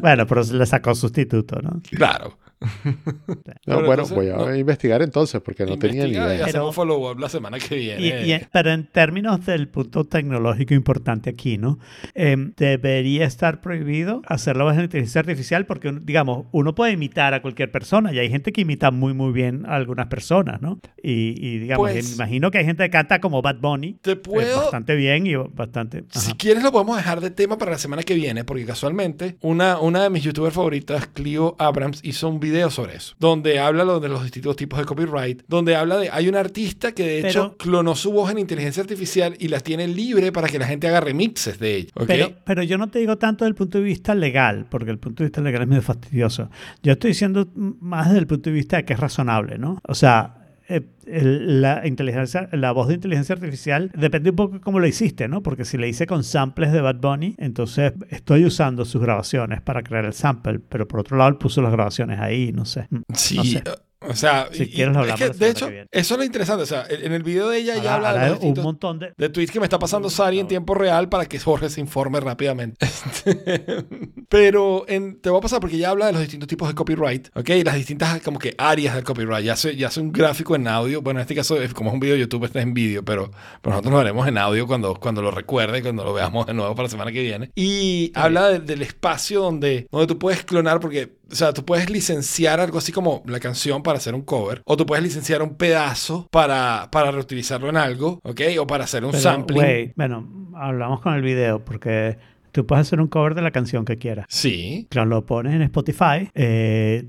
Bueno, 0.00 0.26
pero 0.26 0.42
le 0.42 0.66
sacó 0.66 0.94
sustituto, 0.94 1.60
¿no? 1.60 1.80
Claro. 1.90 2.38
No, 2.60 3.36
Pero 3.64 3.76
bueno, 3.86 4.02
entonces, 4.02 4.16
voy 4.16 4.28
a 4.28 4.36
no. 4.36 4.54
investigar 4.56 5.02
entonces, 5.02 5.40
porque 5.40 5.64
no 5.64 5.78
tenía 5.78 6.02
ni 6.04 6.08
Investiga 6.10 6.32
y 6.32 6.36
idea. 6.36 6.46
hacemos 6.46 6.74
follow-up 6.74 7.18
la 7.18 7.28
semana 7.28 7.58
que 7.58 7.76
viene. 7.76 8.00
Y- 8.26 8.32
y- 8.32 8.40
pero 8.52 8.70
en 8.72 8.86
términos 8.86 9.44
del 9.46 9.68
punto 9.68 10.04
tecnológico 10.04 10.74
importante 10.74 11.30
aquí, 11.30 11.58
¿no? 11.58 11.78
Em, 12.14 12.52
debería 12.56 13.24
estar 13.26 13.60
prohibido 13.60 14.22
hacer 14.26 14.56
la 14.56 14.64
voz 14.64 14.76
de 14.76 14.84
inteligencia 14.84 15.20
artificial 15.20 15.66
porque, 15.66 15.92
digamos, 16.02 16.46
uno 16.52 16.74
puede 16.74 16.92
imitar 16.92 17.34
a 17.34 17.42
cualquier 17.42 17.70
persona 17.70 18.12
y 18.12 18.18
hay 18.18 18.30
gente 18.30 18.52
que 18.52 18.62
imita 18.62 18.90
muy, 18.90 19.14
muy 19.14 19.32
bien 19.32 19.64
a 19.66 19.76
algunas 19.76 20.06
personas, 20.08 20.60
¿no? 20.60 20.80
Y, 21.02 21.34
y, 21.38 21.58
digamos, 21.58 21.90
Pues- 21.90 22.08
me 22.08 22.14
imagino 22.14 22.50
que 22.50 22.58
hay 22.58 22.64
gente 22.64 22.82
que 22.84 22.90
canta 22.90 23.20
como 23.20 23.42
Bad 23.42 23.56
Bunny 23.60 23.94
Te 24.02 24.12
eh, 24.12 24.16
puedo... 24.16 24.56
bastante 24.62 24.94
bien 24.96 25.26
y 25.26 25.34
bastante... 25.36 26.04
Si 26.10 26.30
ajá. 26.30 26.36
quieres 26.38 26.62
lo 26.62 26.72
podemos 26.72 26.96
dejar 26.96 27.20
de 27.20 27.30
tema 27.30 27.56
para 27.58 27.72
la 27.72 27.78
semana 27.78 28.02
que 28.02 28.14
viene, 28.14 28.44
porque 28.44 28.64
casualmente 28.64 29.36
una, 29.42 29.78
una 29.78 30.02
de 30.02 30.10
mis 30.10 30.22
youtubers 30.24 30.54
favoritas, 30.54 31.06
Clio 31.08 31.54
Abrams, 31.58 32.00
hizo 32.02 32.28
un 32.28 32.40
video 32.40 32.47
sobre 32.70 32.96
eso, 32.96 33.14
donde 33.18 33.58
habla 33.58 33.84
de 33.98 34.08
los 34.08 34.22
distintos 34.22 34.56
tipos 34.56 34.78
de 34.78 34.84
copyright, 34.84 35.42
donde 35.48 35.76
habla 35.76 35.96
de, 35.98 36.10
hay 36.10 36.28
un 36.28 36.34
artista 36.34 36.92
que 36.92 37.04
de 37.04 37.18
hecho 37.28 37.50
Pero- 37.50 37.56
clonó 37.56 37.94
su 37.94 38.12
voz 38.12 38.30
en 38.30 38.38
inteligencia 38.38 38.82
artificial 38.82 39.34
y 39.38 39.48
las 39.48 39.62
tiene 39.62 39.86
libre 39.86 40.32
para 40.32 40.48
que 40.48 40.58
la 40.58 40.66
gente 40.66 40.88
haga 40.88 41.00
remixes 41.00 41.58
de 41.58 41.76
ella. 41.76 41.90
Pero, 42.06 42.32
pero 42.44 42.62
yo 42.62 42.78
no 42.78 42.88
te 42.88 42.98
digo 42.98 43.16
tanto 43.18 43.44
desde 43.44 43.50
el 43.50 43.54
punto 43.54 43.78
de 43.78 43.84
vista 43.84 44.14
legal, 44.14 44.66
porque 44.68 44.90
el 44.90 44.98
punto 44.98 45.22
de 45.22 45.28
vista 45.28 45.40
legal 45.40 45.62
es 45.62 45.68
medio 45.68 45.82
fastidioso. 45.82 46.50
Yo 46.82 46.92
estoy 46.92 47.10
diciendo 47.10 47.48
más 47.54 48.06
desde 48.06 48.20
el 48.20 48.26
punto 48.26 48.50
de 48.50 48.54
vista 48.54 48.76
de 48.78 48.84
que 48.84 48.94
es 48.94 49.00
razonable, 49.00 49.58
¿no? 49.58 49.80
O 49.86 49.94
sea, 49.94 50.37
eh, 50.68 50.82
el- 51.06 51.60
la 51.62 51.86
inteligencia, 51.86 52.48
la 52.52 52.72
voz 52.72 52.88
de 52.88 52.94
inteligencia 52.94 53.34
artificial 53.34 53.90
depende 53.94 54.30
un 54.30 54.36
poco 54.36 54.54
de 54.54 54.60
cómo 54.60 54.80
lo 54.80 54.86
hiciste, 54.86 55.28
¿no? 55.28 55.42
Porque 55.42 55.64
si 55.64 55.78
le 55.78 55.88
hice 55.88 56.06
con 56.06 56.24
samples 56.24 56.72
de 56.72 56.80
Bad 56.80 56.96
Bunny, 56.96 57.34
entonces 57.38 57.92
estoy 58.10 58.44
usando 58.44 58.84
sus 58.84 59.00
grabaciones 59.02 59.60
para 59.62 59.82
crear 59.82 60.04
el 60.04 60.12
sample, 60.12 60.58
pero 60.60 60.86
por 60.86 61.00
otro 61.00 61.16
lado 61.16 61.30
él 61.30 61.36
puso 61.36 61.62
las 61.62 61.72
grabaciones 61.72 62.20
ahí, 62.20 62.52
no 62.52 62.64
sé. 62.64 62.88
Sí, 63.14 63.36
no 63.36 63.44
sé. 63.44 63.62
O 64.00 64.14
sea, 64.14 64.48
Si 64.52 64.64
y- 64.64 64.70
quieres 64.70 64.94
lo 64.94 65.04
es 65.04 65.10
hablamos 65.12 65.18
que, 65.20 65.26
la 65.28 65.32
de 65.46 65.50
hecho, 65.50 65.68
que 65.68 65.86
eso 65.90 66.14
es 66.14 66.18
lo 66.18 66.24
interesante. 66.24 66.62
O 66.62 66.66
sea, 66.66 66.86
en 66.88 67.12
el 67.12 67.22
video 67.22 67.48
de 67.48 67.58
ella 67.58 67.74
Ahora- 67.76 67.94
habla 67.94 68.24
de 68.24 68.30
los 68.30 68.40
un 68.40 68.62
montón 68.62 68.98
de... 68.98 69.12
de 69.16 69.28
tweets 69.28 69.50
que 69.52 69.60
me 69.60 69.66
está 69.66 69.78
pasando 69.78 70.08
Sari 70.10 70.38
en 70.38 70.48
tiempo 70.48 70.74
real 70.74 71.08
para 71.08 71.26
que 71.26 71.38
Jorge 71.38 71.68
se 71.70 71.80
informe 71.80 72.20
rápidamente. 72.20 72.86
Pero 74.28 74.84
en- 74.88 75.20
te 75.20 75.30
voy 75.30 75.38
a 75.38 75.42
pasar 75.42 75.60
porque 75.60 75.76
ella 75.76 75.90
habla 75.90 76.06
de 76.06 76.12
los 76.12 76.20
distintos 76.20 76.48
tipos 76.48 76.68
de 76.68 76.74
copyright, 76.74 77.28
¿ok? 77.34 77.48
Y 77.50 77.64
las 77.64 77.74
distintas 77.74 78.20
como 78.22 78.38
que 78.38 78.54
áreas 78.58 78.94
del 78.94 79.04
copyright. 79.04 79.44
Ya 79.44 79.54
hace, 79.54 79.74
ya 79.76 79.88
hace 79.88 80.00
un 80.00 80.12
gráfico 80.12 80.54
en 80.54 80.68
audio. 80.68 81.02
Bueno, 81.02 81.20
en 81.20 81.22
este 81.22 81.34
caso, 81.34 81.60
es 81.60 81.72
como 81.74 81.90
es 81.90 81.94
un 81.94 82.00
video 82.00 82.14
de 82.14 82.20
YouTube, 82.20 82.44
este 82.44 82.58
es 82.58 82.64
en 82.64 82.74
vídeo, 82.74 83.04
pero, 83.04 83.30
pero 83.62 83.72
nosotros 83.74 83.92
lo 83.94 83.98
haremos 84.00 84.26
en 84.28 84.38
audio 84.38 84.66
cuando, 84.66 84.94
cuando 84.94 85.22
lo 85.22 85.30
recuerde, 85.30 85.82
cuando 85.82 86.04
lo 86.04 86.12
veamos 86.12 86.46
de 86.46 86.54
nuevo 86.54 86.74
para 86.74 86.84
la 86.84 86.90
semana 86.90 87.12
que 87.12 87.22
viene. 87.22 87.50
Y 87.54 88.12
habla 88.14 88.48
de- 88.48 88.58
del 88.60 88.82
espacio 88.82 89.40
donde, 89.40 89.86
donde 89.90 90.06
tú 90.06 90.18
puedes 90.18 90.44
clonar 90.44 90.80
porque... 90.80 91.17
O 91.30 91.34
sea, 91.34 91.52
tú 91.52 91.64
puedes 91.64 91.90
licenciar 91.90 92.58
algo 92.60 92.78
así 92.78 92.90
como 92.92 93.22
la 93.26 93.38
canción 93.40 93.82
para 93.82 93.98
hacer 93.98 94.14
un 94.14 94.22
cover, 94.22 94.62
o 94.64 94.76
tú 94.76 94.86
puedes 94.86 95.04
licenciar 95.04 95.42
un 95.42 95.56
pedazo 95.56 96.26
para, 96.30 96.88
para 96.90 97.10
reutilizarlo 97.10 97.68
en 97.68 97.76
algo, 97.76 98.18
¿ok? 98.22 98.40
O 98.60 98.66
para 98.66 98.84
hacer 98.84 99.04
un 99.04 99.10
Pero, 99.10 99.22
sampling. 99.22 99.92
bueno, 99.96 100.26
hablamos 100.54 101.00
con 101.00 101.14
el 101.14 101.22
video 101.22 101.62
porque 101.64 102.16
tú 102.52 102.66
puedes 102.66 102.86
hacer 102.86 103.00
un 103.00 103.08
cover 103.08 103.34
de 103.34 103.42
la 103.42 103.50
canción 103.50 103.84
que 103.84 103.98
quieras. 103.98 104.24
Sí. 104.28 104.86
Claro, 104.90 105.08
lo 105.10 105.26
pones 105.26 105.54
en 105.54 105.62
Spotify. 105.62 106.30
eh, 106.34 107.04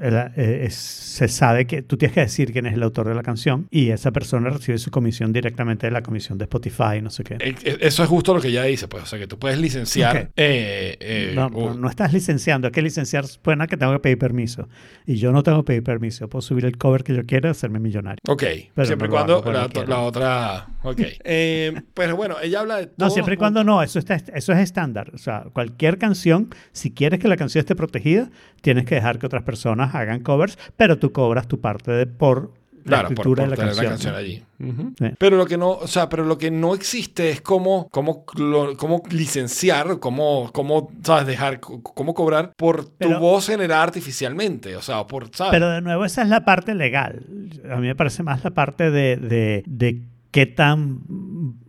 el- 0.00 0.14
eh, 0.36 0.64
es- 0.66 0.74
se 0.74 1.28
sabe 1.28 1.66
que 1.66 1.82
tú 1.82 1.96
tienes 1.96 2.14
que 2.14 2.20
decir 2.20 2.52
quién 2.52 2.66
es 2.66 2.74
el 2.74 2.82
autor 2.82 3.08
de 3.08 3.14
la 3.14 3.22
canción 3.22 3.66
y 3.70 3.90
esa 3.90 4.10
persona 4.12 4.50
recibe 4.50 4.78
su 4.78 4.90
comisión 4.90 5.32
directamente 5.32 5.86
de 5.86 5.90
la 5.92 6.02
comisión 6.02 6.36
de 6.38 6.44
Spotify, 6.44 7.00
no 7.02 7.10
sé 7.10 7.24
qué. 7.24 7.36
Eso 7.80 8.02
es 8.02 8.08
justo 8.08 8.34
lo 8.34 8.40
que 8.40 8.48
ella 8.48 8.64
dice, 8.64 8.88
pues. 8.88 9.02
O 9.02 9.06
sea, 9.06 9.18
que 9.18 9.26
tú 9.26 9.38
puedes 9.38 9.58
licenciar. 9.58 10.16
Ok. 10.16 10.22
eh, 10.36 10.96
eh, 11.00 11.32
no, 11.34 11.46
o- 11.46 11.74
no, 11.74 11.88
estás 11.88 12.12
licenciando, 12.12 12.68
es 12.68 12.72
que 12.72 12.82
licenciar 12.82 13.26
suena 13.26 13.66
que 13.66 13.76
tengo 13.76 13.92
que 13.94 13.98
pedir 14.00 14.18
permiso. 14.18 14.68
Y 15.06 15.16
yo 15.16 15.32
no 15.32 15.42
tengo 15.42 15.58
que 15.62 15.66
pedir 15.68 15.82
permiso. 15.82 16.28
Puedo 16.28 16.42
subir 16.42 16.64
el 16.66 16.76
cover 16.76 17.02
que 17.04 17.14
yo 17.14 17.24
quiera 17.24 17.48
y 17.48 17.50
hacerme 17.52 17.78
millonario. 17.78 18.20
Ok, 18.28 18.42
Pero 18.74 18.86
siempre 18.86 19.06
y 19.06 19.10
no 19.10 19.16
cuando 19.16 19.42
la, 19.52 19.68
la 19.86 20.00
otra. 20.00 20.66
Ok. 20.82 21.00
Eh, 21.28 21.82
pero 21.94 22.16
bueno, 22.16 22.36
ella 22.42 22.60
habla 22.60 22.76
de. 22.78 22.90
No, 22.96 23.10
siempre 23.10 23.34
y 23.34 23.36
cuando 23.36 23.64
no, 23.64 23.82
eso, 23.82 23.98
está, 23.98 24.14
eso 24.14 24.52
es 24.52 24.58
estándar. 24.58 25.10
O 25.14 25.18
sea, 25.18 25.44
cualquier 25.52 25.98
canción, 25.98 26.48
si 26.72 26.92
quieres 26.92 27.18
que 27.20 27.28
la 27.28 27.36
canción 27.36 27.60
esté 27.60 27.74
protegida, 27.74 28.30
tienes 28.60 28.84
que 28.84 28.94
dejar 28.96 29.18
que 29.18 29.26
otras 29.26 29.42
personas 29.42 29.85
hagan 29.94 30.20
covers, 30.20 30.58
pero 30.76 30.98
tú 30.98 31.12
cobras 31.12 31.46
tu 31.48 31.60
parte 31.60 31.90
de, 31.92 32.06
por 32.06 32.52
la 32.84 32.98
Claro, 33.00 33.08
escritura 33.08 33.42
por 33.44 33.50
de 33.50 33.50
la 33.50 33.56
tener 33.56 33.74
canción. 33.74 33.84
la 33.84 33.90
canción 33.90 34.14
allí. 34.14 34.42
Sí. 34.98 35.14
Pero 35.18 35.36
lo 35.36 35.44
que 35.46 35.56
no, 35.58 35.70
o 35.72 35.86
sea, 35.88 36.08
pero 36.08 36.24
lo 36.24 36.38
que 36.38 36.50
no 36.52 36.72
existe 36.74 37.30
es 37.30 37.40
cómo, 37.40 37.88
cómo, 37.90 38.24
cómo 38.24 39.02
licenciar, 39.10 39.98
cómo, 39.98 40.50
cómo, 40.52 40.90
sabes, 41.02 41.26
dejar, 41.26 41.58
cómo 41.60 42.14
cobrar 42.14 42.52
por 42.56 42.84
tu 42.84 42.92
Pero- 42.98 43.18
voz 43.18 43.48
generada 43.48 43.82
artificialmente. 43.82 44.76
O 44.76 44.82
sea, 44.82 45.04
por, 45.06 45.28
¿sabes? 45.34 45.50
Pero 45.50 45.68
de 45.70 45.82
nuevo, 45.82 46.04
esa 46.04 46.22
es 46.22 46.28
la 46.28 46.44
parte 46.44 46.74
legal. 46.76 47.26
A 47.70 47.76
mí 47.76 47.88
me 47.88 47.96
parece 47.96 48.22
más 48.22 48.44
la 48.44 48.50
parte 48.52 48.90
de, 48.92 49.16
de, 49.16 49.64
de 49.66 50.02
qué 50.30 50.46
tan 50.46 51.00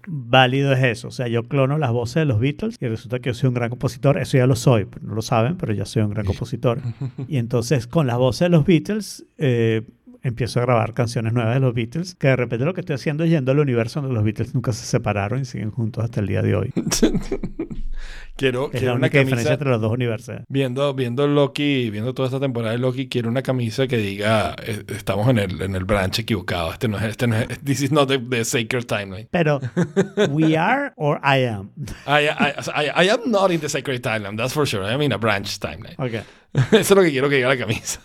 válido 0.07 0.73
es 0.73 0.83
eso. 0.83 1.07
O 1.09 1.11
sea, 1.11 1.27
yo 1.27 1.43
clono 1.43 1.77
las 1.77 1.91
voces 1.91 2.15
de 2.15 2.25
los 2.25 2.39
Beatles 2.39 2.77
y 2.79 2.87
resulta 2.87 3.19
que 3.19 3.29
yo 3.29 3.33
soy 3.33 3.49
un 3.49 3.53
gran 3.53 3.69
compositor. 3.69 4.17
Eso 4.17 4.37
ya 4.37 4.47
lo 4.47 4.55
soy, 4.55 4.87
no 5.01 5.15
lo 5.15 5.21
saben, 5.21 5.57
pero 5.57 5.73
ya 5.73 5.85
soy 5.85 6.03
un 6.03 6.11
gran 6.11 6.25
compositor. 6.25 6.81
Y 7.27 7.37
entonces, 7.37 7.87
con 7.87 8.07
las 8.07 8.17
voces 8.17 8.45
de 8.45 8.49
los 8.49 8.65
Beatles, 8.65 9.25
eh, 9.37 9.83
empiezo 10.27 10.59
a 10.59 10.63
grabar 10.63 10.93
canciones 10.93 11.33
nuevas 11.33 11.53
de 11.53 11.59
los 11.59 11.73
Beatles, 11.73 12.15
que 12.15 12.27
de 12.27 12.35
repente 12.35 12.65
lo 12.65 12.73
que 12.73 12.81
estoy 12.81 12.95
haciendo 12.95 13.23
es 13.23 13.29
yendo 13.29 13.51
al 13.51 13.59
universo 13.59 14.01
donde 14.01 14.13
los 14.13 14.23
Beatles 14.23 14.53
nunca 14.53 14.73
se 14.73 14.85
separaron 14.85 15.41
y 15.41 15.45
siguen 15.45 15.71
juntos 15.71 16.03
hasta 16.03 16.19
el 16.19 16.27
día 16.27 16.41
de 16.41 16.55
hoy. 16.55 16.73
quiero 18.35 18.65
Es 18.65 18.71
quiero 18.71 18.87
la 18.87 18.93
una 18.93 19.07
única 19.07 19.19
diferencia 19.19 19.35
camisa. 19.35 19.53
entre 19.53 19.69
los 19.69 19.81
dos 19.81 19.91
universos. 19.91 20.35
Viendo, 20.47 20.93
viendo 20.93 21.27
Loki, 21.27 21.89
viendo 21.89 22.13
toda 22.13 22.27
esta 22.27 22.39
temporada 22.39 22.73
de 22.73 22.79
Loki, 22.79 23.07
quiero 23.07 23.29
una 23.29 23.41
camisa 23.41 23.87
que 23.87 23.97
diga 23.97 24.55
eh, 24.63 24.83
estamos 24.89 25.27
en 25.29 25.39
el, 25.39 25.61
en 25.61 25.75
el 25.75 25.85
branch 25.85 26.19
equivocado. 26.19 26.71
Este 26.73 26.87
no 26.87 26.97
es, 26.97 27.03
este 27.05 27.27
no 27.27 27.35
es, 27.37 27.47
this 27.63 27.81
is 27.81 27.91
not 27.91 28.07
the, 28.09 28.19
the 28.19 28.43
sacred 28.45 28.85
timeline. 28.85 29.27
Pero, 29.31 29.59
¿we 30.29 30.57
are 30.57 30.91
or 30.97 31.19
I 31.23 31.45
am? 31.45 31.71
I, 32.05 32.27
I, 32.27 32.53
I, 32.75 33.05
I 33.05 33.09
am 33.09 33.31
not 33.31 33.51
in 33.51 33.59
the 33.59 33.69
sacred 33.69 34.01
timeline, 34.01 34.37
that's 34.37 34.53
for 34.53 34.65
sure. 34.67 34.83
I 34.83 34.93
am 34.93 35.01
in 35.01 35.11
a 35.13 35.17
branch 35.17 35.59
timeline. 35.59 35.95
Ok. 35.97 36.23
Eso 36.71 36.77
es 36.79 36.91
lo 36.91 37.01
que 37.03 37.11
quiero 37.11 37.29
que 37.29 37.35
diga 37.35 37.49
la 37.49 37.57
camisa. 37.57 37.99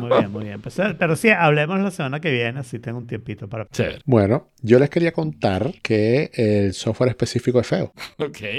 Muy 0.00 0.08
bien, 0.10 0.30
muy 0.30 0.44
bien. 0.44 0.60
Pues, 0.60 0.78
eh, 0.78 0.94
pero 0.98 1.16
sí, 1.16 1.28
hablemos 1.30 1.80
la 1.80 1.90
semana 1.90 2.20
que 2.20 2.30
viene, 2.30 2.60
así 2.60 2.78
tengo 2.78 2.98
un 2.98 3.06
tiempito 3.06 3.48
para... 3.48 3.66
Chévere. 3.68 4.00
Bueno, 4.04 4.50
yo 4.60 4.78
les 4.78 4.90
quería 4.90 5.12
contar 5.12 5.72
que 5.82 6.30
el 6.34 6.74
software 6.74 7.08
específico 7.10 7.58
es 7.60 7.66
feo. 7.66 7.92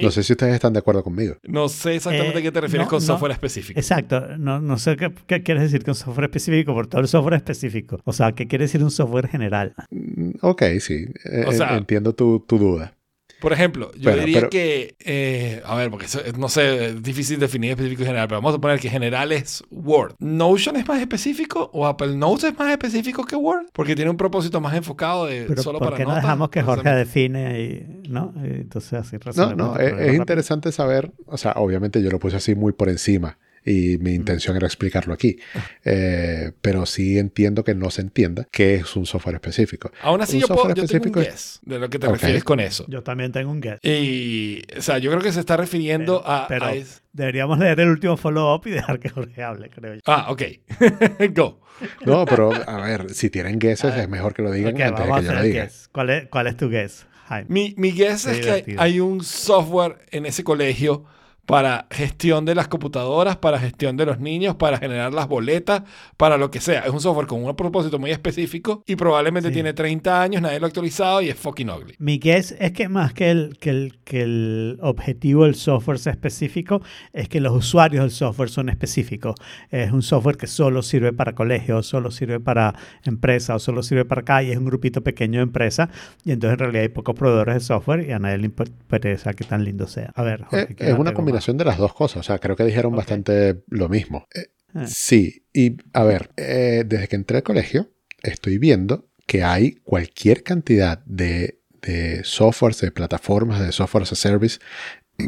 No 0.01 0.09
sé 0.11 0.23
si 0.23 0.33
ustedes 0.33 0.55
están 0.55 0.73
de 0.73 0.79
acuerdo 0.79 1.03
conmigo. 1.03 1.35
No 1.43 1.69
sé 1.69 1.95
exactamente 1.95 2.37
Eh, 2.37 2.39
a 2.39 2.41
qué 2.41 2.51
te 2.51 2.61
refieres 2.61 2.87
no, 2.87 2.89
con 2.89 2.99
no. 2.99 3.05
software 3.05 3.31
específico. 3.33 3.79
Exacto, 3.79 4.37
no, 4.37 4.59
no 4.59 4.77
sé 4.77 4.97
qué, 4.97 5.11
qué 5.27 5.43
quieres 5.43 5.63
decir 5.63 5.83
con 5.85 5.93
software 5.95 6.25
específico, 6.25 6.73
por 6.73 6.87
todo 6.87 7.01
el 7.01 7.07
software 7.07 7.35
específico. 7.35 7.99
O 8.03 8.11
sea, 8.13 8.31
¿qué 8.31 8.47
quiere 8.47 8.65
decir 8.65 8.83
un 8.83 8.91
software 8.91 9.27
general? 9.27 9.73
Mm, 9.91 10.31
Ok, 10.41 10.63
sí. 10.79 11.05
eh, 11.25 11.45
sea- 11.51 11.77
entiendo 11.77 12.13
tu, 12.15 12.39
tu 12.47 12.57
duda. 12.57 12.95
Por 13.41 13.51
ejemplo, 13.53 13.91
yo 13.95 14.03
Bueno, 14.11 14.19
diría 14.19 14.37
pero- 14.41 14.49
que, 14.51 14.95
eh, 14.99 15.61
a 15.65 15.75
ver, 15.75 15.89
porque 15.89 16.05
eso, 16.05 16.21
no 16.37 16.47
sé, 16.47 16.85
es 16.85 17.03
difícil 17.03 17.39
definir 17.39 17.71
específico 17.71 18.03
y 18.03 18.05
general, 18.05 18.27
pero 18.27 18.39
vamos 18.39 18.55
a 18.55 18.61
poner 18.61 18.79
que 18.79 18.89
general 18.89 19.31
es 19.33 19.63
Word. 19.71 20.13
¿Notion 20.19 20.75
es 20.77 20.87
más 20.87 21.01
específico 21.01 21.69
o 21.73 21.87
Apple 21.87 22.15
Notes 22.15 22.45
es 22.45 22.57
más 22.57 22.71
específico 22.71 23.25
que 23.25 23.35
Word? 23.35 23.65
Porque 23.73 23.95
tiene 23.95 24.11
un 24.11 24.17
propósito 24.17 24.61
más 24.61 24.75
enfocado 24.75 25.25
de 25.25 25.45
Pero 25.47 25.61
solo 25.63 25.79
¿por 25.79 25.87
para 25.87 25.97
qué 25.97 26.03
no 26.03 26.09
notas. 26.09 26.23
dejamos 26.23 26.49
que 26.49 26.61
Jorge 26.61 26.87
Entonces, 26.87 27.07
define 27.07 27.61
y, 27.61 28.09
¿no? 28.09 28.33
Y 28.43 28.47
entonces 28.61 28.93
así 28.93 29.17
No, 29.35 29.55
no, 29.55 29.75
este 29.77 30.07
es, 30.09 30.13
interesante 30.15 30.71
saber, 30.71 31.11
o 31.25 31.37
sea, 31.37 31.53
obviamente 31.57 32.01
yo 32.03 32.11
lo 32.11 32.19
puse 32.19 32.37
así 32.37 32.53
muy 32.55 32.71
por 32.71 32.89
encima 32.89 33.37
y 33.65 33.97
mi 33.99 34.13
intención 34.13 34.55
era 34.57 34.65
explicarlo 34.67 35.13
aquí, 35.13 35.37
Eh, 35.85 36.51
pero 36.61 36.85
sí 36.85 37.17
entiendo 37.17 37.63
que 37.63 37.75
no 37.75 37.89
se 37.89 38.01
entienda 38.01 38.47
qué 38.51 38.75
es 38.75 38.95
un 38.95 39.05
software 39.05 39.35
específico. 39.35 39.91
Aún 40.01 40.21
así, 40.21 40.35
Un 40.37 40.41
yo, 40.41 40.47
puedo, 40.47 40.59
software 40.61 40.77
yo 40.77 40.87
tengo 40.87 41.03
un 41.03 41.09
específico 41.09 41.21
es- 41.21 41.27
guess 41.27 41.59
de 41.63 41.79
lo 41.79 41.89
que 41.89 41.99
te 41.99 42.07
Ok. 42.07 42.13
refieres 42.13 42.43
con 42.43 42.59
eso. 42.59 42.85
Yo 42.87 43.03
también 43.03 43.31
tengo 43.31 43.51
un 43.51 43.61
guess. 43.61 43.79
Y, 43.83 44.61
o 44.77 44.81
sea, 44.81 44.97
yo 44.97 45.09
creo 45.11 45.21
que 45.21 45.31
se 45.31 45.39
está 45.39 45.57
refiriendo 45.57 46.21
Pero- 46.23 46.33
a, 46.33 46.47
pero- 46.47 46.65
a 46.65 46.73
es- 46.73 47.01
Deberíamos 47.13 47.59
leer 47.59 47.77
el 47.81 47.89
último 47.89 48.15
follow-up 48.15 48.61
y 48.67 48.71
dejar 48.71 48.97
que 48.99 49.09
Jorge 49.09 49.43
hable, 49.43 49.69
creo 49.69 49.95
yo. 49.95 49.99
Ah, 50.05 50.27
ok. 50.31 50.43
Go. 51.35 51.59
No, 52.05 52.25
pero 52.25 52.51
a 52.53 52.81
ver, 52.81 53.13
si 53.13 53.29
tienen 53.29 53.59
guesses 53.59 53.93
es 53.95 54.07
mejor 54.07 54.33
que 54.33 54.41
lo 54.41 54.51
digan 54.51 54.75
Ok, 54.75 54.81
antes 54.81 55.05
de 55.05 55.11
que 55.13 55.23
yo 55.25 55.33
lo 55.33 55.41
diga. 55.43 55.63
guess. 55.63 55.89
¿Cuál 55.91 56.09
es, 56.09 56.27
¿Cuál 56.29 56.47
es 56.47 56.55
tu 56.57 56.69
guess, 56.69 57.05
Jaime? 57.27 57.47
Mi, 57.49 57.73
mi 57.77 57.91
guess 57.91 58.25
Qué 58.25 58.31
es 58.31 58.39
que 58.39 58.51
hay, 58.51 58.63
hay 58.77 58.99
un 59.01 59.23
software 59.23 59.97
en 60.11 60.25
ese 60.25 60.43
colegio 60.45 61.03
para 61.45 61.87
gestión 61.91 62.45
de 62.45 62.55
las 62.55 62.67
computadoras, 62.67 63.37
para 63.37 63.59
gestión 63.59 63.97
de 63.97 64.05
los 64.05 64.19
niños, 64.19 64.55
para 64.55 64.77
generar 64.77 65.13
las 65.13 65.27
boletas, 65.27 65.83
para 66.17 66.37
lo 66.37 66.49
que 66.51 66.61
sea. 66.61 66.81
Es 66.81 66.91
un 66.91 67.01
software 67.01 67.27
con 67.27 67.43
un 67.43 67.55
propósito 67.55 67.99
muy 67.99 68.11
específico 68.11 68.83
y 68.87 68.95
probablemente 68.95 69.49
Sí. 69.49 69.53
tiene 69.55 69.73
30 69.73 70.21
años, 70.21 70.41
nadie 70.41 70.59
lo 70.59 70.65
ha 70.65 70.67
actualizado 70.67 71.21
y 71.21 71.29
es 71.29 71.35
fucking 71.35 71.69
ugly. 71.69 71.95
Mi 71.99 72.19
guess 72.19 72.55
es 72.59 72.71
que 72.71 72.87
más 72.89 73.13
que 73.13 73.31
el, 73.31 73.57
que, 73.59 73.69
el, 73.71 73.99
que 74.03 74.21
el 74.21 74.77
objetivo 74.81 75.43
del 75.45 75.55
software 75.55 75.99
sea 75.99 76.13
específico, 76.13 76.81
es 77.11 77.27
que 77.27 77.41
los 77.41 77.53
usuarios 77.53 78.03
del 78.03 78.11
software 78.11 78.49
son 78.49 78.69
específicos. 78.69 79.35
Es 79.69 79.91
un 79.91 80.01
software 80.03 80.37
que 80.37 80.47
solo 80.47 80.81
sirve 80.83 81.11
para 81.11 81.33
colegios, 81.33 81.85
solo 81.87 82.11
sirve 82.11 82.39
para 82.39 82.75
empresas 83.03 83.55
o 83.57 83.59
solo 83.59 83.83
sirve 83.83 84.05
para 84.05 84.21
acá 84.21 84.43
y 84.43 84.51
es 84.51 84.57
un 84.57 84.65
grupito 84.65 85.01
pequeño 85.03 85.39
de 85.39 85.43
empresas. 85.43 85.89
Y 86.23 86.31
entonces 86.31 86.53
en 86.53 86.59
realidad 86.59 86.83
hay 86.83 86.89
pocos 86.89 87.15
proveedores 87.15 87.55
de 87.55 87.59
software 87.61 88.07
y 88.07 88.11
a 88.11 88.19
nadie 88.19 88.37
le 88.37 88.45
interesa 88.45 89.33
que 89.33 89.43
tan 89.43 89.63
lindo 89.63 89.87
sea. 89.87 90.11
A 90.15 90.23
ver, 90.23 90.43
Jorge, 90.45 90.71
Eh, 90.71 90.75
¿qué 90.75 90.89
es 90.91 90.97
una 90.97 91.13
combinación 91.31 91.57
de 91.57 91.65
las 91.65 91.77
dos 91.77 91.93
cosas, 91.93 92.17
o 92.17 92.23
sea, 92.23 92.39
creo 92.39 92.55
que 92.55 92.63
dijeron 92.65 92.95
bastante 92.95 93.63
lo 93.67 93.89
mismo. 93.89 94.27
Eh, 94.33 94.47
Eh. 94.75 94.87
Sí, 94.87 95.45
y 95.53 95.77
a 95.93 96.03
ver, 96.03 96.31
eh, 96.37 96.83
desde 96.85 97.07
que 97.07 97.15
entré 97.15 97.37
al 97.37 97.43
colegio, 97.43 97.91
estoy 98.23 98.57
viendo 98.57 99.09
que 99.25 99.43
hay 99.43 99.75
cualquier 99.83 100.43
cantidad 100.43 100.99
de, 101.05 101.59
de 101.81 102.23
softwares, 102.23 102.79
de 102.81 102.91
plataformas, 102.91 103.59
de 103.61 103.71
software 103.71 104.03
as 104.03 104.13
a 104.13 104.15
service 104.15 104.59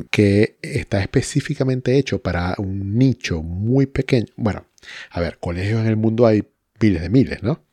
que 0.09 0.57
está 0.61 1.01
específicamente 1.01 1.97
hecho 1.97 2.21
para 2.21 2.55
un 2.57 2.97
nicho 2.97 3.43
muy 3.43 3.85
pequeño. 3.85 4.27
Bueno, 4.35 4.65
a 5.11 5.19
ver, 5.19 5.37
colegios 5.39 5.81
en 5.81 5.87
el 5.87 5.97
mundo 5.97 6.25
hay 6.25 6.43
miles 6.79 7.01
de 7.01 7.09
miles, 7.09 7.43
¿no? 7.43 7.63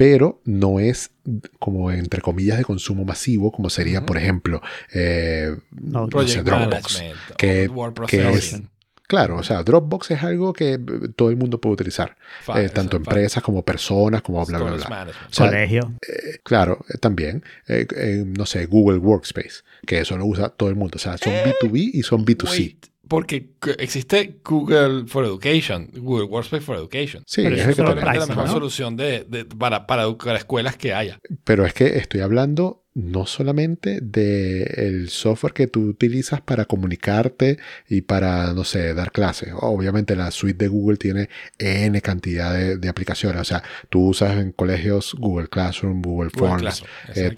Pero 0.00 0.40
no 0.46 0.80
es 0.80 1.10
como 1.58 1.90
entre 1.90 2.22
comillas 2.22 2.56
de 2.56 2.64
consumo 2.64 3.04
masivo, 3.04 3.52
como 3.52 3.68
sería, 3.68 4.06
por 4.06 4.16
ejemplo, 4.16 4.62
eh, 4.94 5.54
No, 5.72 6.00
no 6.02 6.06
Project 6.08 6.38
sé, 6.38 6.42
Dropbox. 6.42 7.02
Que- 7.36 7.68
word 7.68 8.06
que 8.06 8.30
es-. 8.30 8.62
Claro, 9.06 9.36
o 9.38 9.42
sea, 9.42 9.62
Dropbox 9.64 10.12
es 10.12 10.22
algo 10.22 10.52
que 10.54 10.74
eh, 10.74 10.78
todo 11.16 11.30
el 11.30 11.36
mundo 11.36 11.60
puede 11.60 11.74
utilizar, 11.74 12.16
eh, 12.56 12.68
tanto 12.72 12.96
empresas 12.96 13.42
como 13.42 13.62
personas, 13.64 14.22
como 14.22 14.46
bla, 14.46 14.58
bla, 14.58 14.70
bla. 14.70 14.88
management. 14.88 15.30
O 15.30 15.34
sea, 15.34 15.46
colegio. 15.48 15.92
eh, 16.08 16.38
claro, 16.44 16.78
eh, 16.88 16.96
también, 16.96 17.42
eh, 17.68 17.86
eh, 17.96 18.24
no 18.24 18.46
sé, 18.46 18.64
Google 18.66 18.98
Workspace, 18.98 19.64
que 19.84 19.98
eso 19.98 20.16
lo 20.16 20.24
usa 20.26 20.48
todo 20.48 20.68
el 20.70 20.76
mundo. 20.76 20.96
O 20.96 20.98
sea, 20.98 21.18
son 21.18 21.32
B2B 21.34 21.90
y 21.92 22.02
son 22.04 22.24
B2C. 22.24 22.50
Wait, 22.50 22.86
porque 23.10 23.50
existe 23.78 24.38
Google 24.44 25.04
for 25.08 25.24
Education, 25.24 25.90
Google 25.96 26.26
Workspace 26.26 26.62
for 26.62 26.76
Education. 26.76 27.24
Sí, 27.26 27.42
Pero 27.42 27.56
es 27.56 27.66
que. 27.66 27.74
Probablemente 27.74 28.18
la 28.20 28.26
mejor 28.26 28.46
¿no? 28.46 28.52
solución 28.52 28.96
de, 28.96 29.24
de- 29.28 29.44
para, 29.46 29.84
para 29.88 30.02
educar 30.02 30.36
escuelas 30.36 30.76
que 30.76 30.94
haya. 30.94 31.18
Pero 31.42 31.66
es 31.66 31.74
que 31.74 31.98
estoy 31.98 32.20
hablando 32.20 32.79
no 33.02 33.26
solamente 33.26 34.00
del 34.00 35.08
software 35.08 35.52
que 35.52 35.66
tú 35.66 35.82
utilizas 35.88 36.40
para 36.40 36.64
comunicarte 36.66 37.58
y 37.88 38.02
para, 38.02 38.52
no 38.52 38.64
sé, 38.64 38.94
dar 38.94 39.12
clases. 39.12 39.50
Obviamente 39.56 40.14
la 40.16 40.30
suite 40.30 40.64
de 40.64 40.68
Google 40.68 40.96
tiene 40.98 41.28
N 41.58 42.00
cantidad 42.02 42.52
de, 42.52 42.76
de 42.76 42.88
aplicaciones. 42.88 43.40
O 43.40 43.44
sea, 43.44 43.62
tú 43.88 44.08
usas 44.08 44.38
en 44.38 44.52
colegios 44.52 45.14
Google 45.18 45.48
Classroom, 45.48 46.02
Google 46.02 46.30
Forms, 46.30 46.82
eh, 47.14 47.30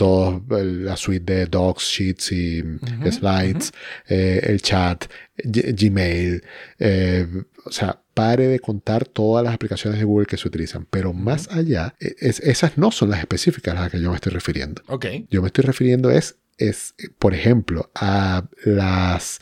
la 0.51 0.97
suite 0.97 1.35
de 1.35 1.47
Docs, 1.47 1.85
Sheets 1.85 2.33
y 2.33 2.63
Slides, 3.11 3.73
eh, 4.09 4.41
el 4.45 4.61
chat, 4.63 5.05
G- 5.39 5.75
Gmail. 5.75 6.43
eh, 6.79 7.27
o 7.65 7.71
sea, 7.71 8.02
pare 8.15 8.47
de 8.49 8.61
contar 8.61 9.07
todas 9.07 9.45
las 9.45 9.55
aplicaciones 9.55 9.99
de 9.99 10.05
Google 10.05 10.27
que 10.27 10.37
se 10.37 10.47
utilizan. 10.49 10.87
Pero 10.91 11.13
más 11.13 11.49
allá, 11.51 11.95
e- 12.01 12.15
es- 12.21 12.41
esas 12.41 12.77
no 12.79 12.91
son 12.91 13.11
las 13.11 13.21
específicas 13.21 13.77
a 13.77 13.81
las 13.83 13.91
que 13.91 14.01
yo 14.01 14.11
me 14.11 14.17
estoy 14.17 14.33
refiriendo. 14.33 14.83
Ok. 14.89 15.07
Yo 15.31 15.41
me 15.43 15.47
estoy 15.49 15.65
refiriendo 15.65 16.11
es, 16.11 16.37
es 16.59 16.95
por 17.19 17.35
ejemplo, 17.35 17.91
a 17.95 18.45
las 18.65 19.41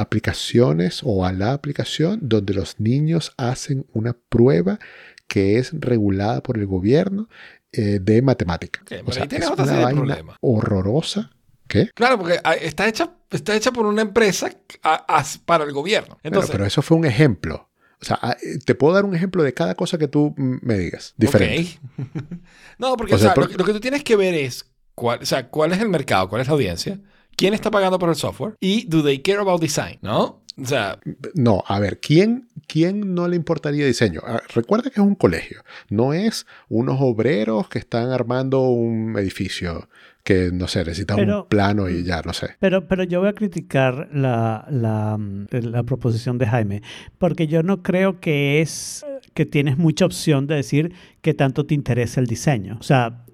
aplicaciones 0.00 1.00
o 1.04 1.24
a 1.26 1.32
la 1.32 1.52
aplicación 1.52 2.20
donde 2.22 2.54
los 2.54 2.78
niños 2.80 3.32
hacen 3.36 3.86
una 3.92 4.14
prueba 4.28 4.78
que 5.26 5.58
es 5.58 5.70
regulada 5.72 6.42
por 6.42 6.58
el 6.58 6.66
gobierno 6.66 7.28
eh, 7.72 7.98
de 8.02 8.20
matemática. 8.22 8.80
Ok, 8.82 8.88
pero 8.88 9.04
o 9.06 9.12
sea, 9.12 9.24
es 9.24 9.48
una 9.50 9.72
vaina 9.84 10.36
horrorosa. 10.40 11.30
¿Qué? 11.68 11.88
Claro, 11.94 12.18
porque 12.18 12.40
ah, 12.42 12.54
está 12.54 12.88
hecha, 12.88 13.12
está 13.30 13.54
hecha 13.54 13.70
por 13.70 13.86
una 13.86 14.02
empresa 14.02 14.50
a- 14.82 15.24
para 15.44 15.62
el 15.62 15.72
gobierno. 15.72 16.08
Bueno, 16.14 16.20
Entonces, 16.24 16.50
pero 16.50 16.66
eso 16.66 16.82
fue 16.82 16.96
un 16.96 17.04
ejemplo. 17.04 17.69
O 18.02 18.04
sea, 18.04 18.18
ah, 18.22 18.36
te 18.64 18.74
puedo 18.74 18.94
dar 18.94 19.04
un 19.04 19.14
ejemplo 19.14 19.42
de 19.42 19.52
cada 19.52 19.74
cosa 19.74 19.98
que 19.98 20.08
tú 20.08 20.34
me 20.36 20.78
digas. 20.78 21.14
Diferente. 21.16 21.78
ok. 21.98 22.16
no, 22.78 22.96
porque 22.96 23.14
O 23.14 23.18
sea, 23.18 23.34
lo, 23.36 23.46
que- 23.48 23.54
lo 23.56 23.64
que 23.64 23.72
tú 23.72 23.80
tienes 23.80 24.02
que 24.04 24.16
ver 24.16 24.34
es 24.34 24.64
cuál, 24.94 25.20
o 25.22 25.26
sea, 25.26 25.48
cuál 25.48 25.72
es 25.72 25.80
el 25.80 25.88
mercado, 25.88 26.28
cuál 26.28 26.40
es 26.42 26.48
la 26.48 26.54
audiencia, 26.54 26.98
quién 27.36 27.52
está 27.54 27.70
pagando 27.70 27.98
por 27.98 28.08
el 28.08 28.16
software 28.16 28.54
y 28.60 28.86
do 28.86 29.02
they 29.02 29.20
care 29.20 29.38
about 29.38 29.60
design, 29.60 29.98
¿no? 30.02 30.40
O 30.60 30.66
sea, 30.66 30.98
No, 31.34 31.62
a 31.68 31.78
ver, 31.78 32.00
¿quién, 32.00 32.48
¿quién 32.66 33.14
no 33.14 33.28
le 33.28 33.36
importaría 33.36 33.86
diseño? 33.86 34.20
Ah, 34.26 34.42
Recuerda 34.54 34.90
que 34.90 35.00
es 35.00 35.06
un 35.06 35.14
colegio, 35.14 35.62
no 35.88 36.12
es 36.12 36.44
unos 36.68 36.96
obreros 37.00 37.68
que 37.68 37.78
están 37.78 38.10
armando 38.10 38.60
un 38.62 39.16
edificio 39.18 39.88
que, 40.22 40.50
no 40.52 40.68
sé, 40.68 40.80
necesitan 40.84 41.16
Pero- 41.16 41.42
un 41.42 41.48
plano 41.48 41.88
y 41.88 42.04
ya, 42.04 42.22
no 42.22 42.32
sé. 42.32 42.50
Pero, 42.60 42.86
pero 42.86 43.04
yo 43.04 43.20
voy 43.20 43.28
a 43.28 43.32
criticar 43.32 44.08
la, 44.12 44.66
la, 44.70 45.16
mm, 45.18 45.46
la 45.62 45.82
proposición 45.82 46.38
de 46.38 46.46
Jaime, 46.46 46.82
porque 47.18 47.46
yo 47.46 47.62
no 47.62 47.82
creo 47.82 48.20
que 48.20 48.60
es 48.60 49.04
que 49.34 49.46
tienes 49.46 49.78
mucha 49.78 50.04
opción 50.04 50.46
de 50.46 50.56
decir 50.56 50.92
que 51.22 51.34
tanto 51.34 51.64
te 51.66 51.74
interesa 51.74 52.20
el 52.20 52.26
diseño. 52.26 52.76
O 52.80 52.82
sea, 52.82 53.24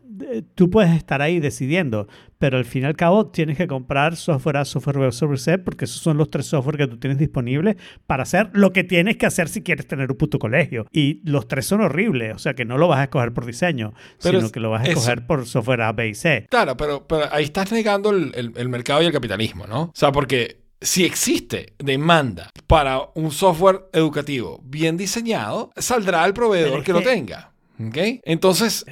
tú 0.54 0.70
puedes 0.70 0.94
estar 0.96 1.22
ahí 1.22 1.40
decidiendo, 1.40 2.08
pero 2.38 2.58
al 2.58 2.64
fin 2.64 2.82
y 2.82 2.86
al 2.86 2.96
cabo 2.96 3.26
tienes 3.28 3.56
que 3.56 3.66
comprar 3.66 4.16
software 4.16 4.58
A, 4.58 4.64
software 4.64 4.98
B, 4.98 5.12
software 5.12 5.38
C, 5.38 5.58
porque 5.58 5.84
esos 5.86 6.00
son 6.00 6.16
los 6.16 6.30
tres 6.30 6.46
software 6.46 6.76
que 6.76 6.86
tú 6.86 6.98
tienes 6.98 7.18
disponibles 7.18 7.76
para 8.06 8.22
hacer 8.24 8.50
lo 8.52 8.72
que 8.72 8.84
tienes 8.84 9.16
que 9.16 9.26
hacer 9.26 9.48
si 9.48 9.62
quieres 9.62 9.86
tener 9.86 10.10
un 10.10 10.16
puto 10.16 10.38
colegio. 10.38 10.86
Y 10.92 11.20
los 11.28 11.48
tres 11.48 11.66
son 11.66 11.80
horribles, 11.80 12.34
o 12.34 12.38
sea 12.38 12.54
que 12.54 12.64
no 12.64 12.78
lo 12.78 12.88
vas 12.88 12.98
a 13.00 13.04
escoger 13.04 13.32
por 13.32 13.46
diseño, 13.46 13.92
Pero 14.22 14.38
sino 14.38 14.46
es- 14.46 14.52
que 14.52 14.60
lo 14.60 14.70
vas 14.70 14.82
a 14.82 14.88
escoger 14.88 15.26
por 15.26 15.46
software 15.46 15.82
A, 15.82 15.92
B 15.92 16.08
y 16.08 16.14
C. 16.14 16.46
claro, 16.50 16.76
pero, 16.76 17.06
pero 17.06 17.24
ahí 17.32 17.44
estás 17.44 17.72
negando 17.72 18.10
el, 18.10 18.32
el- 18.34 18.52
el 18.56 18.68
mercado 18.68 19.02
y 19.02 19.06
el 19.06 19.12
capitalismo, 19.12 19.66
¿no? 19.66 19.82
O 19.84 19.92
sea, 19.94 20.12
porque 20.12 20.64
si 20.80 21.04
existe 21.04 21.72
demanda 21.78 22.50
para 22.66 23.00
un 23.14 23.30
software 23.30 23.86
educativo 23.94 24.60
bien 24.62 24.98
diseñado, 24.98 25.70
saldrá 25.76 26.24
el 26.26 26.34
proveedor 26.34 26.80
es 26.80 26.84
que 26.84 26.92
lo 26.92 26.98
que- 26.98 27.04
tenga. 27.06 27.52
¿Ok? 27.78 27.96
Entonces, 28.24 28.84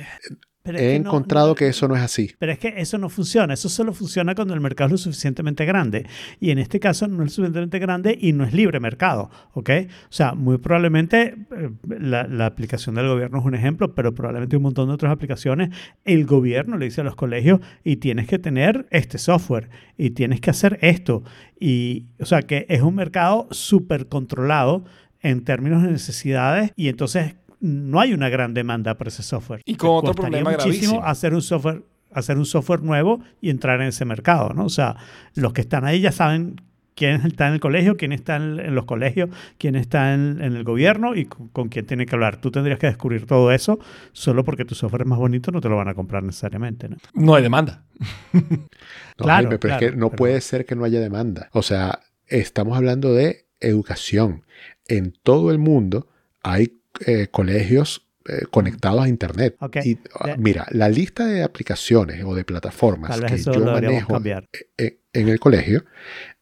Pero 0.65 0.79
He 0.79 0.93
que 0.95 0.99
no- 1.01 1.11
encontrado 1.11 1.49
no- 1.49 1.55
que 1.55 1.69
eso 1.69 1.87
no 1.89 1.95
es 1.95 2.01
así. 2.01 2.31
Pero 2.39 2.51
es 2.53 2.59
que 2.59 2.73
eso 2.79 2.97
no 2.97 3.11
funciona, 3.11 3.53
eso 3.53 3.69
solo 3.69 3.93
funciona 3.93 4.35
cuando 4.35 4.55
el 4.55 4.63
mercado 4.63 4.87
es 4.87 4.93
lo 4.93 4.97
suficientemente 4.99 5.67
grande. 5.67 6.07
Y 6.41 6.53
en 6.53 6.59
este 6.59 6.81
caso 6.81 7.07
no 7.07 7.17
es 7.17 7.19
lo 7.21 7.29
suficientemente 7.29 7.79
grande 7.79 8.17
y 8.19 8.33
no 8.33 8.45
es 8.45 8.55
libre 8.55 8.81
mercado, 8.81 9.31
¿ok? 9.53 9.71
O 10.09 10.13
sea, 10.13 10.33
muy 10.33 10.57
probablemente 10.57 11.35
eh, 11.55 11.71
la, 12.01 12.27
la 12.27 12.47
aplicación 12.47 12.95
del 12.95 13.09
gobierno 13.09 13.41
es 13.41 13.45
un 13.45 13.55
ejemplo, 13.55 13.95
pero 13.95 14.15
probablemente 14.15 14.57
un 14.57 14.63
montón 14.63 14.89
de 14.89 14.95
otras 14.95 15.13
aplicaciones, 15.13 15.69
el 16.07 16.25
gobierno 16.25 16.79
le 16.79 16.87
dice 16.87 17.03
a 17.03 17.05
los 17.05 17.15
colegios 17.15 17.61
y 17.85 17.97
tienes 17.97 18.27
que 18.27 18.39
tener 18.39 18.87
este 18.91 19.19
software 19.19 19.69
y 19.99 20.11
tienes 20.11 20.41
que 20.41 20.49
hacer 20.49 20.79
esto. 20.81 21.25
Y, 21.61 22.07
o 22.19 22.25
sea, 22.25 22.41
que 22.41 22.65
es 22.71 22.81
un 22.81 22.95
mercado 22.95 23.49
súper 23.51 24.07
controlado 24.09 24.87
en 25.21 25.45
términos 25.45 25.83
de 25.83 25.91
necesidades 25.91 26.73
y 26.75 26.89
entonces 26.89 27.35
no 27.65 27.99
hay 28.01 28.13
una 28.13 28.29
gran 28.29 28.53
demanda 28.55 28.95
por 28.97 29.09
ese 29.09 29.23
software. 29.23 29.63
Y 29.65 29.75
con 29.77 29.91
otro 29.91 30.09
Costaría 30.15 30.43
problema 30.43 30.51
muchísimo 30.53 30.93
gravísimo. 31.01 31.05
hacer 31.05 31.35
un 31.35 31.43
software 31.43 31.83
hacer 32.13 32.39
un 32.39 32.47
software 32.47 32.81
nuevo 32.83 33.21
y 33.41 33.51
entrar 33.51 33.81
en 33.81 33.89
ese 33.89 34.05
mercado, 34.05 34.53
¿no? 34.55 34.67
O 34.67 34.69
sea, 34.69 34.97
los 35.35 35.53
que 35.53 35.63
están 35.63 35.85
ahí 35.85 36.01
ya 36.01 36.13
saben 36.13 36.61
quién 36.95 37.27
está 37.27 37.49
en 37.49 37.55
el 37.55 37.59
colegio, 37.61 37.97
quién 37.97 38.13
está 38.13 38.37
en, 38.37 38.61
en 38.61 38.73
los 38.77 38.85
colegios, 38.85 39.31
quién 39.59 39.75
está 39.75 40.15
en, 40.15 40.41
en 40.41 40.55
el 40.55 40.63
gobierno 40.63 41.17
y 41.17 41.25
con, 41.25 41.49
con 41.49 41.69
quién 41.69 41.87
tiene 41.87 42.07
que 42.07 42.15
hablar. 42.15 42.37
Tú 42.37 42.53
tendrías 42.53 42.79
que 42.79 42.87
descubrir 42.87 43.27
todo 43.27 43.51
eso 43.51 43.81
solo 44.13 44.45
porque 44.45 44.65
tu 44.65 44.77
software 44.77 45.03
es 45.03 45.09
más 45.09 45.19
bonito, 45.19 45.51
no 45.51 45.61
te 45.61 45.69
lo 45.69 45.77
van 45.77 45.89
a 45.89 45.95
comprar 45.95 46.23
necesariamente, 46.23 46.89
¿no? 46.89 46.99
no 47.15 47.35
hay 47.35 47.43
demanda. 47.43 47.83
No, 48.33 49.25
Claro, 49.25 49.49
Jaime, 49.49 49.59
pero 49.59 49.75
es 49.75 49.81
que 49.81 49.91
no 49.97 50.09
pero- 50.11 50.17
puede 50.19 50.41
ser 50.41 50.67
que 50.67 50.75
no 50.77 50.85
haya 50.85 51.01
demanda. 51.01 51.49
O 51.53 51.63
sea, 51.63 51.99
estamos 52.29 52.77
hablando 52.77 53.13
de 53.13 53.47
educación. 53.61 54.45
En 54.87 55.13
todo 55.23 55.51
el 55.51 55.59
mundo 55.59 56.07
hay 56.43 56.79
eh, 57.07 57.29
colegios 57.31 58.07
eh, 58.27 58.47
conectados 58.51 59.05
a 59.05 59.09
Internet. 59.09 59.57
Ok. 59.61 59.77
Y 59.85 59.99
ah, 60.21 60.37
mira, 60.39 60.67
la 60.71 60.89
lista 60.89 61.27
de 61.27 61.43
aplicaciones 61.43 62.25
o 62.25 62.35
de 62.35 62.45
plataformas 62.45 63.21
que 63.21 63.37
yo 63.39 63.61
manejo 63.61 64.15
cambiar. 64.15 64.49
en, 64.79 64.99
en 65.13 65.29
el 65.29 65.41
colegio 65.41 65.79
eh, 65.79 65.83
eh, 65.83 66.34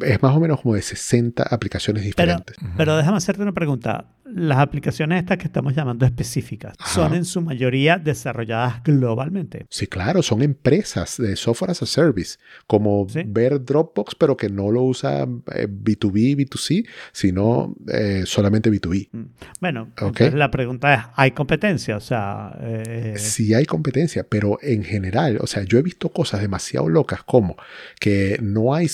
es 0.00 0.22
más 0.22 0.36
o 0.36 0.40
menos 0.40 0.60
como 0.60 0.74
de 0.74 0.82
60 0.82 1.42
aplicaciones 1.42 2.04
diferentes. 2.04 2.56
pero 2.76 2.96
déjame 2.96 3.16
hacerte 3.16 3.42
una 3.42 3.52
pregunta. 3.52 4.06
Las 4.30 4.58
aplicaciones 4.58 5.20
estas 5.22 5.38
que 5.38 5.44
estamos 5.46 5.74
llamando 5.74 6.04
específicas 6.04 6.74
Ajá. 6.78 6.90
son 6.90 7.14
en 7.14 7.24
su 7.24 7.40
mayoría 7.40 7.96
desarrolladas 7.96 8.82
globalmente. 8.82 9.64
Sí, 9.70 9.86
claro, 9.86 10.22
son 10.22 10.42
empresas 10.42 11.16
de 11.16 11.34
software 11.34 11.70
as 11.70 11.82
a 11.82 11.86
service, 11.86 12.36
como 12.66 13.06
Sí. 13.08 13.22
ver 13.26 13.64
Dropbox, 13.64 14.14
pero 14.16 14.36
que 14.36 14.50
no 14.50 14.70
lo 14.70 14.82
usa 14.82 15.22
eh, 15.54 15.66
B2B, 15.66 16.36
B2C, 16.36 16.86
sino 17.12 17.74
eh, 17.90 18.24
solamente 18.26 18.70
B2B. 18.70 19.08
Mm. 19.12 19.22
Bueno, 19.62 19.82
Ok. 19.94 20.02
entonces 20.20 20.34
la 20.34 20.50
pregunta 20.50 20.94
es, 20.94 21.00
¿hay 21.16 21.30
competencia? 21.30 21.96
O 21.96 22.00
sea, 22.00 22.54
eh, 22.60 23.14
Sí 23.16 23.54
hay 23.54 23.64
competencia, 23.64 24.26
pero 24.28 24.58
en 24.60 24.84
general, 24.84 25.38
o 25.40 25.46
sea, 25.46 25.62
yo 25.62 25.78
he 25.78 25.82
visto 25.82 26.10
cosas 26.10 26.42
demasiado 26.42 26.88
locas 26.90 27.22
como 27.22 27.56
que 27.98 28.38
no 28.42 28.74
hay 28.74 28.88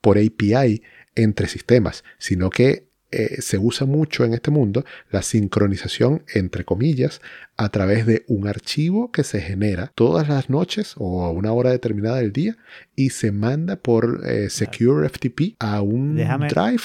por 0.00 0.18
API 0.18 0.82
entre 1.14 1.48
sistemas, 1.48 2.04
sino 2.18 2.50
que 2.50 2.86
eh, 3.12 3.40
se 3.40 3.56
usa 3.56 3.86
mucho 3.86 4.24
en 4.24 4.34
este 4.34 4.50
mundo 4.50 4.84
la 5.10 5.22
sincronización, 5.22 6.24
entre 6.34 6.64
comillas, 6.64 7.20
a 7.56 7.68
través 7.70 8.04
de 8.04 8.24
un 8.26 8.48
archivo 8.48 9.10
que 9.12 9.22
se 9.24 9.40
genera 9.40 9.92
todas 9.94 10.28
las 10.28 10.50
noches 10.50 10.94
o 10.98 11.24
a 11.24 11.30
una 11.30 11.52
hora 11.52 11.70
determinada 11.70 12.16
del 12.18 12.32
día 12.32 12.56
y 12.96 13.10
se 13.10 13.30
manda 13.32 13.76
por 13.76 14.22
eh, 14.26 14.50
Secure 14.50 15.08
FTP 15.08 15.54
a 15.60 15.80
un 15.82 16.16
Déjame- 16.16 16.48
drive 16.48 16.82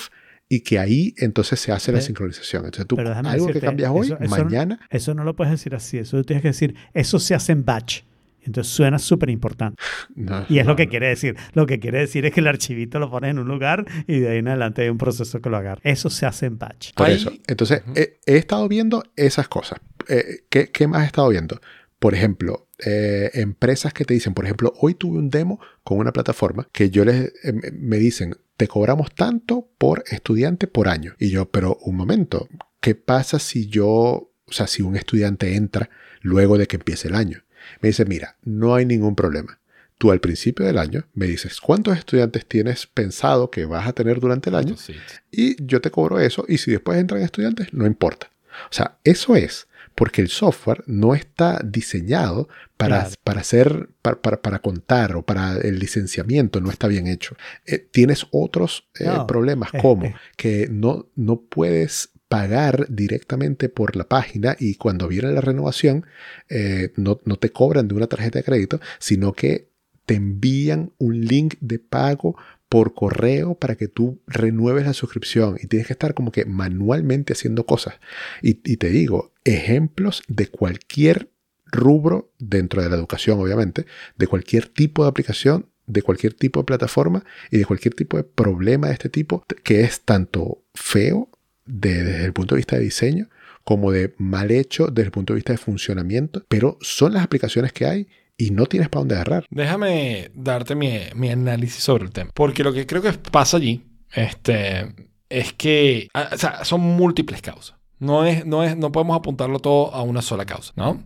y 0.48 0.62
que 0.62 0.80
ahí 0.80 1.14
entonces 1.18 1.60
se 1.60 1.72
hace 1.72 1.92
la 1.92 2.02
sincronización. 2.02 2.66
Entonces 2.66 2.86
tú, 2.88 2.98
algo 3.00 3.48
que 3.48 3.60
cambias 3.60 3.90
hoy, 3.92 4.08
eso- 4.08 4.18
eso 4.22 4.38
no- 4.38 4.44
mañana 4.46 4.80
Eso 4.90 5.14
no 5.16 5.24
lo 5.24 5.36
puedes 5.36 5.52
decir 5.52 5.74
así, 5.76 5.98
eso 5.98 6.24
tienes 6.24 6.42
que 6.44 6.50
decir, 6.50 6.76
eso 6.94 7.20
se 7.20 7.34
hace 7.36 7.52
en 7.52 7.66
batch. 7.66 8.02
Entonces 8.44 8.74
suena 8.74 9.00
súper 9.00 9.30
importante. 9.30 9.82
no, 10.16 10.46
Y 10.50 10.60
es 10.60 10.66
lo 10.66 10.76
que 10.76 10.86
no. 10.86 10.90
quiere 10.90 11.08
decir. 11.10 11.36
Lo 11.54 11.66
que 11.66 11.80
quiere 11.80 12.00
decir 12.00 12.26
es 12.26 12.34
que 12.34 12.40
el 12.40 12.48
archivito 12.48 13.00
lo 13.00 13.10
pones 13.10 13.32
en 13.32 13.40
un 13.40 13.48
lugar 13.48 13.86
y 14.08 14.20
de 14.20 14.30
ahí 14.30 14.38
en 14.40 14.48
adelante 14.48 14.82
hay 14.84 14.90
un 14.90 14.98
proceso 14.98 15.42
que 15.42 15.50
lo 15.50 15.58
agarra. 15.58 15.82
Eso 15.84 16.10
se 16.10 16.26
hace 16.26 16.46
en 16.48 16.58
batch. 16.58 16.94
Por 16.94 17.08
Hay- 17.08 17.16
eso. 17.16 17.32
Entonces, 17.48 17.82
Ujú. 17.86 17.94
he, 17.96 18.20
he 18.26 18.38
estado 18.38 18.68
viendo 18.68 19.04
esas 19.16 19.48
cosas. 19.48 19.80
Eh, 20.08 20.42
¿qué, 20.50 20.72
qué 20.72 20.88
más 20.88 21.04
he 21.04 21.06
estado 21.08 21.30
viendo? 21.30 21.60
Por 22.00 22.16
ejemplo, 22.16 22.68
eh, 22.84 23.30
empresas 23.36 23.94
que 23.94 24.06
te 24.06 24.16
dicen, 24.16 24.34
por 24.34 24.46
ejemplo, 24.46 24.74
hoy 24.80 24.96
tuve 24.96 25.20
un 25.20 25.30
demo 25.30 25.60
con 25.84 26.00
una 26.00 26.12
plataforma 26.12 26.68
que 26.72 26.90
yo 26.90 27.06
les 27.06 27.32
eh, 27.44 27.54
me- 27.54 27.70
me 27.72 27.98
dicen, 27.98 28.36
te 28.58 28.68
cobramos 28.68 29.14
tanto 29.14 29.70
por 29.78 30.04
estudiante 30.10 30.66
por 30.66 30.88
año. 30.88 31.14
Y 31.20 31.30
yo, 31.30 31.50
pero 31.52 31.78
un 31.84 31.96
momento, 31.96 32.48
¿qué 32.80 32.96
pasa 32.96 33.38
si 33.38 33.68
yo, 33.68 33.86
o 34.46 34.52
sea, 34.52 34.66
si 34.66 34.82
un 34.82 34.96
estudiante 34.96 35.56
entra 35.56 35.92
luego 36.22 36.58
de 36.58 36.66
que 36.68 36.78
empiece 36.78 37.08
el 37.08 37.16
año? 37.16 37.44
Me 37.80 37.90
dice, 37.90 38.06
mira, 38.06 38.36
no 38.44 38.76
hay 38.76 38.86
ningún 38.86 39.16
problema. 39.16 39.60
Tú 39.98 40.12
al 40.12 40.20
principio 40.20 40.66
del 40.66 40.78
año 40.80 41.06
me 41.14 41.28
dices, 41.28 41.62
¿cuántos 41.62 41.98
estudiantes 41.98 42.46
tienes 42.48 42.88
pensado 42.88 43.52
que 43.52 43.66
vas 43.66 43.88
a 43.88 43.94
tener 43.94 44.20
durante 44.20 44.50
el 44.50 44.56
año? 44.56 44.76
Sí. 44.78 44.96
y 45.32 45.64
yo 45.64 45.80
te 45.80 45.92
cobro 45.92 46.20
eso 46.20 46.44
y 46.48 46.58
si 46.58 46.72
después 46.72 46.98
entran 47.00 47.22
estudiantes, 47.22 47.72
no 47.74 47.86
importa. 47.86 48.32
O 48.70 48.74
sea, 48.74 48.98
eso 49.04 49.36
es 49.36 49.68
porque 49.94 50.22
el 50.22 50.30
software 50.30 50.84
no 50.88 51.14
está 51.14 51.60
diseñado 51.64 52.48
para, 52.78 53.02
Claro. 53.02 53.16
para 53.24 53.42
hacer, 53.42 53.90
para, 54.02 54.20
para- 54.22 54.42
para 54.42 54.60
contar 54.60 55.16
o 55.16 55.22
para 55.22 55.58
el 55.58 55.78
licenciamiento, 55.80 56.62
no 56.62 56.72
está 56.72 56.88
bien 56.88 57.08
hecho. 57.08 57.36
Eh, 57.66 57.78
tienes 57.78 58.26
otros 58.32 58.88
eh, 59.00 59.06
No, 59.06 59.28
problemas 59.28 59.72
como 59.82 60.14
que 60.38 60.68
no, 60.72 61.08
no 61.16 61.42
puedes 61.42 62.10
pagar 62.32 62.86
directamente 62.88 63.68
por 63.68 63.98
la 63.98 64.06
página 64.06 64.56
y 64.58 64.76
cuando 64.76 65.10
viene 65.10 65.34
la 65.34 65.42
renovación 65.42 66.06
eh, 66.48 66.94
no, 66.96 67.20
no 67.26 67.36
te 67.36 67.50
cobran 67.50 67.90
de 67.90 67.94
una 67.94 68.08
tarjeta 68.08 68.40
de 68.40 68.46
crédito, 68.46 68.80
sino 69.00 69.34
que 69.34 69.68
te 70.06 70.14
envían 70.14 70.94
un 70.98 71.26
link 71.26 71.56
de 71.60 71.80
pago 71.80 72.38
por 72.70 72.94
correo 72.94 73.56
para 73.56 73.76
que 73.76 73.90
tú 73.90 74.22
renueves 74.28 74.86
la 74.86 74.94
suscripción 74.94 75.58
y 75.62 75.68
tienes 75.68 75.88
que 75.88 75.94
estar 75.94 76.14
como 76.14 76.32
que 76.32 76.46
manualmente 76.46 77.34
haciendo 77.34 77.66
cosas. 77.66 77.96
Y, 78.42 78.62
y 78.64 78.78
te 78.78 78.92
digo, 78.92 79.34
ejemplos 79.44 80.24
de 80.30 80.48
cualquier 80.48 81.32
rubro 81.66 82.32
dentro 82.40 82.82
de 82.82 82.90
la 82.90 82.96
educación, 82.96 83.42
obviamente, 83.42 83.88
de 84.16 84.28
cualquier 84.28 84.70
tipo 84.70 85.04
de 85.04 85.10
aplicación, 85.10 85.66
de 85.86 86.02
cualquier 86.02 86.34
tipo 86.34 86.62
de 86.62 86.66
plataforma 86.66 87.26
y 87.50 87.58
de 87.58 87.66
cualquier 87.66 87.94
tipo 87.94 88.16
de 88.16 88.24
problema 88.24 88.88
de 88.88 88.94
este 88.94 89.10
tipo, 89.10 89.44
que 89.64 89.82
es 89.82 90.00
tanto 90.06 90.64
feo 90.74 91.28
de- 91.66 92.04
desde 92.04 92.26
el 92.26 92.34
punto 92.34 92.56
de 92.56 92.60
vista 92.60 92.76
de 92.78 92.84
diseño 92.84 93.30
como 93.64 93.92
de 93.92 94.14
mal 94.18 94.50
hecho 94.52 94.88
desde 94.88 95.04
el 95.08 95.12
punto 95.12 95.34
de 95.34 95.36
vista 95.36 95.54
de 95.54 95.58
funcionamiento, 95.58 96.44
pero 96.50 96.78
son 96.82 97.14
las 97.14 97.24
aplicaciones 97.24 97.72
que 97.74 97.86
hay 97.86 98.08
y 98.38 98.50
no 98.50 98.66
tienes 98.66 98.90
para 98.90 99.02
dónde 99.02 99.16
agarrar. 99.16 99.46
Déjame 99.52 100.32
darte 100.34 100.74
mi, 100.74 100.98
mi 101.16 101.30
análisis 101.30 101.84
sobre 101.84 102.06
el 102.06 102.12
tema. 102.12 102.32
Porque 102.34 102.64
lo 102.64 102.74
que 102.74 102.88
creo 102.88 103.02
que 103.04 103.14
pasa 103.14 103.58
allí 103.58 103.84
este, 104.14 104.96
es 105.30 105.54
que 105.54 106.08
ah, 106.14 106.30
o 106.34 106.38
sea, 106.38 106.66
son 106.66 106.82
múltiples 106.82 107.42
causas. 107.42 107.76
No, 108.00 108.26
es, 108.26 108.46
no, 108.48 108.64
es, 108.64 108.76
no 108.76 108.92
podemos 108.92 109.16
apuntarlo 109.16 109.60
todo 109.60 109.94
a 109.94 110.02
una 110.02 110.24
sola 110.24 110.46
causa, 110.46 110.74
¿no? 110.76 111.04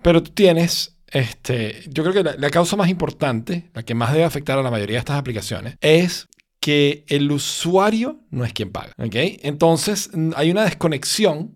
Pero 0.00 0.22
tú 0.22 0.30
tienes, 0.30 0.96
este, 1.08 1.82
yo 1.88 2.04
creo 2.04 2.14
que 2.14 2.22
la, 2.22 2.36
la 2.38 2.50
causa 2.50 2.76
más 2.76 2.88
importante, 2.88 3.68
la 3.74 3.82
que 3.82 3.96
más 3.96 4.12
debe 4.12 4.22
afectar 4.24 4.56
a 4.56 4.62
la 4.62 4.70
mayoría 4.70 4.94
de 4.94 5.00
estas 5.00 5.18
aplicaciones, 5.18 5.74
es 5.80 6.28
que 6.66 7.04
el 7.06 7.30
usuario 7.30 8.18
no 8.30 8.44
es 8.44 8.52
quien 8.52 8.72
paga. 8.72 8.92
Entonces 9.14 10.10
hay 10.34 10.50
una 10.50 10.64
desconexión 10.64 11.54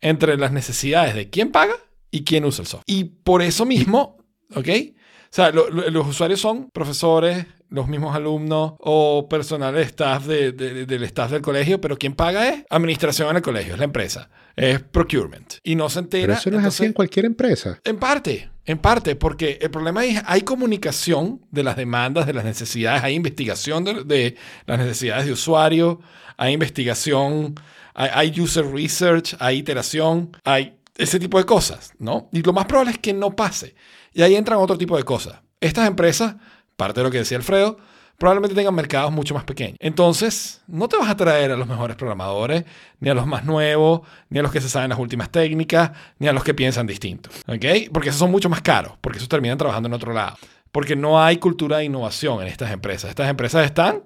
entre 0.00 0.38
las 0.38 0.52
necesidades 0.52 1.14
de 1.14 1.28
quién 1.28 1.52
paga 1.52 1.74
y 2.10 2.24
quién 2.24 2.46
usa 2.46 2.62
el 2.62 2.66
software. 2.66 2.84
Y 2.86 3.04
por 3.04 3.42
eso 3.42 3.66
mismo, 3.66 4.16
¿ok? 4.54 4.68
O 4.70 4.94
sea, 5.28 5.50
lo- 5.50 5.68
lo- 5.68 5.90
los 5.90 6.06
usuarios 6.06 6.40
son 6.40 6.70
profesores, 6.72 7.44
los 7.70 7.86
mismos 7.88 8.14
alumnos 8.16 8.72
o 8.78 9.28
personal 9.28 9.74
de 9.74 9.82
staff 9.82 10.24
de- 10.26 10.52
de- 10.52 10.86
del 10.86 11.02
staff 11.04 11.30
del 11.30 11.42
colegio, 11.42 11.80
pero 11.80 11.98
quien 11.98 12.14
paga 12.14 12.48
es 12.48 12.64
administración 12.70 13.28
en 13.30 13.36
el 13.36 13.42
colegio, 13.42 13.74
es 13.74 13.78
la 13.78 13.84
empresa, 13.84 14.30
es 14.56 14.80
procurement. 14.80 15.54
Y 15.62 15.74
no 15.74 15.88
se 15.90 15.98
entera. 16.00 16.26
Pero 16.28 16.38
eso 16.38 16.50
no 16.50 16.60
es 16.60 16.64
así 16.66 16.84
en 16.86 16.92
cualquier 16.94 17.26
empresa. 17.26 17.78
en 17.84 17.98
parte, 17.98 18.50
en 18.64 18.78
parte, 18.78 19.16
porque 19.16 19.58
el 19.60 19.70
problema 19.70 20.04
es 20.04 20.22
hay 20.26 20.42
comunicación 20.42 21.40
de 21.50 21.62
las 21.62 21.76
demandas, 21.76 22.26
de 22.26 22.32
las 22.32 22.44
necesidades, 22.44 23.02
hay 23.02 23.14
investigación 23.14 23.84
de, 23.84 24.04
de 24.04 24.36
las 24.66 24.78
necesidades 24.78 25.26
de 25.26 25.32
usuario, 25.32 26.00
hay 26.36 26.52
investigación, 26.54 27.54
hay, 27.94 28.10
hay 28.14 28.40
user 28.40 28.64
research, 28.66 29.34
hay 29.40 29.58
iteración, 29.58 30.30
hay 30.44 30.76
ese 30.96 31.18
tipo 31.18 31.38
de 31.38 31.44
cosas, 31.44 31.92
¿no? 31.98 32.28
Y 32.32 32.42
lo 32.42 32.52
más 32.52 32.64
probable 32.66 32.92
es 32.92 32.98
que 32.98 33.12
no 33.12 33.34
pase. 33.36 33.74
Y 34.12 34.22
ahí 34.22 34.34
entran 34.36 34.58
otro 34.58 34.76
tipo 34.78 34.96
de 34.96 35.02
cosas. 35.04 35.40
Estas 35.60 35.86
empresas, 35.88 36.36
parte 36.78 37.00
de 37.00 37.04
lo 37.04 37.10
que 37.10 37.18
decía 37.18 37.36
Alfredo, 37.36 37.76
probablemente 38.18 38.54
tengan 38.54 38.74
mercados 38.74 39.10
mucho 39.12 39.34
más 39.34 39.44
pequeños. 39.44 39.76
Entonces, 39.80 40.62
no 40.68 40.88
te 40.88 40.96
vas 40.96 41.10
a 41.10 41.16
traer 41.16 41.50
a 41.50 41.56
los 41.56 41.66
mejores 41.66 41.96
programadores, 41.96 42.64
ni 43.00 43.10
a 43.10 43.14
los 43.14 43.26
más 43.26 43.44
nuevos, 43.44 44.02
ni 44.30 44.38
a 44.38 44.42
los 44.42 44.52
que 44.52 44.60
se 44.60 44.68
saben 44.68 44.90
las 44.90 44.98
últimas 44.98 45.28
técnicas, 45.30 45.90
ni 46.18 46.28
a 46.28 46.32
los 46.32 46.44
que 46.44 46.54
piensan 46.54 46.86
distinto. 46.86 47.30
¿Ok? 47.48 47.90
Porque 47.92 48.10
esos 48.10 48.20
son 48.20 48.30
mucho 48.30 48.48
más 48.48 48.62
caros, 48.62 48.92
porque 49.00 49.18
esos 49.18 49.28
terminan 49.28 49.58
trabajando 49.58 49.88
en 49.88 49.94
otro 49.94 50.12
lado. 50.12 50.36
Porque 50.70 50.94
no 50.94 51.20
hay 51.20 51.38
cultura 51.38 51.78
de 51.78 51.84
innovación 51.84 52.40
en 52.42 52.48
estas 52.48 52.70
empresas. 52.70 53.10
Estas 53.10 53.28
empresas 53.28 53.64
están 53.64 54.04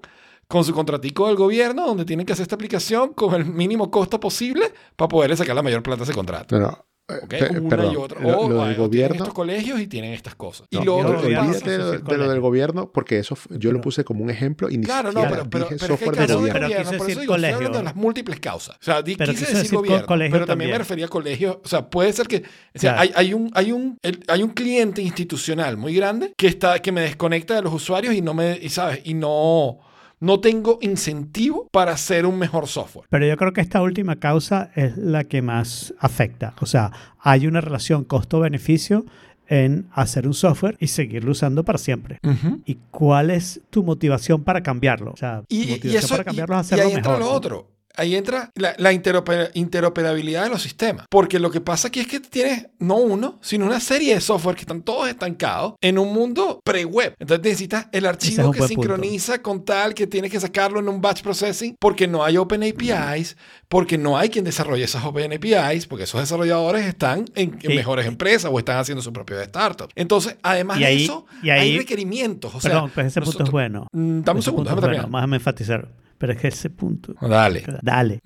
con 0.49 0.65
su 0.65 0.73
contratico 0.73 1.27
del 1.27 1.37
gobierno 1.37 1.87
donde 1.87 2.05
tienen 2.05 2.25
que 2.25 2.33
hacer 2.33 2.45
esta 2.45 2.55
aplicación 2.55 3.13
con 3.13 3.35
el 3.35 3.45
mínimo 3.45 3.91
costo 3.91 4.19
posible 4.19 4.73
para 4.97 5.09
poderle 5.09 5.37
sacar 5.37 5.57
la 5.57 5.63
mayor 5.63 5.83
plata 5.83 6.03
a 6.03 6.05
ese 6.05 6.15
contrato. 6.15 6.59
No, 6.59 6.85
no. 7.13 7.19
¿ok? 7.25 7.29
pe- 7.29 7.59
Una 7.61 7.69
perdón, 7.69 7.93
y 7.93 7.97
otra. 7.97 8.21
Lo, 8.21 8.39
O, 8.41 8.49
lo 8.51 8.63
ah, 8.63 8.69
del 8.69 8.77
gobierno. 8.77 9.17
estos 9.17 9.33
colegios 9.35 9.81
y 9.81 9.87
tienen 9.87 10.13
estas 10.13 10.35
cosas. 10.35 10.67
Y 10.71 10.77
No, 10.77 10.85
lo 10.85 10.85
yo 10.87 10.97
otro 10.97 11.13
lo 11.15 11.29
que 11.29 11.35
pasa- 11.35 11.71
de, 11.71 11.79
lo- 11.79 11.93
eso 11.95 12.03
de 12.05 12.17
lo 12.19 12.31
del 12.31 12.41
gobierno 12.41 12.91
porque 12.93 13.19
eso 13.19 13.37
yo 13.51 13.73
lo 13.73 13.81
puse 13.81 14.05
como 14.05 14.23
un 14.25 14.31
ejemplo 14.31 14.69
y 14.71 14.79
ni 14.79 14.85
Claro, 14.85 15.13
no, 15.13 15.21
siquiera 15.23 15.31
pero, 15.45 15.51
pero, 15.51 15.65
dije 15.65 15.77
pero 15.81 15.95
es 15.95 16.01
que 16.01 16.05
software 16.07 16.29
de 16.29 16.35
gobierno. 16.35 16.61
Pero 16.61 16.67
quise 16.69 16.83
por 16.85 16.85
eso 16.85 16.93
decir 16.93 17.07
digo, 17.09 17.21
estoy 17.21 17.27
colegio. 17.27 17.57
hablando 17.57 17.79
de 17.79 17.85
las 17.85 17.97
múltiples 17.97 18.41
causas. 18.41 18.77
O 18.77 18.85
sea, 18.85 19.03
di- 19.03 19.17
Pero 19.17 19.33
quise 19.33 19.45
quise 19.45 19.53
decir 19.57 19.63
decir 19.65 19.77
co- 19.77 19.83
gobierno, 19.83 20.07
colegio 20.07 20.33
pero 20.33 20.47
también, 20.47 20.71
también. 20.71 20.71
me 20.73 20.79
refería 20.79 21.07
a 21.07 21.09
colegio. 21.09 21.61
O 21.65 21.69
sea, 21.69 21.89
puede 21.89 22.13
ser 22.13 22.27
que 22.29 22.37
o 22.39 22.79
sea, 22.79 22.95
Claro. 22.95 23.01
hay, 23.01 23.13
hay 23.15 23.35
un, 23.35 23.51
hay, 23.55 23.73
un, 23.73 23.99
el- 24.03 24.25
hay 24.29 24.43
un 24.43 24.51
cliente 24.51 25.03
institucional 25.03 25.77
muy 25.77 25.95
grande 25.95 26.33
que, 26.37 26.47
está, 26.47 26.79
que 26.81 26.93
me 26.93 27.01
desconecta 27.03 27.55
de 27.55 27.63
los 27.63 27.73
usuarios 27.73 28.15
y 28.15 28.23
no 28.23 28.35
me, 28.35 28.59
y, 28.61 28.69
¿sabes? 28.69 29.01
Y 29.05 29.15
no, 29.15 29.79
no 30.23 30.39
tengo 30.41 30.79
incentivo 30.81 31.69
para 31.73 31.93
hacer 31.93 32.27
un 32.27 32.39
mejor 32.39 32.69
software. 32.69 33.07
Pero 33.11 33.27
yo 33.27 33.37
creo 33.37 33.53
que 33.53 33.61
esta 33.61 33.83
última 33.83 34.17
causa 34.17 34.71
es 34.77 34.97
la 34.97 35.25
que 35.25 35.43
más 35.43 35.93
afecta. 35.99 36.55
O 36.61 36.67
sea, 36.67 36.93
hay 37.21 37.47
una 37.47 37.61
relación 37.61 38.05
costo-beneficio 38.05 39.05
en 39.49 39.89
hacer 39.93 40.27
un 40.27 40.35
software 40.35 40.77
y 40.81 40.87
seguirlo 40.87 41.33
usando 41.33 41.65
para 41.65 41.77
siempre. 41.79 42.19
¿Y 42.65 42.77
cuál 42.91 43.31
es 43.31 43.61
tu 43.71 43.83
motivación 43.83 44.45
para 44.45 44.63
cambiarlo? 44.63 45.11
O 45.13 45.17
sea, 45.17 45.43
tu 45.43 45.55
Y, 45.55 45.63
y 45.65 45.71
motivación 45.73 45.97
eso, 46.05 46.09
para 46.15 46.25
cambiarlo 46.25 46.55
es 46.55 46.59
y- 46.59 46.61
y 46.61 46.75
hacerlo 46.75 46.85
ahí 46.91 46.95
entra 46.97 47.13
mejor. 47.13 47.25
lo 47.27 47.33
otro. 47.33 47.69
Ahí 47.97 48.15
entra 48.17 48.51
la, 48.55 48.75
la 48.79 48.93
interopera- 48.93 49.51
interoperabilidad 49.55 50.45
de 50.45 50.51
los 50.51 50.63
sistemas. 50.63 51.07
Porque 51.11 51.39
lo 51.39 51.51
que 51.51 51.61
pasa 51.61 51.89
aquí 51.89 52.01
es 52.01 52.07
que 52.07 52.21
tienes 52.21 52.67
no 52.79 52.97
uno, 52.97 53.39
sino 53.43 53.67
una 53.67 53.81
serie 53.81 54.15
de 54.15 54.21
software 54.21 54.55
que 54.57 54.63
están 54.63 54.83
todos 54.83 55.09
estancados 55.09 55.75
en 55.81 55.99
un 55.99 56.13
mundo 56.13 56.61
pre-web. 56.65 57.15
Entonces 57.19 57.45
necesitas 57.45 57.87
el 57.93 58.07
archivo 58.07 58.43
es 58.43 58.51
que 58.53 58.59
punto. 58.59 58.69
sincroniza 58.69 59.43
con 59.43 59.65
tal 59.65 59.95
que 59.95 60.07
tienes 60.07 60.31
que 60.31 60.41
sacarlo 60.41 60.81
en 60.81 60.89
un 60.89 61.01
batch 61.01 61.23
processing 61.23 61.77
porque 61.79 62.07
no 62.07 62.25
hay 62.25 62.37
Open 62.37 62.63
APIs, 62.63 63.37
porque 63.69 63.99
no 63.99 64.17
hay 64.19 64.29
quien 64.29 64.45
desarrolle 64.45 64.85
esas 64.85 65.05
Open 65.05 65.33
APIs, 65.33 65.87
porque 65.87 66.05
esos 66.05 66.21
desarrolladores 66.21 66.87
están 66.87 67.25
en, 67.35 67.59
mejores 67.69 68.07
empresas 68.07 68.51
o 68.53 68.59
están 68.59 68.79
haciendo 68.79 69.03
su 69.03 69.13
propio 69.13 69.41
startup. 69.41 69.89
Entonces, 69.95 70.37
además 70.43 70.79
de 70.79 71.05
eso, 71.05 71.27
y 71.43 71.51
ahí- 71.51 71.61
hay 71.73 71.79
requerimientos. 71.79 72.55
O 72.55 72.61
sea, 72.61 72.71
Perdón, 72.73 72.91
pues 72.95 73.07
ese 73.09 73.21
punto 73.21 73.45
es 73.45 73.51
bueno. 73.51 73.87
Mm, 73.93 74.21
Dame 74.23 74.39
un 74.39 74.43
segundo, 74.43 74.71
déjame 74.75 74.87
bueno. 74.95 75.09
Más 75.09 75.33
enfatizar. 75.33 75.89
Pero 76.23 76.35
es 76.35 76.41
que 76.41 76.49
ese 76.49 76.71
punto. 76.71 77.17
Dale. 77.21 77.65
Dale. 77.83 78.21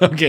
Ok. 0.00 0.22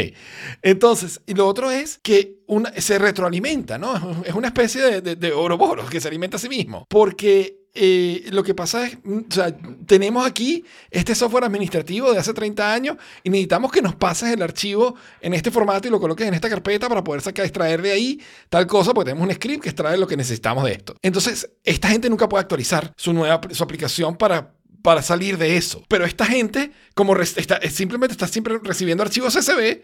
Entonces, 0.63 1.21
y 1.27 1.35
lo 1.35 1.47
otro 1.47 1.69
es 1.69 1.99
que 2.01 2.39
una, 2.47 2.73
se 2.81 2.97
retroalimenta, 2.97 3.77
¿no? 3.77 4.23
Es 4.25 4.33
una 4.33 4.47
especie 4.47 4.81
de, 4.81 5.01
de, 5.01 5.15
de 5.15 5.31
Ouroboros 5.31 5.91
que 5.91 6.01
se 6.01 6.07
alimenta 6.07 6.37
a 6.37 6.39
sí 6.39 6.49
mismo. 6.49 6.87
Porque 6.89 7.59
eh, 7.75 8.25
lo 8.31 8.43
que 8.43 8.55
pasa 8.55 8.87
es, 8.87 8.97
mm, 9.03 9.19
o 9.29 9.31
sea, 9.31 9.55
tenemos 9.85 10.25
aquí 10.25 10.65
este 10.89 11.13
software 11.13 11.43
administrativo 11.43 12.11
de 12.11 12.17
hace 12.17 12.33
30 12.33 12.73
años 12.73 12.97
y 13.21 13.29
necesitamos 13.29 13.71
que 13.71 13.83
nos 13.83 13.93
pases 13.93 14.33
el 14.33 14.41
archivo 14.41 14.95
en 15.21 15.35
este 15.35 15.51
formato 15.51 15.87
y 15.87 15.91
lo 15.91 15.99
coloques 15.99 16.27
en 16.27 16.33
esta 16.33 16.49
carpeta 16.49 16.89
para 16.89 17.03
poder 17.03 17.21
sacar, 17.21 17.45
extraer 17.45 17.83
de 17.83 17.91
ahí 17.91 18.19
tal 18.49 18.65
cosa, 18.65 18.91
porque 18.91 19.11
tenemos 19.11 19.29
un 19.29 19.35
script 19.35 19.61
que 19.61 19.69
extrae 19.69 19.99
lo 19.99 20.07
que 20.07 20.17
necesitamos 20.17 20.63
de 20.63 20.71
esto. 20.71 20.95
Entonces, 21.03 21.51
esta 21.63 21.89
gente 21.89 22.09
nunca 22.09 22.27
puede 22.27 22.41
actualizar 22.41 22.91
su 22.97 23.13
nueva 23.13 23.39
su 23.51 23.63
aplicación 23.63 24.15
para 24.15 24.55
para 24.83 25.01
salir 25.01 25.39
de 25.39 25.57
eso. 25.57 25.83
Pero 25.87 26.05
esta 26.05 26.25
gente, 26.25 26.71
como 26.93 27.15
está, 27.15 27.59
simplemente 27.71 28.11
está 28.11 28.27
siempre 28.27 28.59
recibiendo 28.61 29.01
archivos 29.01 29.35
CSV, 29.35 29.81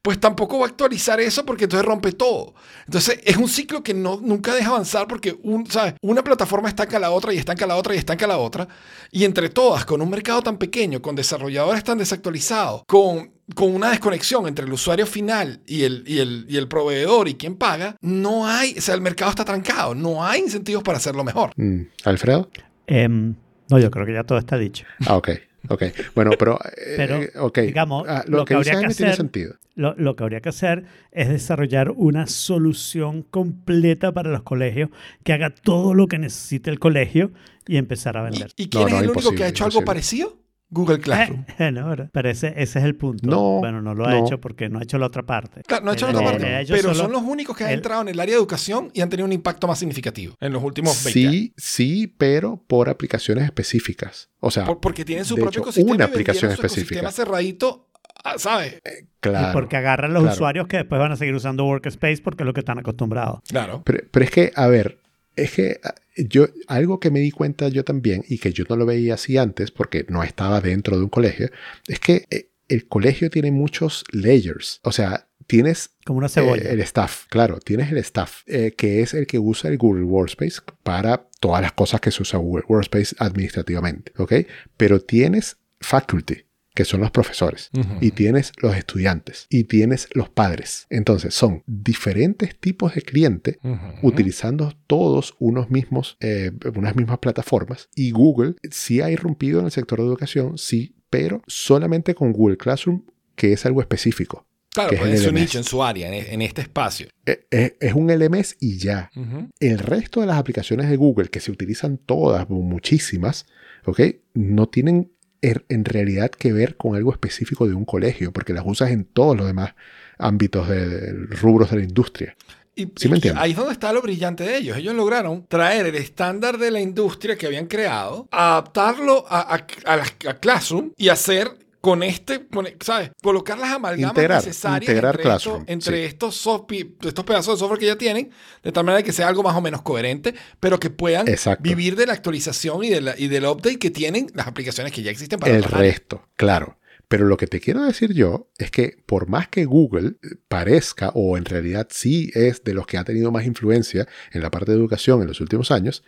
pues 0.00 0.20
tampoco 0.20 0.60
va 0.60 0.66
a 0.66 0.68
actualizar 0.68 1.20
eso 1.20 1.44
porque 1.44 1.64
entonces 1.64 1.84
rompe 1.84 2.12
todo. 2.12 2.54
Entonces 2.86 3.20
es 3.24 3.36
un 3.36 3.48
ciclo 3.48 3.82
que 3.82 3.92
no, 3.92 4.20
nunca 4.22 4.54
deja 4.54 4.70
avanzar 4.70 5.08
porque 5.08 5.36
un, 5.42 5.66
¿sabes? 5.66 5.94
una 6.00 6.22
plataforma 6.22 6.68
estanca 6.68 6.98
la 7.00 7.10
otra 7.10 7.34
y 7.34 7.38
estanca 7.38 7.66
la 7.66 7.76
otra 7.76 7.94
y 7.94 7.98
estanca 7.98 8.26
la 8.28 8.38
otra. 8.38 8.68
Y 9.10 9.24
entre 9.24 9.48
todas, 9.48 9.84
con 9.84 10.00
un 10.00 10.08
mercado 10.08 10.42
tan 10.42 10.58
pequeño, 10.58 11.02
con 11.02 11.16
desarrolladores 11.16 11.82
tan 11.82 11.98
desactualizados, 11.98 12.82
con, 12.86 13.32
con 13.56 13.74
una 13.74 13.90
desconexión 13.90 14.46
entre 14.46 14.64
el 14.64 14.72
usuario 14.72 15.06
final 15.06 15.60
y 15.66 15.82
el, 15.82 16.04
y, 16.06 16.20
el, 16.20 16.46
y 16.48 16.56
el 16.56 16.68
proveedor 16.68 17.26
y 17.26 17.34
quien 17.34 17.56
paga, 17.56 17.96
no 18.00 18.46
hay, 18.46 18.78
o 18.78 18.80
sea, 18.80 18.94
el 18.94 19.00
mercado 19.00 19.30
está 19.30 19.44
trancado, 19.44 19.96
no 19.96 20.24
hay 20.24 20.40
incentivos 20.42 20.84
para 20.84 20.98
hacerlo 20.98 21.24
mejor. 21.24 21.50
Mm, 21.56 21.80
¿Alfredo? 22.04 22.48
Em, 22.86 23.34
no, 23.70 23.78
yo 23.78 23.90
creo 23.90 24.06
que 24.06 24.12
ya 24.14 24.24
todo 24.24 24.38
está 24.38 24.56
dicho. 24.58 24.84
Ah, 25.06 25.16
ok. 25.16 25.30
Ok. 25.68 25.82
Bueno, 26.14 26.30
pero. 26.38 26.58
eh, 26.76 26.94
Pero, 26.96 27.20
ok. 27.46 27.58
digamos, 27.60 28.06
Ah, 28.08 28.24
lo, 28.28 28.38
lo 28.38 28.44
que 28.44 28.54
habría 28.54 28.72
que 28.80 28.94
tiene 28.94 29.10
hacer- 29.12 29.16
sentido. 29.16 29.56
Lo, 29.74 29.94
lo 29.96 30.16
que 30.16 30.22
habría 30.22 30.40
que 30.40 30.48
hacer 30.48 30.84
es 31.12 31.28
desarrollar 31.28 31.90
una 31.90 32.26
solución 32.26 33.22
completa 33.22 34.12
para 34.12 34.30
los 34.30 34.42
colegios 34.42 34.88
que 35.22 35.32
haga 35.34 35.50
todo 35.50 35.92
lo 35.92 36.06
que 36.06 36.18
necesite 36.18 36.70
el 36.70 36.78
colegio 36.78 37.32
y 37.66 37.76
empezar 37.76 38.16
a 38.16 38.22
¿Y, 38.22 38.30
vender. 38.30 38.50
y 38.56 38.68
quién 38.68 38.82
No, 38.84 38.88
es 38.88 38.94
no, 38.94 39.00
el 39.00 39.10
único 39.10 39.32
que 39.32 39.44
ha 39.44 39.48
hecho 39.48 39.64
algo 39.66 39.84
parecido? 39.84 40.38
Google 40.68 40.98
Classroom. 40.98 41.44
Eh, 41.58 41.70
no, 41.70 41.88
¿verdad? 41.88 42.10
pero 42.12 42.28
ese, 42.28 42.48
ese 42.56 42.78
es 42.80 42.84
el 42.84 42.96
punto. 42.96 43.26
No, 43.26 43.58
bueno, 43.60 43.80
no 43.82 43.94
lo 43.94 44.04
ha 44.06 44.10
no. 44.10 44.26
hecho 44.26 44.40
porque 44.40 44.68
no 44.68 44.78
ha 44.80 44.82
hecho 44.82 44.98
la 44.98 45.06
otra 45.06 45.22
parte. 45.24 45.62
Claro, 45.66 45.84
no 45.84 45.90
ha 45.92 45.94
hecho 45.94 46.06
la 46.06 46.10
Él- 46.10 46.16
otra 46.16 46.32
no, 46.32 46.38
parte, 46.44 46.64
pero 46.68 46.82
solo- 46.88 46.94
son 46.94 47.12
los 47.12 47.22
únicos 47.22 47.56
que 47.56 47.64
han 47.64 47.70
entrado 47.70 48.02
en 48.02 48.08
el 48.08 48.18
área 48.20 48.34
de 48.34 48.38
educación 48.40 48.90
y 48.92 49.00
han 49.00 49.08
tenido 49.08 49.26
un 49.26 49.32
impacto 49.32 49.66
más 49.68 49.78
significativo 49.78 50.34
en 50.40 50.52
los 50.52 50.62
últimos 50.62 51.02
20 51.04 51.20
años. 51.20 51.32
Sí, 51.32 51.54
sí, 51.56 52.06
pero 52.18 52.62
por 52.66 52.88
aplicaciones 52.88 53.44
específicas. 53.44 54.28
O 54.40 54.50
sea, 54.50 54.64
Por- 54.64 54.80
porque 54.80 55.04
tienen 55.04 55.24
su 55.24 55.34
propio 55.36 55.50
hecho, 55.50 55.60
ecosistema 55.60 55.94
una 55.94 56.04
aplicación 56.06 56.50
su 56.50 56.54
específica. 56.56 57.00
ecosistema 57.00 57.12
cerradito, 57.12 57.88
ah, 58.24 58.34
¿sabes? 58.38 58.80
claro. 59.20 59.50
Y 59.50 59.52
porque 59.52 59.76
agarran 59.76 60.12
los 60.12 60.22
claro. 60.22 60.34
usuarios 60.34 60.66
que 60.66 60.78
después 60.78 60.98
van 60.98 61.12
a 61.12 61.16
seguir 61.16 61.34
usando 61.34 61.64
Workspace 61.64 62.18
porque 62.22 62.42
es 62.42 62.46
lo 62.46 62.52
que 62.54 62.60
están 62.60 62.78
acostumbrados. 62.78 63.40
Claro. 63.48 63.82
Pero, 63.84 64.00
pero 64.10 64.24
es 64.24 64.30
que, 64.30 64.52
a 64.54 64.66
ver, 64.66 64.98
es 65.36 65.52
que 65.52 65.80
yo, 66.16 66.48
algo 66.66 67.00
que 67.00 67.10
me 67.10 67.20
di 67.20 67.30
cuenta 67.30 67.68
yo 67.68 67.84
también, 67.84 68.24
y 68.28 68.38
que 68.38 68.52
yo 68.52 68.64
no 68.68 68.76
lo 68.76 68.86
veía 68.86 69.14
así 69.14 69.36
antes, 69.36 69.70
porque 69.70 70.06
no 70.08 70.22
estaba 70.22 70.60
dentro 70.60 70.96
de 70.96 71.04
un 71.04 71.10
colegio, 71.10 71.50
es 71.86 72.00
que 72.00 72.24
eh, 72.30 72.50
el 72.68 72.88
colegio 72.88 73.30
tiene 73.30 73.50
muchos 73.50 74.04
layers. 74.10 74.80
O 74.82 74.92
sea, 74.92 75.28
tienes 75.46 75.90
Como 76.04 76.18
una 76.18 76.28
cebolla. 76.28 76.64
Eh, 76.64 76.72
el 76.72 76.80
staff, 76.80 77.26
claro, 77.28 77.60
tienes 77.60 77.90
el 77.92 77.98
staff, 77.98 78.42
eh, 78.46 78.74
que 78.76 79.02
es 79.02 79.14
el 79.14 79.26
que 79.26 79.38
usa 79.38 79.70
el 79.70 79.78
Google 79.78 80.04
Workspace 80.04 80.60
para 80.82 81.28
todas 81.40 81.62
las 81.62 81.72
cosas 81.72 82.00
que 82.00 82.10
se 82.10 82.22
usa 82.22 82.38
Google 82.38 82.64
Workspace 82.68 83.14
administrativamente, 83.18 84.12
¿ok? 84.16 84.32
Pero 84.76 85.00
tienes 85.00 85.58
faculty, 85.80 86.45
que 86.76 86.84
son 86.84 87.00
los 87.00 87.10
profesores, 87.10 87.70
y 88.02 88.10
tienes 88.10 88.52
los 88.60 88.76
estudiantes, 88.76 89.46
y 89.48 89.64
tienes 89.64 90.08
los 90.12 90.28
padres. 90.28 90.86
Entonces, 90.90 91.34
son 91.34 91.62
diferentes 91.66 92.56
tipos 92.60 92.94
de 92.94 93.00
clientes 93.02 93.56
utilizando 94.02 94.72
todos 94.86 95.34
unos 95.38 95.70
mismos, 95.70 96.16
eh, 96.20 96.52
unas 96.74 96.94
mismas 96.94 97.18
plataformas. 97.18 97.88
Y 97.96 98.10
Google 98.10 98.56
sí 98.70 99.00
ha 99.00 99.10
irrumpido 99.10 99.58
en 99.60 99.64
el 99.64 99.72
sector 99.72 99.98
de 100.00 100.06
educación, 100.06 100.58
sí, 100.58 100.94
pero 101.08 101.42
solamente 101.46 102.14
con 102.14 102.32
Google 102.32 102.58
Classroom, 102.58 103.04
que 103.34 103.54
es 103.54 103.64
algo 103.64 103.80
específico. 103.80 104.46
Claro, 104.74 104.90
que 104.90 104.96
es 104.96 105.00
pues 105.00 105.12
en 105.12 105.18
su 105.18 105.30
LMS. 105.30 105.40
nicho, 105.40 105.58
en 105.58 105.64
su 105.64 105.82
área, 105.82 106.08
en, 106.08 106.34
en 106.34 106.42
este 106.42 106.60
espacio. 106.60 107.08
Eh, 107.24 107.46
Es, 107.50 107.72
es 107.80 107.94
un 107.94 108.12
LMS 108.12 108.56
y 108.60 108.76
ya. 108.76 109.10
El 109.58 109.78
resto 109.78 110.20
de 110.20 110.26
las 110.26 110.36
aplicaciones 110.36 110.90
de 110.90 110.96
Google, 110.96 111.28
que 111.28 111.40
se 111.40 111.50
utilizan 111.50 111.96
todas, 111.96 112.50
muchísimas, 112.50 113.46
¿ok? 113.86 114.00
No 114.34 114.68
tienen 114.68 115.12
en 115.42 115.84
realidad 115.84 116.30
que 116.30 116.52
ver 116.52 116.76
con 116.76 116.96
algo 116.96 117.12
específico 117.12 117.66
de 117.68 117.74
un 117.74 117.84
colegio, 117.84 118.32
porque 118.32 118.52
las 118.52 118.64
usas 118.66 118.90
en 118.90 119.04
todos 119.04 119.36
los 119.36 119.46
demás 119.46 119.74
ámbitos 120.18 120.68
de, 120.68 120.86
de 120.88 121.12
rubros 121.36 121.70
de 121.70 121.76
la 121.78 121.82
industria. 121.84 122.36
Y, 122.74 122.88
¿Sí 122.96 123.08
me 123.08 123.16
y 123.18 123.22
ahí 123.36 123.52
es 123.52 123.56
donde 123.56 123.72
está 123.72 123.90
lo 123.92 124.02
brillante 124.02 124.44
de 124.44 124.58
ellos. 124.58 124.76
Ellos 124.76 124.94
lograron 124.94 125.46
traer 125.46 125.86
el 125.86 125.94
estándar 125.94 126.58
de 126.58 126.70
la 126.70 126.80
industria 126.80 127.36
que 127.36 127.46
habían 127.46 127.66
creado, 127.66 128.28
adaptarlo 128.30 129.24
a, 129.28 129.54
a- 129.54 129.66
a 129.86 129.96
la- 129.96 130.30
a 130.30 130.34
Classroom 130.38 130.92
y 130.96 131.08
hacer 131.08 131.48
con 131.86 132.02
este, 132.02 132.44
¿sabes? 132.80 133.12
Colocar 133.22 133.56
las 133.58 133.70
amalgamas 133.70 134.10
Integrar, 134.16 134.44
necesarias 134.44 134.90
integrar 134.90 135.14
entre, 135.14 135.34
estos, 135.36 135.62
entre 135.68 135.96
sí. 135.98 136.02
estos, 136.02 136.34
soft- 136.44 136.72
estos 137.06 137.24
pedazos 137.24 137.54
de 137.54 137.58
software 137.60 137.78
que 137.78 137.86
ya 137.86 137.96
tienen, 137.96 138.30
de 138.64 138.72
tal 138.72 138.82
manera 138.84 139.04
que 139.04 139.12
sea 139.12 139.28
algo 139.28 139.44
más 139.44 139.54
o 139.54 139.60
menos 139.60 139.82
coherente, 139.82 140.34
pero 140.58 140.80
que 140.80 140.90
puedan 140.90 141.28
Exacto. 141.28 141.62
vivir 141.62 141.94
de 141.94 142.06
la 142.06 142.12
actualización 142.14 142.82
y, 142.82 142.88
de 142.90 143.00
la, 143.02 143.14
y 143.16 143.28
del 143.28 143.44
update 143.44 143.78
que 143.78 143.92
tienen 143.92 144.26
las 144.34 144.48
aplicaciones 144.48 144.92
que 144.92 145.02
ya 145.04 145.12
existen 145.12 145.38
para 145.38 145.52
el 145.56 145.62
áreas. 145.62 145.78
resto, 145.80 146.26
claro. 146.34 146.76
Pero 147.08 147.26
lo 147.26 147.36
que 147.36 147.46
te 147.46 147.60
quiero 147.60 147.84
decir 147.84 148.12
yo 148.14 148.50
es 148.58 148.72
que 148.72 148.96
por 149.06 149.28
más 149.28 149.46
que 149.46 149.64
Google 149.64 150.14
parezca, 150.48 151.10
o 151.14 151.36
en 151.36 151.44
realidad 151.44 151.86
sí 151.88 152.32
es 152.34 152.64
de 152.64 152.74
los 152.74 152.84
que 152.88 152.98
ha 152.98 153.04
tenido 153.04 153.30
más 153.30 153.46
influencia 153.46 154.08
en 154.32 154.42
la 154.42 154.50
parte 154.50 154.72
de 154.72 154.76
educación 154.78 155.22
en 155.22 155.28
los 155.28 155.40
últimos 155.40 155.70
años, 155.70 156.02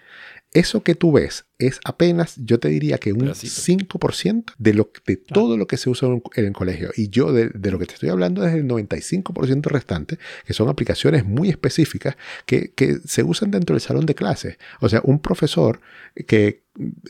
eso 0.54 0.82
que 0.82 0.94
tú 0.94 1.12
ves 1.12 1.44
es 1.58 1.78
apenas, 1.84 2.36
yo 2.36 2.58
te 2.58 2.68
diría 2.68 2.98
que 2.98 3.12
un 3.12 3.20
Pedacito. 3.20 3.98
5% 4.00 4.54
de, 4.56 4.74
lo, 4.74 4.90
de 5.06 5.16
todo 5.16 5.56
lo 5.56 5.66
que 5.66 5.76
se 5.76 5.90
usa 5.90 6.08
en, 6.08 6.22
en 6.36 6.46
el 6.46 6.52
colegio. 6.52 6.90
Y 6.96 7.10
yo 7.10 7.32
de, 7.32 7.50
de 7.50 7.70
lo 7.70 7.78
que 7.78 7.86
te 7.86 7.94
estoy 7.94 8.08
hablando 8.08 8.46
es 8.46 8.54
el 8.54 8.66
95% 8.66 9.66
restante, 9.66 10.18
que 10.46 10.54
son 10.54 10.68
aplicaciones 10.68 11.26
muy 11.26 11.50
específicas 11.50 12.16
que, 12.46 12.72
que 12.72 12.98
se 13.04 13.22
usan 13.22 13.50
dentro 13.50 13.74
del 13.74 13.82
salón 13.82 14.06
de 14.06 14.14
clases. 14.14 14.58
O 14.80 14.88
sea, 14.88 15.00
un 15.04 15.20
profesor 15.20 15.80
que 16.26 16.62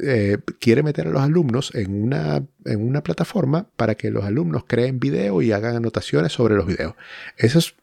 eh, 0.03 0.39
quiere 0.59 0.83
meter 0.83 1.07
a 1.07 1.11
los 1.11 1.23
alumnos 1.23 1.75
en 1.75 2.03
una, 2.03 2.43
en 2.65 2.87
una 2.87 3.03
plataforma 3.03 3.69
para 3.77 3.95
que 3.95 4.11
los 4.11 4.25
alumnos 4.25 4.65
creen 4.67 4.99
video 4.99 5.43
y 5.43 5.53
hagan 5.53 5.77
anotaciones 5.77 6.33
sobre 6.33 6.57
los 6.57 6.67
videos. 6.67 6.95
Esas 7.37 7.75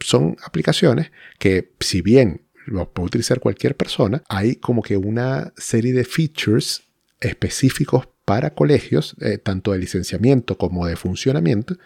son 0.00 0.36
aplicaciones 0.44 1.10
que, 1.38 1.72
si 1.80 2.02
bien 2.02 2.42
lo 2.66 2.90
puede 2.90 3.06
utilizar 3.06 3.40
cualquier 3.40 3.76
persona, 3.76 4.22
hay 4.28 4.56
como 4.56 4.82
que 4.82 4.96
una 4.96 5.52
serie 5.56 5.92
de 5.92 6.04
features 6.04 6.82
específicos 7.20 8.08
para 8.24 8.54
colegios, 8.54 9.16
eh, 9.20 9.38
tanto 9.38 9.72
de 9.72 9.78
licenciamiento 9.78 10.56
como 10.56 10.86
de 10.86 10.96
funcionamiento, 10.96 11.76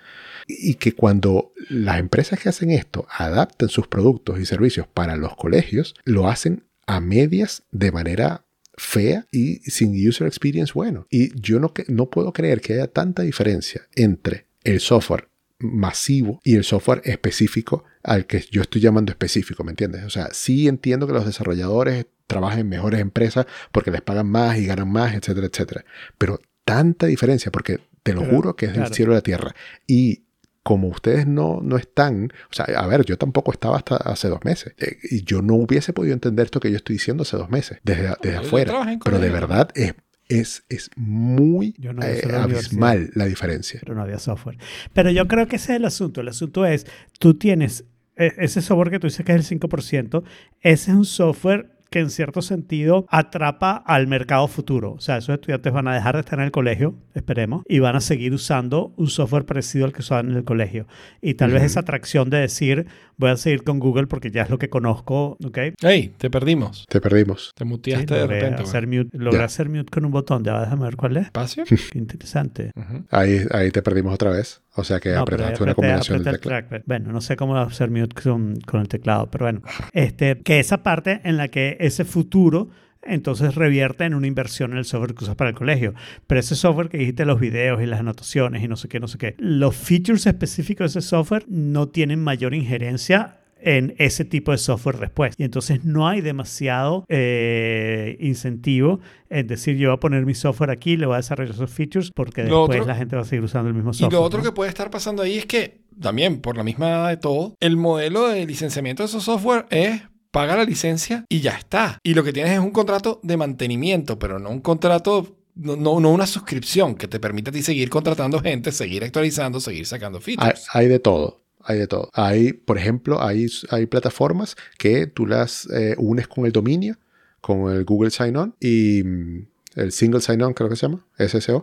y 0.47 0.75
que 0.75 0.93
cuando 0.93 1.53
las 1.69 1.99
empresas 1.99 2.41
que 2.41 2.49
hacen 2.49 2.71
esto 2.71 3.07
adapten 3.11 3.69
sus 3.69 3.89
productos 3.89 4.41
y 4.41 4.47
servicios 4.47 4.87
para 4.87 5.17
los 5.17 5.37
colegios, 5.37 5.95
lo 6.05 6.29
hacen 6.29 6.65
a 6.87 7.01
medias 7.01 7.65
de 7.71 7.93
manera 7.93 8.45
fea 8.77 9.27
y 9.33 9.57
sin 9.71 9.93
user 10.09 10.27
experience 10.27 10.73
bueno. 10.73 11.07
Y 11.11 11.39
yo 11.41 11.59
no, 11.61 11.73
no 11.89 12.09
puedo 12.09 12.33
creer 12.33 12.61
que 12.61 12.75
haya 12.75 12.87
tanta 12.87 13.23
diferencia 13.23 13.89
entre 13.97 14.47
el 14.65 14.81
software 14.81 15.29
masivo 15.59 16.41
y 16.45 16.55
el 16.57 16.65
software 16.65 17.03
específico 17.05 17.85
al 18.03 18.27
que 18.27 18.41
yo 18.51 18.63
estoy 18.63 18.81
llamando 18.81 19.13
específico, 19.13 19.65
¿me 19.65 19.71
entiendes? 19.71 20.05
O 20.05 20.11
sea, 20.11 20.29
sí 20.33 20.69
entiendo 20.69 21.07
que 21.07 21.13
los 21.13 21.27
desarrolladores 21.27 22.07
trabajan 22.27 22.61
en 22.61 22.69
mejores 22.69 23.01
empresas 23.01 23.47
porque 23.73 23.91
les 23.91 24.03
pagan 24.03 24.29
más 24.29 24.59
y 24.59 24.67
ganan 24.67 24.91
más, 24.91 25.15
etcétera, 25.15 25.47
etcétera. 25.47 25.85
Pero 26.17 26.41
tanta 26.65 27.07
diferencia, 27.07 27.51
porque 27.51 27.81
te 28.03 28.15
lo 28.15 28.25
juro 28.25 28.55
que 28.57 28.67
es 28.67 28.75
del 28.75 28.93
cielo 28.93 29.13
a 29.13 29.17
la 29.17 29.21
tierra. 29.23 29.55
Y 29.87 30.25
como 30.63 30.89
ustedes 30.89 31.27
no, 31.27 31.61
no 31.63 31.77
están, 31.77 32.31
o 32.51 32.55
sea, 32.55 32.67
a 32.67 32.87
ver, 32.87 33.05
yo 33.05 33.17
tampoco 33.17 33.53
estaba 33.53 33.77
hasta 33.77 33.97
hace 33.97 34.29
dos 34.29 34.45
meses. 34.45 34.75
Eh, 34.79 34.99
y 35.03 35.25
yo 35.25 35.41
no 35.41 35.55
hubiese 35.55 35.93
podido 35.93 36.13
entender 36.13 36.47
esto 36.47 36.61
que 36.61 36.71
yo 36.71 36.77
estoy 36.77 36.97
diciendo 36.97 37.23
hace 37.23 37.37
dos 37.37 37.51
meses, 37.51 37.79
desde, 37.83 38.15
desde 38.23 38.37
afuera. 38.37 38.99
Pero 39.03 39.19
de 39.19 39.31
verdad 39.31 39.71
es 39.75 39.95
es, 40.29 40.65
es 40.69 40.91
muy 40.97 41.75
eh, 41.83 42.29
abismal 42.35 43.11
la 43.15 43.25
diferencia. 43.25 43.81
Pero 43.81 43.95
no 43.95 44.03
había 44.03 44.19
software. 44.19 44.59
Pero 44.93 45.11
yo 45.11 45.27
creo 45.27 45.47
que 45.49 45.57
ese 45.57 45.73
es 45.73 45.77
el 45.79 45.85
asunto. 45.85 46.21
El 46.21 46.29
asunto 46.29 46.67
es, 46.67 46.87
tú 47.19 47.35
tienes 47.35 47.85
e, 48.17 48.35
ese 48.39 48.61
software 48.61 48.91
que 48.91 48.99
tú 48.99 49.07
dices 49.07 49.25
que 49.25 49.35
es 49.35 49.51
el 49.51 49.61
5%, 49.61 50.23
ese 50.61 50.91
es 50.91 50.97
un 50.97 51.05
software 51.05 51.71
que 51.91 52.01
en 52.01 52.11
cierto 52.11 52.43
sentido 52.43 53.07
atrapa 53.09 53.73
al 53.73 54.07
mercado 54.07 54.47
futuro. 54.47 54.93
O 54.93 55.01
sea, 55.01 55.17
esos 55.17 55.35
estudiantes 55.35 55.73
van 55.73 55.89
a 55.89 55.95
dejar 55.95 56.17
de 56.17 56.21
estar 56.21 56.39
en 56.39 56.47
el 56.47 56.51
colegio, 56.51 56.95
esperemos, 57.15 57.63
y 57.67 57.79
van 57.79 57.97
a 57.97 58.01
seguir 58.01 58.35
usando 58.35 58.93
un 58.97 59.09
software 59.09 59.47
parecido 59.47 59.87
al 59.87 59.93
que 59.93 60.01
usaban 60.01 60.31
en 60.31 60.37
el 60.37 60.45
colegio. 60.45 60.87
Y 61.23 61.35
tal 61.35 61.51
vez 61.53 61.63
esa 61.63 61.81
atracción 61.81 62.29
de 62.29 62.39
decir, 62.39 62.87
voy 63.19 63.31
a 63.31 63.37
seguir 63.37 63.65
con 63.65 63.79
Google 63.79 64.07
porque 64.07 64.31
ya 64.31 64.43
es 64.43 64.51
lo 64.51 64.59
que 64.59 64.71
conozco, 64.71 65.37
¿ok? 65.45 65.59
¡Hey! 65.81 66.15
Te 66.17 66.31
perdimos. 66.31 66.87
Te 66.89 67.01
perdimos. 67.01 67.53
Te 67.55 67.65
muteaste 67.65 68.15
de 68.15 68.27
repente. 68.27 68.63
Hacer 68.63 68.87
mute, 68.87 69.17
logré 69.19 69.43
hacer 69.43 69.69
mute 69.69 69.91
con 69.91 70.05
un 70.05 70.13
botón. 70.13 70.45
Ya 70.45 70.61
déjame 70.61 70.85
ver 70.85 70.97
cuál 70.97 71.17
es. 71.19 71.27
¿Espacio? 71.27 71.65
Qué 71.93 71.99
interesante. 71.99 72.71
ahí, 73.11 73.45
ahí 73.51 73.71
te 73.71 73.83
perdimos 73.83 74.15
otra 74.15 74.31
vez. 74.31 74.63
O 74.75 74.85
sea 74.85 75.01
que 75.01 75.15
apretaste 75.15 75.63
una 75.63 75.75
combinación 75.75 76.23
de 76.23 76.33
teclado. 76.33 76.67
Bueno, 76.87 77.13
no 77.13 77.21
sé 77.21 77.37
cómo 77.37 77.57
hacer 77.57 77.91
mute 77.91 78.23
con, 78.23 78.61
con, 78.61 78.81
el 78.81 78.89
teclado, 78.89 79.31
pero 79.31 79.45
bueno. 79.45 79.63
Este, 79.93 80.39
que 80.43 80.61
esa 80.61 80.83
parte 80.83 81.21
en 81.25 81.37
la 81.37 81.49
que 81.49 81.77
ese 81.81 82.05
futuro 82.05 82.71
entonces 83.03 83.55
revierte 83.55 84.05
en 84.05 84.15
una 84.15 84.27
inversión 84.27 84.73
en 84.73 84.79
el 84.79 84.85
software 84.85 85.15
que 85.15 85.25
usas 85.25 85.37
para 85.37 85.51
el 85.51 85.57
colegio. 85.57 85.95
Pero 86.27 86.41
ese 86.41 86.55
software 86.55 86.89
que 86.89 86.99
dijiste, 86.99 87.25
los 87.25 87.41
videos 87.41 87.83
y 87.83 87.87
las 87.87 88.01
anotaciones 88.01 88.63
y 88.63 88.69
no 88.69 88.77
sé 88.77 88.89
qué, 88.89 89.01
no 89.01 89.09
sé 89.09 89.19
qué, 89.19 89.35
los 89.39 89.77
features 89.77 90.27
específicos 90.27 90.95
de 90.95 91.01
ese 91.01 91.09
software 91.09 91.45
no 91.49 91.89
tienen 91.89 92.23
mayor 92.23 92.55
injerencia 92.55 93.39
en 93.61 93.95
ese 93.99 94.25
tipo 94.25 94.53
de 94.53 94.59
software 94.59 94.99
después. 94.99 95.35
Y 95.37 95.45
entonces 95.45 95.85
no 95.85 96.09
hay 96.09 96.21
demasiado 96.21 97.05
eh, 97.09 98.17
incentivo 98.21 99.01
en 99.31 99.47
decir 99.47 99.77
yo 99.77 99.89
voy 99.89 99.97
a 99.97 100.01
poner 100.01 100.27
mi 100.27 100.35
software 100.35 100.71
aquí, 100.71 100.97
le 100.97 101.07
voy 101.07 101.15
a 101.15 101.19
desarrollar 101.19 101.55
esos 101.55 101.71
features 101.71 102.11
porque 102.15 102.45
después 102.45 102.87
la 102.87 102.95
gente 102.95 103.17
va 103.17 103.23
a 103.23 103.25
seguir 103.25 103.45
usando 103.45 103.69
el 103.69 103.75
mismo 103.75 103.93
software. 103.93 104.13
Y 104.13 104.15
lo 104.15 104.23
otro 104.23 104.43
que 104.43 104.53
puede 104.53 104.71
estar 104.71 104.91
pasando 104.91 105.23
ahí 105.23 105.39
es 105.39 105.47
que 105.47 105.81
también 106.01 106.41
por 106.41 106.57
la 106.57 106.63
misma 106.63 107.09
de 107.09 107.17
todo, 107.17 107.55
el 107.61 107.77
modelo 107.77 108.29
de 108.29 108.47
licenciamiento 108.47 109.03
de 109.03 109.09
esos 109.09 109.25
software 109.25 109.67
es 109.71 110.03
paga 110.31 110.57
la 110.57 110.65
licencia 110.65 111.25
y 111.29 111.41
ya 111.41 111.53
está. 111.53 111.99
Y 112.03 112.15
lo 112.15 112.25
que 112.25 112.33
tienes 112.33 112.53
es 112.53 112.59
un 112.59 112.71
contrato 112.71 113.21
de 113.23 113.37
mantenimiento, 113.37 114.19
pero 114.19 114.39
no 114.39 114.51
un 114.51 114.61
contrato 114.61 115.37
no, 115.55 115.77
no, 115.77 116.11
una 116.11 116.27
suscripción 116.27 116.95
que 116.95 117.09
te 117.09 117.19
permite 117.19 117.51
a 117.51 117.53
ti 117.53 117.63
seguir 117.63 117.91
contratando 117.91 118.41
gente, 118.41 118.71
seguir 118.71 119.03
actualizando, 119.03 119.59
seguir 119.59 119.87
sacando 119.87 120.21
features. 120.21 120.67
hay 120.73 120.87
de 120.87 121.01
todo 121.01 121.43
hay 121.69 121.79
de 121.79 121.87
todo. 121.87 122.11
Hay, 122.15 122.55
por 122.55 122.79
ejemplo, 122.79 123.23
hay, 123.23 123.47
hay 123.71 123.87
plataformas 123.87 124.57
que 124.79 125.07
tú 125.07 125.27
las 125.27 125.69
eh, 125.71 125.95
unes 125.99 126.27
con 126.27 126.47
el 126.47 126.53
dominio, 126.53 126.97
con 127.43 127.71
el 127.71 127.85
Google 127.85 128.11
Sign-On 128.11 128.55
y 128.59 129.03
mm, 129.05 129.47
el 129.77 129.93
Single 129.93 130.23
Sign-On 130.23 130.55
creo 130.55 130.71
que 130.71 130.77
se 130.77 130.87
llama, 130.87 131.07
SSO. 131.19 131.63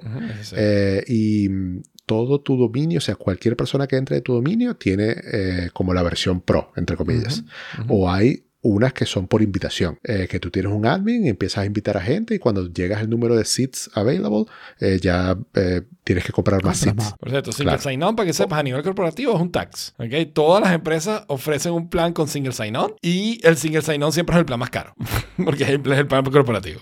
Eh, 0.55 1.03
y 1.07 1.49
mm, 1.49 1.83
todo 2.05 2.39
tu 2.39 2.55
dominio, 2.55 2.99
o 2.99 3.01
sea, 3.01 3.15
cualquier 3.15 3.55
persona 3.57 3.87
que 3.87 3.95
entre 3.95 4.17
de 4.17 4.21
tu 4.21 4.33
dominio 4.33 4.75
tiene 4.75 5.15
eh, 5.31 5.69
como 5.73 5.91
la 5.93 6.03
versión 6.03 6.39
pro, 6.39 6.71
entre 6.75 6.95
comillas. 6.97 7.43
O 7.87 8.09
hay 8.09 8.45
unas 8.65 8.93
que 8.93 9.05
son 9.05 9.27
por 9.27 9.43
invitación, 9.43 9.99
eh, 10.03 10.27
que 10.27 10.39
tú 10.39 10.49
tienes 10.49 10.71
un 10.71 10.87
admin 10.87 11.25
y 11.25 11.29
empiezas 11.29 11.59
a 11.59 11.65
invitar 11.65 11.97
a 11.97 12.01
gente 12.01 12.33
y 12.33 12.39
cuando 12.39 12.67
llegas 12.67 12.99
el 12.99 13.09
número 13.11 13.35
de 13.35 13.45
seats 13.45 13.91
available, 13.93 14.45
eh, 14.79 14.99
ya 14.99 15.37
eh, 15.53 15.83
tienes 16.03 16.25
que 16.25 16.31
comprar 16.31 16.63
más 16.63 16.79
seats. 16.79 17.13
Por 17.19 17.29
cierto, 17.29 17.51
single 17.51 17.77
sign-on, 17.77 18.15
para 18.15 18.25
que 18.25 18.33
sepas, 18.33 18.59
a 18.59 18.63
nivel 18.63 18.81
corporativo 18.81 19.35
es 19.35 19.41
un 19.41 19.51
tax. 19.51 19.93
¿okay? 19.99 20.25
Todas 20.25 20.63
las 20.63 20.73
empresas 20.73 21.25
ofrecen 21.27 21.73
un 21.73 21.89
plan 21.89 22.11
con 22.11 22.27
single 22.27 22.53
sign-on 22.53 22.95
y 23.03 23.39
el 23.47 23.55
single 23.55 23.83
sign-on 23.83 24.11
siempre 24.11 24.35
es 24.35 24.39
el 24.39 24.45
plan 24.45 24.59
más 24.59 24.71
caro, 24.71 24.95
porque 25.45 25.63
es 25.63 25.69
el, 25.69 25.81
plan 25.81 26.25
corporativo. 26.25 26.81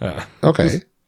Ah. 0.00 0.26
Ok, 0.40 0.60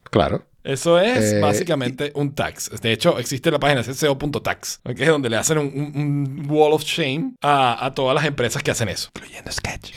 claro. 0.09 0.45
Eso 0.67 0.99
es 0.99 1.31
eh, 1.31 1.39
básicamente 1.39 2.11
un 2.13 2.35
tax. 2.35 2.69
De 2.81 2.91
hecho, 2.91 3.17
existe 3.19 3.49
la 3.49 3.57
página 3.57 3.81
sco.tax, 3.83 4.81
¿okay? 4.83 5.07
donde 5.07 5.29
le 5.29 5.37
hacen 5.37 5.57
un, 5.57 6.45
wall 6.49 6.73
of 6.73 6.83
shame 6.83 7.35
a, 7.41 7.93
todas 7.95 8.13
las 8.13 8.25
empresas 8.25 8.61
que 8.61 8.71
hacen 8.71 8.89
eso, 8.89 9.09
incluyendo 9.15 9.49
Sketch. 9.49 9.93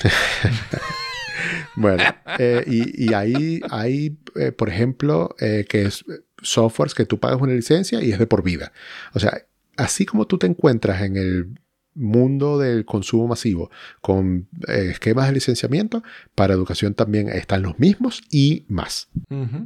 bueno, 1.74 2.04
eh, 2.38 2.62
y, 2.68 3.12
ahí 3.12 3.60
hay, 3.68 4.16
eh, 4.36 4.52
por 4.52 4.68
ejemplo, 4.68 5.34
que 5.38 5.82
es 5.86 6.04
softwares 6.40 6.94
que 6.94 7.04
tú 7.04 7.18
pagas 7.18 7.40
una 7.40 7.52
licencia 7.52 8.00
y 8.00 8.12
es 8.12 8.20
de 8.20 8.28
por 8.28 8.44
vida. 8.44 8.70
O 9.12 9.18
sea, 9.18 9.42
así 9.76 10.06
como 10.06 10.28
tú 10.28 10.38
te 10.38 10.46
encuentras 10.46 11.02
en 11.02 11.16
el 11.16 11.48
mundo 11.94 12.58
del 12.58 12.84
consumo 12.84 13.28
masivo 13.28 13.70
con 14.00 14.48
eh, 14.68 14.88
esquemas 14.92 15.26
de 15.28 15.34
licenciamiento, 15.34 16.02
para 16.34 16.54
educación 16.54 16.94
también 16.94 17.28
están 17.28 17.62
los 17.62 17.78
mismos 17.78 18.22
y 18.30 18.64
más. 18.68 19.08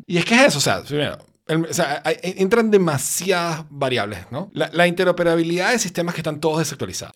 Y 0.06 0.18
es 0.18 0.24
que 0.24 0.34
es 0.34 0.42
eso, 0.48 0.58
o 0.58 0.60
sea, 0.60 0.82
primero, 0.82 1.18
entran 1.46 2.70
demasiadas 2.70 3.64
variables, 3.70 4.20
¿no? 4.30 4.50
La, 4.54 4.86
interoperabilidad 4.86 5.72
de 5.72 5.78
sistemas 5.78 6.14
que 6.14 6.20
están 6.20 6.40
todos 6.40 6.58
desactualizados. 6.58 7.14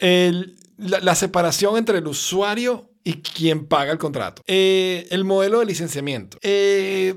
la, 0.77 1.15
separación 1.15 1.77
entre 1.79 1.99
el 1.99 2.07
usuario 2.07 2.91
y 3.05 3.15
quien 3.23 3.67
paga 3.67 3.93
el 3.93 3.99
contrato. 3.99 4.43
Eh, 4.47 5.07
el 5.11 5.25
modelo 5.25 5.61
de 5.61 5.67
licenciamiento. 5.67 6.39
Eh, 6.43 7.15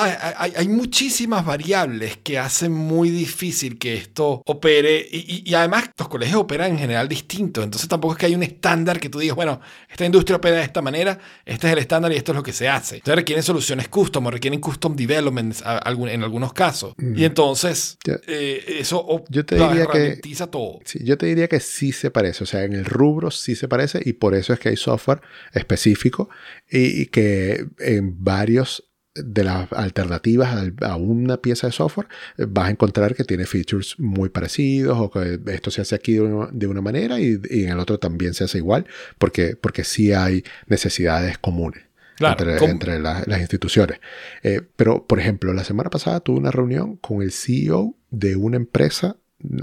hay, 0.00 0.68
muchísimas 0.68 1.44
variables 1.44 2.16
que 2.18 2.38
hacen 2.38 2.72
muy 2.72 3.10
difícil 3.10 3.78
que 3.78 3.94
esto 3.94 4.42
opere 4.46 5.06
y, 5.10 5.52
además 5.54 5.90
los 5.98 6.08
colegios 6.08 6.40
operan 6.40 6.72
en 6.72 6.78
general 6.78 7.08
distintos, 7.08 7.64
entonces 7.64 7.88
tampoco 7.88 8.14
es 8.14 8.18
que 8.18 8.26
hay 8.26 8.34
un 8.34 8.42
estándar 8.42 9.00
que 9.00 9.08
tú 9.08 9.18
digas, 9.18 9.36
bueno, 9.36 9.60
esta 9.88 10.04
industria 10.04 10.36
opera 10.36 10.56
de 10.56 10.62
esta 10.62 10.82
manera, 10.82 11.18
este 11.44 11.66
es 11.66 11.72
el 11.72 11.78
estándar 11.80 12.12
y 12.12 12.16
esto 12.16 12.32
es 12.32 12.36
lo 12.36 12.42
que 12.42 12.52
se 12.52 12.68
hace. 12.68 12.96
Entonces 12.96 13.16
requieren 13.16 13.42
soluciones 13.42 13.88
custom 13.88 14.26
o 14.26 14.30
requieren 14.30 14.60
custom 14.60 14.94
development 14.96 15.56
en 15.64 16.22
algunos 16.22 16.52
casos. 16.52 16.94
Mm. 16.96 17.18
Y 17.18 17.24
entonces 17.24 17.98
eh, 18.26 18.64
eso 18.80 19.24
yo 19.28 19.44
te 19.44 19.56
diría 19.56 19.86
que, 19.86 20.20
todo. 20.50 20.80
Sí, 20.84 21.00
yo 21.04 21.18
te 21.18 21.26
diría 21.26 21.48
que 21.48 21.60
sí 21.60 21.92
se 21.92 22.10
parece, 22.10 22.44
o 22.44 22.46
sea, 22.46 22.64
en 22.64 22.72
el 22.72 22.84
rubro 22.84 23.30
sí 23.30 23.54
se 23.54 23.68
parece 23.68 24.00
y 24.04 24.14
por 24.14 24.34
eso 24.34 24.52
es 24.52 24.58
que 24.58 24.70
hay 24.70 24.76
software 24.76 25.20
específico 25.52 26.28
y 26.70 27.06
que 27.06 27.66
en 27.78 28.22
varios 28.22 28.84
de 29.14 29.44
las 29.44 29.70
alternativas 29.72 30.72
a 30.80 30.96
una 30.96 31.36
pieza 31.36 31.66
de 31.66 31.72
software, 31.72 32.08
eh, 32.38 32.46
vas 32.48 32.68
a 32.68 32.70
encontrar 32.70 33.14
que 33.14 33.24
tiene 33.24 33.44
features 33.44 33.98
muy 33.98 34.30
parecidos 34.30 34.98
o 34.98 35.10
que 35.10 35.38
esto 35.46 35.70
se 35.70 35.82
hace 35.82 35.94
aquí 35.94 36.14
de 36.14 36.66
una, 36.66 36.80
manera 36.80 37.20
y, 37.20 37.38
en 37.50 37.68
el 37.68 37.78
otro 37.78 37.98
también 37.98 38.34
se 38.34 38.44
hace 38.44 38.58
igual, 38.58 38.86
porque, 39.18 39.56
porque 39.56 39.84
sí 39.84 40.12
hay 40.12 40.44
necesidades 40.66 41.38
comunes. 41.38 41.84
entre, 42.18 43.00
las 43.00 43.40
instituciones. 43.40 44.00
Eh, 44.42 44.62
pero, 44.76 45.06
por 45.06 45.18
ejemplo, 45.18 45.52
la 45.52 45.64
semana 45.64 45.90
pasada 45.90 46.20
tuve 46.20 46.38
una 46.38 46.50
reunión 46.50 46.96
con 46.96 47.22
el 47.22 47.32
CEO 47.32 47.96
de 48.10 48.36
una 48.36 48.56
empresa 48.56 49.16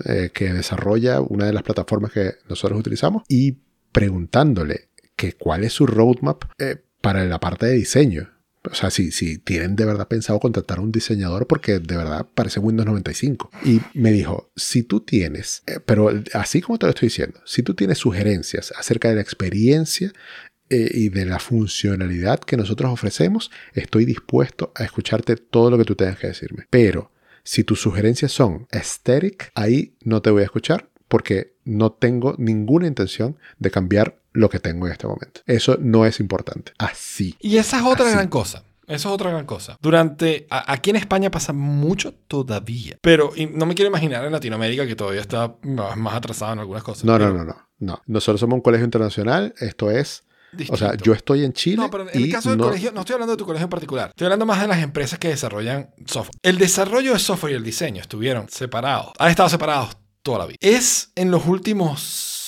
eh, 0.05 0.29
que 0.33 0.53
desarrolla 0.53 1.21
una 1.21 1.45
de 1.45 1.53
las 1.53 1.63
plataformas 1.63 2.11
que 2.11 2.33
nosotros 2.49 2.79
utilizamos 2.79 3.23
y 3.27 3.57
preguntándole 3.91 4.89
que 5.15 5.33
cuál 5.33 5.63
es 5.63 5.73
su 5.73 5.87
roadmap 5.87 6.43
para 7.01 7.25
la 7.25 7.39
parte 7.39 7.65
de 7.65 7.73
diseño 7.73 8.38
o 8.63 8.73
sea, 8.73 8.89
si, 8.89 9.11
si 9.11 9.37
tienen 9.37 9.75
de 9.75 9.85
verdad 9.85 10.07
pensado 10.07 10.39
contratar 10.39 10.79
a 10.79 10.81
un 10.81 10.91
diseñador 10.91 11.47
porque 11.47 11.79
de 11.79 11.97
verdad 11.97 12.27
parece 12.33 12.59
Windows 12.59 12.87
95. 12.87 13.49
Y 13.63 13.81
me 13.93 14.11
dijo, 14.11 14.51
si 14.55 14.83
tú 14.83 14.99
tienes, 14.99 15.63
eh, 15.67 15.79
pero 15.85 16.11
así 16.33 16.61
como 16.61 16.77
te 16.77 16.85
lo 16.85 16.91
estoy 16.91 17.07
diciendo, 17.07 17.39
si 17.45 17.63
tú 17.63 17.73
tienes 17.73 17.97
sugerencias 17.97 18.73
acerca 18.77 19.09
de 19.09 19.15
la 19.15 19.21
experiencia 19.21 20.11
eh, 20.69 20.89
y 20.93 21.09
de 21.09 21.25
la 21.25 21.39
funcionalidad 21.39 22.39
que 22.41 22.57
nosotros 22.57 22.91
ofrecemos, 22.91 23.49
estoy 23.73 24.05
dispuesto 24.05 24.71
a 24.75 24.83
escucharte 24.83 25.35
todo 25.37 25.71
lo 25.71 25.77
que 25.77 25.85
tú 25.85 25.95
tengas 25.95 26.19
que 26.19 26.27
decirme. 26.27 26.65
Pero 26.69 27.11
si 27.43 27.63
tus 27.63 27.79
sugerencias 27.79 28.31
son 28.31 28.67
aesthetic, 28.71 29.51
ahí 29.55 29.95
no 30.03 30.21
te 30.21 30.31
voy 30.31 30.41
a 30.41 30.45
escuchar 30.45 30.89
porque 31.07 31.55
no 31.65 31.91
tengo 31.91 32.35
ninguna 32.37 32.87
intención 32.87 33.37
de 33.57 33.71
cambiar 33.71 34.18
lo 34.33 34.49
que 34.49 34.59
tengo 34.59 34.85
en 34.87 34.91
este 34.93 35.07
momento. 35.07 35.41
Eso 35.45 35.77
no 35.79 36.05
es 36.05 36.19
importante. 36.19 36.71
Así. 36.77 37.35
Y 37.39 37.57
esa 37.57 37.77
es 37.79 37.83
otra 37.85 38.09
gran 38.09 38.27
cosa. 38.27 38.63
Eso 38.87 39.09
es 39.09 39.13
otra 39.13 39.29
gran 39.29 39.45
cosa. 39.45 39.77
Durante, 39.81 40.47
a- 40.49 40.71
aquí 40.73 40.89
en 40.89 40.95
España 40.95 41.29
pasa 41.29 41.53
mucho 41.53 42.13
todavía, 42.27 42.97
pero 43.01 43.31
no 43.53 43.65
me 43.67 43.75
quiero 43.75 43.89
imaginar 43.89 44.25
en 44.25 44.31
Latinoamérica 44.31 44.87
que 44.87 44.95
todavía 44.95 45.21
está 45.21 45.53
más, 45.63 46.15
atrasado 46.15 46.53
en 46.53 46.59
algunas 46.59 46.81
cosas. 46.83 47.03
No, 47.05 47.13
no, 47.19 47.25
pero 47.25 47.33
no, 47.37 47.43
no, 47.45 47.55
no. 47.77 48.01
Nosotros 48.07 48.39
somos 48.39 48.55
un 48.55 48.61
colegio 48.61 48.85
internacional. 48.85 49.53
Esto 49.59 49.91
es, 49.91 50.23
o 50.69 50.75
sea, 50.75 50.95
yo 50.95 51.13
estoy 51.13 51.45
en 51.45 51.53
Chile 51.53 51.77
No, 51.77 51.91
pero 51.91 52.09
en 52.09 52.23
el 52.23 52.31
caso 52.31 52.49
del 52.49 52.57
no- 52.57 52.63
colegio, 52.65 52.91
no 52.91 53.01
estoy 53.01 53.13
hablando 53.13 53.33
de 53.33 53.37
tu 53.37 53.45
colegio 53.45 53.65
en 53.65 53.69
particular. 53.69 54.09
Estoy 54.09 54.25
hablando 54.25 54.47
más 54.47 54.59
de 54.59 54.67
las 54.67 54.81
empresas 54.81 55.19
que 55.19 55.27
desarrollan 55.27 55.91
software. 56.07 56.39
El 56.41 56.57
desarrollo 56.57 57.13
de 57.13 57.19
software 57.19 57.53
y 57.53 57.55
el 57.57 57.63
diseño 57.63 58.01
estuvieron 58.01 58.49
separados. 58.49 59.11
Han 59.19 59.29
estado 59.29 59.49
separados 59.49 59.97
toda 60.23 60.39
la 60.39 60.45
vida. 60.47 60.57
Es 60.61 61.11
en 61.15 61.29
los 61.29 61.45
últimos 61.45 62.38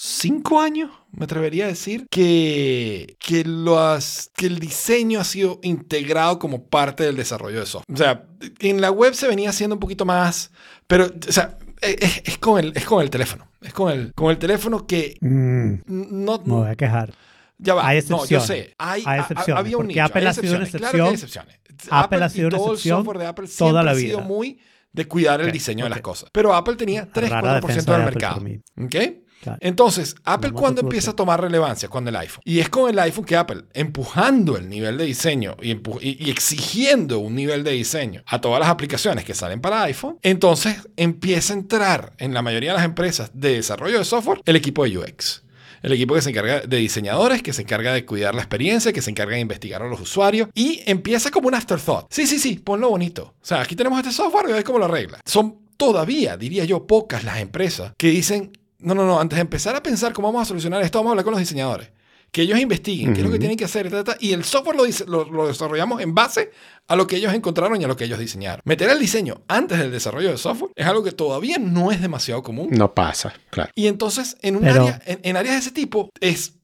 cinco 0.00 0.60
años, 0.60 0.90
me 1.10 1.24
atrevería 1.24 1.64
a 1.64 1.68
decir, 1.68 2.06
que, 2.10 3.16
que, 3.18 3.44
los, 3.44 4.30
que 4.36 4.46
el 4.46 4.58
diseño 4.60 5.18
ha 5.20 5.24
sido 5.24 5.58
integrado 5.62 6.38
como 6.38 6.66
parte 6.68 7.02
del 7.04 7.16
desarrollo 7.16 7.58
de 7.60 7.66
software. 7.66 7.94
O 7.94 7.96
sea, 7.98 8.26
en 8.60 8.80
la 8.80 8.90
web 8.92 9.14
se 9.14 9.26
venía 9.26 9.50
haciendo 9.50 9.74
un 9.74 9.80
poquito 9.80 10.04
más, 10.04 10.52
pero, 10.86 11.06
o 11.06 11.32
sea, 11.32 11.58
es, 11.80 12.22
es 12.24 12.38
con, 12.38 12.58
el, 12.60 12.72
es 12.76 12.84
con 12.84 13.02
el 13.02 13.10
teléfono. 13.10 13.48
Es 13.60 13.72
con 13.72 13.90
el, 13.92 14.12
con 14.14 14.30
el 14.30 14.38
teléfono 14.38 14.86
que 14.86 15.16
Mm, 15.20 15.74
no, 15.86 16.38
me 16.44 16.52
voy 16.54 16.68
a 16.70 16.76
quejar. 16.76 17.12
ya 17.58 17.74
va. 17.74 17.88
Hay 17.88 17.98
No, 18.08 18.24
yo 18.24 18.38
excepciones. 18.38 18.46
sé. 18.46 18.74
Hay, 18.78 19.02
Hay 19.04 19.20
excepciones, 19.20 19.58
había 19.60 19.76
un 19.78 19.86
nicho, 19.88 20.02
Apple 20.04 20.20
hay 20.22 20.26
ha 20.28 20.32
sido 20.34 20.54
una 20.54 20.64
excepciones, 20.64 20.70
claro 20.92 20.92
que 20.92 21.02
hay 21.02 21.14
excepciones. 21.14 21.60
Apple 21.90 22.22
ha 22.22 22.26
y 22.26 22.30
sido 22.30 22.48
una 22.48 22.56
todo 22.56 22.66
el 22.66 22.72
excepción 22.74 22.98
software 22.98 23.18
de 23.18 23.26
Apple 23.26 23.48
toda 23.48 23.56
siempre 23.56 23.84
la 23.84 23.90
ha 23.90 23.94
sido 23.96 24.18
vida. 24.18 24.26
muy 24.28 24.60
de 24.92 25.04
cuidar 25.06 25.40
el 25.40 25.48
Ok, 25.48 25.52
diseño 25.52 25.84
de 25.84 25.90
las 25.90 26.00
cosas. 26.00 26.30
Pero 26.32 26.54
Apple 26.54 26.76
tenía 26.76 27.08
3-4% 27.12 27.28
Rara 27.28 27.54
defensa 27.60 27.92
del 27.92 28.00
de 28.00 28.04
Apple 28.04 28.04
mercado. 28.04 28.40
¿Ok? 28.84 28.94
Claro. 29.42 29.58
Entonces, 29.62 30.14
Apple 30.24 30.50
cuando 30.52 30.80
empieza 30.82 31.12
a 31.12 31.16
tomar 31.16 31.40
relevancia 31.40 31.88
con 31.88 32.06
el 32.08 32.16
iPhone. 32.16 32.42
Y 32.44 32.58
es 32.58 32.68
con 32.68 32.90
el 32.90 32.98
iPhone 32.98 33.24
que 33.24 33.36
Apple, 33.36 33.64
empujando 33.72 34.56
el 34.56 34.68
nivel 34.68 34.98
de 34.98 35.04
diseño 35.04 35.56
y, 35.62 35.74
empu- 35.74 35.98
y- 36.02 36.24
y 36.26 36.30
exigiendo 36.30 37.18
un 37.20 37.34
nivel 37.34 37.62
de 37.64 37.70
diseño 37.72 38.22
a 38.26 38.40
todas 38.40 38.60
las 38.60 38.68
aplicaciones 38.68 39.24
que 39.24 39.34
salen 39.34 39.60
para 39.60 39.82
iPhone, 39.84 40.18
entonces 40.22 40.88
empieza 40.96 41.52
a 41.52 41.56
entrar 41.56 42.12
en 42.18 42.34
la 42.34 42.42
mayoría 42.42 42.70
de 42.72 42.76
las 42.78 42.84
empresas 42.84 43.30
de 43.32 43.54
desarrollo 43.54 43.98
de 43.98 44.04
software 44.04 44.40
el 44.44 44.56
equipo 44.56 44.84
de 44.84 44.98
UX. 44.98 45.42
El 45.80 45.92
equipo 45.92 46.14
que 46.14 46.22
se 46.22 46.30
encarga 46.30 46.60
de 46.62 46.76
diseñadores, 46.76 47.40
que 47.40 47.52
se 47.52 47.62
encarga 47.62 47.92
de 47.92 48.04
cuidar 48.04 48.34
la 48.34 48.40
experiencia, 48.42 48.92
que 48.92 49.00
se 49.00 49.10
encarga 49.10 49.34
de 49.36 49.40
investigar 49.40 49.80
a 49.82 49.86
los 49.88 50.00
usuarios 50.00 50.48
y 50.52 50.82
empieza 50.86 51.30
como 51.30 51.46
un 51.46 51.54
afterthought. 51.54 52.06
Sí, 52.10 52.26
sí, 52.26 52.40
sí, 52.40 52.56
ponlo 52.56 52.90
bonito. 52.90 53.34
O 53.40 53.44
sea, 53.46 53.60
aquí 53.60 53.76
tenemos 53.76 53.98
este 54.00 54.10
software 54.12 54.46
y 54.50 54.52
ves 54.54 54.64
cómo 54.64 54.80
lo 54.80 54.86
arregla. 54.86 55.20
Son 55.24 55.56
todavía, 55.76 56.36
diría 56.36 56.64
yo, 56.64 56.84
pocas 56.88 57.22
las 57.22 57.38
empresas 57.38 57.92
que 57.96 58.08
dicen, 58.08 58.50
no, 58.80 58.94
no, 58.94 59.06
no, 59.06 59.20
antes 59.20 59.36
de 59.36 59.40
empezar 59.42 59.74
a 59.76 59.82
pensar 59.82 60.12
cómo 60.12 60.28
vamos 60.28 60.42
a 60.42 60.44
solucionar 60.46 60.82
esto, 60.82 60.98
vamos 60.98 61.10
a 61.10 61.12
hablar 61.12 61.24
con 61.24 61.32
los 61.32 61.40
diseñadores. 61.40 61.90
Que 62.30 62.42
ellos 62.42 62.58
investiguen 62.60 63.14
qué 63.14 63.20
es 63.20 63.26
lo 63.26 63.32
que 63.32 63.38
tienen 63.38 63.56
que 63.56 63.64
hacer, 63.64 63.88
ta, 63.90 64.04
ta, 64.04 64.12
ta, 64.12 64.18
y 64.20 64.32
el 64.34 64.44
software 64.44 64.76
lo, 64.76 64.84
lo- 65.06 65.30
lo 65.32 65.46
desarrollamos 65.48 66.02
en 66.02 66.14
base 66.14 66.50
a 66.86 66.94
lo 66.94 67.06
que 67.06 67.16
ellos 67.16 67.32
encontraron 67.32 67.80
y 67.80 67.84
a 67.84 67.88
lo 67.88 67.96
que 67.96 68.04
ellos 68.04 68.18
diseñaron. 68.18 68.60
Meter 68.64 68.90
el 68.90 68.98
diseño 68.98 69.40
antes 69.48 69.78
del 69.78 69.90
desarrollo 69.90 70.30
de 70.30 70.36
software 70.36 70.70
es 70.76 70.86
algo 70.86 71.02
que 71.02 71.12
todavía 71.12 71.56
no 71.58 71.90
es 71.90 72.02
demasiado 72.02 72.42
común. 72.42 72.68
no 72.70 72.92
pasa, 72.94 73.32
claro. 73.48 73.70
Y 73.74 73.86
entonces, 73.86 74.36
en, 74.42 74.56
un 74.56 74.62
Pero- 74.62 74.82
área, 74.82 75.00
en, 75.06 75.20
en 75.22 75.36
áreas 75.38 75.54
de 75.54 75.60
ese 75.60 75.70
tipo, 75.72 76.10
es 76.20 76.54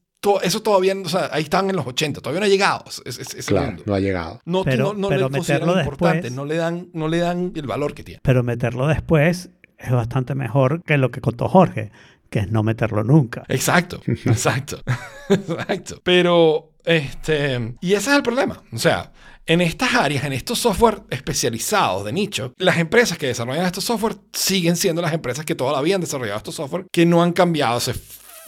eso 0.41 0.63
todavía, 0.63 0.95
o 1.03 1.07
sea, 1.07 1.29
ahí 1.31 1.43
están 1.43 1.69
en 1.69 1.75
los 1.75 1.85
80, 1.85 2.19
todavía 2.19 2.39
no 2.39 2.45
ha 2.47 2.49
llegado 2.49 2.83
ese, 2.87 3.01
ese- 3.05 3.21
ese 3.39 3.43
Claro, 3.51 3.77
no 3.85 3.93
ha 3.93 3.99
llegado. 3.99 4.41
No, 4.45 4.63
Pero- 4.63 4.85
no, 4.93 5.01
no 5.01 5.09
pero 5.09 5.29
le 5.29 5.37
meterlo 5.39 5.77
importante, 5.79 6.15
después- 6.29 6.33
no 6.33 6.45
le, 6.45 6.55
dan, 6.55 6.89
no 6.93 7.07
le 7.07 7.19
dan 7.19 7.53
el 7.55 7.67
valor 7.67 7.93
que 7.93 8.03
tiene. 8.03 8.21
Pero 8.23 8.41
meterlo 8.41 8.87
después 8.87 9.49
es 9.77 9.91
bastante 9.91 10.35
mejor 10.35 10.81
que 10.83 10.97
lo 10.97 11.11
que 11.11 11.21
contó 11.21 11.47
Jorge, 11.47 11.91
que 12.29 12.39
es 12.39 12.51
no 12.51 12.63
meterlo 12.63 13.03
nunca. 13.03 13.43
Exacto, 13.47 14.01
exacto, 14.07 14.81
exacto. 15.29 16.01
Pero, 16.03 16.73
este, 16.83 17.75
y 17.81 17.93
ese 17.93 18.11
es 18.11 18.15
el 18.17 18.23
problema. 18.23 18.61
O 18.71 18.77
sea, 18.77 19.11
en 19.45 19.61
estas 19.61 19.93
áreas, 19.93 20.23
en 20.25 20.33
estos 20.33 20.59
software 20.59 21.03
especializados 21.09 22.05
de 22.05 22.11
nicho, 22.11 22.53
las 22.57 22.77
empresas 22.77 23.17
que 23.17 23.27
desarrollan 23.27 23.65
estos 23.65 23.83
software 23.83 24.15
siguen 24.33 24.75
siendo 24.75 25.01
las 25.01 25.13
empresas 25.13 25.45
que 25.45 25.55
todavía 25.55 25.95
han 25.95 26.01
desarrollado 26.01 26.37
estos 26.37 26.55
software, 26.55 26.87
que 26.91 27.05
no 27.05 27.21
han 27.21 27.31
cambiado 27.31 27.77
ese, 27.77 27.93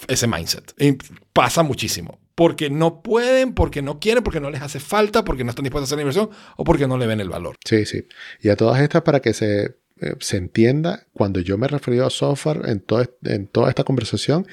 ese 0.07 0.27
mindset. 0.27 0.73
Y 0.79 0.97
pasa 1.33 1.63
muchísimo. 1.63 2.19
Porque 2.33 2.69
no 2.69 3.01
pueden, 3.01 3.53
porque 3.53 3.81
no 3.81 3.99
quieren, 3.99 4.23
porque 4.23 4.39
no 4.39 4.51
les 4.51 4.61
hace 4.61 4.79
falta, 4.79 5.23
porque 5.23 5.43
no 5.43 5.49
están 5.49 5.63
dispuestos 5.63 5.87
a 5.87 5.89
hacer 5.89 5.97
la 5.97 6.03
inversión 6.03 6.29
o 6.55 6.63
porque 6.63 6.87
no 6.87 6.97
le 6.97 7.07
ven 7.07 7.19
el 7.19 7.29
valor. 7.29 7.55
Sí, 7.65 7.85
sí. 7.85 8.05
Y 8.41 8.49
a 8.49 8.55
todas 8.55 8.79
estas, 8.79 9.01
para 9.01 9.21
que 9.21 9.33
se, 9.33 9.77
eh, 10.01 10.15
se 10.19 10.37
entienda, 10.37 11.05
cuando 11.13 11.39
yo 11.39 11.57
me 11.57 11.65
he 11.65 11.69
referido 11.69 12.05
a 12.05 12.09
software 12.09 12.69
en, 12.69 12.79
todo 12.79 13.05
en 13.23 13.47
toda 13.47 13.69
esta 13.69 13.83
conversación, 13.83 14.47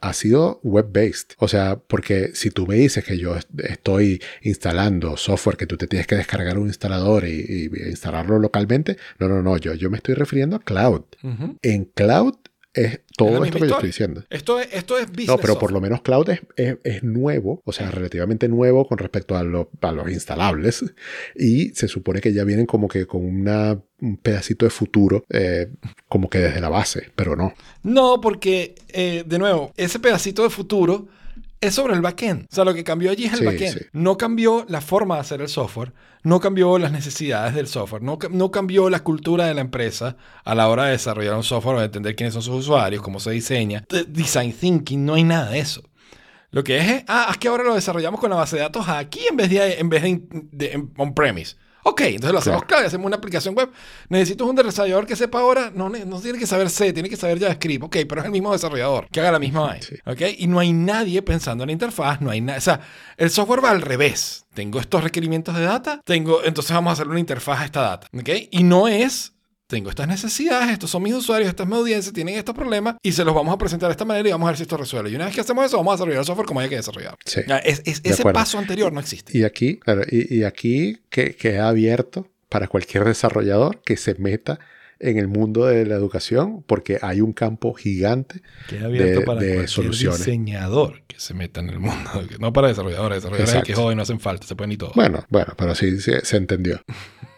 ha 0.00 0.12
sido 0.12 0.60
web-based. 0.62 1.32
O 1.38 1.48
sea, 1.48 1.76
porque 1.76 2.30
si 2.34 2.50
tú 2.50 2.66
me 2.68 2.76
dices 2.76 3.04
que 3.04 3.18
yo 3.18 3.34
est- 3.34 3.48
estoy 3.64 4.22
instalando 4.42 5.16
software 5.16 5.56
que 5.56 5.66
tú 5.66 5.76
te 5.76 5.88
tienes 5.88 6.06
que 6.06 6.14
descargar 6.14 6.56
un 6.58 6.68
instalador 6.68 7.24
y, 7.26 7.30
y 7.74 7.88
instalarlo 7.88 8.38
localmente, 8.38 8.96
no, 9.18 9.28
no, 9.28 9.42
no, 9.42 9.56
yo, 9.56 9.74
yo 9.74 9.90
me 9.90 9.96
estoy 9.96 10.14
refiriendo 10.14 10.56
a 10.56 10.60
cloud. 10.60 11.02
En 11.62 11.84
cloud 11.86 12.34
Es 12.74 13.00
todo 13.26 13.44
esto 13.44 13.58
que 13.58 13.66
yo 13.68 13.74
estoy 13.74 13.88
diciendo. 13.88 14.24
Esto 14.30 14.58
es, 14.60 14.68
esto 14.72 14.96
es 14.98 15.06
business 15.08 15.28
No, 15.28 15.38
pero 15.38 15.58
por 15.58 15.72
lo 15.72 15.80
menos 15.80 16.00
cloud 16.02 16.30
es, 16.30 16.40
es- 16.56 16.76
es 16.84 17.02
nuevo, 17.02 17.60
o 17.64 17.72
sea, 17.72 17.90
relativamente 17.90 18.48
nuevo 18.48 18.86
con 18.86 18.98
respecto 18.98 19.36
a, 19.36 19.42
lo- 19.42 19.70
a 19.80 19.92
los 19.92 20.10
instalables. 20.10 20.84
Y 21.36 21.70
se 21.70 21.88
supone 21.88 22.20
que 22.20 22.32
ya 22.32 22.44
vienen 22.44 22.66
como 22.66 22.88
que 22.88 23.06
con 23.06 23.24
una, 23.24 23.78
un 24.00 24.16
pedacito 24.16 24.64
de 24.64 24.70
futuro, 24.70 25.24
eh, 25.30 25.68
como 26.08 26.30
que 26.30 26.38
desde 26.38 26.60
la 26.60 26.68
base, 26.68 27.10
pero 27.14 27.36
no. 27.36 27.52
No, 27.82 28.20
porque, 28.20 28.74
eh, 28.88 29.24
de 29.26 29.38
nuevo, 29.38 29.72
ese 29.76 29.98
pedacito 29.98 30.42
de 30.42 30.50
futuro 30.50 31.08
es 31.60 31.74
sobre 31.74 31.94
el 31.94 32.00
backend. 32.00 32.44
O 32.50 32.54
sea, 32.54 32.64
lo 32.64 32.74
que 32.74 32.84
cambió 32.84 33.10
allí 33.10 33.24
es 33.24 33.32
el 33.32 33.38
Sí, 33.40 33.44
backend. 33.44 33.78
sí. 33.78 33.84
No 33.92 34.16
cambió 34.16 34.64
la 34.68 34.80
forma 34.80 35.16
de 35.16 35.20
hacer 35.22 35.40
el 35.40 35.48
software, 35.48 35.92
no 36.22 36.40
cambió 36.40 36.78
las 36.78 36.92
necesidades 36.92 37.54
del 37.54 37.66
software, 37.66 38.02
no, 38.02 38.18
ca- 38.18 38.28
no 38.30 38.50
cambió 38.50 38.88
la 38.90 39.00
cultura 39.00 39.46
de 39.46 39.54
la 39.54 39.60
empresa 39.60 40.16
a 40.44 40.54
la 40.54 40.68
hora 40.68 40.84
de 40.84 40.92
desarrollar 40.92 41.34
un 41.34 41.42
software 41.44 41.76
o 41.76 41.80
de 41.80 41.86
entender 41.86 42.14
quiénes 42.16 42.34
son 42.34 42.42
sus 42.42 42.54
usuarios, 42.56 43.02
cómo 43.02 43.20
se 43.20 43.30
diseña. 43.30 43.84
De- 43.88 44.04
Design 44.04 44.52
thinking, 44.52 45.04
no 45.04 45.14
hay 45.14 45.24
nada 45.24 45.50
de 45.50 45.58
eso. 45.60 45.82
Lo 46.50 46.64
que 46.64 46.78
es, 46.78 46.88
es, 46.90 47.04
ah, 47.08 47.28
es 47.30 47.36
que 47.36 47.48
ahora 47.48 47.62
lo 47.64 47.74
desarrollamos 47.74 48.20
con 48.20 48.30
la 48.30 48.36
base 48.36 48.56
de 48.56 48.62
datos 48.62 48.88
aquí 48.88 49.20
en 49.30 49.36
vez 49.36 49.50
de, 49.50 49.74
en 49.74 49.88
vez 49.88 50.02
de, 50.30 50.82
on-premise. 50.96 51.56
Ok, 51.84 52.00
entonces 52.02 52.32
lo 52.32 52.38
hacemos 52.38 52.64
Claro. 52.64 52.82
y 52.84 52.86
hacemos 52.86 53.06
una 53.06 53.16
aplicación 53.16 53.54
web. 53.54 53.70
Necesito 54.08 54.44
un 54.46 54.54
desarrollador 54.56 55.06
que 55.06 55.16
sepa 55.16 55.40
ahora, 55.40 55.70
no, 55.74 55.88
no 55.88 56.20
tiene 56.20 56.38
que 56.38 56.46
saber 56.46 56.68
C, 56.70 56.92
tiene 56.92 57.08
que 57.08 57.16
saber 57.16 57.38
JavaScript. 57.38 57.84
Ok, 57.84 57.96
pero 58.08 58.20
es 58.20 58.26
el 58.26 58.32
mismo 58.32 58.52
desarrollador, 58.52 59.08
que 59.10 59.20
haga 59.20 59.32
la 59.32 59.38
misma 59.38 59.60
vaina. 59.60 59.82
Sí. 59.86 59.94
Ok, 60.04 60.20
y 60.38 60.46
no 60.46 60.58
hay 60.58 60.72
nadie 60.72 61.22
pensando 61.22 61.64
en 61.64 61.68
la 61.68 61.72
interfaz, 61.72 62.20
no 62.20 62.30
hay 62.30 62.40
nada. 62.40 62.58
O 62.58 62.62
sea, 62.62 62.80
el 63.16 63.30
software 63.30 63.64
va 63.64 63.70
al 63.70 63.80
revés. 63.82 64.44
Tengo 64.54 64.80
estos 64.80 65.02
requerimientos 65.04 65.54
de 65.54 65.62
data, 65.62 66.00
tengo, 66.04 66.42
entonces 66.44 66.72
vamos 66.74 66.90
a 66.90 66.92
hacer 66.94 67.08
una 67.08 67.20
interfaz 67.20 67.60
a 67.60 67.64
esta 67.64 67.80
data. 67.82 68.06
Ok, 68.12 68.28
y 68.50 68.62
no 68.64 68.88
es 68.88 69.34
tengo 69.68 69.90
estas 69.90 70.08
necesidades, 70.08 70.70
estos 70.70 70.90
son 70.90 71.02
mis 71.02 71.12
usuarios, 71.14 71.50
esta 71.50 71.62
es 71.64 71.68
mi 71.68 71.76
audiencia, 71.76 72.10
tienen 72.12 72.36
estos 72.36 72.54
problemas 72.54 72.96
y 73.02 73.12
se 73.12 73.22
los 73.24 73.34
vamos 73.34 73.54
a 73.54 73.58
presentar 73.58 73.88
de 73.88 73.92
esta 73.92 74.06
manera 74.06 74.26
y 74.28 74.32
vamos 74.32 74.46
a 74.46 74.50
ver 74.52 74.56
si 74.56 74.62
esto 74.62 74.78
resuelve. 74.78 75.10
Y 75.10 75.14
una 75.14 75.26
vez 75.26 75.34
que 75.34 75.42
hacemos 75.42 75.64
eso, 75.66 75.76
vamos 75.76 75.92
a 75.92 75.94
desarrollar 75.96 76.20
el 76.20 76.24
software 76.26 76.46
como 76.46 76.60
haya 76.60 76.70
que 76.70 76.76
desarrollar. 76.76 77.16
Sí. 77.24 77.42
Es- 77.64 77.82
es- 77.84 78.02
De 78.02 78.10
ese 78.10 78.22
acuerdo. 78.22 78.38
paso 78.40 78.58
anterior 78.58 78.92
no 78.92 78.98
existe. 79.00 79.36
Y 79.36 79.44
aquí, 79.44 79.76
claro, 79.76 80.02
y, 80.10 80.38
y 80.38 80.44
aquí 80.44 81.00
que 81.10 81.36
queda 81.36 81.68
abierto 81.68 82.26
para 82.48 82.66
cualquier 82.66 83.04
desarrollador 83.04 83.82
que 83.82 83.98
se 83.98 84.14
meta 84.14 84.58
en 85.00 85.18
el 85.18 85.28
mundo 85.28 85.66
de 85.66 85.86
la 85.86 85.94
educación, 85.94 86.64
porque 86.66 86.98
hay 87.02 87.20
un 87.20 87.32
campo 87.32 87.74
gigante. 87.74 88.42
Queda 88.68 88.86
abierto 88.86 89.24
para 89.24 89.40
cualquier 89.40 89.68
soluciones. 89.68 90.18
diseñador 90.18 91.02
que 91.06 91.18
se 91.20 91.34
meta 91.34 91.60
en 91.60 91.70
el 91.70 91.78
mundo. 91.78 92.10
No 92.40 92.52
para 92.52 92.68
desarrolladores, 92.68 93.18
desarrolladores 93.18 93.50
Exacto. 93.50 93.66
que 93.66 93.74
joden 93.74 93.96
no 93.96 94.02
hacen 94.02 94.20
falta, 94.20 94.46
se 94.46 94.56
pueden 94.56 94.72
y 94.72 94.76
todo. 94.76 94.92
Bueno, 94.94 95.24
bueno, 95.28 95.54
pero 95.56 95.74
sí, 95.74 96.00
sí, 96.00 96.12
se 96.22 96.36
entendió. 96.36 96.80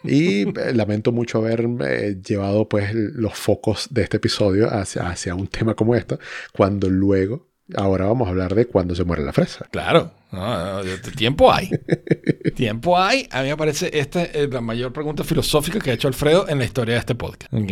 Y 0.05 0.49
eh, 0.59 0.73
lamento 0.74 1.12
mucho 1.12 1.39
haber 1.39 1.69
eh, 1.87 2.16
llevado 2.27 2.69
pues 2.69 2.95
los 2.95 3.35
focos 3.35 3.89
de 3.91 4.03
este 4.03 4.16
episodio 4.16 4.69
hacia, 4.73 5.09
hacia 5.09 5.35
un 5.35 5.49
tema 5.49 5.74
como 5.74 5.95
esto, 5.95 6.19
cuando 6.53 6.89
luego, 6.89 7.49
ahora 7.76 8.06
vamos 8.06 8.26
a 8.26 8.30
hablar 8.30 8.55
de 8.55 8.66
cuando 8.66 8.94
se 8.94 9.05
muere 9.05 9.22
la 9.22 9.32
fresa. 9.32 9.66
Claro, 9.70 10.12
no, 10.32 10.82
no, 10.82 10.90
tiempo 11.16 11.52
hay. 11.52 11.70
tiempo 12.55 12.98
hay. 12.98 13.28
A 13.30 13.42
mí 13.42 13.48
me 13.48 13.56
parece 13.56 13.90
esta 13.98 14.22
es 14.24 14.51
la 14.51 14.60
mayor 14.60 14.92
pregunta 14.92 15.24
filosófica 15.24 15.78
que 15.78 15.90
ha 15.90 15.94
hecho 15.94 16.09
Alfredo 16.09 16.48
en 16.48 16.59
la 16.59 16.64
historia 16.64 16.94
de 16.94 17.01
este 17.01 17.14
podcast. 17.14 17.52
¿Ok? 17.52 17.70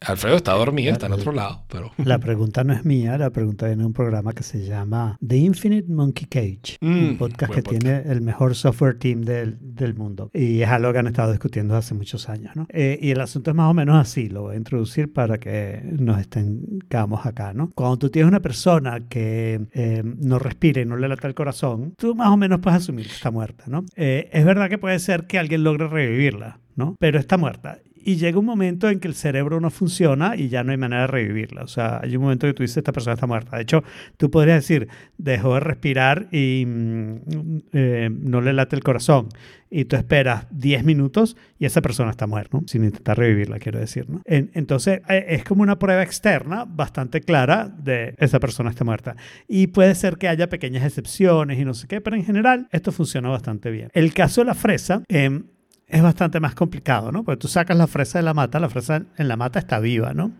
Alfredo 0.00 0.36
está 0.36 0.52
dormido, 0.52 0.92
está 0.92 1.06
en 1.06 1.12
otro 1.12 1.32
lado, 1.32 1.64
pero... 1.68 1.90
La 2.04 2.18
pregunta 2.18 2.64
no 2.64 2.72
es 2.72 2.84
mía, 2.84 3.18
la 3.18 3.30
pregunta 3.30 3.66
viene 3.66 3.82
de 3.82 3.86
un 3.86 3.92
programa 3.92 4.32
que 4.32 4.42
se 4.42 4.64
llama 4.64 5.18
The 5.26 5.36
Infinite 5.36 5.92
Monkey 5.92 6.26
Cage, 6.26 6.78
Mm, 6.80 7.08
un 7.10 7.18
podcast 7.18 7.52
que 7.52 7.62
tiene 7.62 8.02
el 8.06 8.20
mejor 8.20 8.54
software 8.54 8.98
team 8.98 9.22
del, 9.22 9.56
del 9.60 9.94
mundo. 9.94 10.30
Y 10.32 10.62
es 10.62 10.68
algo 10.68 10.92
que 10.92 10.98
han 10.98 11.06
estado 11.06 11.32
discutiendo 11.32 11.76
hace 11.76 11.94
muchos 11.94 12.28
años, 12.28 12.54
¿no? 12.54 12.66
Eh, 12.70 12.98
y 13.00 13.10
el 13.10 13.20
asunto 13.20 13.50
es 13.50 13.56
más 13.56 13.70
o 13.70 13.74
menos 13.74 13.96
así, 13.96 14.28
lo 14.28 14.42
voy 14.42 14.54
a 14.54 14.58
introducir 14.58 15.12
para 15.12 15.38
que 15.38 15.80
nos 15.98 16.20
estengamos 16.20 17.26
acá, 17.26 17.52
¿no? 17.52 17.70
Cuando 17.74 17.98
tú 17.98 18.10
tienes 18.10 18.28
una 18.28 18.40
persona 18.40 19.08
que 19.08 19.60
eh, 19.72 20.02
no 20.04 20.38
respira 20.38 20.80
y 20.80 20.86
no 20.86 20.96
le 20.96 21.08
lata 21.08 21.26
el 21.26 21.34
corazón, 21.34 21.94
tú 21.96 22.14
más 22.14 22.28
o 22.28 22.36
menos 22.36 22.60
puedes 22.60 22.78
asumir 22.78 23.06
que 23.06 23.14
está 23.14 23.30
muerta, 23.30 23.64
¿no? 23.66 23.84
Eh, 23.96 24.28
es 24.32 24.44
verdad 24.44 24.68
que 24.68 24.78
puede 24.78 24.98
ser 24.98 25.26
que 25.26 25.38
alguien 25.38 25.64
logre 25.64 25.88
revivirla, 25.88 26.60
¿no? 26.76 26.96
Pero 26.98 27.18
está 27.18 27.36
muerta. 27.36 27.78
Y 28.08 28.16
llega 28.16 28.38
un 28.38 28.46
momento 28.46 28.88
en 28.88 29.00
que 29.00 29.08
el 29.08 29.14
cerebro 29.14 29.60
no 29.60 29.68
funciona 29.70 30.34
y 30.34 30.48
ya 30.48 30.64
no 30.64 30.70
hay 30.72 30.78
manera 30.78 31.02
de 31.02 31.06
revivirla. 31.08 31.62
O 31.62 31.66
sea, 31.68 32.00
hay 32.02 32.16
un 32.16 32.22
momento 32.22 32.46
que 32.46 32.54
tú 32.54 32.62
dices, 32.62 32.78
esta 32.78 32.90
persona 32.92 33.12
está 33.14 33.26
muerta. 33.26 33.56
De 33.56 33.62
hecho, 33.64 33.84
tú 34.16 34.30
podrías 34.30 34.62
decir, 34.62 34.88
dejó 35.18 35.52
de 35.54 35.60
respirar 35.60 36.26
y 36.32 36.64
mm, 36.66 37.14
eh, 37.74 38.08
no 38.10 38.40
le 38.40 38.54
late 38.54 38.76
el 38.76 38.82
corazón. 38.82 39.28
Y 39.70 39.84
tú 39.84 39.96
esperas 39.96 40.46
10 40.50 40.84
minutos 40.84 41.36
y 41.58 41.66
esa 41.66 41.82
persona 41.82 42.10
está 42.10 42.26
muerta. 42.26 42.58
Sin 42.66 42.84
intentar 42.84 43.18
revivirla, 43.18 43.58
quiero 43.58 43.78
decir, 43.78 44.08
¿no? 44.08 44.22
En- 44.24 44.50
entonces, 44.54 45.02
eh, 45.10 45.26
es 45.28 45.44
como 45.44 45.62
una 45.62 45.78
prueba 45.78 46.02
externa 46.02 46.64
bastante 46.66 47.20
clara 47.20 47.68
de 47.68 48.14
esa 48.16 48.40
persona 48.40 48.70
está 48.70 48.84
muerta. 48.84 49.16
Y 49.46 49.66
puede 49.66 49.94
ser 49.94 50.16
que 50.16 50.28
haya 50.28 50.48
pequeñas 50.48 50.84
excepciones 50.86 51.58
y 51.58 51.64
no 51.66 51.74
sé 51.74 51.86
qué, 51.86 52.00
pero 52.00 52.16
en 52.16 52.24
general 52.24 52.68
esto 52.72 52.90
funciona 52.90 53.28
bastante 53.28 53.70
bien. 53.70 53.90
El 53.92 54.14
caso 54.14 54.40
de 54.40 54.46
la 54.46 54.54
fresa... 54.54 55.02
em, 55.08 55.44
es 55.88 56.02
bastante 56.02 56.38
más 56.38 56.54
complicado, 56.54 57.10
¿no? 57.12 57.24
Porque 57.24 57.38
tú 57.40 57.48
sacas 57.48 57.76
la 57.76 57.86
fresa 57.86 58.18
de 58.18 58.22
la 58.24 58.34
mata, 58.34 58.60
la 58.60 58.68
fresa 58.68 59.04
en 59.16 59.28
la 59.28 59.36
mata 59.36 59.58
está 59.58 59.78
viva, 59.80 60.12
¿no? 60.12 60.32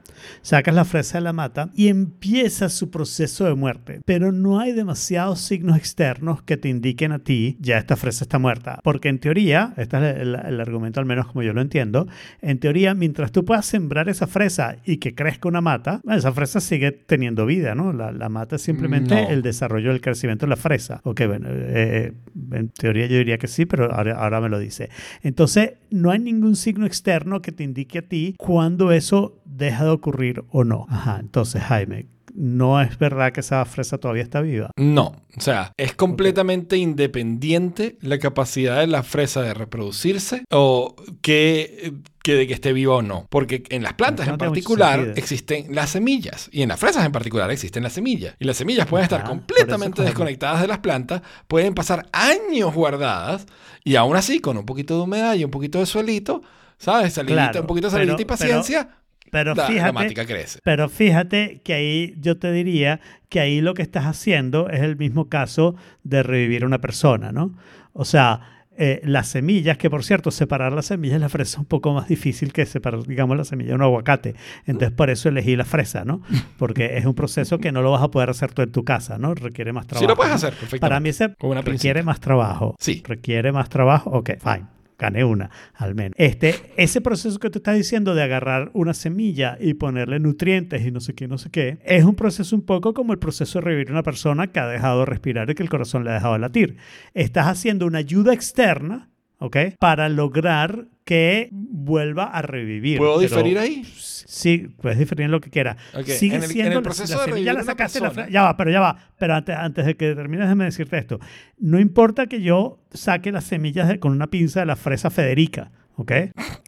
Sacas 0.42 0.74
la 0.74 0.84
fresa 0.84 1.18
de 1.18 1.24
la 1.24 1.32
mata 1.32 1.70
y 1.74 1.88
empieza 1.88 2.68
su 2.68 2.90
proceso 2.90 3.44
de 3.46 3.54
muerte. 3.54 4.00
Pero 4.04 4.30
no 4.32 4.60
hay 4.60 4.72
demasiados 4.72 5.40
signos 5.40 5.76
externos 5.78 6.42
que 6.42 6.56
te 6.56 6.68
indiquen 6.68 7.12
a 7.12 7.20
ti, 7.20 7.56
ya 7.60 7.78
esta 7.78 7.96
fresa 7.96 8.24
está 8.24 8.38
muerta. 8.38 8.80
Porque 8.84 9.08
en 9.08 9.18
teoría, 9.20 9.72
este 9.76 9.96
es 9.96 10.16
el, 10.18 10.34
el 10.34 10.60
argumento 10.60 11.00
al 11.00 11.06
menos 11.06 11.26
como 11.28 11.42
yo 11.42 11.52
lo 11.52 11.60
entiendo, 11.62 12.06
en 12.42 12.58
teoría, 12.58 12.92
mientras 12.94 13.32
tú 13.32 13.44
puedas 13.44 13.64
sembrar 13.64 14.08
esa 14.08 14.26
fresa 14.26 14.76
y 14.84 14.98
que 14.98 15.14
crezca 15.14 15.48
una 15.48 15.60
mata, 15.60 16.00
esa 16.10 16.32
fresa 16.32 16.60
sigue 16.60 16.92
teniendo 16.92 17.46
vida, 17.46 17.74
¿no? 17.74 17.92
La, 17.92 18.12
la 18.12 18.28
mata 18.28 18.56
es 18.56 18.62
simplemente 18.62 19.14
No. 19.14 19.28
el 19.30 19.42
desarrollo 19.42 19.90
del 19.92 20.00
crecimiento 20.02 20.44
de 20.44 20.50
la 20.50 20.56
fresa. 20.56 21.00
Ok, 21.04 21.22
bueno, 21.26 21.48
eh, 21.50 22.12
en 22.52 22.68
teoría 22.70 23.06
yo 23.06 23.16
diría 23.16 23.38
que 23.38 23.48
sí, 23.48 23.64
pero 23.64 23.90
ahora, 23.92 24.16
ahora 24.18 24.40
me 24.40 24.48
lo 24.50 24.58
dice. 24.58 24.90
Entonces, 25.38 25.74
no 25.90 26.10
hay 26.10 26.18
ningún 26.18 26.56
signo 26.56 26.84
externo 26.84 27.42
que 27.42 27.52
te 27.52 27.62
indique 27.62 28.00
a 28.00 28.02
ti 28.02 28.34
cuándo 28.36 28.90
eso 28.90 29.38
deja 29.44 29.84
de 29.84 29.90
ocurrir 29.90 30.42
o 30.50 30.64
no. 30.64 30.84
Ajá, 30.88 31.18
entonces, 31.20 31.62
Jaime, 31.62 32.06
no 32.38 32.80
es 32.80 32.96
verdad 32.98 33.32
que 33.32 33.40
esa 33.40 33.64
fresa 33.64 33.98
todavía 33.98 34.22
está 34.22 34.40
viva. 34.40 34.70
No, 34.76 35.16
o 35.36 35.40
sea, 35.40 35.72
es 35.76 35.94
completamente 35.94 36.76
independiente 36.76 37.98
la 38.00 38.18
capacidad 38.18 38.78
de 38.78 38.86
la 38.86 39.02
fresa 39.02 39.42
de 39.42 39.54
reproducirse 39.54 40.44
o 40.50 40.94
que, 41.20 41.94
que 42.22 42.34
de 42.34 42.46
que 42.46 42.54
esté 42.54 42.72
viva 42.72 42.94
o 42.94 43.02
no. 43.02 43.26
Porque 43.28 43.64
en 43.70 43.82
las 43.82 43.94
plantas 43.94 44.28
No 44.28 44.34
en 44.34 44.38
particular 44.38 45.14
existen 45.16 45.74
las 45.74 45.90
semillas 45.90 46.48
y 46.52 46.62
en 46.62 46.68
las 46.68 46.78
fresas 46.78 47.04
en 47.04 47.10
particular 47.10 47.50
existen 47.50 47.82
las 47.82 47.94
semillas. 47.94 48.36
Y 48.38 48.44
las 48.44 48.56
semillas 48.56 48.86
pueden 48.86 49.02
estar 49.02 49.24
completamente 49.24 50.02
desconectadas 50.02 50.60
de 50.60 50.68
las 50.68 50.78
plantas, 50.78 51.22
pueden 51.48 51.74
pasar 51.74 52.06
años 52.12 52.72
guardadas 52.72 53.46
y 53.82 53.96
aún 53.96 54.14
así 54.14 54.38
con 54.38 54.56
un 54.56 54.64
poquito 54.64 54.96
de 54.96 55.02
humedad 55.02 55.34
y 55.34 55.44
un 55.44 55.50
poquito 55.50 55.80
de 55.80 55.86
suelito, 55.86 56.42
¿sabes? 56.78 57.14
Salidita, 57.14 57.50
Claro, 57.50 57.60
un 57.62 57.66
poquito 57.66 57.88
de 57.88 57.92
salidita 57.94 58.22
y 58.22 58.26
paciencia, 58.26 58.84
Pero 58.84 58.97
la, 59.32 59.54
la 59.54 59.66
fíjate, 59.66 60.26
crece. 60.26 60.58
Pero 60.62 60.88
fíjate 60.88 61.60
que 61.62 61.74
ahí 61.74 62.14
yo 62.18 62.38
te 62.38 62.52
diría 62.52 63.00
que 63.28 63.40
ahí 63.40 63.60
lo 63.60 63.74
que 63.74 63.82
estás 63.82 64.06
haciendo 64.06 64.68
es 64.70 64.80
el 64.80 64.96
mismo 64.96 65.28
caso 65.28 65.76
de 66.04 66.22
revivir 66.22 66.62
a 66.62 66.66
una 66.66 66.80
persona, 66.80 67.32
¿no? 67.32 67.54
O 67.92 68.04
sea, 68.04 68.58
eh, 68.80 69.00
las 69.02 69.26
semillas, 69.26 69.76
que 69.76 69.90
por 69.90 70.04
cierto, 70.04 70.30
separar 70.30 70.72
las 70.72 70.86
semillas 70.86 71.14
de 71.14 71.18
la 71.18 71.28
fresa 71.28 71.56
es 71.56 71.58
un 71.58 71.64
poco 71.64 71.92
más 71.92 72.06
difícil 72.06 72.52
que 72.52 72.64
separar, 72.64 73.02
digamos, 73.02 73.36
la 73.36 73.44
semilla 73.44 73.70
de 73.70 73.74
un 73.74 73.82
aguacate. 73.82 74.36
Entonces, 74.66 74.92
por 74.92 75.10
eso 75.10 75.28
elegí 75.28 75.56
la 75.56 75.64
fresa, 75.64 76.04
¿no? 76.04 76.22
Porque 76.58 76.96
es 76.96 77.04
un 77.04 77.14
proceso 77.14 77.58
que 77.58 77.72
no 77.72 77.82
lo 77.82 77.90
vas 77.90 78.02
a 78.02 78.08
poder 78.08 78.30
hacer 78.30 78.52
tú 78.52 78.62
en 78.62 78.70
tu 78.70 78.84
casa, 78.84 79.18
¿no? 79.18 79.34
Requiere 79.34 79.72
más 79.72 79.88
trabajo. 79.88 80.04
Sí 80.04 80.08
lo 80.08 80.14
puedes 80.14 80.32
hacer, 80.32 80.54
perfectamente. 80.54 81.18
Para 81.18 81.34
mí 81.40 81.50
una 81.50 81.62
requiere 81.62 82.04
más 82.04 82.20
trabajo. 82.20 82.76
Sí. 82.78 83.02
Requiere 83.04 83.50
más 83.50 83.68
trabajo. 83.68 84.10
Ok, 84.10 84.30
fine. 84.38 84.77
Gané 84.98 85.24
una, 85.24 85.50
al 85.74 85.94
menos. 85.94 86.14
Este, 86.18 86.56
ese 86.76 87.00
proceso 87.00 87.38
que 87.38 87.50
tú 87.50 87.58
estás 87.58 87.76
diciendo 87.76 88.16
de 88.16 88.22
agarrar 88.22 88.70
una 88.74 88.94
semilla 88.94 89.56
y 89.60 89.74
ponerle 89.74 90.18
nutrientes 90.18 90.84
y 90.84 90.90
no 90.90 90.98
sé 91.00 91.14
qué, 91.14 91.28
no 91.28 91.38
sé 91.38 91.50
qué, 91.50 91.78
es 91.84 92.02
un 92.02 92.16
proceso 92.16 92.56
un 92.56 92.62
poco 92.62 92.94
como 92.94 93.12
el 93.12 93.20
proceso 93.20 93.60
de 93.60 93.64
revivir 93.64 93.92
una 93.92 94.02
persona 94.02 94.48
que 94.48 94.58
ha 94.58 94.66
dejado 94.66 95.00
de 95.00 95.06
respirar 95.06 95.48
y 95.48 95.54
que 95.54 95.62
el 95.62 95.68
corazón 95.68 96.02
le 96.02 96.10
ha 96.10 96.14
dejado 96.14 96.34
de 96.34 96.40
latir. 96.40 96.76
Estás 97.14 97.46
haciendo 97.46 97.86
una 97.86 97.98
ayuda 97.98 98.34
externa, 98.34 99.08
¿ok? 99.38 99.56
Para 99.78 100.08
lograr 100.08 100.86
que 101.04 101.48
vuelva 101.52 102.24
a 102.24 102.42
revivir. 102.42 102.98
¿Puedo 102.98 103.16
Pero- 103.18 103.28
diferir 103.28 103.58
ahí? 103.58 103.82
Sí, 103.84 104.68
puedes 104.82 104.98
diferir 104.98 105.24
en 105.24 105.30
lo 105.30 105.40
que 105.40 105.48
quieras. 105.50 105.76
Ok, 105.94 106.04
Sigue 106.06 106.36
en 106.36 106.42
el- 106.42 106.50
en 106.50 106.52
siendo 106.52 106.70
el 106.72 106.76
la- 106.76 106.82
proceso 106.82 107.14
la 107.14 107.18
de 107.20 107.24
semilla 107.24 107.34
revivir 107.34 107.46
la 107.46 107.52
una 107.54 107.64
sacaste 107.64 108.00
de 108.00 108.14
la 108.14 108.28
Ya 108.28 108.42
va, 108.42 108.56
pero 108.58 108.70
ya 108.70 108.80
va. 108.80 108.96
Pero 109.18 109.34
antes, 109.34 109.56
antes 109.56 109.86
de 109.86 109.96
que 109.96 110.14
termines, 110.14 110.44
déjame 110.46 110.64
decirte 110.66 110.98
esto. 110.98 111.18
No 111.58 111.80
importa 111.80 112.26
que 112.26 112.42
yo 112.42 112.78
saque 112.92 113.32
las 113.32 113.44
semillas 113.44 113.88
de- 113.88 113.98
con 113.98 114.12
una 114.12 114.26
pinza 114.26 114.60
de 114.60 114.66
la 114.66 114.76
fresa 114.76 115.08
Federica, 115.10 115.70
¿ok? 115.96 116.12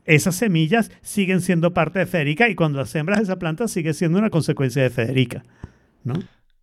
Esas 0.06 0.34
semillas 0.36 0.90
siguen 1.02 1.42
siendo 1.42 1.74
parte 1.74 1.98
de 1.98 2.06
Federica 2.06 2.48
y 2.48 2.54
cuando 2.54 2.78
las 2.78 2.88
sembras 2.88 3.18
de 3.18 3.24
esa 3.24 3.38
planta 3.38 3.68
sigue 3.68 3.92
siendo 3.92 4.18
una 4.18 4.30
consecuencia 4.30 4.82
de 4.82 4.88
Federica, 4.90 5.44
¿no? 6.02 6.14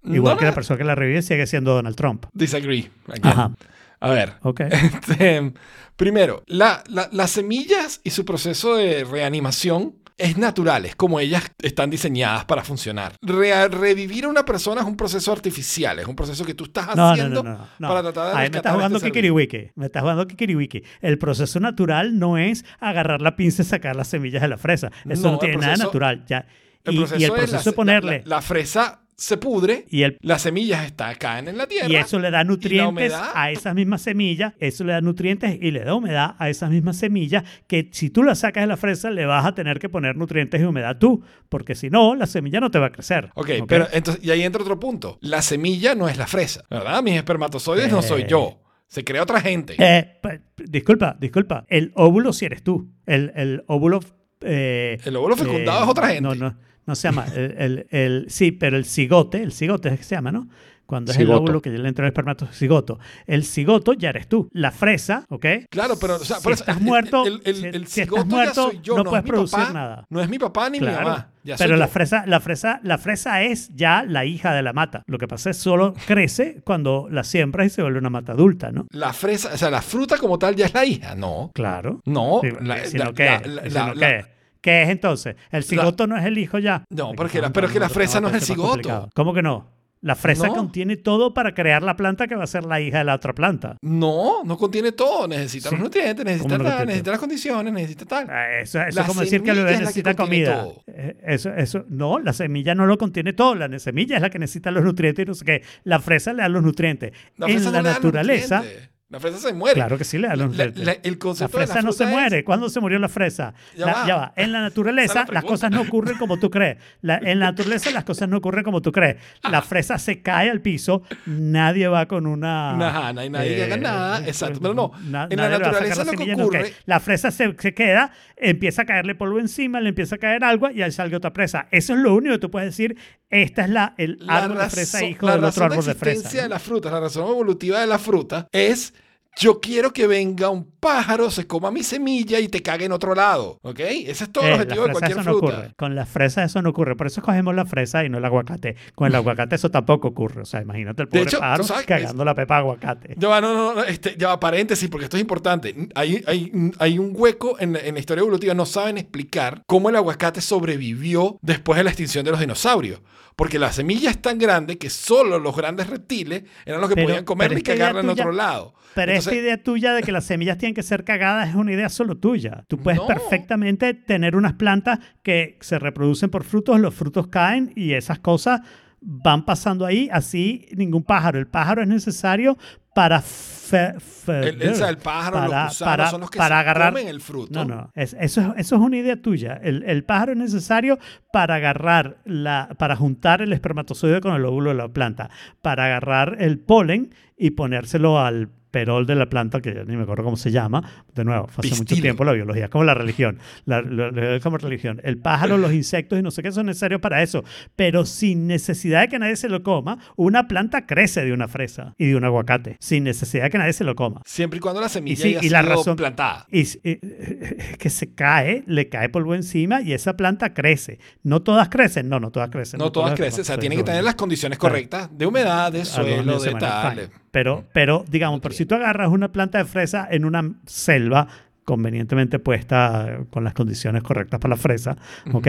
Igual 0.04 0.34
No 0.36 0.38
que 0.40 0.46
la 0.46 0.52
la- 0.52 0.56
persona 0.56 0.78
que 0.80 0.84
la 0.84 0.96
revive 0.96 1.22
sigue 1.22 1.46
siendo 1.46 1.74
Donald 1.76 1.96
Trump. 1.96 2.26
Disagree. 2.34 2.90
again. 3.08 3.22
Ajá, 3.26 3.52
A 4.00 4.10
ver, 4.10 4.34
ok. 4.42 4.62
Este, 4.72 5.54
primero, 5.96 6.44
la- 6.48 6.84
la- 6.90 7.10
las 7.12 7.32
semillas 7.32 8.02
y 8.04 8.12
su 8.12 8.26
proceso 8.26 8.76
de 8.76 9.04
reanimación 9.04 9.96
es 10.20 10.36
natural, 10.36 10.86
es 10.86 10.96
como 10.96 11.20
ellas 11.20 11.44
están 11.62 11.92
diseñadas 11.92 12.46
para 12.46 12.64
funcionar. 12.64 13.14
Re- 13.22 13.68
revivir 13.68 14.26
a 14.26 14.30
una 14.30 14.44
persona 14.46 14.82
es 14.82 14.88
un 14.88 14.98
proceso 14.98 15.32
artificial, 15.32 16.00
es 16.00 16.08
un 16.08 16.16
proceso 16.16 16.44
que 16.44 16.56
tú 16.56 16.64
estás 16.64 16.96
No, 16.96 17.10
haciendo 17.12 17.44
no, 17.44 17.54
no, 17.54 17.68
no. 17.78 17.88
para 17.88 18.02
tratar 18.02 18.24
de 18.26 18.30
Ahí 18.32 18.36
me 18.36 18.42
rescatar 18.46 18.58
estás 18.60 18.74
jugando 18.74 18.98
este 18.98 19.10
Kikiriwiki. 19.10 19.72
Me 19.76 19.86
estás 19.86 20.02
jugando 20.02 20.26
Kikiriwiki. 20.28 20.84
El 21.02 21.20
proceso 21.20 21.60
natural 21.60 22.18
no 22.18 22.40
es 22.40 22.66
agarrar 22.80 23.22
la 23.22 23.36
pinza 23.36 23.62
y 23.62 23.66
sacar 23.66 23.96
las 23.96 24.08
semillas 24.08 24.42
de 24.42 24.48
la 24.48 24.58
fresa. 24.58 24.92
Eso 25.08 25.30
No, 25.32 25.38
tiene 25.38 25.58
nada 25.58 25.74
proceso- 25.74 25.84
natural. 25.86 26.26
Ya. 26.26 26.48
El 26.84 26.96
Y, 26.96 26.98
proceso 26.98 27.20
y 27.20 27.24
el 27.24 27.30
es 27.32 27.36
proceso 27.38 27.58
la- 27.58 27.64
de 27.64 27.72
ponerle. 27.74 28.24
La, 28.26 28.38
la 28.38 28.42
fresa 28.42 29.02
se 29.20 29.36
pudre, 29.38 29.86
y, 29.90 30.04
el, 30.04 30.18
las 30.22 30.44
semillas 30.44 30.86
está, 30.86 31.16
caen 31.16 31.48
en 31.48 31.58
la 31.58 31.66
tierra. 31.66 31.90
y 31.90 31.96
eso 31.96 32.20
le 32.20 32.30
da 32.30 32.44
nutrientes 32.44 33.12
a 33.14 33.50
esas 33.50 33.74
mismas 33.74 34.04
semillas. 34.04 34.54
Eso 34.60 34.84
le 34.84 34.94
da 34.94 35.02
nutrientes 35.02 35.58
y 35.60 35.72
le 35.72 35.84
da 35.84 35.96
humedad 35.96 36.36
a 36.38 36.50
esas 36.50 36.70
mismas 36.70 36.98
semillas. 36.98 37.44
Que 37.66 37.90
si 37.92 38.12
tú 38.12 38.22
las 38.22 38.40
sacas 38.40 38.62
de 38.62 38.68
la 38.68 38.78
fresa, 38.78 39.10
le 39.10 39.26
vas 39.26 39.44
a 39.46 39.56
tener 39.56 39.80
que 39.80 39.90
poner 39.90 40.16
nutrientes 40.16 40.62
y 40.62 40.64
humedad 40.66 40.98
tú. 41.00 41.24
Porque 41.50 41.74
si 41.74 41.90
no, 41.90 42.14
la 42.14 42.28
semilla 42.28 42.60
no 42.60 42.70
te 42.70 42.78
va 42.78 42.86
a 42.88 42.92
crecer. 42.92 43.32
Ok, 43.34 43.50
pero 43.68 43.88
entonces, 43.92 44.24
y 44.24 44.30
ahí 44.30 44.44
entra 44.44 44.62
otro 44.62 44.80
punto. 44.80 45.18
La 45.22 45.42
semilla 45.42 45.96
no 45.96 46.08
es 46.08 46.18
la 46.18 46.28
fresa, 46.28 46.64
¿verdad? 46.70 47.02
Mis 47.02 47.16
espermatozoides 47.16 47.92
no 47.92 48.04
soy 48.04 48.22
Eh. 48.22 48.28
yo. 48.30 48.62
Se 48.88 49.04
crea 49.04 49.24
otra 49.24 49.42
gente. 49.42 49.76
Eh, 49.80 50.20
pa- 50.22 50.38
disculpa, 50.58 51.18
disculpa. 51.20 51.66
El 51.68 51.92
óvulo 51.96 52.32
si 52.34 52.46
eres 52.46 52.64
tú. 52.64 52.90
El, 53.08 53.32
el 53.36 53.64
óvulo. 53.68 54.00
eh, 54.42 54.98
El 55.04 55.16
óvulo 55.16 55.36
fecundado 55.36 55.84
es 55.84 55.90
otra 55.90 56.08
gente. 56.10 56.22
No, 56.22 56.36
no, 56.36 56.56
no 56.88 56.96
se 56.96 57.08
llama. 57.10 57.26
El, 57.36 57.56
el- 57.58 57.88
el- 57.92 58.26
sí, 58.30 58.52
pero 58.52 58.78
el 58.78 58.86
cigote, 58.86 59.44
el 59.44 59.52
cigote 59.52 59.90
es 59.90 60.00
que 60.00 60.04
se 60.06 60.16
llama, 60.16 60.32
¿no? 60.32 60.48
Cuando 60.88 61.12
es 61.12 61.18
Cigoto. 61.18 61.40
el 61.40 61.44
óvulo 61.44 61.62
que 61.62 61.70
ya 61.70 61.78
le 61.80 61.90
entra 61.90 62.06
el 62.06 62.12
espermato, 62.14 62.48
cigoto. 62.48 62.98
El 63.26 63.44
cigoto 63.44 63.92
ya 63.92 64.08
eres 64.12 64.30
tú. 64.30 64.48
La 64.54 64.72
fresa, 64.72 65.26
¿ok? 65.28 65.46
Claro, 65.70 65.96
pero 66.00 66.16
o 66.16 66.20
sea, 66.20 66.38
si 66.40 66.50
estás 66.50 66.80
muerto, 66.80 67.26
el, 67.26 67.42
el, 67.44 67.56
si- 67.58 67.66
el 67.66 67.88
si 67.88 68.02
estás 68.04 68.26
muerto, 68.26 68.72
yo, 68.82 68.96
no 68.96 69.04
no, 69.04 69.10
puedes 69.10 69.26
producir 69.26 69.60
papá, 69.60 69.74
nada. 69.74 70.06
No 70.10 70.22
es 70.22 70.30
mi 70.30 70.40
papá 70.40 70.70
ni 70.70 70.80
mi 70.80 70.88
mamá. 70.88 71.32
Ya 71.44 71.58
pero 71.58 71.76
la 71.76 71.88
yo. 71.88 71.92
fresa, 71.92 72.24
la 72.26 72.40
fresa, 72.40 72.80
la 72.84 72.98
fresa 72.98 73.42
es 73.44 73.68
ya 73.76 74.06
la 74.08 74.24
hija 74.24 74.54
de 74.54 74.64
la 74.64 74.72
mata. 74.72 75.04
Lo 75.08 75.18
que 75.18 75.28
pasa 75.28 75.50
es 75.50 75.58
solo 75.58 75.94
crece 76.08 76.62
cuando 76.64 77.10
la 77.12 77.26
siembras 77.26 77.68
y 77.68 77.70
se 77.70 77.82
vuelve 77.82 78.00
una 78.00 78.10
mata 78.10 78.32
adulta, 78.32 78.72
¿no? 78.72 78.88
La 78.92 79.12
fresa, 79.12 79.52
o 79.54 79.58
sea, 79.58 79.70
la 79.70 79.82
fruta 79.82 80.18
como 80.18 80.40
tal 80.40 80.56
ya 80.56 80.68
es 80.68 80.74
la 80.74 80.86
hija. 80.86 81.16
No. 81.16 81.52
Claro. 81.54 82.00
No. 82.06 82.40
La- 82.62 82.86
sino 82.86 83.04
la- 83.04 83.14
que, 83.14 84.26
¿Qué 84.62 84.84
es 84.84 84.90
entonces? 84.90 85.36
¿El 85.52 85.64
cigoto 85.64 86.08
no 86.08 86.18
es 86.18 86.26
el 86.26 86.38
hijo 86.38 86.60
ya? 86.60 86.84
No, 86.90 87.12
pero 87.12 87.26
es 87.28 87.32
que 87.32 87.42
la- 87.42 87.52
pero 87.54 87.68
es 87.68 87.74
que 87.74 87.80
la 87.80 87.90
fresa 87.90 88.20
no 88.22 88.28
es 88.30 88.36
el 88.36 88.42
cigoto. 88.42 88.70
complicado. 88.72 89.10
¿Cómo 89.16 89.34
que 89.34 89.42
no? 89.42 89.76
La 90.00 90.14
fresa 90.14 90.48
No. 90.48 90.54
contiene 90.54 90.96
todo 90.96 91.34
para 91.34 91.56
crear 91.56 91.82
la 91.82 91.96
planta 91.96 92.28
que 92.28 92.36
va 92.36 92.44
a 92.44 92.48
ser 92.48 92.64
la 92.66 92.80
hija 92.80 93.00
de 93.00 93.04
la 93.06 93.16
otra 93.16 93.34
planta. 93.34 93.78
No, 93.82 94.44
no 94.44 94.56
contiene 94.56 94.92
todo. 94.92 95.28
Necesita 95.28 95.70
Sí. 95.70 95.76
los 95.76 95.84
nutrientes, 95.86 96.24
necesita 96.24 96.56
¿Cómo 96.58 96.70
no 96.70 96.76
tal, 96.76 96.86
necesita 96.86 97.12
las 97.12 97.20
condiciones, 97.20 97.74
necesita 97.74 98.06
tal. 98.06 98.28
Ah, 98.30 98.60
Eso, 98.62 98.80
es 98.80 98.96
como 99.00 99.22
decir 99.22 99.42
que 99.42 99.50
el 99.52 99.58
bebé 99.58 99.80
necesita 99.80 100.14
comida. 100.14 100.62
todo. 100.66 100.84
Eh, 100.86 101.18
Eso, 101.24 101.52
eso, 101.52 101.84
no, 101.90 102.20
la 102.20 102.34
semilla 102.34 102.76
no 102.76 102.86
lo 102.86 103.00
contiene 103.00 103.34
todo. 103.34 103.56
La 103.56 103.80
semilla 103.80 104.18
es 104.18 104.22
la 104.22 104.30
que 104.30 104.38
necesita 104.38 104.70
los 104.70 104.84
nutrientes 104.84 105.24
y 105.26 105.28
no 105.28 105.34
sé 105.34 105.46
qué. 105.46 105.64
La 105.84 106.00
fresa 106.00 106.32
le 106.32 106.44
da 106.44 106.50
los 106.50 106.62
nutrientes. 106.62 107.12
La 107.36 107.48
en 107.48 107.56
la 107.56 107.72
no 107.72 107.72
le 107.72 107.84
da 107.90 107.94
naturaleza. 107.96 108.64
La 109.10 109.22
fresa 109.22 109.38
se 109.38 109.54
muere. 109.54 109.76
claro 109.76 109.98
que 109.98 110.04
sí 110.04 110.18
La- 110.18 110.36
nutrientes. 110.36 110.84
la- 110.86 110.92
el 110.92 111.14
La 111.14 111.18
concepto 111.18 111.58
de 111.60 111.66
fresa 111.66 111.82
no 111.82 111.94
se 111.94 112.04
es- 112.04 112.10
muere. 112.10 112.44
¿Cuándo 112.44 112.68
se 112.68 112.82
murió 112.82 113.00
la 113.00 113.08
fresa? 113.08 113.54
Ya 113.78 113.86
La- 113.86 113.94
va. 113.94 114.08
ya 114.08 114.16
va. 114.18 114.34
En 114.36 114.52
la 114.52 114.60
naturaleza 114.60 115.24
la 115.30 115.34
las 115.36 115.46
cosas 115.46 115.72
no 115.72 115.80
ocurren 115.82 116.18
como 116.18 116.38
tú 116.38 116.50
crees. 116.50 116.78
La- 117.02 117.16
en 117.18 117.40
la 117.40 117.46
naturaleza 117.52 117.90
las 117.92 118.04
cosas 118.04 118.28
no 118.28 118.36
ocurren 118.38 118.66
como 118.66 118.82
tú 118.82 118.92
crees. 118.92 119.16
La 119.50 119.62
fresa 119.62 119.98
se 119.98 120.22
cae 120.22 120.50
al 120.50 120.60
piso. 120.60 121.04
Nadie 121.26 121.88
va 121.88 122.06
con 122.08 122.28
una... 122.28 122.72
Ajá, 122.72 123.14
nadie- 123.14 123.30
nadie 123.30 123.64
haga 123.64 123.78
nada, 123.78 124.28
exacto, 124.28 124.60
pero 124.62 124.74
no, 124.74 124.92
na- 125.06 125.28
en 125.30 125.38
la 125.40 125.50
naturaleza 125.50 126.04
lo 126.04 126.12
que 126.12 126.36
no, 126.36 126.44
ocurre-. 126.44 126.74
La 126.86 127.00
fresa 127.00 127.32
se, 127.32 127.56
se 127.58 127.74
queda, 127.74 128.12
empieza 128.36 128.82
a 128.82 128.86
caerle 128.86 129.16
polvo 129.16 129.40
encima, 129.40 129.80
le 129.80 129.88
empieza 129.88 130.16
a 130.16 130.18
caer 130.18 130.44
agua 130.44 130.74
y 130.74 130.82
ahí 130.82 130.92
sale 130.92 131.16
otra 131.16 131.32
fresa. 131.32 131.70
Eso 131.72 131.94
es 131.94 132.00
lo 132.02 132.14
único 132.14 132.34
que 132.34 132.40
tú 132.40 132.52
puedes 132.52 132.68
decir. 132.72 132.98
Esta 133.30 133.64
es 133.64 133.70
la, 133.70 133.94
el 133.98 134.18
La 134.22 134.38
árbol 134.44 134.58
de 134.58 134.70
fresa 134.70 134.98
razón- 135.00 135.10
hijo 135.10 135.26
la 135.28 135.32
del 135.36 135.44
otro 135.46 135.50
razón 135.64 135.72
árbol 135.72 135.86
de 135.86 135.92
existencia 135.92 136.30
fresa. 136.30 136.42
de 136.44 136.50
¿no? 136.50 136.56
la 136.56 136.60
fruta, 136.60 136.92
la 136.92 137.00
razón 137.00 137.28
evolutiva 137.30 137.80
de 137.82 137.88
la 137.88 138.00
fruta 138.00 138.48
es 138.52 138.94
yo 139.40 139.60
quiero 139.60 139.94
que 139.94 140.08
venga 140.08 140.50
un 140.50 140.72
pájaro, 140.80 141.30
se 141.30 141.46
coma 141.48 141.70
mi 141.72 141.84
semilla 141.84 142.40
y 142.40 142.48
te 142.48 142.62
cague 142.62 142.86
en 142.86 142.92
otro 142.92 143.14
lado. 143.14 143.60
¿Ok? 143.62 143.80
Ese 143.80 144.24
es 144.24 144.32
todo 144.32 144.46
el 144.46 144.52
Eh, 144.52 144.54
objetivo 144.56 144.86
de 144.86 144.92
cualquier 144.92 145.12
eso 145.20 145.24
no 145.24 145.38
fruta. 145.38 145.54
ocurre. 145.58 145.74
Con 145.78 145.96
las 145.96 146.10
fresas 146.10 146.50
eso 146.50 146.62
no 146.62 146.70
ocurre. 146.70 146.96
Por 146.96 147.08
eso 147.08 147.22
cogemos 147.22 147.54
la 147.56 147.66
fresa 147.66 148.04
y 148.04 148.10
no 148.10 148.18
el 148.18 148.26
aguacate. 148.26 148.76
Con 148.96 149.08
el 149.08 149.16
aguacate 149.16 149.56
eso 149.56 149.70
tampoco 149.70 150.08
ocurre. 150.10 150.42
O 150.42 150.46
sea, 150.46 150.62
imagínate 150.62 151.04
el 151.04 151.10
De 151.10 151.12
pobre 151.20 151.30
hecho, 151.30 151.40
pájaro 151.40 151.64
sabes 151.64 151.82
es- 151.82 151.88
cagando 151.88 152.26
la 152.26 152.34
pepa 152.36 152.56
de 152.56 152.60
aguacate. 152.62 153.16
Ya 153.18 153.28
va, 153.28 153.42
no, 153.42 153.54
no, 153.54 153.76
no, 153.76 153.84
este, 153.84 154.16
ya 154.18 154.30
va, 154.30 154.40
paréntesis, 154.40 154.90
porque 154.90 155.06
esto 155.06 155.18
es 155.18 155.22
importante. 155.22 155.76
Hay, 155.96 156.24
hay, 156.26 156.52
hay 156.80 156.98
un 157.00 157.12
hueco 157.14 157.58
en, 157.60 157.76
en 157.76 157.94
la 157.94 158.00
historia 158.00 158.22
evolutiva. 158.22 158.54
No 158.54 158.66
saben 158.66 158.98
explicar 158.98 159.62
cómo 159.68 159.90
el 159.90 159.96
aguacate 159.98 160.42
sobrevivió 160.42 161.38
después 161.42 161.78
de 161.78 161.84
la 161.84 161.90
extinción 161.92 162.26
de 162.26 162.32
los 162.32 162.40
dinosaurios. 162.40 163.02
Porque 163.38 163.60
la 163.60 163.72
semilla 163.72 164.10
es 164.10 164.20
tan 164.20 164.40
grande 164.40 164.80
que 164.80 164.90
solo 164.90 165.38
los 165.38 165.56
grandes 165.56 165.88
reptiles 165.90 166.44
eran 166.66 166.82
los 166.82 166.90
que 166.90 166.96
Pero- 166.96 167.08
podían 167.08 167.24
comerla 167.24 167.60
y 167.60 167.62
cagarla 167.62 168.02
en 168.02 168.10
otro 168.10 168.32
lado. 168.32 168.74
Pero 168.96 169.12
Entonces, 169.12 169.32
esta 169.32 169.42
idea 169.44 169.62
tuya 169.64 169.94
de 169.94 170.02
que 170.02 170.12
las 170.12 170.26
semillas 170.26 170.58
tienen 170.58 170.74
que 170.74 170.82
ser 170.82 171.04
cagadas 171.04 171.50
es 171.50 171.56
una 171.56 171.72
idea 171.72 171.88
solo 171.88 172.18
tuya. 172.18 172.66
Tú 172.68 172.80
puedes 172.80 173.00
No. 173.00 173.06
perfectamente 173.06 173.94
tener 173.94 174.36
unas 174.36 174.54
plantas 174.54 174.98
que 175.22 175.60
se 175.62 175.78
reproducen 175.78 176.32
por 176.32 176.44
frutos, 176.46 176.80
los 176.80 176.96
frutos 176.96 177.28
caen 177.28 177.72
y 177.76 177.94
esas 177.94 178.18
cosas 178.18 178.62
van 179.02 179.46
pasando 179.46 179.86
ahí, 179.86 180.10
así 180.12 180.66
ningún 180.76 181.04
pájaro. 181.04 181.38
El 181.38 181.46
pájaro 181.46 181.84
es 181.84 181.88
necesario 181.88 182.58
para... 182.98 183.22
fe- 183.22 183.94
fe- 184.00 184.50
el, 184.50 184.62
el- 184.62 184.98
pájaro, 184.98 185.34
para- 185.36 185.48
los 185.64 185.70
gusanos 185.70 185.78
para- 185.98 186.10
son 186.10 186.22
los 186.22 186.30
que 186.32 186.38
para 186.38 186.56
se 186.56 186.60
agarrar- 186.62 186.92
comen 186.94 187.08
el 187.10 187.22
fruto. 187.22 187.66
No, 187.66 187.76
no, 187.76 187.92
es- 187.96 188.16
eso, 188.20 188.42
es- 188.42 188.48
eso 188.58 188.76
es 188.76 188.82
una 188.82 188.98
idea 188.98 189.22
tuya. 189.22 189.60
El, 189.62 189.84
el 189.84 190.04
pájaro 190.04 190.32
es 190.32 190.38
necesario 190.38 190.98
para 191.34 191.56
agarrar, 191.56 192.18
la, 192.26 192.70
para 192.80 192.96
juntar 192.96 193.42
el 193.42 193.52
espermatozoide 193.54 194.22
con 194.22 194.34
el 194.36 194.46
óvulo 194.46 194.70
de 194.72 194.76
la 194.78 194.88
planta, 194.88 195.30
para 195.62 195.86
agarrar 195.86 196.38
el 196.40 196.60
polen 196.60 197.14
y 197.38 197.52
ponérselo 197.52 198.20
al 198.20 198.50
perol 198.80 199.06
de 199.08 199.16
la 199.16 199.28
planta, 199.28 199.60
que 199.60 199.74
ni 199.86 199.96
me 199.98 200.04
acuerdo 200.04 200.24
cómo 200.24 200.38
se 200.38 200.52
llama. 200.52 200.84
De 201.16 201.24
nuevo, 201.26 201.48
fue 201.48 201.66
hace 201.66 201.76
mucho 201.78 201.96
tiempo 201.96 202.24
la 202.24 202.34
biología, 202.34 202.66
es 202.66 202.70
como 202.70 202.84
la 202.84 202.94
religión. 202.94 203.40
La, 203.66 203.82
la- 203.82 204.12
la- 204.12 204.36
es 204.36 204.44
como 204.44 204.58
religión. 204.58 205.02
El 205.04 205.18
pájaro, 205.18 205.58
los 205.58 205.74
insectos 205.74 206.20
y 206.20 206.22
no 206.22 206.30
sé 206.32 206.44
qué 206.44 206.52
son 206.52 206.68
necesarios 206.68 207.02
para 207.02 207.24
eso. 207.24 207.44
Pero 207.76 208.06
sin 208.06 208.46
necesidad 208.48 209.02
de 209.02 209.08
que 209.08 209.20
nadie 209.20 209.36
se 209.36 209.50
lo 209.50 209.64
coma, 209.64 209.98
una 210.16 210.48
planta 210.48 210.86
crece 210.86 211.26
de 211.26 211.34
una 211.34 211.48
fresa 211.48 211.94
y 211.98 212.08
de 212.08 212.16
un 212.16 212.24
aguacate. 212.24 212.78
Sin 212.80 213.04
necesidad 213.04 213.46
de 213.46 213.50
que 213.50 213.58
nadie 213.58 213.74
se 213.74 213.84
lo 213.84 213.96
coma. 213.96 214.22
Siempre 214.26 214.58
y 214.58 214.60
cuando 214.60 214.82
la 214.82 214.90
semilla 214.90 215.22
sí, 215.24 215.30
haya 215.36 215.40
y 215.46 215.50
la 215.50 215.62
sido 215.64 215.76
razón- 215.76 215.96
plantada. 215.96 216.46
Y 216.52 216.62
s- 216.62 216.80
eh, 216.84 217.76
que 217.80 217.90
se 217.90 218.14
cae, 218.14 218.64
le 218.68 218.90
cae 218.90 219.10
polvo 219.10 219.34
encima 219.36 219.82
y 219.82 219.94
esa 219.94 220.16
planta 220.16 220.54
crece. 220.54 221.00
No 221.24 221.42
todas 221.42 221.70
crecen, 221.70 222.10
no, 222.10 222.20
no 222.20 222.32
todas 222.32 222.50
crecen. 222.50 222.78
No 222.80 222.92
todas 222.92 223.12
las 223.12 223.20
crecen, 223.20 223.42
o 223.42 223.44
sea, 223.46 223.58
tienen 223.58 223.78
que 223.80 223.84
tener 223.84 224.04
las 224.04 224.16
condiciones 224.16 224.58
correctas 224.58 225.10
de 225.12 225.26
humedad, 225.26 225.72
de 225.72 225.86
suelo, 225.86 226.40
de 226.40 226.52
tal. 226.56 227.10
Pero, 227.38 227.64
pero 227.72 228.04
digamos, 228.10 228.40
pero 228.42 228.56
si 228.56 228.66
tú 228.66 228.74
agarras 228.76 229.10
una 229.10 229.32
planta 229.32 229.60
de 229.60 229.66
fresa 229.66 230.08
en 230.10 230.26
una 230.26 230.44
selva 230.66 231.28
convenientemente 231.66 232.40
puesta 232.40 233.06
eh, 233.10 233.26
con 233.30 233.44
las 233.44 233.54
condiciones 233.54 234.02
correctas 234.02 234.40
para 234.40 234.56
la 234.56 234.58
fresa, 234.62 234.96
¿ok? 235.34 235.48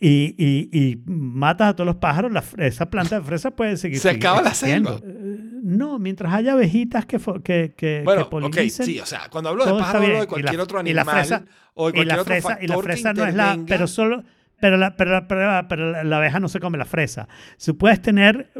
y, 0.00 0.34
y- 0.38 0.68
y 0.70 1.02
matas 1.06 1.70
a 1.70 1.74
todos 1.74 1.86
los 1.86 1.96
pájaros, 1.96 2.30
la 2.30 2.44
esa 2.58 2.90
planta 2.90 3.18
de 3.18 3.24
fresa 3.24 3.50
puede 3.50 3.76
seguir 3.78 3.98
Se 3.98 4.10
acaba 4.10 4.42
la 4.42 4.52
selva. 4.54 5.00
Eh, 5.02 5.38
No, 5.62 5.98
mientras 5.98 6.32
haya 6.34 6.52
abejitas 6.52 7.06
que, 7.06 7.18
que, 7.42 7.72
que, 7.74 8.02
Bueno, 8.04 8.24
que 8.24 8.30
polinicen, 8.30 8.84
sí, 8.86 9.00
o 9.00 9.06
sea, 9.06 9.22
cuando 9.30 9.48
hablo 9.50 9.64
de 9.64 9.70
todo 9.70 9.80
está 9.80 9.92
pájaro 9.92 10.04
hablo 10.06 10.20
de 10.20 10.26
cualquier 10.26 10.54
la- 10.56 10.62
otro 10.62 10.80
y 10.84 10.92
la 10.92 11.00
animal 11.00 11.16
fresa- 11.24 11.44
o 11.72 11.90
de 11.90 11.98
y 12.00 12.04
la 12.04 12.14
otro 12.14 12.24
fresa, 12.26 12.58
y 12.60 12.66
la 12.66 12.78
fresa 12.82 13.12
no 13.14 13.24
es 13.26 13.34
la, 13.34 13.58
pero 13.66 13.86
solo, 13.86 14.22
pero 14.60 14.76
la, 14.76 14.94
pero, 14.96 15.12
la- 15.12 15.26
pero 15.26 15.46
la- 15.50 15.66
pero 15.66 16.04
la- 16.04 16.16
abeja 16.18 16.38
no 16.40 16.48
se 16.50 16.60
come 16.60 16.76
la 16.76 16.84
fresa. 16.84 17.26
Si 17.56 17.72
puedes 17.72 18.02
tener 18.02 18.50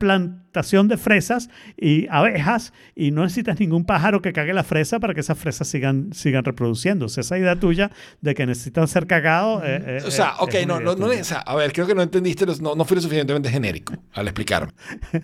plantación 0.00 0.88
de 0.88 0.96
fresas 0.96 1.50
y 1.76 2.06
abejas 2.10 2.72
y 2.96 3.10
no 3.12 3.22
necesitas 3.22 3.60
ningún 3.60 3.84
pájaro 3.84 4.22
que 4.22 4.32
cague 4.32 4.52
la 4.54 4.64
fresa 4.64 4.98
para 4.98 5.12
que 5.14 5.20
esas 5.20 5.38
fresas 5.38 5.68
sigan, 5.68 6.12
sigan 6.14 6.42
reproduciéndose. 6.44 7.20
Esa 7.20 7.38
idea 7.38 7.54
tuya 7.56 7.90
de 8.22 8.34
que 8.34 8.46
necesitan 8.46 8.88
ser 8.88 9.06
cagados. 9.06 9.62
eh, 9.64 9.82
eh, 9.86 10.02
O 10.06 10.10
sea, 10.10 10.30
eh, 10.30 10.40
ok, 10.40 10.54
no, 10.66 10.80
no, 10.80 10.96
no, 10.96 11.06
o 11.06 11.24
sea, 11.24 11.38
a 11.40 11.54
ver, 11.54 11.72
creo 11.72 11.86
que 11.86 11.94
no 11.94 12.02
entendiste, 12.02 12.46
no, 12.60 12.74
no 12.74 12.84
fui 12.84 12.94
lo 12.96 13.02
suficientemente 13.02 13.50
genérico 13.50 13.92
al 14.14 14.26
explicarme. 14.26 14.72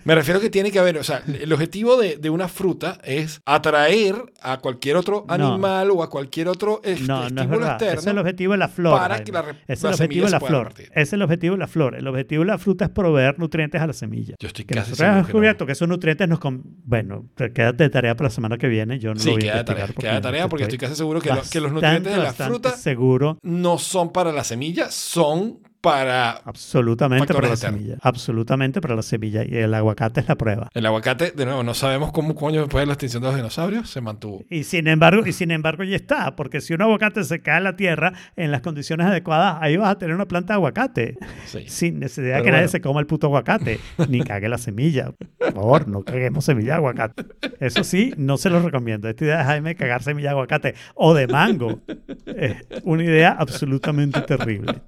Me 0.05 0.15
refiero 0.15 0.41
que 0.41 0.51
tiene 0.51 0.71
que 0.71 0.79
haber, 0.79 0.99
o 0.99 1.05
sea, 1.05 1.23
el 1.27 1.51
objetivo 1.53 1.97
de, 2.01 2.19
de 2.19 2.29
una 2.31 2.47
fruta 2.49 2.99
es 3.03 3.41
atraer 3.47 4.17
a 4.43 4.59
cualquier 4.59 4.97
otro 4.97 5.25
No. 5.27 5.35
animal 5.35 5.91
o 5.91 6.03
a 6.03 6.11
cualquier 6.11 6.49
otro 6.49 6.83
est- 6.85 7.01
No, 7.01 7.21
no 7.21 7.27
es 7.27 7.33
estímulo 7.33 7.67
externo. 7.67 7.93
Ese 7.95 8.01
es 8.01 8.07
el 8.07 8.19
objetivo 8.19 8.53
de 8.53 8.59
la 8.59 8.69
flor. 8.69 8.99
para 8.99 9.25
que 9.25 9.33
la 9.33 9.45
es 9.67 9.83
el 9.83 9.93
objetivo 9.95 10.27
de 10.27 10.31
la 10.33 10.41
flor. 10.41 10.73
es 10.95 11.13
el 11.15 11.23
objetivo 11.23 11.55
de 11.55 11.59
la 11.59 11.67
flor. 11.67 11.95
El 11.97 12.07
objetivo 12.07 12.43
de 12.43 12.47
la 12.49 12.59
fruta 12.59 12.85
es 12.85 12.91
proveer 12.91 13.39
nutrientes 13.39 13.81
a 13.81 13.87
la 13.87 13.93
semilla. 13.95 14.35
Yo 14.39 14.47
estoy 14.49 14.66
que 14.67 14.75
nosotros 14.75 15.01
hemos 15.01 15.27
no. 15.27 15.33
esos 15.73 15.89
nutrientes 15.89 16.29
nos... 16.29 16.39
Bueno, 16.85 17.27
te- 17.35 17.53
quédate 17.53 17.85
de 17.85 17.91
tarea 17.91 18.15
para 18.17 18.27
la 18.27 18.31
semana 18.35 18.59
que 18.59 18.69
viene. 18.69 18.99
Yo 18.99 19.15
no 19.15 19.21
Sí, 19.21 19.29
lo 19.29 19.33
voy 19.35 19.43
a 19.43 19.45
queda 19.45 19.53
de 19.55 19.61
investigar 19.61 19.65
tarea, 19.65 19.87
porque 19.95 20.03
queda 20.03 20.15
de 20.15 20.21
tarea 20.21 20.49
porque 20.49 20.63
estoy 20.65 20.79
casi 20.79 20.95
seguro 20.97 21.21
que, 21.21 21.29
lo- 21.31 21.43
que 21.43 21.61
los 21.61 21.73
bastante, 21.73 21.73
nutrientes 21.73 22.13
de 22.13 22.19
la 22.19 22.25
bastante 22.25 22.53
fruta 22.53 22.71
seguro 22.77 23.39
no 23.43 23.79
son 23.79 24.13
para 24.13 24.33
la 24.33 24.45
semilla, 24.45 24.91
son 24.91 25.61
para 25.87 26.33
absolutamente 26.33 27.33
para 27.33 27.47
la 27.47 27.55
externos. 27.55 27.79
semilla. 27.79 27.99
Absolutamente 28.03 28.81
para 28.81 28.97
la 28.97 29.03
semilla. 29.03 29.45
Y 29.45 29.57
el 29.57 29.73
aguacate 29.73 30.19
es 30.19 30.29
la 30.29 30.35
prueba. 30.35 30.69
el 30.75 30.85
aguacate. 30.85 31.31
De 31.31 31.45
nuevo, 31.45 31.63
no 31.63 31.75
sabemos 31.75 32.11
cómo 32.11 32.35
coño 32.35 32.63
después 32.63 32.83
de 32.83 32.87
la 32.87 32.95
extinción 32.95 33.23
de 33.23 33.29
los 33.29 33.37
dinosaurios 33.37 33.89
se 33.89 34.01
mantuvo. 34.01 34.43
Y 34.51 34.65
sin 34.65 34.89
embargo, 34.89 35.25
y 35.25 35.33
sin 35.33 35.53
embargo 35.53 35.85
ya 35.85 35.95
está, 35.95 36.35
porque 36.35 36.61
si 36.61 36.75
un 36.75 36.83
aguacate 36.83 37.23
se 37.23 37.41
cae 37.41 37.59
en 37.59 37.65
la 37.65 37.77
tierra 37.77 38.13
en 38.35 38.51
las 38.51 38.63
condiciones 38.63 39.07
adecuadas, 39.07 39.59
ahí 39.61 39.77
vas 39.77 39.91
a 39.91 39.99
tener 39.99 40.17
una 40.17 40.27
planta 40.27 40.55
de 40.55 40.57
aguacate. 40.57 41.19
Sí. 41.45 41.69
Sin 41.69 42.01
necesidad 42.01 42.39
Pero 42.39 42.45
que 42.47 42.51
nadie 42.51 42.67
se 42.69 42.81
coma 42.81 42.99
el 42.99 43.07
puto 43.07 43.29
aguacate, 43.29 43.79
ni 44.09 44.23
cague 44.23 44.49
la 44.49 44.59
semilla. 44.59 45.13
Por 45.39 45.53
favor, 45.55 45.87
no 45.87 46.03
caguemos 46.03 46.45
semilla 46.45 46.73
de 46.73 46.77
aguacate. 46.79 47.25
Eso 47.61 47.85
sí, 47.85 48.13
no 48.17 48.39
se 48.39 48.51
lo 48.51 48.61
recomiendo. 48.61 49.09
Esta 49.09 49.25
idea 49.25 49.39
de 49.39 49.45
Jaime 49.45 49.77
cagar 49.77 50.03
semilla 50.03 50.31
de 50.31 50.33
aguacate 50.33 50.75
o 50.97 51.15
de 51.15 51.29
mango 51.29 51.81
es 52.27 52.57
una 52.83 53.05
idea 53.05 53.37
absolutamente 53.39 54.21
terrible. 54.23 54.83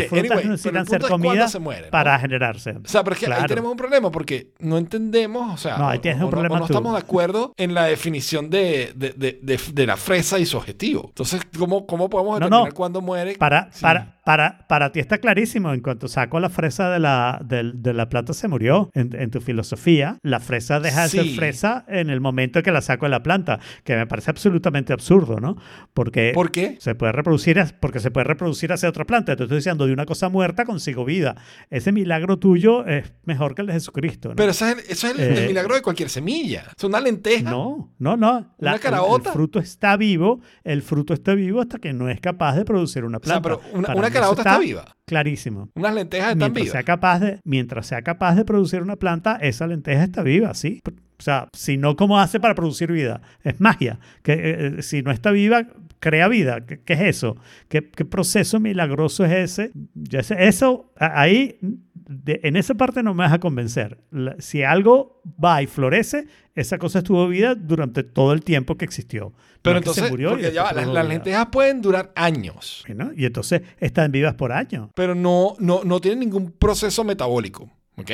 Las 0.00 0.08
frutas 0.08 0.30
anyway, 0.30 0.48
necesitan 0.48 0.86
ser 0.86 1.00
comidas 1.02 1.52
se 1.52 1.58
mueren, 1.58 1.84
¿no? 1.86 1.90
para 1.90 2.18
generarse. 2.18 2.70
O 2.72 2.88
sea, 2.88 3.02
pero 3.04 3.14
es 3.14 3.20
que 3.20 3.26
ahí 3.26 3.32
Claro. 3.32 3.48
tenemos 3.48 3.70
un 3.70 3.76
problema 3.76 4.10
porque 4.10 4.52
no 4.58 4.78
entendemos, 4.78 5.52
o 5.54 5.56
sea, 5.56 5.78
No, 5.78 5.88
ahí 5.88 5.98
tienes 5.98 6.20
o 6.20 6.24
un 6.24 6.28
o 6.28 6.30
problema 6.30 6.58
no 6.58 6.64
estamos 6.64 6.92
de 6.92 6.98
acuerdo 6.98 7.52
en 7.56 7.74
la 7.74 7.84
definición 7.84 8.50
de, 8.50 8.92
de, 8.94 9.10
de- 9.12 9.58
de- 9.72 9.86
la 9.86 9.96
fresa 9.96 10.38
y 10.38 10.46
su 10.46 10.56
objetivo. 10.56 11.06
Entonces, 11.08 11.40
¿cómo, 11.58 11.86
cómo 11.86 12.10
podemos 12.10 12.38
determinar 12.40 12.72
cuándo 12.74 13.00
muere? 13.00 13.36
Para, 13.36 13.70
Sí. 13.72 13.82
para, 13.82 14.17
para, 14.28 14.66
para 14.68 14.92
ti 14.92 15.00
está 15.00 15.16
clarísimo. 15.16 15.72
En 15.72 15.80
cuanto 15.80 16.06
saco 16.06 16.38
la 16.38 16.50
fresa 16.50 16.90
de 16.90 16.98
la, 16.98 17.40
del- 17.42 17.80
de, 17.82 17.94
la 17.94 18.10
planta, 18.10 18.34
se 18.34 18.46
murió. 18.46 18.90
En, 18.92 19.08
en 19.18 19.30
tu 19.30 19.40
filosofía, 19.40 20.18
la 20.22 20.38
fresa 20.38 20.80
deja 20.80 21.04
de 21.04 21.08
ser 21.08 21.24
Sí. 21.24 21.34
fresa 21.34 21.86
en 21.88 22.10
el 22.10 22.20
momento 22.20 22.62
que 22.62 22.70
la 22.70 22.82
saco 22.82 23.06
de 23.06 23.10
la 23.10 23.22
planta, 23.22 23.58
que 23.84 23.96
me 23.96 24.06
parece 24.06 24.30
absolutamente 24.30 24.92
absurdo, 24.92 25.40
¿no? 25.40 25.56
Porque 25.94 26.32
¿Por 26.34 26.50
qué? 26.50 26.76
se 26.78 26.94
puede 26.94 27.12
reproducir, 27.12 27.58
porque 27.80 28.00
se 28.00 28.10
puede 28.10 28.24
reproducir 28.24 28.70
hacia 28.70 28.90
otra 28.90 29.06
planta. 29.06 29.34
Te 29.34 29.44
estoy 29.44 29.56
diciendo, 29.56 29.86
de 29.86 29.94
una 29.94 30.04
cosa 30.04 30.28
muerta 30.28 30.66
consigo 30.66 31.06
vida. 31.06 31.34
Ese 31.70 31.90
milagro 31.90 32.38
tuyo 32.38 32.84
es 32.86 33.10
mejor 33.24 33.54
que 33.54 33.62
el 33.62 33.68
de 33.68 33.72
Jesucristo. 33.72 34.28
¿no? 34.28 34.36
Pero 34.36 34.50
eso 34.50 34.66
es, 34.66 34.72
el, 34.74 34.78
eso 34.92 35.06
es 35.06 35.14
el- 35.14 35.20
el 35.20 35.38
Eh, 35.38 35.46
milagro 35.48 35.74
de 35.74 35.80
cualquier 35.80 36.10
semilla. 36.10 36.64
Es 36.76 36.84
una 36.84 37.00
lenteja. 37.00 37.50
No, 37.50 37.94
no, 37.98 38.18
no. 38.18 38.54
¿Una 38.58 38.74
el- 38.74 38.80
caraota? 38.80 39.30
El, 39.30 39.32
fruto 39.32 39.58
está 39.58 39.96
vivo, 39.96 40.42
el 40.64 40.82
fruto 40.82 41.14
está 41.14 41.32
vivo 41.34 41.62
hasta 41.62 41.78
que 41.78 41.94
no 41.94 42.10
es 42.10 42.20
capaz 42.20 42.56
de 42.56 42.66
producir 42.66 43.04
una 43.06 43.16
O 43.16 43.20
sea, 43.24 43.40
planta. 43.40 43.60
pero 43.62 43.78
una, 43.78 43.94
una 43.94 44.10
mí 44.20 44.24
eso 44.26 44.34
caraota 44.34 44.42
está 44.42 44.58
viva. 44.58 44.84
Clarísimo. 45.06 45.70
Unas 45.74 45.94
lentejas 45.94 46.32
están 46.32 46.38
Mientras 46.38 46.64
vivas. 46.64 46.72
sea, 46.72 46.82
capaz 46.82 47.18
de, 47.20 47.40
mientras 47.44 47.86
sea 47.86 48.02
capaz 48.02 48.34
de 48.34 48.44
producir 48.44 48.82
una 48.82 48.96
planta, 48.96 49.36
esa 49.36 49.66
lenteja 49.66 50.04
está 50.04 50.22
viva, 50.22 50.54
sí. 50.54 50.80
O 51.18 51.22
sea, 51.22 51.48
si 51.52 51.76
no, 51.76 51.96
¿cómo 51.96 52.18
hace 52.20 52.38
para 52.40 52.54
producir 52.54 52.92
vida? 52.92 53.20
Es 53.42 53.60
magia. 53.60 53.98
Que, 54.22 54.32
eh, 54.34 54.74
eh, 54.78 54.82
si 54.82 55.02
no 55.02 55.10
está 55.10 55.30
viva, 55.32 55.66
crea 55.98 56.28
vida. 56.28 56.64
¿Qué, 56.64 56.80
qué 56.80 56.92
es 56.92 57.00
eso? 57.00 57.36
¿Qué, 57.68 57.88
qué 57.90 58.04
proceso 58.04 58.60
milagroso 58.60 59.24
es 59.24 59.32
ese? 59.32 59.72
Ya 59.94 60.22
sé, 60.22 60.46
eso, 60.46 60.92
ahí, 60.96 61.58
de- 61.60 62.40
en 62.44 62.54
esa 62.56 62.74
parte 62.74 63.02
no 63.02 63.14
me 63.14 63.24
vas 63.24 63.32
a 63.32 63.40
convencer. 63.40 63.98
La- 64.12 64.36
si 64.38 64.62
algo 64.62 65.20
va 65.42 65.60
y 65.60 65.66
florece, 65.66 66.26
esa 66.54 66.78
cosa 66.78 66.98
estuvo 67.00 67.26
vida 67.28 67.54
durante 67.56 68.04
todo 68.04 68.32
el 68.32 68.42
tiempo 68.42 68.76
que 68.76 68.84
existió. 68.84 69.32
Pero 69.62 69.74
No 69.74 69.78
entonces, 69.78 70.08
murió 70.10 70.30
porque 70.30 70.52
ya 70.52 70.62
va, 70.62 70.72
las, 70.72 70.86
las 70.86 71.08
lentejas 71.08 71.46
pueden 71.50 71.82
durar 71.82 72.12
años, 72.14 72.84
Bueno, 72.86 73.10
Y 73.16 73.24
entonces 73.26 73.62
están 73.80 74.12
vivas 74.12 74.34
por 74.34 74.52
años. 74.52 74.90
pero 74.94 75.16
no, 75.16 75.56
no, 75.58 75.82
no 75.84 76.00
tienen 76.00 76.20
ningún 76.20 76.52
proceso 76.52 77.02
metabólico. 77.02 77.68
¿Ok? 77.98 78.10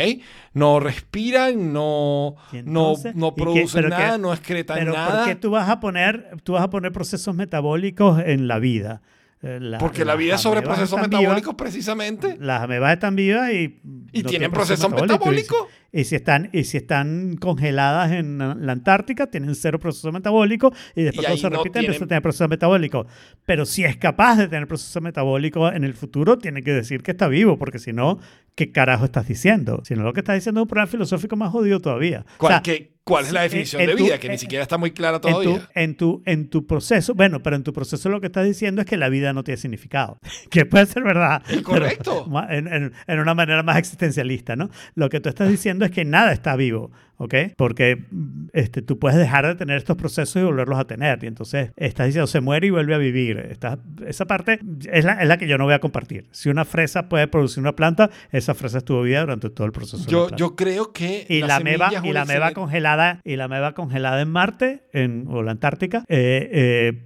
No 0.55 0.81
respiran, 0.81 1.73
no, 1.73 2.37
no, 2.65 2.95
no 3.15 3.29
¿y 3.29 3.31
qué? 3.35 3.43
producen 3.43 3.83
Pero 3.83 3.89
nada, 3.91 4.13
qué- 4.13 4.19
no 4.19 4.33
excretan 4.33 4.79
Pero 4.79 4.93
¿por 4.93 5.01
nada. 5.01 5.27
qué 5.27 5.35
tú 5.35 5.51
vas 5.51 5.69
a 5.69 5.81
poner, 5.81 6.37
tú 6.43 6.53
vas 6.55 6.63
a 6.63 6.71
poner 6.71 6.93
procesos 6.93 7.35
metabólicos 7.35 8.21
en 8.25 8.49
la 8.49 8.59
vida? 8.59 9.03
Eh, 9.43 9.59
la- 9.61 9.77
Porque 9.79 10.07
la 10.07 10.15
vida 10.17 10.37
es 10.37 10.41
sobre 10.41 10.63
procesos 10.63 10.99
metabólicos 10.99 11.43
vivas, 11.55 11.57
precisamente. 11.57 12.37
las 12.41 12.63
amebas 12.63 12.95
están 12.95 13.15
vivas 13.15 13.53
y... 13.53 13.79
Y 14.13 14.23
no 14.23 14.29
tienen 14.31 14.51
procesos 14.51 14.91
metabólicos. 14.91 15.69
Y 15.93 15.99
si, 15.99 16.01
y 16.01 16.05
si 16.05 16.15
están, 16.17 16.49
y 16.53 16.65
si 16.65 16.77
están 16.79 17.37
congeladas 17.37 18.13
en 18.13 18.39
la 18.39 18.73
Antártica, 18.73 19.27
tienen 19.27 19.55
cero 19.55 19.79
proceso 19.79 20.11
metabólico 20.13 20.73
y 20.97 21.03
después 21.03 21.25
Y 21.25 21.27
cuando 21.27 21.33
ahí 21.35 21.39
se 21.39 21.51
no 21.51 21.57
repite 21.59 21.71
tienen- 21.73 21.85
empieza 21.91 22.05
a 22.05 22.09
tener 22.09 22.23
proceso 22.23 22.49
metabólico. 22.49 23.07
Pero 23.45 23.67
si 23.67 23.85
es 23.85 23.97
capaz 23.99 24.37
de 24.37 24.49
tener 24.49 24.67
proceso 24.67 25.01
metabólico 25.03 25.71
en 25.71 25.85
el 25.85 25.93
futuro, 25.93 26.39
tiene 26.39 26.63
que 26.63 26.73
decir 26.73 27.03
que 27.03 27.11
está 27.11 27.29
vivo, 27.29 27.59
porque 27.59 27.79
si 27.79 27.93
no, 27.93 28.19
qué 28.55 28.71
carajo 28.73 29.05
estás 29.05 29.27
diciendo, 29.27 29.83
sino 29.85 30.03
lo 30.03 30.13
que 30.13 30.21
estás 30.21 30.37
diciendo 30.37 30.61
es 30.61 30.63
un 30.65 30.69
problema 30.69 30.87
filosófico 30.87 31.37
más 31.37 31.51
jodido 31.51 31.81
todavía. 31.81 32.25
O 32.37 32.39
¿Cuál, 32.39 32.53
sea, 32.53 32.63
qué- 32.63 32.93
cuál 33.03 33.25
es 33.25 33.33
la 33.33 33.41
en- 33.45 33.51
definición 33.51 33.83
en 33.83 33.89
de 33.89 33.97
tu- 33.97 34.05
vida? 34.05 34.19
Que 34.19 34.29
ni 34.29 34.35
en- 34.35 34.39
siquiera 34.39 34.63
está 34.63 34.79
muy 34.79 34.93
clara 34.93 35.17
en 35.17 35.21
tu, 35.23 35.29
todavía. 35.29 35.69
en, 35.75 35.97
tu, 35.97 36.23
en 36.25 36.49
tu 36.51 36.67
proceso, 36.67 37.15
bueno, 37.15 37.43
pero 37.43 37.57
en 37.57 37.65
tu 37.65 37.73
proceso 37.73 38.09
lo 38.09 38.21
que 38.21 38.27
estás 38.29 38.47
diciendo 38.47 38.81
es 38.81 38.87
que 38.87 38.97
la 38.97 39.09
vida 39.09 39.33
no 39.33 39.43
tiene 39.43 39.57
significado, 39.59 40.19
que 40.51 40.67
puede 40.67 40.87
ser 40.87 41.03
verdad. 41.03 41.43
Correcto. 41.65 42.27
En, 42.49 42.69
en- 42.69 42.93
en 43.07 43.19
una 43.19 43.35
manera 43.35 43.63
más 43.63 43.77
existencialista, 43.79 44.55
¿no? 44.57 44.71
Lo 44.95 45.09
que 45.09 45.21
tú 45.21 45.29
estás 45.29 45.49
diciendo 45.49 45.85
es 45.85 45.91
que 45.91 46.05
nada 46.05 46.33
está 46.33 46.55
vivo, 46.57 46.93
¿ok? 47.17 47.35
Porque 47.57 48.05
este, 48.53 48.83
tú 48.83 48.99
puedes 48.99 49.19
dejar 49.19 49.47
de 49.47 49.55
tener 49.55 49.77
estos 49.77 49.97
procesos 49.97 50.41
y 50.41 50.45
volverlos 50.45 50.79
a 50.79 50.85
tener. 50.87 51.23
Y 51.23 51.27
entonces 51.27 51.71
estás 51.77 52.07
diciendo, 52.07 52.27
se 52.27 52.41
muere 52.41 52.67
y 52.67 52.71
vuelve 52.71 52.95
a 52.95 52.99
vivir. 52.99 53.39
Estás- 53.51 53.79
esa 54.07 54.27
parte 54.27 54.61
es 54.91 55.05
la, 55.05 55.15
es 55.23 55.29
la 55.29 55.39
que 55.39 55.47
yo 55.49 55.59
no 55.59 55.65
voy 55.65 55.75
a 55.75 55.79
compartir. 55.81 56.27
Si 56.31 56.49
una 56.49 56.65
fresa 56.65 57.09
puede 57.09 57.27
producir 57.29 57.61
una 57.61 57.75
planta, 57.77 58.11
esa 58.33 58.55
fresa 58.55 58.79
estuvo 58.79 59.03
viva 59.03 59.21
durante 59.21 59.51
todo 59.51 59.67
el 59.67 59.73
proceso. 59.73 60.05
de 60.05 60.11
Yo, 60.11 60.27
planta. 60.29 60.37
yo 60.37 60.57
creo 60.57 60.93
que. 60.93 61.27
Y 61.29 61.41
la, 61.41 61.57
es 61.59 61.63
y 62.05 62.13
la 62.13 62.23
excelente- 62.23 62.55
congelada 62.55 63.21
y 63.25 63.37
la 63.37 63.49
meba 63.49 63.73
congelada 63.75 64.21
en 64.21 64.31
Marte 64.31 64.83
en, 64.93 65.27
o 65.29 65.43
la 65.43 65.53
Antártica 65.53 66.05
eh, 66.09 66.49
eh, 66.53 67.03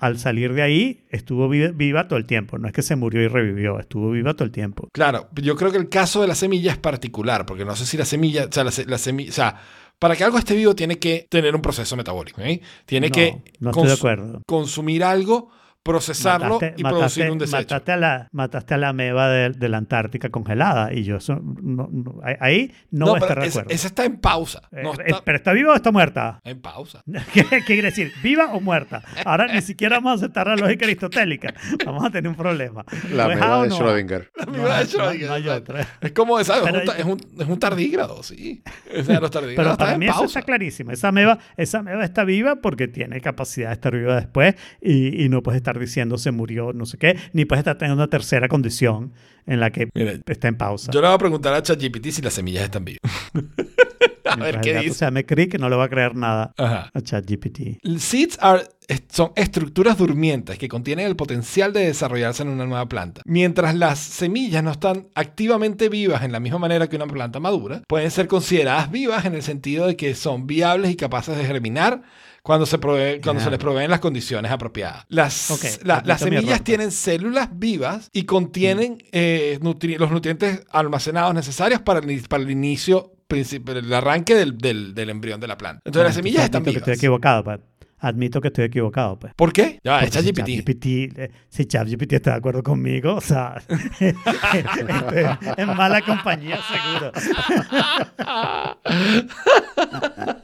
al 0.00 0.18
salir 0.18 0.52
de 0.54 0.62
ahí 0.62 1.04
estuvo 1.10 1.48
vi- 1.48 1.68
viva 1.72 2.08
todo 2.08 2.18
el 2.18 2.26
tiempo. 2.26 2.58
No 2.58 2.66
es 2.68 2.72
que 2.72 2.82
se 2.82 2.96
murió 2.96 3.22
y 3.22 3.28
revivió 3.28 3.78
estuvo 3.78 4.10
viva 4.10 4.34
todo 4.34 4.44
el 4.44 4.50
tiempo. 4.52 4.88
Claro, 4.92 5.28
yo 5.40 5.56
creo 5.56 5.70
que 5.72 5.78
el 5.78 5.88
caso 5.88 6.20
de 6.22 6.28
la 6.28 6.34
semilla 6.34 6.72
es 6.72 6.78
particular, 6.78 7.46
porque 7.46 7.64
no 7.64 7.74
sé 7.76 7.86
si 7.86 7.96
la 7.96 8.04
semilla, 8.04 8.46
o 8.46 8.52
sea, 8.52 8.64
la, 8.64 8.70
se- 8.70 8.86
la 8.86 8.98
semilla, 8.98 9.30
o 9.30 9.34
sea, 9.34 9.60
para 9.98 10.14
que 10.14 10.22
algo 10.24 10.38
esté 10.38 10.54
vivo 10.54 10.74
tiene 10.74 10.98
que 10.98 11.26
tener 11.28 11.54
un 11.56 11.62
proceso 11.62 11.96
metabólico, 11.96 12.40
¿eh? 12.40 12.60
Tiene 12.86 13.08
No, 13.08 13.14
que 13.14 13.36
no 13.60 13.70
estoy 13.70 13.84
de 13.88 13.94
cons- 13.94 13.96
acuerí 13.98 14.22
consumir 14.46 15.02
algo, 15.04 15.50
procesarlo 15.82 16.58
Mataste- 16.60 16.74
y 16.76 16.82
producir 16.82 17.30
un 17.30 17.38
desecho. 17.38 17.56
mataste 17.56 17.92
a 17.92 17.96
la 17.96 18.28
mataste 18.32 18.74
a 18.74 18.76
la 18.76 18.92
meva 18.92 19.28
de, 19.28 19.50
de 19.50 19.68
la 19.68 19.78
Antártica 19.78 20.28
congelada 20.30 20.92
y 20.92 21.02
yo 21.04 21.16
eso 21.16 21.36
no- 21.42 21.88
no- 21.90 22.20
ahí- 22.22 22.36
ahí 22.40 22.72
no, 22.90 23.06
voy 23.06 23.14
a 23.16 23.18
estar 23.20 23.40
de 23.40 23.46
esa, 23.46 23.60
acuerdo 23.60 23.74
esa 23.74 23.86
está 23.88 24.04
en 24.04 24.16
pausa. 24.18 24.62
Eh, 24.72 24.82
No 24.82 24.92
eh, 24.94 24.96
está 25.06 25.22
pero 25.24 25.36
está 25.38 25.52
viva 25.52 25.72
o 25.72 25.76
está 25.76 25.90
muerta 25.90 26.40
en 26.44 26.60
pausa. 26.60 27.02
¿Qué, 27.32 27.44
qué 27.44 27.60
quiere 27.64 27.82
decir? 27.84 28.12
¿Viva 28.22 28.52
o 28.52 28.60
muerta? 28.60 29.02
Ahora 29.24 29.46
ni 29.46 29.62
siquiera 29.62 29.96
vamos 29.96 30.12
a 30.12 30.14
aceptar 30.24 30.46
la 30.48 30.56
lógica 30.56 30.84
aristotélica. 30.84 31.54
Vamos 31.86 32.04
a 32.04 32.10
tener 32.10 32.28
un 32.28 32.36
problema. 32.36 32.84
La 33.12 33.26
¿O 33.26 33.30
es 33.30 33.36
A 33.36 33.40
meba 33.40 33.58
o 33.58 33.62
de 33.62 33.68
no? 33.68 33.78
Schrödinger. 33.78 34.28
La 34.36 34.44
No, 34.46 34.52
de 34.52 34.58
no, 34.58 35.74
no. 35.74 35.86
Es 36.00 36.12
como, 36.12 36.42
¿sabes? 36.44 36.64
Pero 36.70 36.78
es, 36.82 36.88
un, 36.88 36.96
es, 36.98 37.04
un, 37.04 37.40
es 37.42 37.48
un 37.48 37.58
tardígrado, 37.58 38.22
sí. 38.22 38.62
O 38.98 39.02
sea, 39.02 39.20
los 39.20 39.30
tardígrados 39.30 39.56
Pero 39.72 39.76
para 39.78 39.92
en 39.94 39.98
mí 40.00 40.06
eso 40.06 40.24
está 40.24 40.42
clarísimo. 40.42 40.90
Esa 40.92 41.12
meba, 41.12 41.38
esa 41.56 41.82
meba 41.82 42.04
está 42.04 42.24
viva 42.24 42.56
porque 42.56 42.88
tiene 42.88 43.20
capacidad 43.20 43.68
de 43.68 43.74
estar 43.74 43.94
viva 43.96 44.16
después 44.16 44.54
y, 44.82 45.24
y 45.24 45.28
no 45.28 45.42
puedes 45.42 45.56
estar 45.58 45.67
diciendo 45.76 46.16
se 46.18 46.30
murió, 46.30 46.72
no 46.72 46.86
sé 46.86 46.96
qué, 46.98 47.18
ni 47.32 47.44
puedes 47.44 47.62
estar 47.62 47.76
teniendo 47.76 48.00
una 48.00 48.08
tercera 48.08 48.46
condición 48.46 49.12
en 49.46 49.58
la 49.58 49.70
que 49.70 49.88
Mira, 49.92 50.12
está 50.26 50.46
en 50.46 50.56
pausa. 50.56 50.92
yo 50.92 51.00
le 51.00 51.08
voy 51.08 51.14
a 51.16 51.18
preguntar 51.18 51.52
a 51.54 51.62
ChatGPT 51.62 52.10
si 52.10 52.22
las 52.22 52.34
semillas 52.34 52.62
están 52.64 52.84
vivas. 52.84 53.00
a 54.24 54.36
ver 54.36 54.60
qué 54.60 54.70
el 54.70 54.74
gato 54.76 54.84
dice. 54.84 54.98
se 54.98 55.04
llame 55.06 55.24
Crick, 55.24 55.58
no 55.58 55.68
le 55.68 55.76
va 55.76 55.84
a 55.84 55.88
creer 55.88 56.14
nada 56.14 56.52
Ajá. 56.58 56.90
a 56.92 57.00
ChatGPT. 57.00 57.78
Seeds 57.98 58.38
are- 58.40 58.62
son 59.10 59.32
estructuras 59.36 59.98
durmientes 59.98 60.58
que 60.58 60.68
contienen 60.68 61.06
el 61.06 61.16
potencial 61.16 61.72
de 61.72 61.86
desarrollarse 61.86 62.42
en 62.42 62.48
una 62.50 62.64
nueva 62.66 62.86
planta. 62.88 63.20
Mientras 63.26 63.74
las 63.74 63.98
semillas 63.98 64.62
no 64.62 64.70
están 64.70 65.08
activamente 65.14 65.88
vivas 65.90 66.22
en 66.22 66.32
la 66.32 66.40
misma 66.40 66.58
manera 66.58 66.86
que 66.88 66.96
una 66.96 67.06
planta 67.06 67.38
madura, 67.40 67.82
pueden 67.88 68.10
ser 68.10 68.28
consideradas 68.28 68.90
vivas 68.90 69.24
en 69.26 69.34
el 69.34 69.42
sentido 69.42 69.86
de 69.86 69.96
que 69.96 70.14
son 70.14 70.46
viables 70.46 70.90
y 70.90 70.96
capaces 70.96 71.36
de 71.36 71.44
germinar 71.44 72.02
cuando 72.48 72.64
se, 72.64 72.78
provee- 72.80 73.20
cuando 73.22 73.42
se 73.42 73.50
les 73.50 73.58
proveen 73.58 73.90
las 73.90 74.00
condiciones 74.00 74.50
apropiadas. 74.50 75.04
Las, 75.10 75.50
Ok, 75.50 75.64
la- 75.84 75.96
admito 75.96 76.08
las 76.08 76.20
semillas 76.22 76.64
tienen 76.64 76.90
células 76.90 77.50
vivas 77.52 78.08
y 78.14 78.22
contienen 78.24 78.96
eh, 79.12 79.58
nutri- 79.60 79.98
los 79.98 80.10
nutrientes 80.10 80.64
almacenados 80.70 81.34
necesarios 81.34 81.82
para 81.82 82.00
el, 82.00 82.22
para 82.22 82.42
el 82.42 82.50
inicio, 82.50 83.12
el 83.28 83.92
arranque 83.92 84.34
del, 84.34 84.56
del- 84.56 84.94
del 84.94 85.10
embrión 85.10 85.38
de 85.40 85.46
la 85.46 85.58
planta. 85.58 85.82
Entonces 85.84 86.04
las 86.08 86.14
semillas 86.14 86.44
están 86.44 86.62
que 86.64 86.70
estoy 86.70 86.84
vivas. 86.84 86.98
equivocado, 86.98 87.44
pues. 87.44 87.60
Admito 88.00 88.40
que 88.40 88.48
estoy 88.48 88.64
equivocado, 88.64 89.18
pues. 89.18 89.34
¿Por 89.34 89.52
qué? 89.52 89.78
Ya, 89.84 90.00
es 90.00 90.04
Porque 90.10 90.22
si 90.22 90.32
ChatGPT. 90.32 90.48
ChatGPT, 90.48 90.86
eh, 91.18 91.30
si 91.50 91.66
ChatGPT 91.66 92.12
está 92.14 92.30
de 92.30 92.36
acuerdo 92.38 92.62
conmigo, 92.62 93.16
o 93.16 93.20
sea, 93.20 93.60
estoy 94.00 95.26
en 95.58 95.66
mala 95.76 96.00
compañía 96.00 96.58
seguro. 96.62 97.12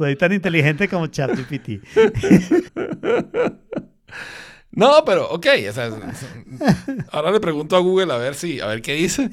Soy 0.00 0.16
tan 0.16 0.32
inteligente 0.32 0.88
como 0.88 1.08
ChatGPT. 1.08 1.82
No, 4.72 5.04
pero 5.04 5.28
ok. 5.30 5.46
ahora 7.10 7.32
le 7.32 7.40
pregunto 7.40 7.74
a 7.76 7.80
Google 7.80 8.12
a 8.12 8.16
ver 8.18 8.36
si, 8.36 8.60
a 8.60 8.66
ver 8.68 8.82
qué 8.82 8.94
dice. 8.94 9.28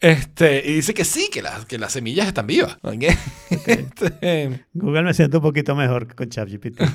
Este, 0.00 0.62
y 0.68 0.74
dice 0.74 0.94
que 0.94 1.04
sí, 1.04 1.28
que 1.32 1.42
las, 1.42 1.64
que 1.66 1.78
las 1.78 1.92
semillas 1.92 2.26
están 2.26 2.46
vivas. 2.46 2.78
¿ok? 2.82 3.04
Este, 3.66 4.64
Google 4.74 5.02
me 5.02 5.14
siento 5.14 5.38
un 5.38 5.42
poquito 5.44 5.74
mejor 5.74 6.06
que 6.08 6.14
con 6.14 6.28
ChatGPT. 6.28 6.80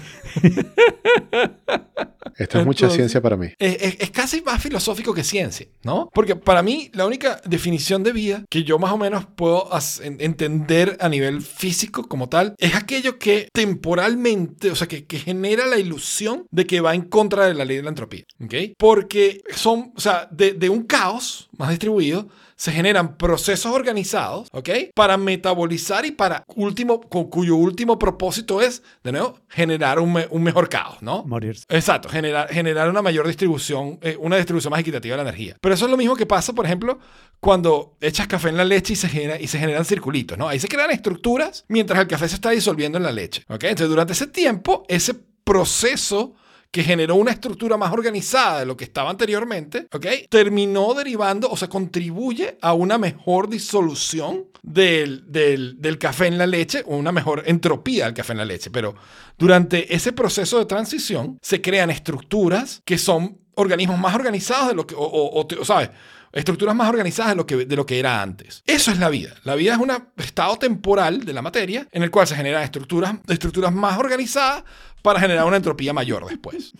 Esto 2.37 2.59
es 2.59 2.65
mucha 2.65 2.85
Entonces- 2.85 2.95
ciencia 2.95 3.21
para 3.21 3.35
mí. 3.35 3.47
es, 3.57 3.77
es- 3.81 3.97
es 3.99 4.11
casi 4.11 4.41
más 4.41 4.61
filosófico 4.61 5.13
que 5.13 5.23
ciencia, 5.23 5.67
¿no? 5.83 6.09
Porque 6.13 6.35
para 6.35 6.61
mí 6.61 6.89
la 6.93 7.05
única 7.05 7.41
definición 7.45 8.03
de 8.03 8.13
vida 8.13 8.45
que 8.49 8.63
yo 8.63 8.79
más 8.79 8.91
o 8.93 8.97
menos 8.97 9.25
puedo 9.35 9.69
entender 10.01 10.97
a 11.01 11.09
nivel 11.09 11.41
físico 11.41 12.07
como 12.07 12.29
tal 12.29 12.55
es 12.57 12.75
aquello 12.75 13.17
que 13.19 13.49
temporalmente, 13.53 14.71
o 14.71 14.75
sea, 14.75 14.87
que, 14.87 15.05
que 15.05 15.19
genera 15.19 15.65
la 15.65 15.79
ilusión 15.79 16.45
de 16.51 16.65
que 16.65 16.79
va 16.81 16.95
en 16.95 17.03
contra 17.03 17.45
de 17.47 17.53
la 17.53 17.65
ley 17.65 17.77
de 17.77 17.83
la 17.83 17.89
entropía, 17.89 18.23
¿ok? 18.43 18.53
Porque 18.77 19.41
son, 19.53 19.91
o 19.95 19.99
sea, 19.99 20.27
de, 20.31 20.53
de 20.53 20.69
un 20.69 20.83
caos 20.83 21.49
más 21.57 21.69
distribuido 21.69 22.29
se 22.59 22.73
generan 22.73 23.15
procesos 23.15 23.71
organizados, 23.71 24.49
¿ok? 24.51 24.69
Para 24.93 25.15
metabolizar 25.15 26.05
y 26.05 26.11
para 26.11 26.43
último, 26.55 26.99
cu- 26.99 27.29
cuyo 27.29 27.55
último 27.55 27.97
propósito 27.97 28.61
es, 28.61 28.83
de 29.01 29.13
nuevo, 29.13 29.39
generar 29.47 29.97
un, 30.01 30.11
me- 30.11 30.27
un 30.29 30.43
mejor 30.43 30.67
caos, 30.67 30.97
¿no? 31.01 31.23
Morirse. 31.23 31.63
Exacto, 31.69 32.09
generar, 32.09 32.49
generar 32.49 32.89
una 32.89 33.01
mayor 33.01 33.25
distribución, 33.27 33.97
eh, 34.01 34.17
una 34.19 34.35
distribución 34.35 34.71
más 34.71 34.81
equitativa 34.81 35.13
de 35.15 35.23
la 35.23 35.29
energía. 35.29 35.55
Pero 35.61 35.73
eso 35.73 35.85
es 35.85 35.91
lo 35.91 35.95
mismo 35.95 36.17
que 36.17 36.25
pasa, 36.25 36.51
por 36.51 36.65
ejemplo, 36.65 36.99
cuando 37.39 37.95
echas 38.01 38.27
café 38.27 38.49
en 38.49 38.57
la 38.57 38.65
leche 38.65 38.91
y 38.91 38.95
se, 38.97 39.07
genera, 39.07 39.39
y 39.39 39.47
se 39.47 39.57
generan 39.57 39.85
circulitos, 39.85 40.37
¿no? 40.37 40.49
Ahí 40.49 40.59
se 40.59 40.67
crean 40.67 40.91
estructuras 40.91 41.63
mientras 41.69 41.97
el 42.01 42.07
café 42.07 42.27
se 42.27 42.35
está 42.35 42.49
disolviendo 42.49 42.97
en 42.97 43.05
la 43.05 43.13
leche, 43.13 43.45
¿ok? 43.47 43.63
Entonces, 43.63 43.87
durante 43.87 44.11
ese 44.11 44.27
tiempo, 44.27 44.83
ese 44.89 45.15
proceso 45.45 46.33
que 46.71 46.83
generó 46.83 47.15
una 47.15 47.31
estructura 47.31 47.77
más 47.77 47.91
organizada 47.91 48.59
de 48.59 48.65
lo 48.65 48.77
que 48.77 48.83
estaba 48.83 49.09
anteriormente, 49.09 49.87
¿ok? 49.91 50.05
Terminó 50.29 50.93
derivando, 50.93 51.49
o 51.49 51.57
sea, 51.57 51.67
contribuye 51.67 52.57
a 52.61 52.73
una 52.73 52.97
mejor 52.97 53.49
disolución 53.49 54.45
del, 54.61 55.23
del, 55.31 55.81
del 55.81 55.97
café 55.97 56.27
en 56.27 56.37
la 56.37 56.45
leche 56.45 56.83
o 56.85 56.95
una 56.97 57.11
mejor 57.11 57.43
entropía 57.47 58.05
del 58.05 58.13
café 58.13 58.33
en 58.33 58.37
la 58.37 58.45
leche. 58.45 58.69
Pero 58.69 58.93
durante 59.37 59.95
ese 59.95 60.13
proceso 60.13 60.59
de 60.59 60.65
transición 60.65 61.39
se 61.41 61.59
crean 61.61 61.89
estructuras 61.89 62.81
que 62.85 62.97
son 62.97 63.39
organismos 63.55 63.97
más 63.99 64.13
organizados 64.15 64.67
de 64.69 64.75
lo 64.75 64.85
que, 64.85 64.95
o, 64.95 65.01
o- 65.01 65.65
¿sabes? 65.65 65.89
Estructuras 66.31 66.75
más 66.75 66.87
organizadas 66.87 67.31
de 67.31 67.35
lo, 67.37 67.45
que, 67.47 67.65
de 67.65 67.75
lo 67.75 67.87
que 67.87 67.97
era 67.97 68.21
antes. 68.21 68.61
Eso 68.67 68.91
es 68.91 68.99
la 68.99 69.09
vida. 69.09 69.33
La 69.43 69.55
vida 69.55 69.73
es 69.73 69.79
un 69.79 69.91
estado 70.17 70.57
temporal 70.57 71.25
de 71.25 71.33
la 71.33 71.41
materia 71.41 71.87
en 71.91 72.03
el 72.03 72.11
cual 72.11 72.27
se 72.27 72.35
generan 72.35 72.61
estructuras, 72.61 73.15
estructuras 73.27 73.73
más 73.73 73.97
organizadas 73.97 74.63
para 75.01 75.19
generar 75.19 75.45
una 75.45 75.57
entropía 75.57 75.93
mayor 75.93 76.25
después. 76.27 76.73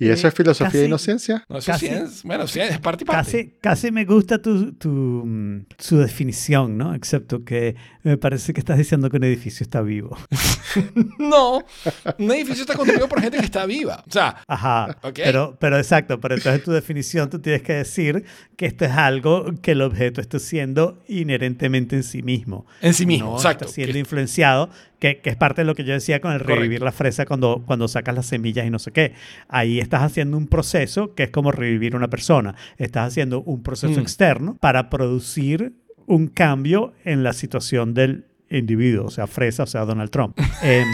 ¿Y 0.00 0.08
eso 0.10 0.28
Eh, 0.28 0.30
es 0.30 0.34
filosofía 0.36 0.66
casi- 0.70 0.78
e 0.78 0.84
inocencia? 0.86 1.44
No, 1.48 1.58
eso 1.58 1.72
Casi- 1.72 1.88
sí 1.88 1.92
es, 1.92 2.22
bueno, 2.22 2.46
sí 2.46 2.60
es 2.60 2.78
parte 2.78 3.02
y 3.02 3.06
parte. 3.06 3.24
Casi, 3.32 3.54
casi 3.60 3.90
me 3.90 4.04
gusta 4.04 4.40
tu, 4.40 4.72
tu, 4.74 4.88
mm, 4.88 5.66
su 5.76 5.98
definición, 5.98 6.78
¿no? 6.78 6.94
Excepto 6.94 7.44
que 7.44 7.74
me 8.04 8.16
parece 8.16 8.52
que 8.52 8.60
estás 8.60 8.78
diciendo 8.78 9.10
que 9.10 9.16
un 9.16 9.24
edificio 9.24 9.64
está 9.64 9.82
vivo. 9.82 10.16
No, 11.18 11.64
un 12.18 12.30
edificio 12.30 12.62
está 12.62 12.74
construido 12.74 13.08
por 13.08 13.20
gente 13.20 13.38
que 13.38 13.44
está 13.44 13.66
viva. 13.66 14.04
O 14.06 14.10
sea, 14.10 14.36
Ajá. 14.46 14.96
Ok. 15.02 15.14
Pero, 15.24 15.56
pero 15.58 15.78
exacto, 15.78 16.20
pero 16.20 16.34
entonces 16.34 16.60
en 16.60 16.64
tu 16.64 16.72
definición 16.72 17.30
tú 17.30 17.38
tienes 17.40 17.62
que 17.62 17.72
decir 17.74 18.24
que 18.56 18.66
esto 18.66 18.84
es 18.84 18.92
algo 18.92 19.46
que 19.62 19.72
el 19.72 19.82
objeto 19.82 20.20
está 20.20 20.38
siendo 20.38 21.02
inherentemente 21.08 21.96
en 21.96 22.02
sí 22.02 22.22
mismo. 22.22 22.66
en 22.82 22.94
sí 22.94 23.06
mismo, 23.06 23.30
no 23.30 23.36
exacto. 23.36 23.64
Está 23.64 23.74
siendo 23.74 23.94
Que- 23.94 23.98
influenciado, 24.00 24.70
que, 24.98 25.18
que 25.20 25.30
es 25.30 25.36
parte 25.36 25.60
de 25.62 25.66
lo 25.66 25.74
que 25.74 25.84
yo 25.84 25.92
decía 25.92 26.20
con 26.20 26.32
el 26.32 26.38
Correcto. 26.38 26.60
revivir 26.60 26.82
la 26.82 26.92
fresa 26.92 27.24
cuando, 27.26 27.62
cuando 27.66 27.86
sacas 27.88 28.14
las 28.14 28.26
semillas 28.26 28.66
y 28.66 28.70
no 28.70 28.78
sé 28.78 28.90
qué. 28.92 29.12
Ahí 29.48 29.78
estás 29.80 30.02
haciendo 30.02 30.36
un 30.36 30.46
proceso 30.48 31.14
que 31.14 31.24
es 31.24 31.30
como 31.30 31.52
revivir 31.52 31.94
una 31.96 32.08
persona. 32.08 32.54
Estás 32.78 33.08
haciendo 33.08 33.42
un 33.42 33.62
proceso 33.62 33.98
Mm. 33.98 34.02
externo 34.02 34.56
para 34.60 34.90
producir 34.90 35.72
un 36.06 36.26
cambio 36.28 36.94
en 37.04 37.22
la 37.22 37.32
situación 37.32 37.94
del 37.94 38.24
individuo, 38.50 39.04
o 39.06 39.10
sea, 39.10 39.26
fresa, 39.26 39.64
o 39.64 39.66
sea, 39.66 39.84
Donald 39.84 40.10
Trump. 40.10 40.36
Em, 40.62 40.86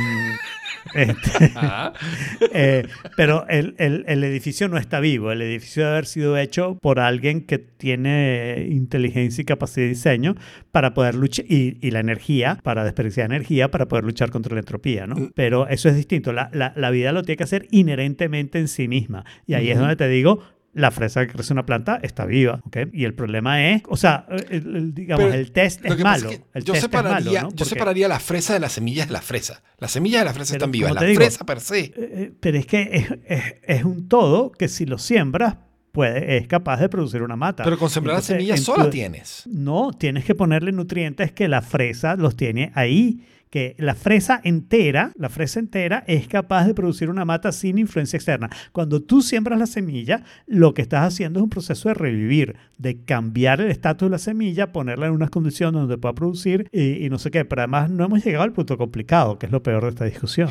este, 0.93 1.53
eh, 2.53 2.87
pero 3.17 3.47
el, 3.49 3.75
el- 3.79 4.05
el 4.07 4.25
edificio 4.25 4.69
no 4.69 4.77
está 4.79 5.01
vivo. 5.01 5.33
El 5.33 5.43
edificio 5.43 5.83
debe 5.85 5.93
haber 5.95 6.07
sido 6.07 6.37
hecho 6.37 6.79
por 6.81 7.01
alguien 7.01 7.43
que 7.47 7.59
tiene 7.59 8.67
inteligencia 8.71 9.43
y 9.43 9.45
capacidad 9.45 9.85
de 9.85 9.89
diseño 9.91 10.35
para 10.73 10.95
poder 10.95 11.15
luchar, 11.15 11.47
y, 11.49 11.79
y 11.81 11.91
la 11.91 12.01
energía, 12.01 12.59
para 12.63 12.85
desperdiciar 12.85 13.27
energía, 13.27 13.71
para 13.71 13.87
poder 13.87 14.05
luchar 14.05 14.31
contra 14.31 14.55
la 14.55 14.61
entropía, 14.61 15.07
¿no? 15.07 15.31
Pero 15.35 15.69
eso 15.69 15.89
es 15.89 15.97
distinto. 15.97 16.33
La, 16.33 16.51
la- 16.53 16.73
la 16.77 16.91
vida 16.91 17.13
lo 17.13 17.23
tiene 17.23 17.37
que 17.37 17.45
hacer 17.45 17.67
inherentemente 17.71 18.59
en 18.59 18.69
sí 18.69 18.89
misma. 18.89 19.25
Y 19.47 19.55
ahí 19.55 19.69
es 19.69 19.75
Ujú. 19.77 19.81
donde 19.83 19.97
te 19.97 20.09
digo, 20.09 20.43
la 20.75 20.91
fresa 20.91 21.27
que 21.27 21.33
crece 21.33 21.53
en 21.53 21.59
una 21.59 21.67
planta 21.67 21.99
está 22.03 22.25
viva, 22.27 22.61
¿ok? 22.65 22.77
Y 22.93 23.05
el 23.05 23.15
problema 23.15 23.71
es, 23.71 23.83
o 23.89 23.97
sea, 23.97 24.27
el- 24.51 24.77
el- 24.77 24.95
digamos, 24.95 25.25
Pero 25.25 25.35
el 25.39 25.53
test 25.53 25.85
es 25.85 25.99
malo. 26.01 26.31
es 26.31 26.39
que 26.39 26.45
el 26.55 26.65
yo, 26.65 26.73
test 26.73 26.85
es 26.85 26.91
separaría, 26.91 27.33
malo, 27.43 27.51
¿no? 27.51 27.57
yo 27.57 27.65
separaría 27.65 28.09
la 28.09 28.21
fresa 28.21 28.53
de 28.55 28.61
las 28.61 28.73
semillas 28.73 29.07
de 29.07 29.13
la 29.13 29.23
fresa. 29.23 29.63
Las 29.79 29.93
semillas 29.93 30.21
de 30.21 30.25
la 30.27 30.35
fresa 30.35 30.53
Pero, 30.55 30.59
están 30.65 30.73
vivas. 30.73 30.93
La 30.95 31.03
digo, 31.03 31.21
fresa 31.21 31.47
per 31.47 31.61
se. 31.61 31.79
Eh, 31.81 31.93
eh, 31.97 32.33
Pero 32.41 32.59
es 32.59 32.67
que 32.67 32.83
es, 32.93 33.11
es- 33.27 33.55
es 33.63 33.85
un 33.85 34.09
todo 34.09 34.51
que 34.53 34.69
si 34.69 34.85
lo 34.87 34.99
siembras, 34.99 35.57
puede, 35.93 36.39
es 36.39 36.49
capaz 36.49 36.81
de 36.81 36.89
producir 36.89 37.23
una 37.23 37.37
mata. 37.37 37.63
Pero 37.63 37.79
con 37.79 37.89
sembrar 37.89 38.17
las 38.17 38.25
semillas 38.25 38.61
sola 38.61 38.91
tienes. 38.91 39.45
No, 39.47 39.93
tienes 39.93 40.25
que 40.25 40.35
ponerle 40.35 40.73
nutrientes 40.73 41.31
que 41.31 41.47
la 41.47 41.63
fresa 41.63 42.17
los 42.17 42.37
tiene 42.37 42.73
ahí. 42.75 43.25
Que 43.55 43.77
la 43.79 43.95
fresa 43.95 44.41
entera, 44.43 45.13
la 45.17 45.29
fresa 45.29 45.61
entera 45.61 46.03
es 46.09 46.27
capaz 46.27 46.65
de 46.67 46.75
producir 46.75 47.09
una 47.09 47.25
mata 47.25 47.53
sin 47.53 47.79
influencia 47.79 48.17
externa. 48.17 48.51
Cuando 48.73 49.01
tú 49.01 49.23
siembras 49.23 49.61
la 49.61 49.67
semilla, 49.69 50.25
lo 50.49 50.75
que 50.75 50.83
estás 50.83 51.07
haciendo 51.07 51.39
es 51.39 51.45
un 51.45 51.51
proceso 51.51 51.89
de 51.89 51.95
revivir, 51.95 52.57
de 52.79 53.05
cambiar 53.05 53.61
el 53.61 53.71
estatus 53.71 54.07
de 54.07 54.11
la 54.11 54.19
semilla, 54.19 54.73
ponerla 54.73 55.07
en 55.07 55.13
unas 55.13 55.31
condiciones 55.31 55.81
donde 55.81 55.99
pueda 55.99 56.17
producir 56.17 56.67
y, 56.73 57.07
y 57.07 57.11
no 57.11 57.19
sé 57.21 57.31
qué. 57.31 57.45
Pero 57.45 57.63
además 57.63 57.91
no 57.91 58.05
hemos 58.07 58.25
llegado 58.25 58.43
al 58.43 58.53
punto 58.53 58.77
complicado, 58.77 59.39
que 59.39 59.47
es 59.47 59.53
lo 59.53 59.63
peor 59.63 59.85
de 59.85 59.91
esta 59.91 60.05
discusión. 60.05 60.49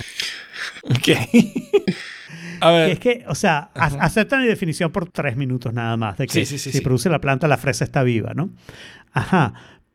Ok. 0.84 1.09
A 2.61 2.71
ver. 2.71 2.88
Que 2.88 2.93
es 2.93 2.99
que, 2.99 3.25
o 3.27 3.35
sea, 3.35 3.69
a- 3.75 3.88
acepta 4.05 4.38
mi 4.39 4.45
definición 4.45 4.93
por 4.93 5.09
tres 5.09 5.35
minutos 5.35 5.73
nada 5.73 5.97
más, 5.97 6.17
de 6.17 6.27
que 6.27 6.45
Sí, 6.45 6.45
sí, 6.45 6.57
sí, 6.57 6.71
si 6.77 6.80
produce 6.81 7.09
la 7.09 7.19
planta, 7.19 7.49
la 7.49 7.57
fresa 7.57 7.84
está 7.84 8.01
viva, 8.03 8.34
¿no? 8.34 8.49
Ajá. 9.11 9.53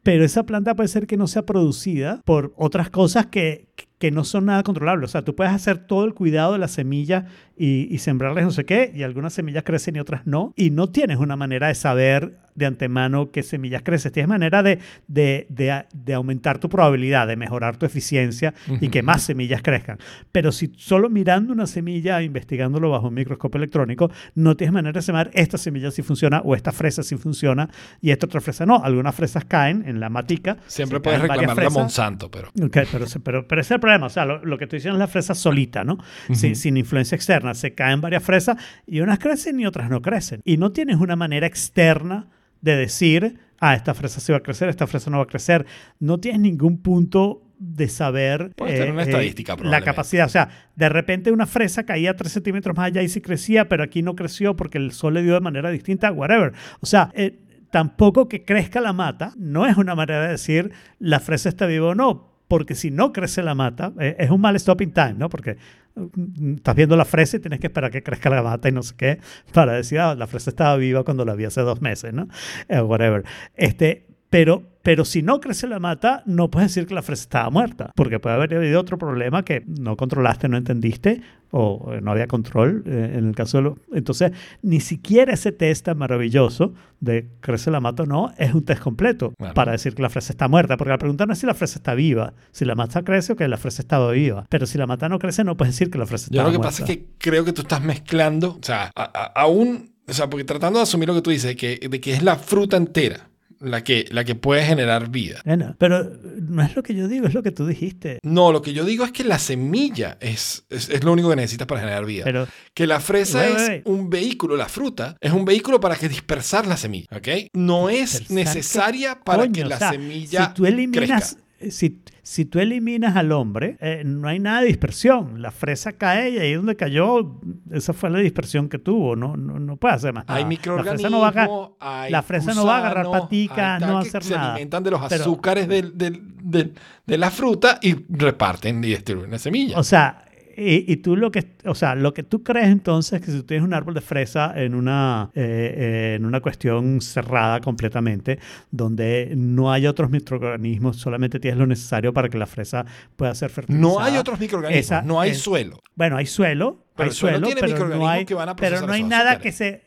Pero 0.09 0.25
esa 0.25 0.45
planta 0.45 0.75
puede 0.75 0.89
ser 0.89 1.07
que 1.07 1.19
no 1.19 1.27
sea 1.27 1.45
producida 1.45 2.23
por 2.25 2.55
otras 2.57 2.89
cosas 2.89 3.27
que, 3.27 3.69
que 3.99 4.11
no 4.11 4.25
son 4.25 4.47
nada 4.47 4.63
controlables. 4.63 5.11
O 5.11 5.13
sea, 5.13 5.23
tú 5.23 5.37
puedes 5.37 5.53
hacer 5.53 5.87
todo 5.87 6.07
el 6.07 6.15
cuidado 6.15 6.55
de 6.55 6.59
la 6.59 6.69
semilla 6.69 7.27
y, 7.59 7.95
y 7.95 7.99
sembrarles 7.99 8.47
no 8.47 8.51
sé 8.51 8.65
qué, 8.65 8.91
y 8.95 9.03
algunas 9.03 9.35
semillas 9.35 9.65
crecen 9.65 9.97
y 9.97 10.01
otras 10.01 10.27
no, 10.27 10.55
y 10.57 10.71
no 10.71 10.89
tienes 10.89 11.19
una 11.19 11.37
manera 11.37 11.69
de 11.69 11.75
saber 11.75 12.39
de 12.59 12.67
antemano 12.67 13.31
qué 13.31 13.43
semillas 13.43 13.83
crecen. 13.83 14.13
Tienes 14.13 14.29
manera 14.29 14.63
de, 14.63 14.81
de, 15.07 15.47
de, 15.49 15.85
de 15.95 16.15
aumentar 16.15 16.59
tu 16.59 16.69
probabilidad, 16.69 17.29
de 17.29 17.37
mejorar 17.37 17.77
tu 17.77 17.87
eficiencia 17.87 18.53
y 18.81 18.89
que 18.89 19.03
más 19.03 19.23
semillas 19.23 19.63
crezcan. 19.63 19.99
Pero 20.33 20.51
si 20.51 20.73
solo 20.77 21.09
mirando 21.09 21.53
una 21.53 21.67
semilla, 21.67 22.21
investigándolo 22.21 22.91
bajo 22.91 23.09
un 23.09 23.15
microscopio 23.15 23.59
electrónico, 23.59 24.11
no 24.35 24.57
tienes 24.57 24.73
manera 24.73 24.99
de 24.99 25.03
saber 25.03 25.31
esta 25.35 25.57
semilla 25.57 25.91
si 25.93 26.03
funciona 26.03 26.41
o 26.45 26.55
esta 26.57 26.73
fresa 26.73 27.03
si 27.03 27.17
funciona 27.17 27.71
y 28.01 28.11
esta 28.11 28.27
otra 28.27 28.41
fresa 28.41 28.67
no. 28.67 28.83
Algunas 28.83 29.15
fresas 29.15 29.45
caen 29.45 29.85
en 29.87 30.01
la 30.01 30.09
matica. 30.09 30.57
Siempre 30.67 30.99
puedes 31.01 31.21
reclamarle 31.21 31.67
a. 31.67 31.71
Monsanto, 31.71 32.29
pero. 32.31 32.49
Ok, 32.61 32.79
pero, 32.91 33.07
pero, 33.23 33.47
pero 33.47 33.61
ese 33.61 33.75
es 33.75 33.77
el 33.77 33.81
problema. 33.81 34.07
O 34.07 34.11
sea, 34.11 34.25
lo, 34.25 34.45
lo 34.45 34.59
que 34.59 34.65
estoy 34.65 34.79
diciendo 34.79 34.97
es 34.97 35.01
la 35.01 35.07
fresa 35.07 35.35
solita, 35.35 35.85
¿no? 35.85 35.99
sin, 36.33 36.57
sin 36.57 36.77
influencia 36.77 37.15
externa. 37.15 37.55
Se 37.55 37.75
caen 37.75 38.01
varias 38.01 38.25
fresas 38.25 38.57
y 38.87 39.01
unas 39.01 39.21
crecen 39.21 39.61
y 39.61 39.67
otras 39.67 39.89
no 39.89 40.03
crecen. 40.03 40.41
Y 40.45 40.57
no 40.57 40.73
tienes 40.73 40.97
una 40.97 41.15
manera 41.15 41.47
externa 41.47 42.27
de 42.61 42.77
decir, 42.77 43.39
ah, 43.61 43.75
esta 43.75 43.95
fresa 43.95 44.21
sí 44.21 44.33
va 44.33 44.39
a 44.39 44.43
crecer, 44.43 44.69
esta 44.69 44.87
fresa 44.87 45.11
no 45.11 45.19
va 45.19 45.25
a 45.25 45.27
crecer. 45.27 45.67
No 45.99 46.19
tienes 46.19 46.41
ningún 46.41 46.79
punto 46.83 47.43
de 47.59 47.89
saber 47.89 48.53
eh, 48.57 48.65
tener 48.67 48.93
una 48.93 49.03
estadística, 49.03 49.57
la 49.63 49.81
capacidad. 49.83 50.27
O 50.27 50.31
sea, 50.31 50.49
de 50.77 50.89
repente 50.89 51.33
una 51.33 51.47
fresa 51.47 51.85
caía 51.85 52.15
3 52.15 52.33
centímetros 52.33 52.77
más 52.77 52.87
allá 52.87 53.03
y 53.03 53.09
sí 53.09 53.21
crecía, 53.21 53.69
pero 53.69 53.83
aquí 53.83 54.03
no 54.03 54.15
creció 54.15 54.55
porque 54.55 54.79
el 54.79 54.93
sol 54.93 55.15
le 55.15 55.23
dio 55.23 55.35
de 55.35 55.41
manera 55.41 55.71
distinta, 55.71 56.13
whatever. 56.13 56.53
O 56.81 56.87
sea, 56.87 57.11
eh, 57.15 57.41
tampoco 57.71 58.29
que 58.29 58.45
crezca 58.45 58.81
la 58.81 58.93
mata 58.93 59.33
no 59.37 59.67
es 59.67 59.77
una 59.77 59.95
manera 59.95 60.23
de 60.23 60.29
decir 60.29 60.73
la 60.99 61.21
fresa 61.21 61.49
está 61.49 61.67
viva 61.67 61.89
o 61.89 61.95
no, 61.95 62.38
porque 62.49 62.75
si 62.75 62.91
no 62.91 63.13
crece 63.13 63.43
la 63.43 63.55
mata, 63.55 63.93
eh, 64.01 64.17
es 64.19 64.31
un 64.31 64.41
mal 64.41 64.59
stopping 64.59 64.91
time, 64.93 65.15
¿no? 65.15 65.29
Porque 65.29 65.59
mm, 65.95 66.55
estás 66.57 66.75
viendo 66.75 66.97
la 66.97 67.05
fresa 67.05 67.37
y 67.37 67.41
tienes 67.41 67.61
que 67.61 67.69
esperar 67.69 67.91
que 67.91 68.03
crezca 68.03 68.31
la 68.31 68.43
mata 68.43 68.69
y 68.69 68.73
no 68.73 68.83
sé 68.83 68.95
qué, 68.97 69.21
para 69.53 69.75
decir, 69.75 70.01
ah, 70.01 70.15
la 70.15 70.27
fresa 70.27 70.51
estaba 70.51 70.77
viva 70.77 71.05
cuando 71.05 71.25
la 71.25 71.35
vi 71.35 71.45
hace 71.45 71.61
dos 71.61 71.81
meses, 71.83 72.13
¿no? 72.13 72.29
Eh, 72.69 72.81
whatever. 72.81 73.25
Este, 73.55 74.07
pero, 74.31 74.63
pero 74.83 75.05
si 75.05 75.23
no 75.23 75.41
crece 75.41 75.67
la 75.67 75.79
mata, 75.79 76.23
no 76.27 76.51
puedes 76.51 76.71
decir 76.71 76.87
que 76.87 76.95
la 76.95 77.03
fresa 77.03 77.23
estaba 77.23 77.51
muerta, 77.51 77.93
porque 77.95 78.19
puede 78.21 78.37
haber 78.37 78.55
habido 78.55 78.81
otro 78.81 78.99
problema 78.99 79.45
que 79.45 79.65
no 79.67 79.97
controlaste, 79.97 80.49
no 80.49 80.57
entendiste, 80.57 81.23
o 81.51 81.93
eh, 81.95 82.01
no 82.03 82.11
había 82.11 82.27
control 82.27 82.83
eh, 82.87 83.15
en 83.17 83.27
el 83.29 83.35
caso 83.35 83.57
de 83.59 83.63
lo... 83.65 83.79
Entonces, 83.95 84.33
ni 84.61 84.81
siquiera 84.81 85.33
ese 85.33 85.51
test 85.51 85.87
tan 85.87 85.97
maravilloso 85.97 86.75
de 87.01 87.27
crece 87.41 87.71
la 87.71 87.81
mata 87.81 88.03
o 88.03 88.07
no 88.07 88.33
es 88.37 88.53
un 88.53 88.65
test 88.65 88.83
completo 88.83 89.33
Bueno. 89.39 89.55
para 89.55 89.73
decir 89.73 89.95
que 89.95 90.03
la 90.03 90.11
fresa 90.11 90.33
está 90.33 90.47
muerta, 90.47 90.77
porque 90.77 90.91
la 90.91 90.99
pregunta 90.99 91.25
no 91.25 91.33
es 91.33 91.39
si 91.39 91.47
la 91.47 91.55
fresa 91.55 91.79
está 91.79 91.95
viva, 91.95 92.35
si 92.53 92.67
la 92.67 92.75
mata 92.75 93.03
crece 93.03 93.33
o 93.33 93.37
que 93.37 93.49
la 93.49 93.57
fresa 93.57 93.81
estaba 93.81 94.11
viva, 94.13 94.45
pero 94.51 94.67
si 94.67 94.77
la 94.77 94.87
mata 94.87 95.09
no 95.09 95.19
crece 95.19 95.43
no 95.43 95.57
puedes 95.57 95.75
decir 95.75 95.91
que 95.91 95.97
la 95.99 96.05
fresa 96.07 96.27
Yo 96.31 96.33
estaba 96.37 96.49
lo 96.49 96.53
que 96.53 96.59
muerta. 96.59 96.69
pasa 96.81 96.93
es 96.93 96.99
que 96.99 97.07
creo 97.17 97.47
que 97.47 97.55
tú 97.55 97.63
estás 97.63 97.83
mezclando, 97.83 98.59
o 98.61 98.63
sea, 98.63 98.91
aún, 99.35 99.91
o 100.07 100.13
sea, 100.13 100.29
porque 100.29 100.45
tratando 100.45 100.79
de 100.81 100.83
asumir 100.83 101.09
lo 101.09 101.15
que 101.15 101.23
tú 101.23 101.31
dices, 101.31 101.47
de 101.49 101.57
que, 101.57 101.89
de 101.89 102.01
que 102.01 102.13
es 102.13 102.23
la 102.23 102.37
fruta 102.37 102.77
entera 102.77 103.28
la 103.61 103.83
que, 103.83 104.07
la 104.11 104.25
que 104.25 104.35
puede 104.35 104.65
generar 104.65 105.11
vida. 105.11 105.41
Bueno, 105.45 105.75
pero 105.79 106.05
no 106.41 106.63
es 106.63 106.77
lo 106.77 106.83
que 106.83 106.95
yo 106.95 107.09
digo, 107.09 107.27
es 107.27 107.35
lo 107.35 107.43
que 107.43 107.51
tú 107.51 107.67
dijiste. 107.67 108.19
No, 108.23 108.53
lo 108.53 108.63
que 108.63 108.73
yo 108.73 108.85
digo 108.85 109.05
es 109.05 109.13
que 109.13 109.25
la 109.25 109.39
semilla 109.39 110.17
es, 110.21 110.65
es, 110.71 110.89
es 110.89 111.05
lo 111.05 111.13
único 111.13 111.31
que 111.31 111.37
necesitas 111.37 111.67
para 111.67 111.81
generar 111.81 112.05
vida. 112.05 112.25
Pero 112.25 112.47
que 112.75 112.87
la 112.87 113.01
fresa 113.01 113.41
Wait, 113.41 113.57
es 113.57 113.69
wait, 113.69 113.83
un 113.87 114.11
vehículo, 114.11 114.57
la 114.57 114.69
fruta 114.69 115.17
es 115.21 115.33
un 115.33 115.45
vehículo 115.45 115.81
para 115.81 115.97
que 115.97 116.09
dispersar 116.09 116.67
la 116.67 116.77
semilla, 116.77 117.09
¿ok? 117.13 117.29
No 117.55 117.89
es 117.89 118.31
necesaria 118.31 119.21
para 119.21 119.43
Coño, 119.43 119.53
que 119.53 119.65
o 119.65 119.69
la 119.69 119.79
sea, 119.79 119.91
semilla 119.93 120.47
si 120.47 120.55
tú 120.55 120.67
eliminas 120.67 121.09
crezca. 121.35 121.48
Si, 121.71 122.01
si 122.23 122.45
tú 122.45 122.61
eliminas 122.61 123.17
al 123.17 123.33
hombre 123.33 123.77
eh, 123.81 124.03
no 124.05 124.29
hay 124.29 124.39
nada 124.39 124.61
de 124.61 124.69
dispersión 124.69 125.43
la 125.43 125.51
fresa 125.51 125.93
cae 125.93 126.31
y 126.31 126.39
ahí 126.39 126.53
donde 126.55 126.77
cayó 126.77 127.41
esa 127.73 127.93
fue 127.93 128.11
la 128.11 128.19
dispersión 128.21 128.69
que 128.69 128.79
tuvo 128.79 129.17
no 129.17 129.37
no, 129.37 129.59
no 129.59 129.77
puede 129.77 129.95
hacer 129.95 130.13
más 130.15 130.25
Hay 130.29 130.45
microorganismos, 130.45 131.11
la 131.11 131.33
fresa 131.33 131.47
no 131.47 131.59
va 131.61 132.05
a, 132.05 132.09
la 132.11 132.23
fresa 132.23 132.55
no 132.55 132.65
va 132.67 132.77
a 132.77 132.79
agarrar 132.79 133.11
patica, 133.11 133.79
no 133.81 133.95
va 133.95 133.99
a 133.99 134.03
hacer 134.03 134.23
se 134.23 134.35
nada. 134.35 134.53
alimentan 134.53 134.83
de 134.85 134.91
los 134.93 135.01
Pero- 135.09 135.23
azúcares 135.23 135.67
del- 135.69 135.99
del- 135.99 136.23
del- 136.43 136.75
de 137.07 137.19
la 137.19 137.31
fruta 137.31 137.79
y 137.83 137.97
reparten 138.09 138.83
y 138.85 138.89
distribuyen 138.89 139.31
la 139.33 139.39
semilla. 139.39 139.79
o 139.79 139.83
sea 139.83 140.25
y, 140.59 140.85
y 140.93 140.97
tú 140.97 141.17
lo 141.17 141.31
que, 141.31 141.53
o 141.65 141.75
sea, 141.75 141.95
lo 141.95 142.13
que 142.13 142.23
tú 142.23 142.43
crees 142.43 142.69
entonces 142.69 143.21
es 143.21 143.25
que 143.25 143.31
si 143.33 143.39
tú 143.39 143.45
tienes 143.45 143.65
un 143.65 143.73
árbol 143.75 143.95
de 143.95 144.01
fresa 144.01 144.53
en 144.57 144.75
una, 144.75 145.31
eh, 145.35 145.75
eh, 145.77 146.15
en 146.17 146.25
una 146.27 146.41
cuestión 146.41 147.01
cerrada 147.01 147.61
completamente, 147.61 148.39
donde 148.71 149.33
no 149.37 149.73
hay 149.73 149.87
otros 149.87 150.11
microorganismos, 150.11 150.97
solamente 150.97 151.39
tienes 151.41 151.59
lo 151.59 151.67
necesario 151.67 152.13
para 152.13 152.29
que 152.29 152.39
la 152.39 152.47
fresa 152.47 152.85
pueda 153.17 153.35
ser 153.35 153.51
fertilizada. 153.51 153.93
no 153.93 154.01
hay 154.01 154.17
otros 154.17 154.39
microorganismos, 154.41 154.85
Esa 154.85 155.03
no 155.03 155.21
hay 155.21 155.31
es- 155.31 155.39
suelo. 155.41 155.81
Bueno, 155.95 156.17
hay 156.17 156.27
suelo, 156.27 156.85
Pero 156.95 157.05
hay 157.05 157.09
el 157.11 157.15
suelo 157.15 157.37
suelo, 157.39 157.47
tiene 157.47 157.61
pero 157.75 157.89
no 157.97 158.09
hay, 158.09 158.25
que 158.25 158.35
van 158.35 158.49
a 158.49 158.57
pero 158.57 158.81
no 158.87 158.93
hay 158.93 159.03
nada 159.03 159.39
que 159.39 159.53
se 159.53 159.83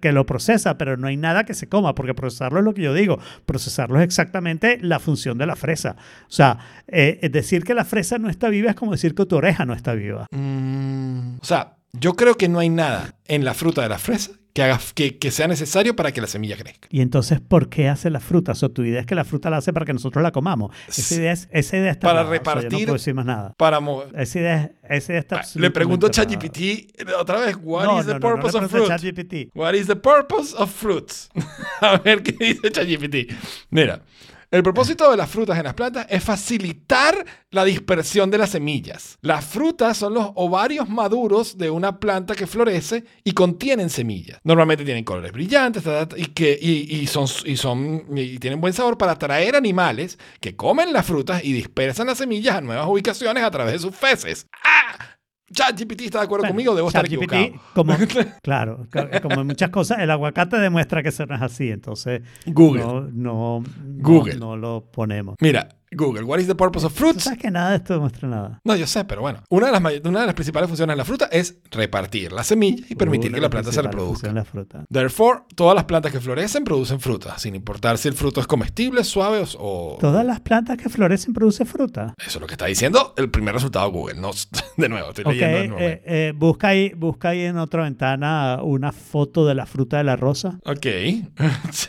que 0.00 0.12
lo 0.12 0.26
procesa, 0.26 0.78
pero 0.78 0.96
no 0.96 1.06
hay 1.06 1.16
nada 1.16 1.44
que 1.44 1.54
se 1.54 1.68
coma, 1.68 1.94
porque 1.94 2.14
procesarlo 2.14 2.58
es 2.58 2.64
lo 2.64 2.74
que 2.74 2.82
yo 2.82 2.94
digo. 2.94 3.18
Procesarlo 3.46 3.98
es 3.98 4.04
exactamente 4.04 4.78
la 4.80 4.98
función 4.98 5.38
de 5.38 5.46
la 5.46 5.56
fresa. 5.56 5.96
O 6.28 6.32
sea, 6.32 6.58
eh, 6.88 7.18
es 7.22 7.32
decir 7.32 7.64
que 7.64 7.74
la 7.74 7.84
fresa 7.84 8.18
no 8.18 8.28
está 8.28 8.48
viva 8.48 8.70
es 8.70 8.76
como 8.76 8.92
decir 8.92 9.14
que 9.14 9.26
tu 9.26 9.36
oreja 9.36 9.64
no 9.64 9.74
está 9.74 9.94
viva. 9.94 10.26
Mm, 10.30 11.38
o 11.40 11.44
sea, 11.44 11.76
yo 11.92 12.14
creo 12.14 12.36
que 12.36 12.48
no 12.48 12.58
hay 12.58 12.68
nada 12.68 13.16
en 13.26 13.44
la 13.44 13.54
fruta 13.54 13.82
de 13.82 13.88
la 13.88 13.98
fresa 13.98 14.39
que, 14.52 14.62
haga, 14.62 14.80
que, 14.94 15.18
que 15.18 15.30
sea 15.30 15.46
necesario 15.48 15.94
para 15.96 16.12
que 16.12 16.20
la 16.20 16.26
semilla 16.26 16.56
crezca. 16.56 16.88
Y 16.90 17.00
entonces, 17.00 17.40
¿por 17.40 17.68
qué 17.68 17.88
hace 17.88 18.10
la 18.10 18.20
fruta? 18.20 18.52
O 18.52 18.54
sea, 18.54 18.68
tu 18.68 18.82
idea 18.82 19.00
es 19.00 19.06
que 19.06 19.14
la 19.14 19.24
fruta 19.24 19.48
la 19.50 19.58
hace 19.58 19.72
para 19.72 19.86
que 19.86 19.92
nosotros 19.92 20.22
la 20.22 20.32
comamos. 20.32 20.74
Esa 20.88 21.14
idea, 21.14 21.32
es, 21.32 21.48
esa 21.52 21.76
idea 21.76 21.90
está 21.92 22.08
Para 22.08 22.20
errada. 22.22 22.36
O 22.40 22.44
sea, 22.44 22.54
yo 22.54 22.60
no 22.60 22.68
repartir- 22.68 22.84
puedo 22.86 22.92
decir 22.94 23.14
más 23.14 23.26
nada. 23.26 23.54
Para 23.56 23.80
mo- 23.80 24.04
Esa 24.16 24.38
idea, 24.40 24.72
esa 24.88 25.12
idea 25.12 25.20
está 25.20 25.36
Ah, 25.40 25.44
le 25.54 25.70
pregunto 25.70 26.06
a 26.06 26.10
ChatGPT 26.10 26.92
otra 27.18 27.40
vez, 27.40 27.56
what 27.62 27.84
No, 27.84 28.00
is 28.00 28.06
the 28.06 28.14
no, 28.14 28.20
purpose 28.20 28.56
of 28.58 28.70
fruit? 28.70 28.88
ChatGPT. 28.88 29.50
What 29.54 29.74
is 29.74 29.86
the 29.86 29.96
purpose 29.96 30.54
of 30.56 30.70
fruits? 30.70 31.30
a 31.80 31.98
ver 31.98 32.22
qué 32.22 32.32
dice 32.32 32.70
ChatGPT. 32.70 33.32
Mira, 33.70 34.02
el 34.50 34.62
propósito 34.62 35.10
de 35.10 35.16
las 35.16 35.30
frutas 35.30 35.56
en 35.58 35.64
las 35.64 35.74
plantas 35.74 36.06
es 36.08 36.24
facilitar 36.24 37.24
la 37.50 37.64
dispersión 37.64 38.30
de 38.30 38.38
las 38.38 38.50
semillas. 38.50 39.16
Las 39.20 39.44
frutas 39.44 39.96
son 39.96 40.14
los 40.14 40.30
ovarios 40.34 40.88
maduros 40.88 41.56
de 41.56 41.70
una 41.70 42.00
planta 42.00 42.34
que 42.34 42.46
florece 42.46 43.04
y 43.22 43.32
contienen 43.32 43.90
semillas. 43.90 44.40
Normalmente 44.42 44.84
tienen 44.84 45.04
colores 45.04 45.32
brillantes 45.32 45.84
y, 46.16 46.26
que, 46.26 46.58
y 46.60 47.06
son, 47.06 47.26
y, 47.44 47.56
son, 47.56 48.04
y 48.16 48.38
tienen 48.38 48.60
buen 48.60 48.72
sabor 48.72 48.98
para 48.98 49.12
atraer 49.12 49.54
animales 49.54 50.18
que 50.40 50.56
comen 50.56 50.92
las 50.92 51.06
frutas 51.06 51.44
y 51.44 51.52
dispersan 51.52 52.08
las 52.08 52.18
semillas 52.18 52.56
a 52.56 52.60
nuevas 52.60 52.86
ubicaciones 52.88 53.44
a 53.44 53.50
través 53.50 53.74
de 53.74 53.78
sus 53.78 53.94
feces. 53.94 54.46
¡Ah! 54.64 55.19
ChatGPT 55.52 56.02
está 56.02 56.18
de 56.20 56.24
acuerdo 56.24 56.42
Bueno, 56.42 56.52
conmigo, 56.54 56.74
debo 56.74 56.88
estar 56.88 57.04
equivocado. 57.06 57.46
Como, 57.74 57.94
claro, 58.42 58.86
como 59.22 59.40
en 59.40 59.46
muchas 59.46 59.70
cosas, 59.70 59.98
el 59.98 60.10
aguacate 60.10 60.56
demuestra 60.58 61.02
que 61.02 61.08
eso 61.08 61.26
no 61.26 61.34
es 61.34 61.42
así, 61.42 61.70
entonces 61.70 62.22
Google. 62.46 62.82
no, 62.82 63.00
no, 63.00 63.10
no- 63.12 63.64
Google. 64.02 64.36
no 64.38 64.56
lo 64.56 64.84
ponemos. 64.90 65.34
Mira, 65.40 65.68
Google, 65.92 66.24
what 66.24 66.38
is 66.38 66.46
the 66.46 66.54
purpose 66.54 66.84
of 66.86 66.92
fruits? 66.92 67.24
sabes 67.24 67.38
que 67.38 67.50
nada 67.50 67.70
de 67.70 67.76
esto 67.76 67.94
demuestra 67.94 68.28
nada. 68.28 68.60
No, 68.64 68.76
yo 68.76 68.86
sé, 68.86 69.04
pero 69.04 69.20
bueno. 69.22 69.42
Una 69.48 69.66
de 69.66 69.72
las, 69.72 69.82
una 70.04 70.20
de 70.20 70.26
las 70.26 70.34
principales 70.34 70.68
funciones 70.68 70.92
de 70.94 70.96
la 70.98 71.04
fruta 71.04 71.28
es 71.32 71.58
repartir 71.70 72.32
la 72.32 72.44
semilla 72.44 72.84
y 72.88 72.94
permitir 72.94 73.30
Una 73.30 73.36
que 73.36 73.40
la 73.40 73.44
las 73.46 73.50
planta 73.50 73.72
se 73.72 73.82
reproduzca. 73.82 74.32
la 74.32 74.44
fruta. 74.44 74.84
Therefore, 74.90 75.40
todas 75.54 75.74
las 75.74 75.84
plantas 75.84 76.12
que 76.12 76.20
florecen 76.20 76.64
producen 76.64 77.00
fruta, 77.00 77.38
sin 77.38 77.54
importar 77.54 77.98
si 77.98 78.08
el 78.08 78.14
fruto 78.14 78.40
es 78.40 78.46
comestible, 78.46 79.02
suave 79.04 79.44
o-. 79.58 79.96
Todas 80.00 80.24
las 80.24 80.40
plantas 80.40 80.76
que 80.76 80.88
florecen 80.88 81.34
producen 81.34 81.66
fruta. 81.66 82.14
Eso 82.18 82.38
es 82.38 82.40
lo 82.40 82.46
que 82.46 82.54
está 82.54 82.66
diciendo 82.66 83.14
el 83.16 83.30
primer 83.30 83.54
resultado 83.54 83.86
de 83.86 83.92
Google. 83.92 84.14
No, 84.20 84.30
de 84.76 84.88
nuevo, 84.88 85.08
estoy 85.08 85.24
Ok, 85.24 85.32
leyendo 85.32 85.58
de 85.58 85.68
nuevo. 85.68 85.82
eh, 85.82 86.02
eh, 86.06 86.32
busca, 86.36 86.68
ahí, 86.68 86.92
busca 86.96 87.30
ahí 87.30 87.40
en 87.42 87.58
otra 87.58 87.82
ventana 87.82 88.60
una 88.62 88.92
foto 88.92 89.46
de 89.46 89.54
la 89.54 89.66
fruta 89.66 89.98
de 89.98 90.04
la 90.04 90.16
rosa. 90.16 90.58
Ok. 90.64 90.86
Sí. 91.72 91.88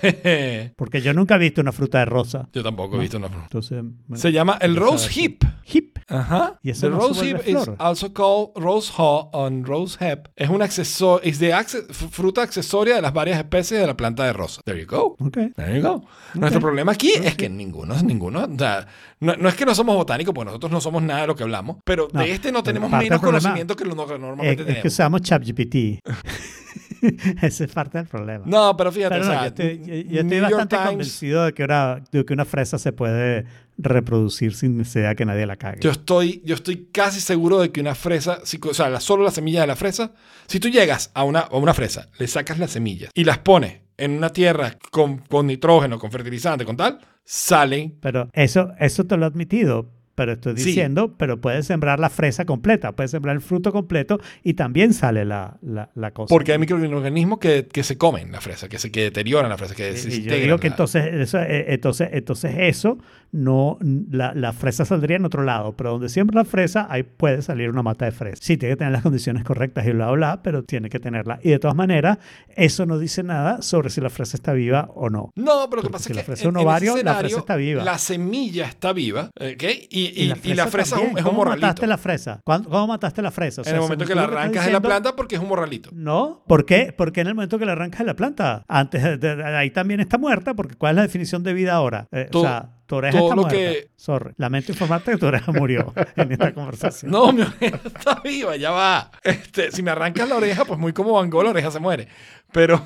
Porque 0.76 1.02
yo 1.02 1.14
nunca 1.14 1.36
he 1.36 1.40
visto 1.40 1.62
una 1.62 1.72
fruta 1.72 2.00
de 2.00 2.06
rosa. 2.06 2.50
Yo 2.54 2.64
tampoco 2.64 2.96
he 2.98 3.00
visto 3.00 3.18
una 3.18 3.28
fruta. 3.30 3.44
Entonces, 3.46 3.84
Se 4.16 4.32
llama 4.32 4.58
el 4.62 4.76
rose 4.76 5.10
hip. 5.20 5.44
Hip. 5.74 5.98
Ajá. 6.10 6.60
Y 6.62 6.72
eso 6.72 6.88
The 6.88 6.90
no 6.94 7.02
se 7.02 7.08
rose 7.08 7.30
hip 7.30 7.48
is 7.48 7.70
also 7.78 8.12
called 8.14 8.50
rose 8.56 8.92
haw 8.98 9.30
on 9.32 9.64
rose 9.64 9.98
hip. 10.02 10.28
Es 10.36 10.50
un 10.50 10.62
accesorio, 10.62 11.22
es 11.24 11.40
de 11.40 11.54
acce- 11.54 11.86
fruta 11.94 12.42
accesoria 12.42 12.96
de 12.96 13.02
las 13.02 13.14
varias 13.14 13.38
especies 13.38 13.80
de 13.80 13.88
la 13.88 13.96
planta 13.96 14.26
de 14.26 14.34
rosa. 14.34 14.62
There 14.66 14.78
you 14.82 14.86
go. 14.88 15.16
Ok. 15.20 15.38
There 15.56 15.78
you 15.80 15.82
go. 15.82 16.04
Nuestro 16.34 16.60
problema 16.60 16.92
aquí 16.92 17.14
es 17.14 17.36
que 17.36 17.48
ninguno, 17.50 17.96
ninguno, 18.04 18.44
o 18.44 18.58
sea, 18.58 18.86
no, 19.22 19.36
no 19.38 19.48
es 19.48 19.56
que 19.56 19.66
no 19.66 19.74
somos 19.74 19.96
botánicos, 19.96 20.34
porque 20.34 20.48
nosotros 20.48 20.72
no 20.72 20.82
somos 20.82 21.02
nada 21.04 21.22
de 21.22 21.28
lo 21.28 21.36
que 21.36 21.44
hablamos, 21.44 21.78
pero 21.86 22.10
No, 22.12 22.22
de 22.22 22.32
este 22.32 22.52
no 22.52 22.62
tenemos 22.64 22.92
menos 22.92 23.22
conocimiento 23.22 23.76
que 23.76 23.86
lo 23.86 23.96
que 23.96 24.14
Es, 24.16 24.20
normalmente 24.20 24.52
es 24.52 24.58
que 24.58 24.64
tenemos. 24.66 24.94
usamos 24.94 25.22
ChatGPT. 25.22 25.76
Ese 27.42 27.66
es 27.66 27.72
parte 27.72 27.98
del 27.98 28.08
problema. 28.08 28.44
No, 28.48 28.76
pero 28.78 28.92
fíjate, 28.92 29.16
Pero 29.16 29.26
o 29.26 29.28
no, 29.28 29.32
sea, 29.34 29.42
yo 29.42 29.48
estoy, 29.48 29.78
yo- 29.80 29.86
yo 29.96 30.24
New 30.24 30.34
estoy 30.34 30.38
York 30.40 30.52
bastante 30.52 30.76
Times- 30.76 30.90
convencido 30.90 31.46
de 31.46 31.54
que, 31.54 31.64
una, 31.64 32.04
de 32.12 32.26
que 32.26 32.34
una 32.34 32.46
fresa 32.46 32.78
se 32.80 32.92
puede 32.94 33.46
reproducir 33.78 34.54
sin 34.54 34.78
necesidad 34.78 35.16
que 35.16 35.26
nadie 35.26 35.46
la 35.46 35.56
cague. 35.56 35.80
Yo 35.82 35.92
estoy, 35.92 36.42
yo 36.46 36.56
estoy 36.56 36.88
casi 36.92 37.20
seguro 37.20 37.60
de 37.60 37.72
que 37.72 37.82
una 37.82 37.96
fresa, 37.96 38.40
si- 38.44 38.60
o 38.64 38.74
sea, 38.74 39.00
solo 39.00 39.24
la 39.24 39.32
semilla 39.32 39.62
de 39.62 39.68
la 39.68 39.76
fresa, 39.76 40.12
si 40.48 40.60
tú 40.60 40.70
llegas 40.70 41.12
a 41.14 41.24
una, 41.24 41.40
a 41.42 41.56
una 41.58 41.74
fresa, 41.74 42.08
le 42.20 42.28
sacas 42.28 42.60
las 42.60 42.72
semillas 42.72 43.10
y 43.14 43.24
las 43.24 43.40
pones 43.40 43.80
en 43.98 44.12
una 44.12 44.30
tierra 44.32 44.78
con, 44.92 45.18
con 45.20 45.48
nitrógeno, 45.48 45.98
con 46.00 46.12
fertilizante, 46.12 46.66
con 46.66 46.78
tal, 46.78 47.00
salen. 47.24 47.98
Pero 48.02 48.30
eso, 48.34 48.72
eso 48.80 49.06
te 49.06 49.18
lo 49.18 49.26
he 49.26 49.28
admitido. 49.28 49.90
Pero 50.22 50.34
estoy 50.34 50.56
Sí. 50.58 50.66
diciendo, 50.66 51.16
pero 51.18 51.42
puedes 51.42 51.66
sembrar 51.66 52.00
la 52.00 52.12
fresa 52.12 52.46
completa, 52.46 52.92
puedes 52.92 53.10
sembrar 53.10 53.36
el 53.36 53.42
fruto 53.42 53.72
completo 53.72 54.20
y 54.44 54.54
también 54.54 54.94
sale 54.94 55.26
la, 55.26 55.58
la, 55.64 55.90
la 55.96 56.12
cosa. 56.12 56.28
Porque 56.30 56.52
hay 56.52 56.60
microorganismos 56.60 57.40
que, 57.40 57.66
que 57.66 57.82
se 57.82 57.98
comen 57.98 58.32
la 58.32 58.40
fresa, 58.40 58.70
que 58.70 58.78
se 58.78 58.92
que 58.92 59.02
deterioran 59.02 59.50
la 59.50 59.58
fresa, 59.58 59.74
que 59.74 59.96
yo 59.96 60.36
digo 60.36 60.60
que 60.60 60.68
la- 60.68 60.74
entonces 60.76 61.06
eso, 61.12 61.40
eh, 61.42 61.74
entonces, 61.74 62.10
entonces 62.12 62.54
eso 62.60 63.00
no 63.32 63.80
la, 63.82 64.34
la 64.36 64.54
fresa 64.54 64.86
saldría 64.86 65.16
en 65.16 65.26
otro 65.26 65.42
lado, 65.44 65.76
pero 65.76 65.92
donde 65.94 66.10
siembra 66.10 66.42
la 66.42 66.46
fresa 66.46 66.86
ahí 66.90 67.02
puede 67.02 67.42
salir 67.42 67.70
una 67.70 67.82
mata 67.82 68.06
de 68.06 68.12
fresa. 68.12 68.38
Sí, 68.42 68.58
tiene 68.58 68.74
que 68.74 68.78
tener 68.78 68.94
las 68.94 69.02
condiciones 69.02 69.44
correctas 69.44 69.88
y 69.88 69.92
bla 69.92 70.08
bla, 70.12 70.14
bla, 70.36 70.44
pero 70.44 70.64
tiene 70.64 70.90
que 70.90 71.00
tenerla. 71.00 71.40
Y 71.42 71.50
de 71.50 71.58
todas 71.58 71.76
maneras, 71.76 72.20
eso 72.56 72.86
no 72.86 73.00
dice 73.00 73.24
nada 73.24 73.62
sobre 73.64 73.90
si 73.90 74.02
la 74.02 74.10
fresa 74.12 74.38
está 74.38 74.54
viva 74.54 74.90
o 74.94 75.10
no. 75.10 75.32
No, 75.36 75.68
pero 75.70 75.82
lo 75.82 75.88
que 75.88 75.92
pasa 75.92 76.06
si 76.06 76.12
es 76.12 76.18
la 76.18 76.22
que 76.22 76.26
fresa 76.28 76.42
es 76.44 76.48
un 76.48 76.58
ovario, 76.58 76.96
la 77.02 77.16
fresa 77.16 77.40
está 77.40 77.56
viva. 77.56 77.84
La 77.84 77.98
semilla 77.98 78.68
está 78.68 78.92
viva, 78.94 79.32
¿ok? 79.40 79.64
Y, 79.90 80.11
y- 80.16 80.34
y 80.44 80.54
la 80.54 80.68
fresa, 80.68 80.96
es 80.98 81.02
un- 81.02 81.08
es 81.10 81.16
un, 81.18 81.24
¿Cómo 81.24 81.38
morralito. 81.40 81.68
mataste 81.68 81.88
la 81.88 81.98
fresa? 81.98 82.42
¿Cuándo- 82.44 82.70
¿Cómo 82.70 82.88
mataste 82.88 83.22
la 83.22 83.32
fresa? 83.32 83.62
O 83.62 83.66
en 83.68 83.76
el 83.76 83.82
momento 83.82 84.06
que 84.06 84.16
la 84.16 84.24
arrancas 84.24 84.66
de 84.66 84.72
la 84.72 84.82
planta 84.82 85.16
porque 85.16 85.36
es 85.36 85.42
un 85.42 85.48
morralito. 85.48 85.90
No, 85.94 86.44
¿por 86.48 86.66
qué? 86.66 86.94
Porque 86.96 87.22
en 87.22 87.28
el 87.28 87.36
momento 87.36 87.58
que 87.60 87.66
la 87.66 87.72
arrancas 87.74 88.00
de 88.00 88.06
la 88.06 88.16
planta, 88.16 88.64
antes 88.68 89.04
de, 89.04 89.18
de- 89.18 89.36
de- 89.36 89.44
ahí 89.58 89.72
también 89.72 90.00
está 90.00 90.18
muerta, 90.18 90.54
porque 90.54 90.76
¿cuál 90.76 90.92
es 90.92 90.96
la 90.98 91.02
definición 91.04 91.44
de 91.44 91.54
vida 91.54 91.74
ahora? 91.74 92.08
Eh, 92.12 92.30
o 92.34 92.42
sea, 92.42 92.70
tu 92.86 92.96
oreja 92.98 93.18
todo 93.18 93.28
está 93.28 93.36
lo 93.36 93.42
muerta. 93.44 93.58
que- 93.58 93.90
Sorry, 93.96 94.34
lamento 94.38 94.72
informarte 94.72 95.12
que 95.12 95.18
tu 95.18 95.26
oreja 95.26 95.52
murió 95.52 95.94
en 96.16 96.32
esta 96.32 96.54
conversación. 96.54 97.12
No, 97.12 97.32
mi 97.32 97.42
oreja 97.44 97.80
está 97.86 98.16
viva, 98.24 98.56
ya 98.58 98.72
va. 98.72 99.12
Este, 99.24 99.72
si 99.72 99.82
me 99.82 99.92
arrancas 99.92 100.28
la 100.28 100.36
oreja, 100.36 100.66
pues 100.66 100.80
muy 100.80 100.92
como 100.94 101.14
Van 101.14 101.30
Gogh, 101.30 101.44
la 101.44 101.50
oreja 101.52 101.72
se 101.72 101.80
muere. 101.80 102.08
Pero 102.52 102.86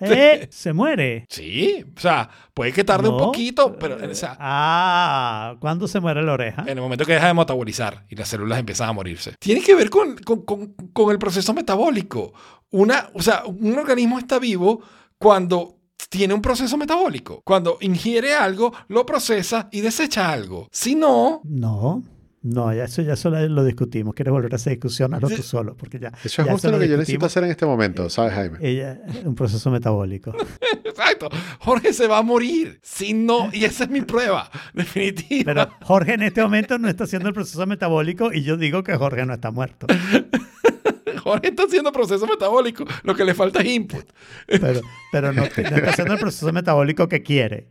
Eh, 0.00 0.48
se 0.50 0.72
muere. 0.72 1.26
sí, 1.28 1.84
o 1.96 2.00
sea, 2.00 2.28
puede 2.54 2.72
que 2.72 2.84
tarde 2.84 3.08
un 3.08 3.18
poquito, 3.18 3.76
pero 3.78 3.96
o 4.10 4.14
sea, 4.14 4.36
Ah, 4.40 5.56
¿cuándo 5.60 5.86
se 5.88 6.00
muere 6.00 6.22
la 6.22 6.32
oreja? 6.32 6.62
en 6.62 6.68
el 6.78 6.80
momento 6.80 7.04
que 7.04 7.12
deja 7.14 7.26
de 7.28 7.34
metabolizar 7.34 8.04
y 8.08 8.16
las 8.16 8.28
células 8.28 8.58
empiezan 8.58 8.88
a 8.88 8.92
morirse. 8.92 9.34
Tiene 9.38 9.60
que 9.62 9.74
ver 9.74 9.90
con, 9.90 10.16
con- 10.18 10.42
con- 10.44 10.74
con 10.92 11.10
el 11.10 11.18
proceso 11.18 11.52
metabólico. 11.54 12.32
Una, 12.70 13.10
o 13.14 13.22
sea, 13.22 13.42
un 13.46 13.76
organismo 13.78 14.18
está 14.18 14.38
vivo 14.38 14.80
cuando 15.18 15.76
tiene 16.08 16.34
un 16.34 16.42
proceso 16.42 16.76
metabólico. 16.76 17.40
Cuando 17.44 17.78
ingiere 17.80 18.34
algo, 18.34 18.72
lo 18.88 19.04
procesa 19.06 19.68
y 19.72 19.80
desecha 19.80 20.30
algo. 20.30 20.68
Si 20.70 20.94
no, 20.94 21.40
No, 21.44 22.02
no, 22.46 22.72
ya 22.72 22.84
eso 22.84 23.02
ya 23.02 23.16
solo 23.16 23.44
lo 23.48 23.64
discutimos. 23.64 24.14
¿Quieres 24.14 24.30
volver 24.30 24.52
a 24.52 24.56
esa 24.56 24.70
discusión? 24.70 25.12
Hazlo 25.14 25.28
tú 25.28 25.42
solo, 25.42 25.74
porque 25.76 25.98
ya. 25.98 26.12
Eso 26.22 26.42
es 26.42 26.46
ya 26.46 26.52
justo 26.52 26.70
lo 26.70 26.78
que 26.78 26.88
yo 26.88 26.96
necesito 26.96 27.26
hacer 27.26 27.42
en 27.42 27.50
este 27.50 27.66
momento, 27.66 28.08
¿sabes, 28.08 28.34
Jaime? 28.34 28.58
Ella, 28.60 29.00
un 29.24 29.34
proceso 29.34 29.68
metabólico. 29.70 30.32
exacto, 30.84 31.28
Jorge 31.58 31.92
se 31.92 32.06
va 32.06 32.18
a 32.18 32.22
morir. 32.22 32.78
Si 32.82 33.14
no, 33.14 33.50
y 33.52 33.64
esa 33.64 33.84
es 33.84 33.90
mi 33.90 34.02
prueba, 34.02 34.48
definitiva. 34.74 35.52
Pero 35.52 35.70
Jorge 35.82 36.14
en 36.14 36.22
este 36.22 36.40
momento 36.40 36.78
no 36.78 36.88
está 36.88 37.04
haciendo 37.04 37.28
el 37.28 37.34
proceso 37.34 37.66
metabólico 37.66 38.32
y 38.32 38.42
yo 38.42 38.56
digo 38.56 38.84
que 38.84 38.94
Jorge 38.94 39.26
no 39.26 39.34
está 39.34 39.50
muerto. 39.50 39.88
Jorge 41.24 41.48
está 41.48 41.64
haciendo 41.64 41.90
proceso 41.90 42.28
metabólico. 42.28 42.84
Lo 43.02 43.16
que 43.16 43.24
le 43.24 43.34
falta 43.34 43.60
es 43.60 43.66
input. 43.66 44.06
Pero, 44.46 44.80
pero 45.10 45.32
no, 45.32 45.40
no 45.40 45.46
está 45.46 45.90
haciendo 45.90 46.14
el 46.14 46.20
proceso 46.20 46.52
metabólico 46.52 47.08
que 47.08 47.24
quiere. 47.24 47.66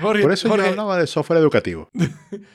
Jorge, 0.00 0.22
Por 0.22 0.32
eso 0.32 0.48
Jorge- 0.48 0.64
yo 0.64 0.70
hablaba 0.70 0.98
de 0.98 1.06
software 1.06 1.38
educativo. 1.40 1.90
no, 1.94 2.06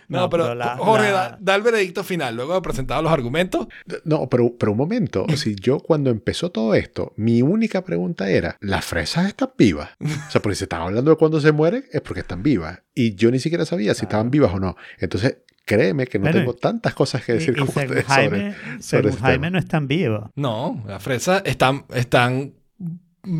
No, 0.09 0.29
pero, 0.29 0.43
pero 0.45 0.55
la- 0.55 0.77
Jorge 0.77 1.11
la- 1.11 1.29
Da, 1.29 1.37
da 1.39 1.55
el 1.55 1.61
veredicto 1.61 2.03
final. 2.03 2.35
Luego 2.35 2.53
de 2.55 2.61
presentado 2.61 3.01
los 3.01 3.11
argumentos, 3.11 3.67
No, 4.05 4.29
pero, 4.29 4.55
pero 4.57 4.71
un 4.73 4.77
momento. 4.77 5.25
Si 5.35 5.55
yo 5.55 5.79
cuando 5.79 6.09
empezó 6.09 6.51
todo 6.51 6.73
esto, 6.75 7.13
mi 7.15 7.41
única 7.41 7.83
pregunta 7.83 8.29
era, 8.29 8.57
¿las 8.61 8.85
fresas 8.85 9.27
están 9.27 9.51
vivas? 9.57 9.89
O 10.01 10.31
sea, 10.31 10.41
porque 10.41 10.55
si 10.55 10.63
están 10.65 10.81
hablando 10.81 11.11
de 11.11 11.17
cuando 11.17 11.39
se 11.39 11.51
mueren, 11.51 11.85
es 11.91 12.01
porque 12.01 12.21
están 12.21 12.43
vivas. 12.43 12.79
Y 12.93 13.15
yo 13.15 13.31
ni 13.31 13.39
siquiera 13.39 13.65
sabía 13.65 13.93
si 13.93 14.03
estaban 14.05 14.29
vivas 14.31 14.53
o 14.53 14.59
no. 14.59 14.75
Entonces, 14.99 15.37
créeme 15.65 16.07
que 16.07 16.17
no 16.19 16.23
Bueno, 16.23 16.39
tengo 16.39 16.53
tantas 16.55 16.93
cosas 16.95 17.23
que 17.23 17.33
Y, 17.33 17.35
decir 17.35 17.53
y 17.55 17.59
como 17.59 17.71
según 17.71 17.85
ustedes 17.97 18.05
Jaime, 18.05 18.37
sobre, 18.37 18.53
sobre 18.53 18.81
según 18.81 19.09
este 19.09 19.21
Jaime 19.21 19.37
tema. 19.37 19.49
no 19.51 19.59
están 19.59 19.87
vivos. 19.87 20.29
no, 20.35 20.83
las 20.87 21.01
fresas 21.03 21.43
están, 21.45 21.85
están 21.93 22.53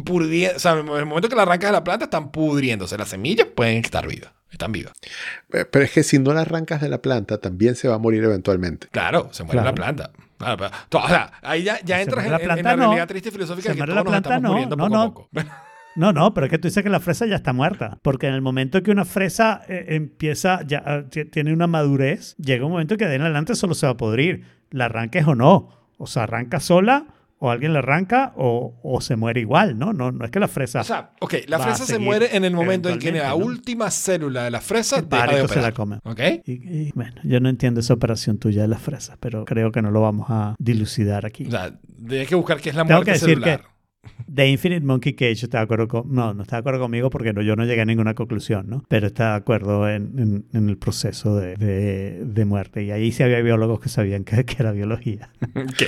pudriendo. 0.05 0.55
O 0.57 0.59
sea, 0.59 0.73
en 0.79 0.87
el 0.87 1.05
momento 1.05 1.29
que 1.29 1.35
la 1.35 1.43
arrancas 1.43 1.69
de 1.69 1.73
la 1.73 1.83
planta, 1.83 2.05
están 2.05 2.31
pudriéndose. 2.31 2.97
Las 2.97 3.09
semillas 3.09 3.47
pueden 3.55 3.77
estar 3.83 4.07
vivas. 4.07 4.31
Están 4.51 4.71
vivas. 4.71 4.93
Eh, 5.53 5.65
Pero 5.71 5.85
es 5.85 5.91
que 5.91 6.03
si 6.03 6.17
no 6.19 6.33
la 6.33 6.41
arrancas 6.41 6.81
de 6.81 6.89
la 6.89 7.01
planta, 7.01 7.37
también 7.39 7.75
se 7.75 7.87
va 7.87 7.95
a 7.95 7.99
morir 7.99 8.23
eventualmente. 8.23 8.87
Claro, 8.91 9.29
se 9.31 9.43
muere 9.43 9.61
Claro. 9.61 9.69
la 9.69 9.75
planta. 9.75 10.11
Pero- 10.39 11.03
o 11.03 11.07
sea, 11.07 11.31
ahí 11.41 11.63
ya, 11.63 11.79
ya 11.83 12.01
entras 12.01 12.25
en, 12.25 12.31
la 12.31 12.37
en- 12.37 12.41
en 12.41 12.47
planta, 12.47 12.69
la 12.71 12.75
no. 12.77 12.83
realidad 12.85 13.07
triste 13.07 13.29
y 13.29 13.31
filosófica 13.31 13.69
de 13.69 13.75
que 13.75 13.81
todos 13.81 13.89
la 13.95 14.03
nos 14.03 14.09
planta, 14.11 14.29
estamos 14.29 14.41
no, 14.43 14.49
muriendo 14.51 14.75
no, 14.75 14.83
poco 14.85 14.95
no. 14.95 15.01
a 15.01 15.05
poco. 15.13 15.29
No, 15.95 16.13
no, 16.13 16.33
pero 16.33 16.45
es 16.45 16.51
que 16.51 16.57
tú 16.59 16.67
dices 16.69 16.81
que 16.83 16.89
la 16.89 16.99
fresa 17.01 17.25
ya 17.25 17.35
está 17.35 17.51
muerta. 17.51 17.97
Porque 18.03 18.27
en 18.27 18.33
el 18.33 18.41
momento 18.41 18.81
que 18.83 18.91
una 18.91 19.03
fresa 19.05 19.63
eh, 19.67 19.85
empieza, 19.89 20.61
ya 20.65 20.81
ah, 20.85 21.01
ti- 21.09 21.25
tiene 21.25 21.51
una 21.51 21.67
madurez, 21.67 22.35
llega 22.37 22.63
un 22.63 22.71
momento 22.71 22.95
que 22.95 23.05
de 23.05 23.15
en 23.15 23.21
adelante 23.23 23.53
solo 23.55 23.73
se 23.73 23.85
va 23.85 23.93
a 23.93 23.97
podrir. 23.97 24.45
La 24.69 24.85
arranques 24.85 25.27
o 25.27 25.35
no. 25.35 25.89
O 25.97 26.07
sea, 26.07 26.23
arranca 26.23 26.61
sola, 26.61 27.07
o 27.39 27.49
alguien 27.49 27.73
la 27.73 27.79
arranca, 27.79 28.33
o, 28.35 28.77
o 28.83 29.01
se 29.01 29.15
muere 29.15 29.39
igual, 29.39 29.77
¿no? 29.77 29.93
No, 29.93 30.11
no 30.11 30.25
es 30.25 30.31
que 30.31 30.39
la 30.39 30.49
fresa. 30.49 30.81
O 30.81 30.83
sea, 30.83 31.11
ok, 31.19 31.35
la 31.47 31.59
fresa 31.59 31.85
se 31.85 31.97
muere 31.97 32.35
en 32.35 32.43
el 32.43 32.53
momento 32.53 32.89
en 32.89 32.99
que 32.99 33.11
la 33.11 33.33
última 33.33 33.89
célula 33.89 34.43
de 34.43 34.51
la 34.51 34.61
fresa 34.61 34.99
el 34.99 35.09
deja 35.09 35.23
de 35.23 35.27
pánico 35.27 35.47
se 35.47 35.61
la 35.61 35.71
come. 35.71 35.99
¿Ok? 36.03 36.19
Y, 36.45 36.51
y, 36.51 36.91
bueno, 36.95 37.21
yo 37.23 37.39
no 37.39 37.49
entiendo 37.49 37.79
esa 37.79 37.93
operación 37.93 38.37
tuya 38.37 38.61
de 38.61 38.67
las 38.67 38.81
fresas, 38.81 39.17
pero 39.19 39.45
creo 39.45 39.71
que 39.71 39.81
no 39.81 39.89
lo 39.89 40.01
vamos 40.01 40.27
a 40.29 40.55
dilucidar 40.59 41.25
aquí. 41.25 41.47
O 41.47 41.51
sea, 41.51 41.73
tienes 42.07 42.27
que 42.27 42.35
buscar 42.35 42.59
qué 42.59 42.69
es 42.69 42.75
la 42.75 42.83
Tengo 42.83 42.97
muerte 42.97 43.11
que 43.11 43.13
decir 43.13 43.29
celular. 43.29 43.63
The 44.33 44.47
Infinite 44.47 44.85
Monkey 44.85 45.13
Cage 45.13 45.43
está 45.45 45.57
de 45.57 45.63
acuerdo 45.65 45.87
con... 45.87 46.13
No, 46.13 46.33
no 46.33 46.43
está 46.43 46.55
de 46.57 46.59
acuerdo 46.61 46.79
conmigo 46.79 47.09
porque 47.09 47.33
no, 47.33 47.41
yo 47.41 47.55
no 47.55 47.65
llegué 47.65 47.81
a 47.81 47.85
ninguna 47.85 48.13
conclusión, 48.13 48.69
¿no? 48.69 48.83
Pero 48.87 49.07
está 49.07 49.31
de 49.31 49.35
acuerdo 49.37 49.89
en, 49.89 50.17
en- 50.19 50.45
en 50.53 50.69
el 50.69 50.77
proceso 50.77 51.35
de, 51.35 51.55
de- 51.57 52.23
de 52.25 52.45
muerte. 52.45 52.83
Y 52.83 52.91
ahí 52.91 53.11
sí 53.11 53.23
había 53.23 53.41
biólogos 53.41 53.79
que 53.79 53.89
sabían 53.89 54.23
que, 54.23 54.45
que 54.45 54.55
era 54.59 54.71
biología. 54.71 55.29
Ok. 55.55 55.83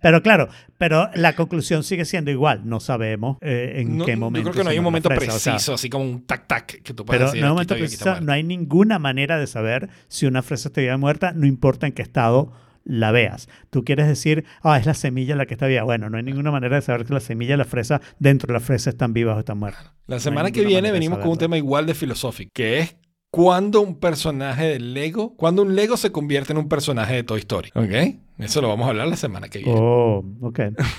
Pero 0.00 0.22
claro, 0.22 0.48
pero 0.78 1.10
la 1.14 1.34
conclusión 1.34 1.82
sigue 1.82 2.04
siendo 2.04 2.30
igual. 2.30 2.62
No 2.64 2.80
sabemos 2.80 3.38
eh, 3.40 3.74
en 3.76 3.98
No, 3.98 4.04
qué 4.04 4.12
yo 4.12 4.18
momento... 4.18 4.50
creo 4.50 4.60
que 4.60 4.64
no 4.64 4.70
hay 4.70 4.78
un 4.78 4.84
momento 4.84 5.08
o 5.08 5.12
sea, 5.12 5.18
preciso, 5.18 5.74
así 5.74 5.88
como 5.90 6.04
un 6.04 6.26
tac-tac 6.26 6.82
que 6.82 6.94
tú 6.94 7.04
puedes 7.04 7.18
Pero 7.18 7.26
decir. 7.30 7.40
no, 7.40 7.46
hay 7.48 7.52
momento 7.52 7.74
preciso, 7.76 8.20
no 8.20 8.32
hay 8.32 8.42
ninguna 8.44 8.98
manera 8.98 9.38
de 9.38 9.46
saber 9.46 9.88
si 10.08 10.26
una 10.26 10.42
fresa 10.42 10.68
está 10.68 10.80
viva 10.80 10.96
muerta, 10.96 11.32
no 11.32 11.46
importa 11.46 11.86
en 11.86 11.92
qué 11.92 12.02
estado 12.02 12.52
la 12.84 13.12
veas. 13.12 13.48
Tú 13.70 13.84
quieres 13.84 14.06
decir, 14.08 14.44
ah, 14.62 14.78
es 14.78 14.86
la 14.86 14.94
semilla 14.94 15.36
la 15.36 15.46
que 15.46 15.54
está 15.54 15.66
viva. 15.66 15.82
Bueno, 15.84 16.10
no 16.10 16.16
hay 16.16 16.22
ninguna 16.22 16.50
manera 16.50 16.76
de 16.76 16.82
saber 16.82 17.06
que 17.06 17.14
la 17.14 17.20
semilla 17.20 17.54
y 17.54 17.58
la 17.58 17.64
fresa 17.64 18.00
dentro 18.18 18.46
de 18.48 18.54
la 18.54 18.60
fresa 18.60 18.90
están 18.90 19.12
vivas 19.12 19.36
o 19.36 19.40
están 19.40 19.58
muertas. 19.58 19.92
La 20.06 20.18
semana 20.20 20.50
que 20.50 20.64
viene 20.64 20.92
venimos 20.92 21.18
con 21.20 21.28
un 21.30 21.38
tema 21.38 21.56
igual 21.56 21.86
de 21.86 21.94
filosófico, 21.94 22.50
que 22.54 22.80
es 22.80 22.96
cuando 23.30 23.80
un 23.80 23.98
personaje 23.98 24.64
de 24.66 24.78
Lego, 24.78 25.34
cuando 25.36 25.62
un 25.62 25.74
Lego 25.74 25.96
se 25.96 26.12
convierte 26.12 26.52
en 26.52 26.58
un 26.58 26.68
personaje 26.68 27.14
de 27.14 27.22
Toy 27.22 27.38
Story. 27.40 27.70
¿Ok? 27.74 28.18
Eso 28.38 28.60
lo 28.60 28.68
vamos 28.68 28.86
a 28.86 28.90
hablar 28.90 29.06
la 29.08 29.16
semana 29.16 29.48
que 29.48 29.60
viene. 29.60 29.72
Oh, 29.74 30.22
ok. 30.42 30.58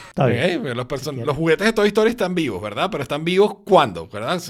Está 0.10 0.26
bien. 0.26 0.62
Ok, 0.68 0.76
Los, 0.76 1.14
Bien. 1.14 1.26
los 1.28 1.36
juguetes 1.36 1.68
de 1.68 1.74
Toy 1.74 1.88
Story 1.90 2.10
están 2.12 2.34
vivos, 2.34 2.60
¿verdad? 2.62 2.90
Pero 2.90 3.04
están 3.04 3.24
vivos 3.24 3.58
cuándo, 3.66 4.08
¿verdad? 4.08 4.42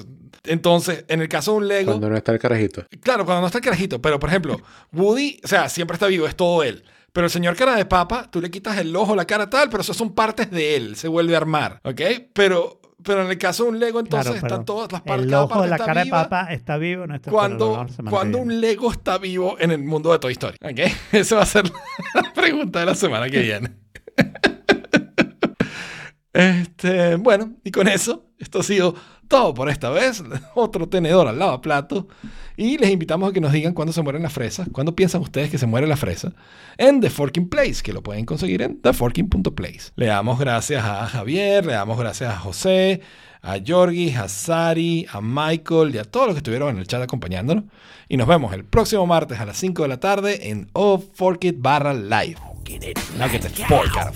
Entonces, 0.45 1.05
en 1.07 1.21
el 1.21 1.27
caso 1.27 1.51
de 1.51 1.57
un 1.57 1.67
Lego, 1.67 1.91
Cuando 1.91 2.09
no 2.09 2.17
está 2.17 2.31
el 2.31 2.39
carajito. 2.39 2.85
claro, 3.01 3.25
cuando 3.25 3.41
no 3.41 3.47
está 3.47 3.57
el 3.59 3.63
carajito, 3.63 4.01
pero 4.01 4.19
por 4.19 4.29
ejemplo, 4.29 4.57
Woody, 4.91 5.39
o 5.43 5.47
sea, 5.47 5.69
siempre 5.69 5.95
está 5.95 6.07
vivo, 6.07 6.27
es 6.27 6.35
todo 6.35 6.63
él. 6.63 6.83
Pero 7.13 7.25
el 7.25 7.31
señor 7.31 7.55
cara 7.55 7.75
de 7.75 7.85
papa, 7.85 8.27
tú 8.29 8.41
le 8.41 8.49
quitas 8.49 8.75
el 8.79 8.95
ojo, 8.95 9.15
la 9.15 9.25
cara 9.25 9.47
tal, 9.47 9.69
pero 9.69 9.81
eso 9.81 9.93
son 9.93 10.15
partes 10.15 10.49
de 10.49 10.75
él, 10.75 10.95
se 10.95 11.07
vuelve 11.07 11.35
a 11.35 11.37
armar, 11.37 11.79
¿ok? 11.83 12.01
Pero, 12.33 12.81
pero 13.03 13.23
en 13.23 13.29
el 13.29 13.37
caso 13.37 13.65
de 13.65 13.69
un 13.69 13.79
Lego, 13.79 13.99
entonces 13.99 14.31
Claro, 14.31 14.47
están 14.47 14.65
todas 14.65 14.91
las 14.91 15.01
partes. 15.01 15.27
El 15.27 15.33
ojo 15.35 15.61
de 15.61 15.69
parte 15.69 15.69
la 15.69 15.77
cara 15.77 16.03
viva 16.03 16.17
de 16.17 16.23
papa 16.23 16.47
está 16.51 16.77
vivo. 16.77 17.05
No 17.05 17.13
está, 17.13 17.29
cuando, 17.29 17.85
cuando 18.09 18.39
un 18.39 18.59
Lego 18.59 18.91
está 18.91 19.19
vivo 19.19 19.57
en 19.59 19.69
el 19.69 19.83
mundo 19.83 20.11
de 20.11 20.17
Toy 20.17 20.31
Story. 20.31 20.57
¿Ok? 20.63 20.79
Esa 21.11 21.35
va 21.35 21.43
a 21.43 21.45
ser 21.45 21.65
la 22.15 22.33
pregunta 22.33 22.79
de 22.79 22.85
la 22.87 22.95
semana 22.95 23.29
que 23.29 23.39
viene. 23.39 23.69
Este, 26.35 27.15
bueno, 27.17 27.53
y 27.63 27.69
con 27.69 27.87
eso, 27.87 28.25
esto 28.39 28.61
ha 28.61 28.63
sido 28.63 28.95
todo 29.27 29.53
por 29.53 29.69
esta 29.69 29.89
vez. 29.89 30.23
Otro 30.55 30.87
tenedor 30.87 31.27
al 31.27 31.39
lavaplato. 31.39 32.07
Y 32.55 32.77
les 32.77 32.91
invitamos 32.91 33.29
a 33.29 33.33
que 33.33 33.41
nos 33.41 33.51
digan 33.51 33.73
cuándo 33.73 33.93
se 33.93 34.01
mueren 34.01 34.21
las 34.21 34.33
fresas, 34.33 34.67
cuándo 34.71 34.95
piensan 34.95 35.21
ustedes 35.21 35.49
que 35.49 35.57
se 35.57 35.65
muere 35.65 35.87
la 35.87 35.97
fresa, 35.97 36.33
en 36.77 37.01
The 37.01 37.09
Forking 37.09 37.49
Place, 37.49 37.81
que 37.81 37.93
lo 37.93 38.03
pueden 38.03 38.25
conseguir 38.25 38.61
en 38.61 38.79
theforking.place. 38.79 39.91
Le 39.95 40.05
damos 40.05 40.37
gracias 40.37 40.83
a 40.85 41.07
Javier, 41.07 41.65
le 41.65 41.73
damos 41.73 41.97
gracias 41.97 42.31
a 42.31 42.37
José, 42.37 43.01
a 43.41 43.57
Yorgi, 43.57 44.13
a 44.13 44.27
Sari, 44.29 45.07
a 45.11 45.19
Michael 45.19 45.95
y 45.95 45.97
a 45.97 46.03
todos 46.03 46.27
los 46.27 46.35
que 46.35 46.39
estuvieron 46.39 46.69
en 46.69 46.77
el 46.77 46.87
chat 46.87 47.01
acompañándonos. 47.01 47.63
Y 48.07 48.17
nos 48.17 48.27
vemos 48.27 48.53
el 48.53 48.65
próximo 48.65 49.07
martes 49.07 49.39
a 49.39 49.45
las 49.45 49.57
5 49.57 49.81
de 49.81 49.87
la 49.89 49.99
tarde 49.99 50.49
en 50.51 50.69
O 50.73 50.99
Fork 50.99 51.43
It 51.45 51.55
barra 51.59 51.95
live. 51.95 52.37
in 52.69 52.83
it. 52.83 52.97
Now 53.17 53.27
get 53.27 53.41
the 53.41 53.49
fork 53.49 53.97
out 53.97 54.15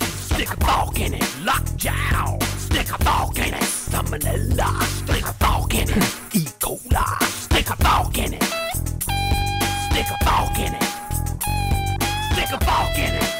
salmonella. 3.88 4.82
Stick 4.82 5.24
a 5.24 5.32
fork 5.34 5.74
in 5.74 5.88
it. 5.88 5.96
E. 6.34 6.44
coli. 6.60 7.24
Stick 7.24 7.70
a 7.70 7.76
fork 7.76 8.18
in 8.18 8.34
it. 8.34 8.42
Stick 9.90 10.10
a 10.10 10.24
fork 10.24 10.58
in 10.58 10.74
it. 10.74 10.82
Stick 12.32 12.50
a 12.52 12.58
fork 12.64 12.98
in 12.98 13.14
it. 13.14 13.30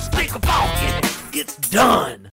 Stick 0.00 0.34
a 0.34 0.40
fork 0.46 0.82
in 0.82 0.94
it. 0.98 1.06
It's 1.32 1.56
done. 1.70 2.29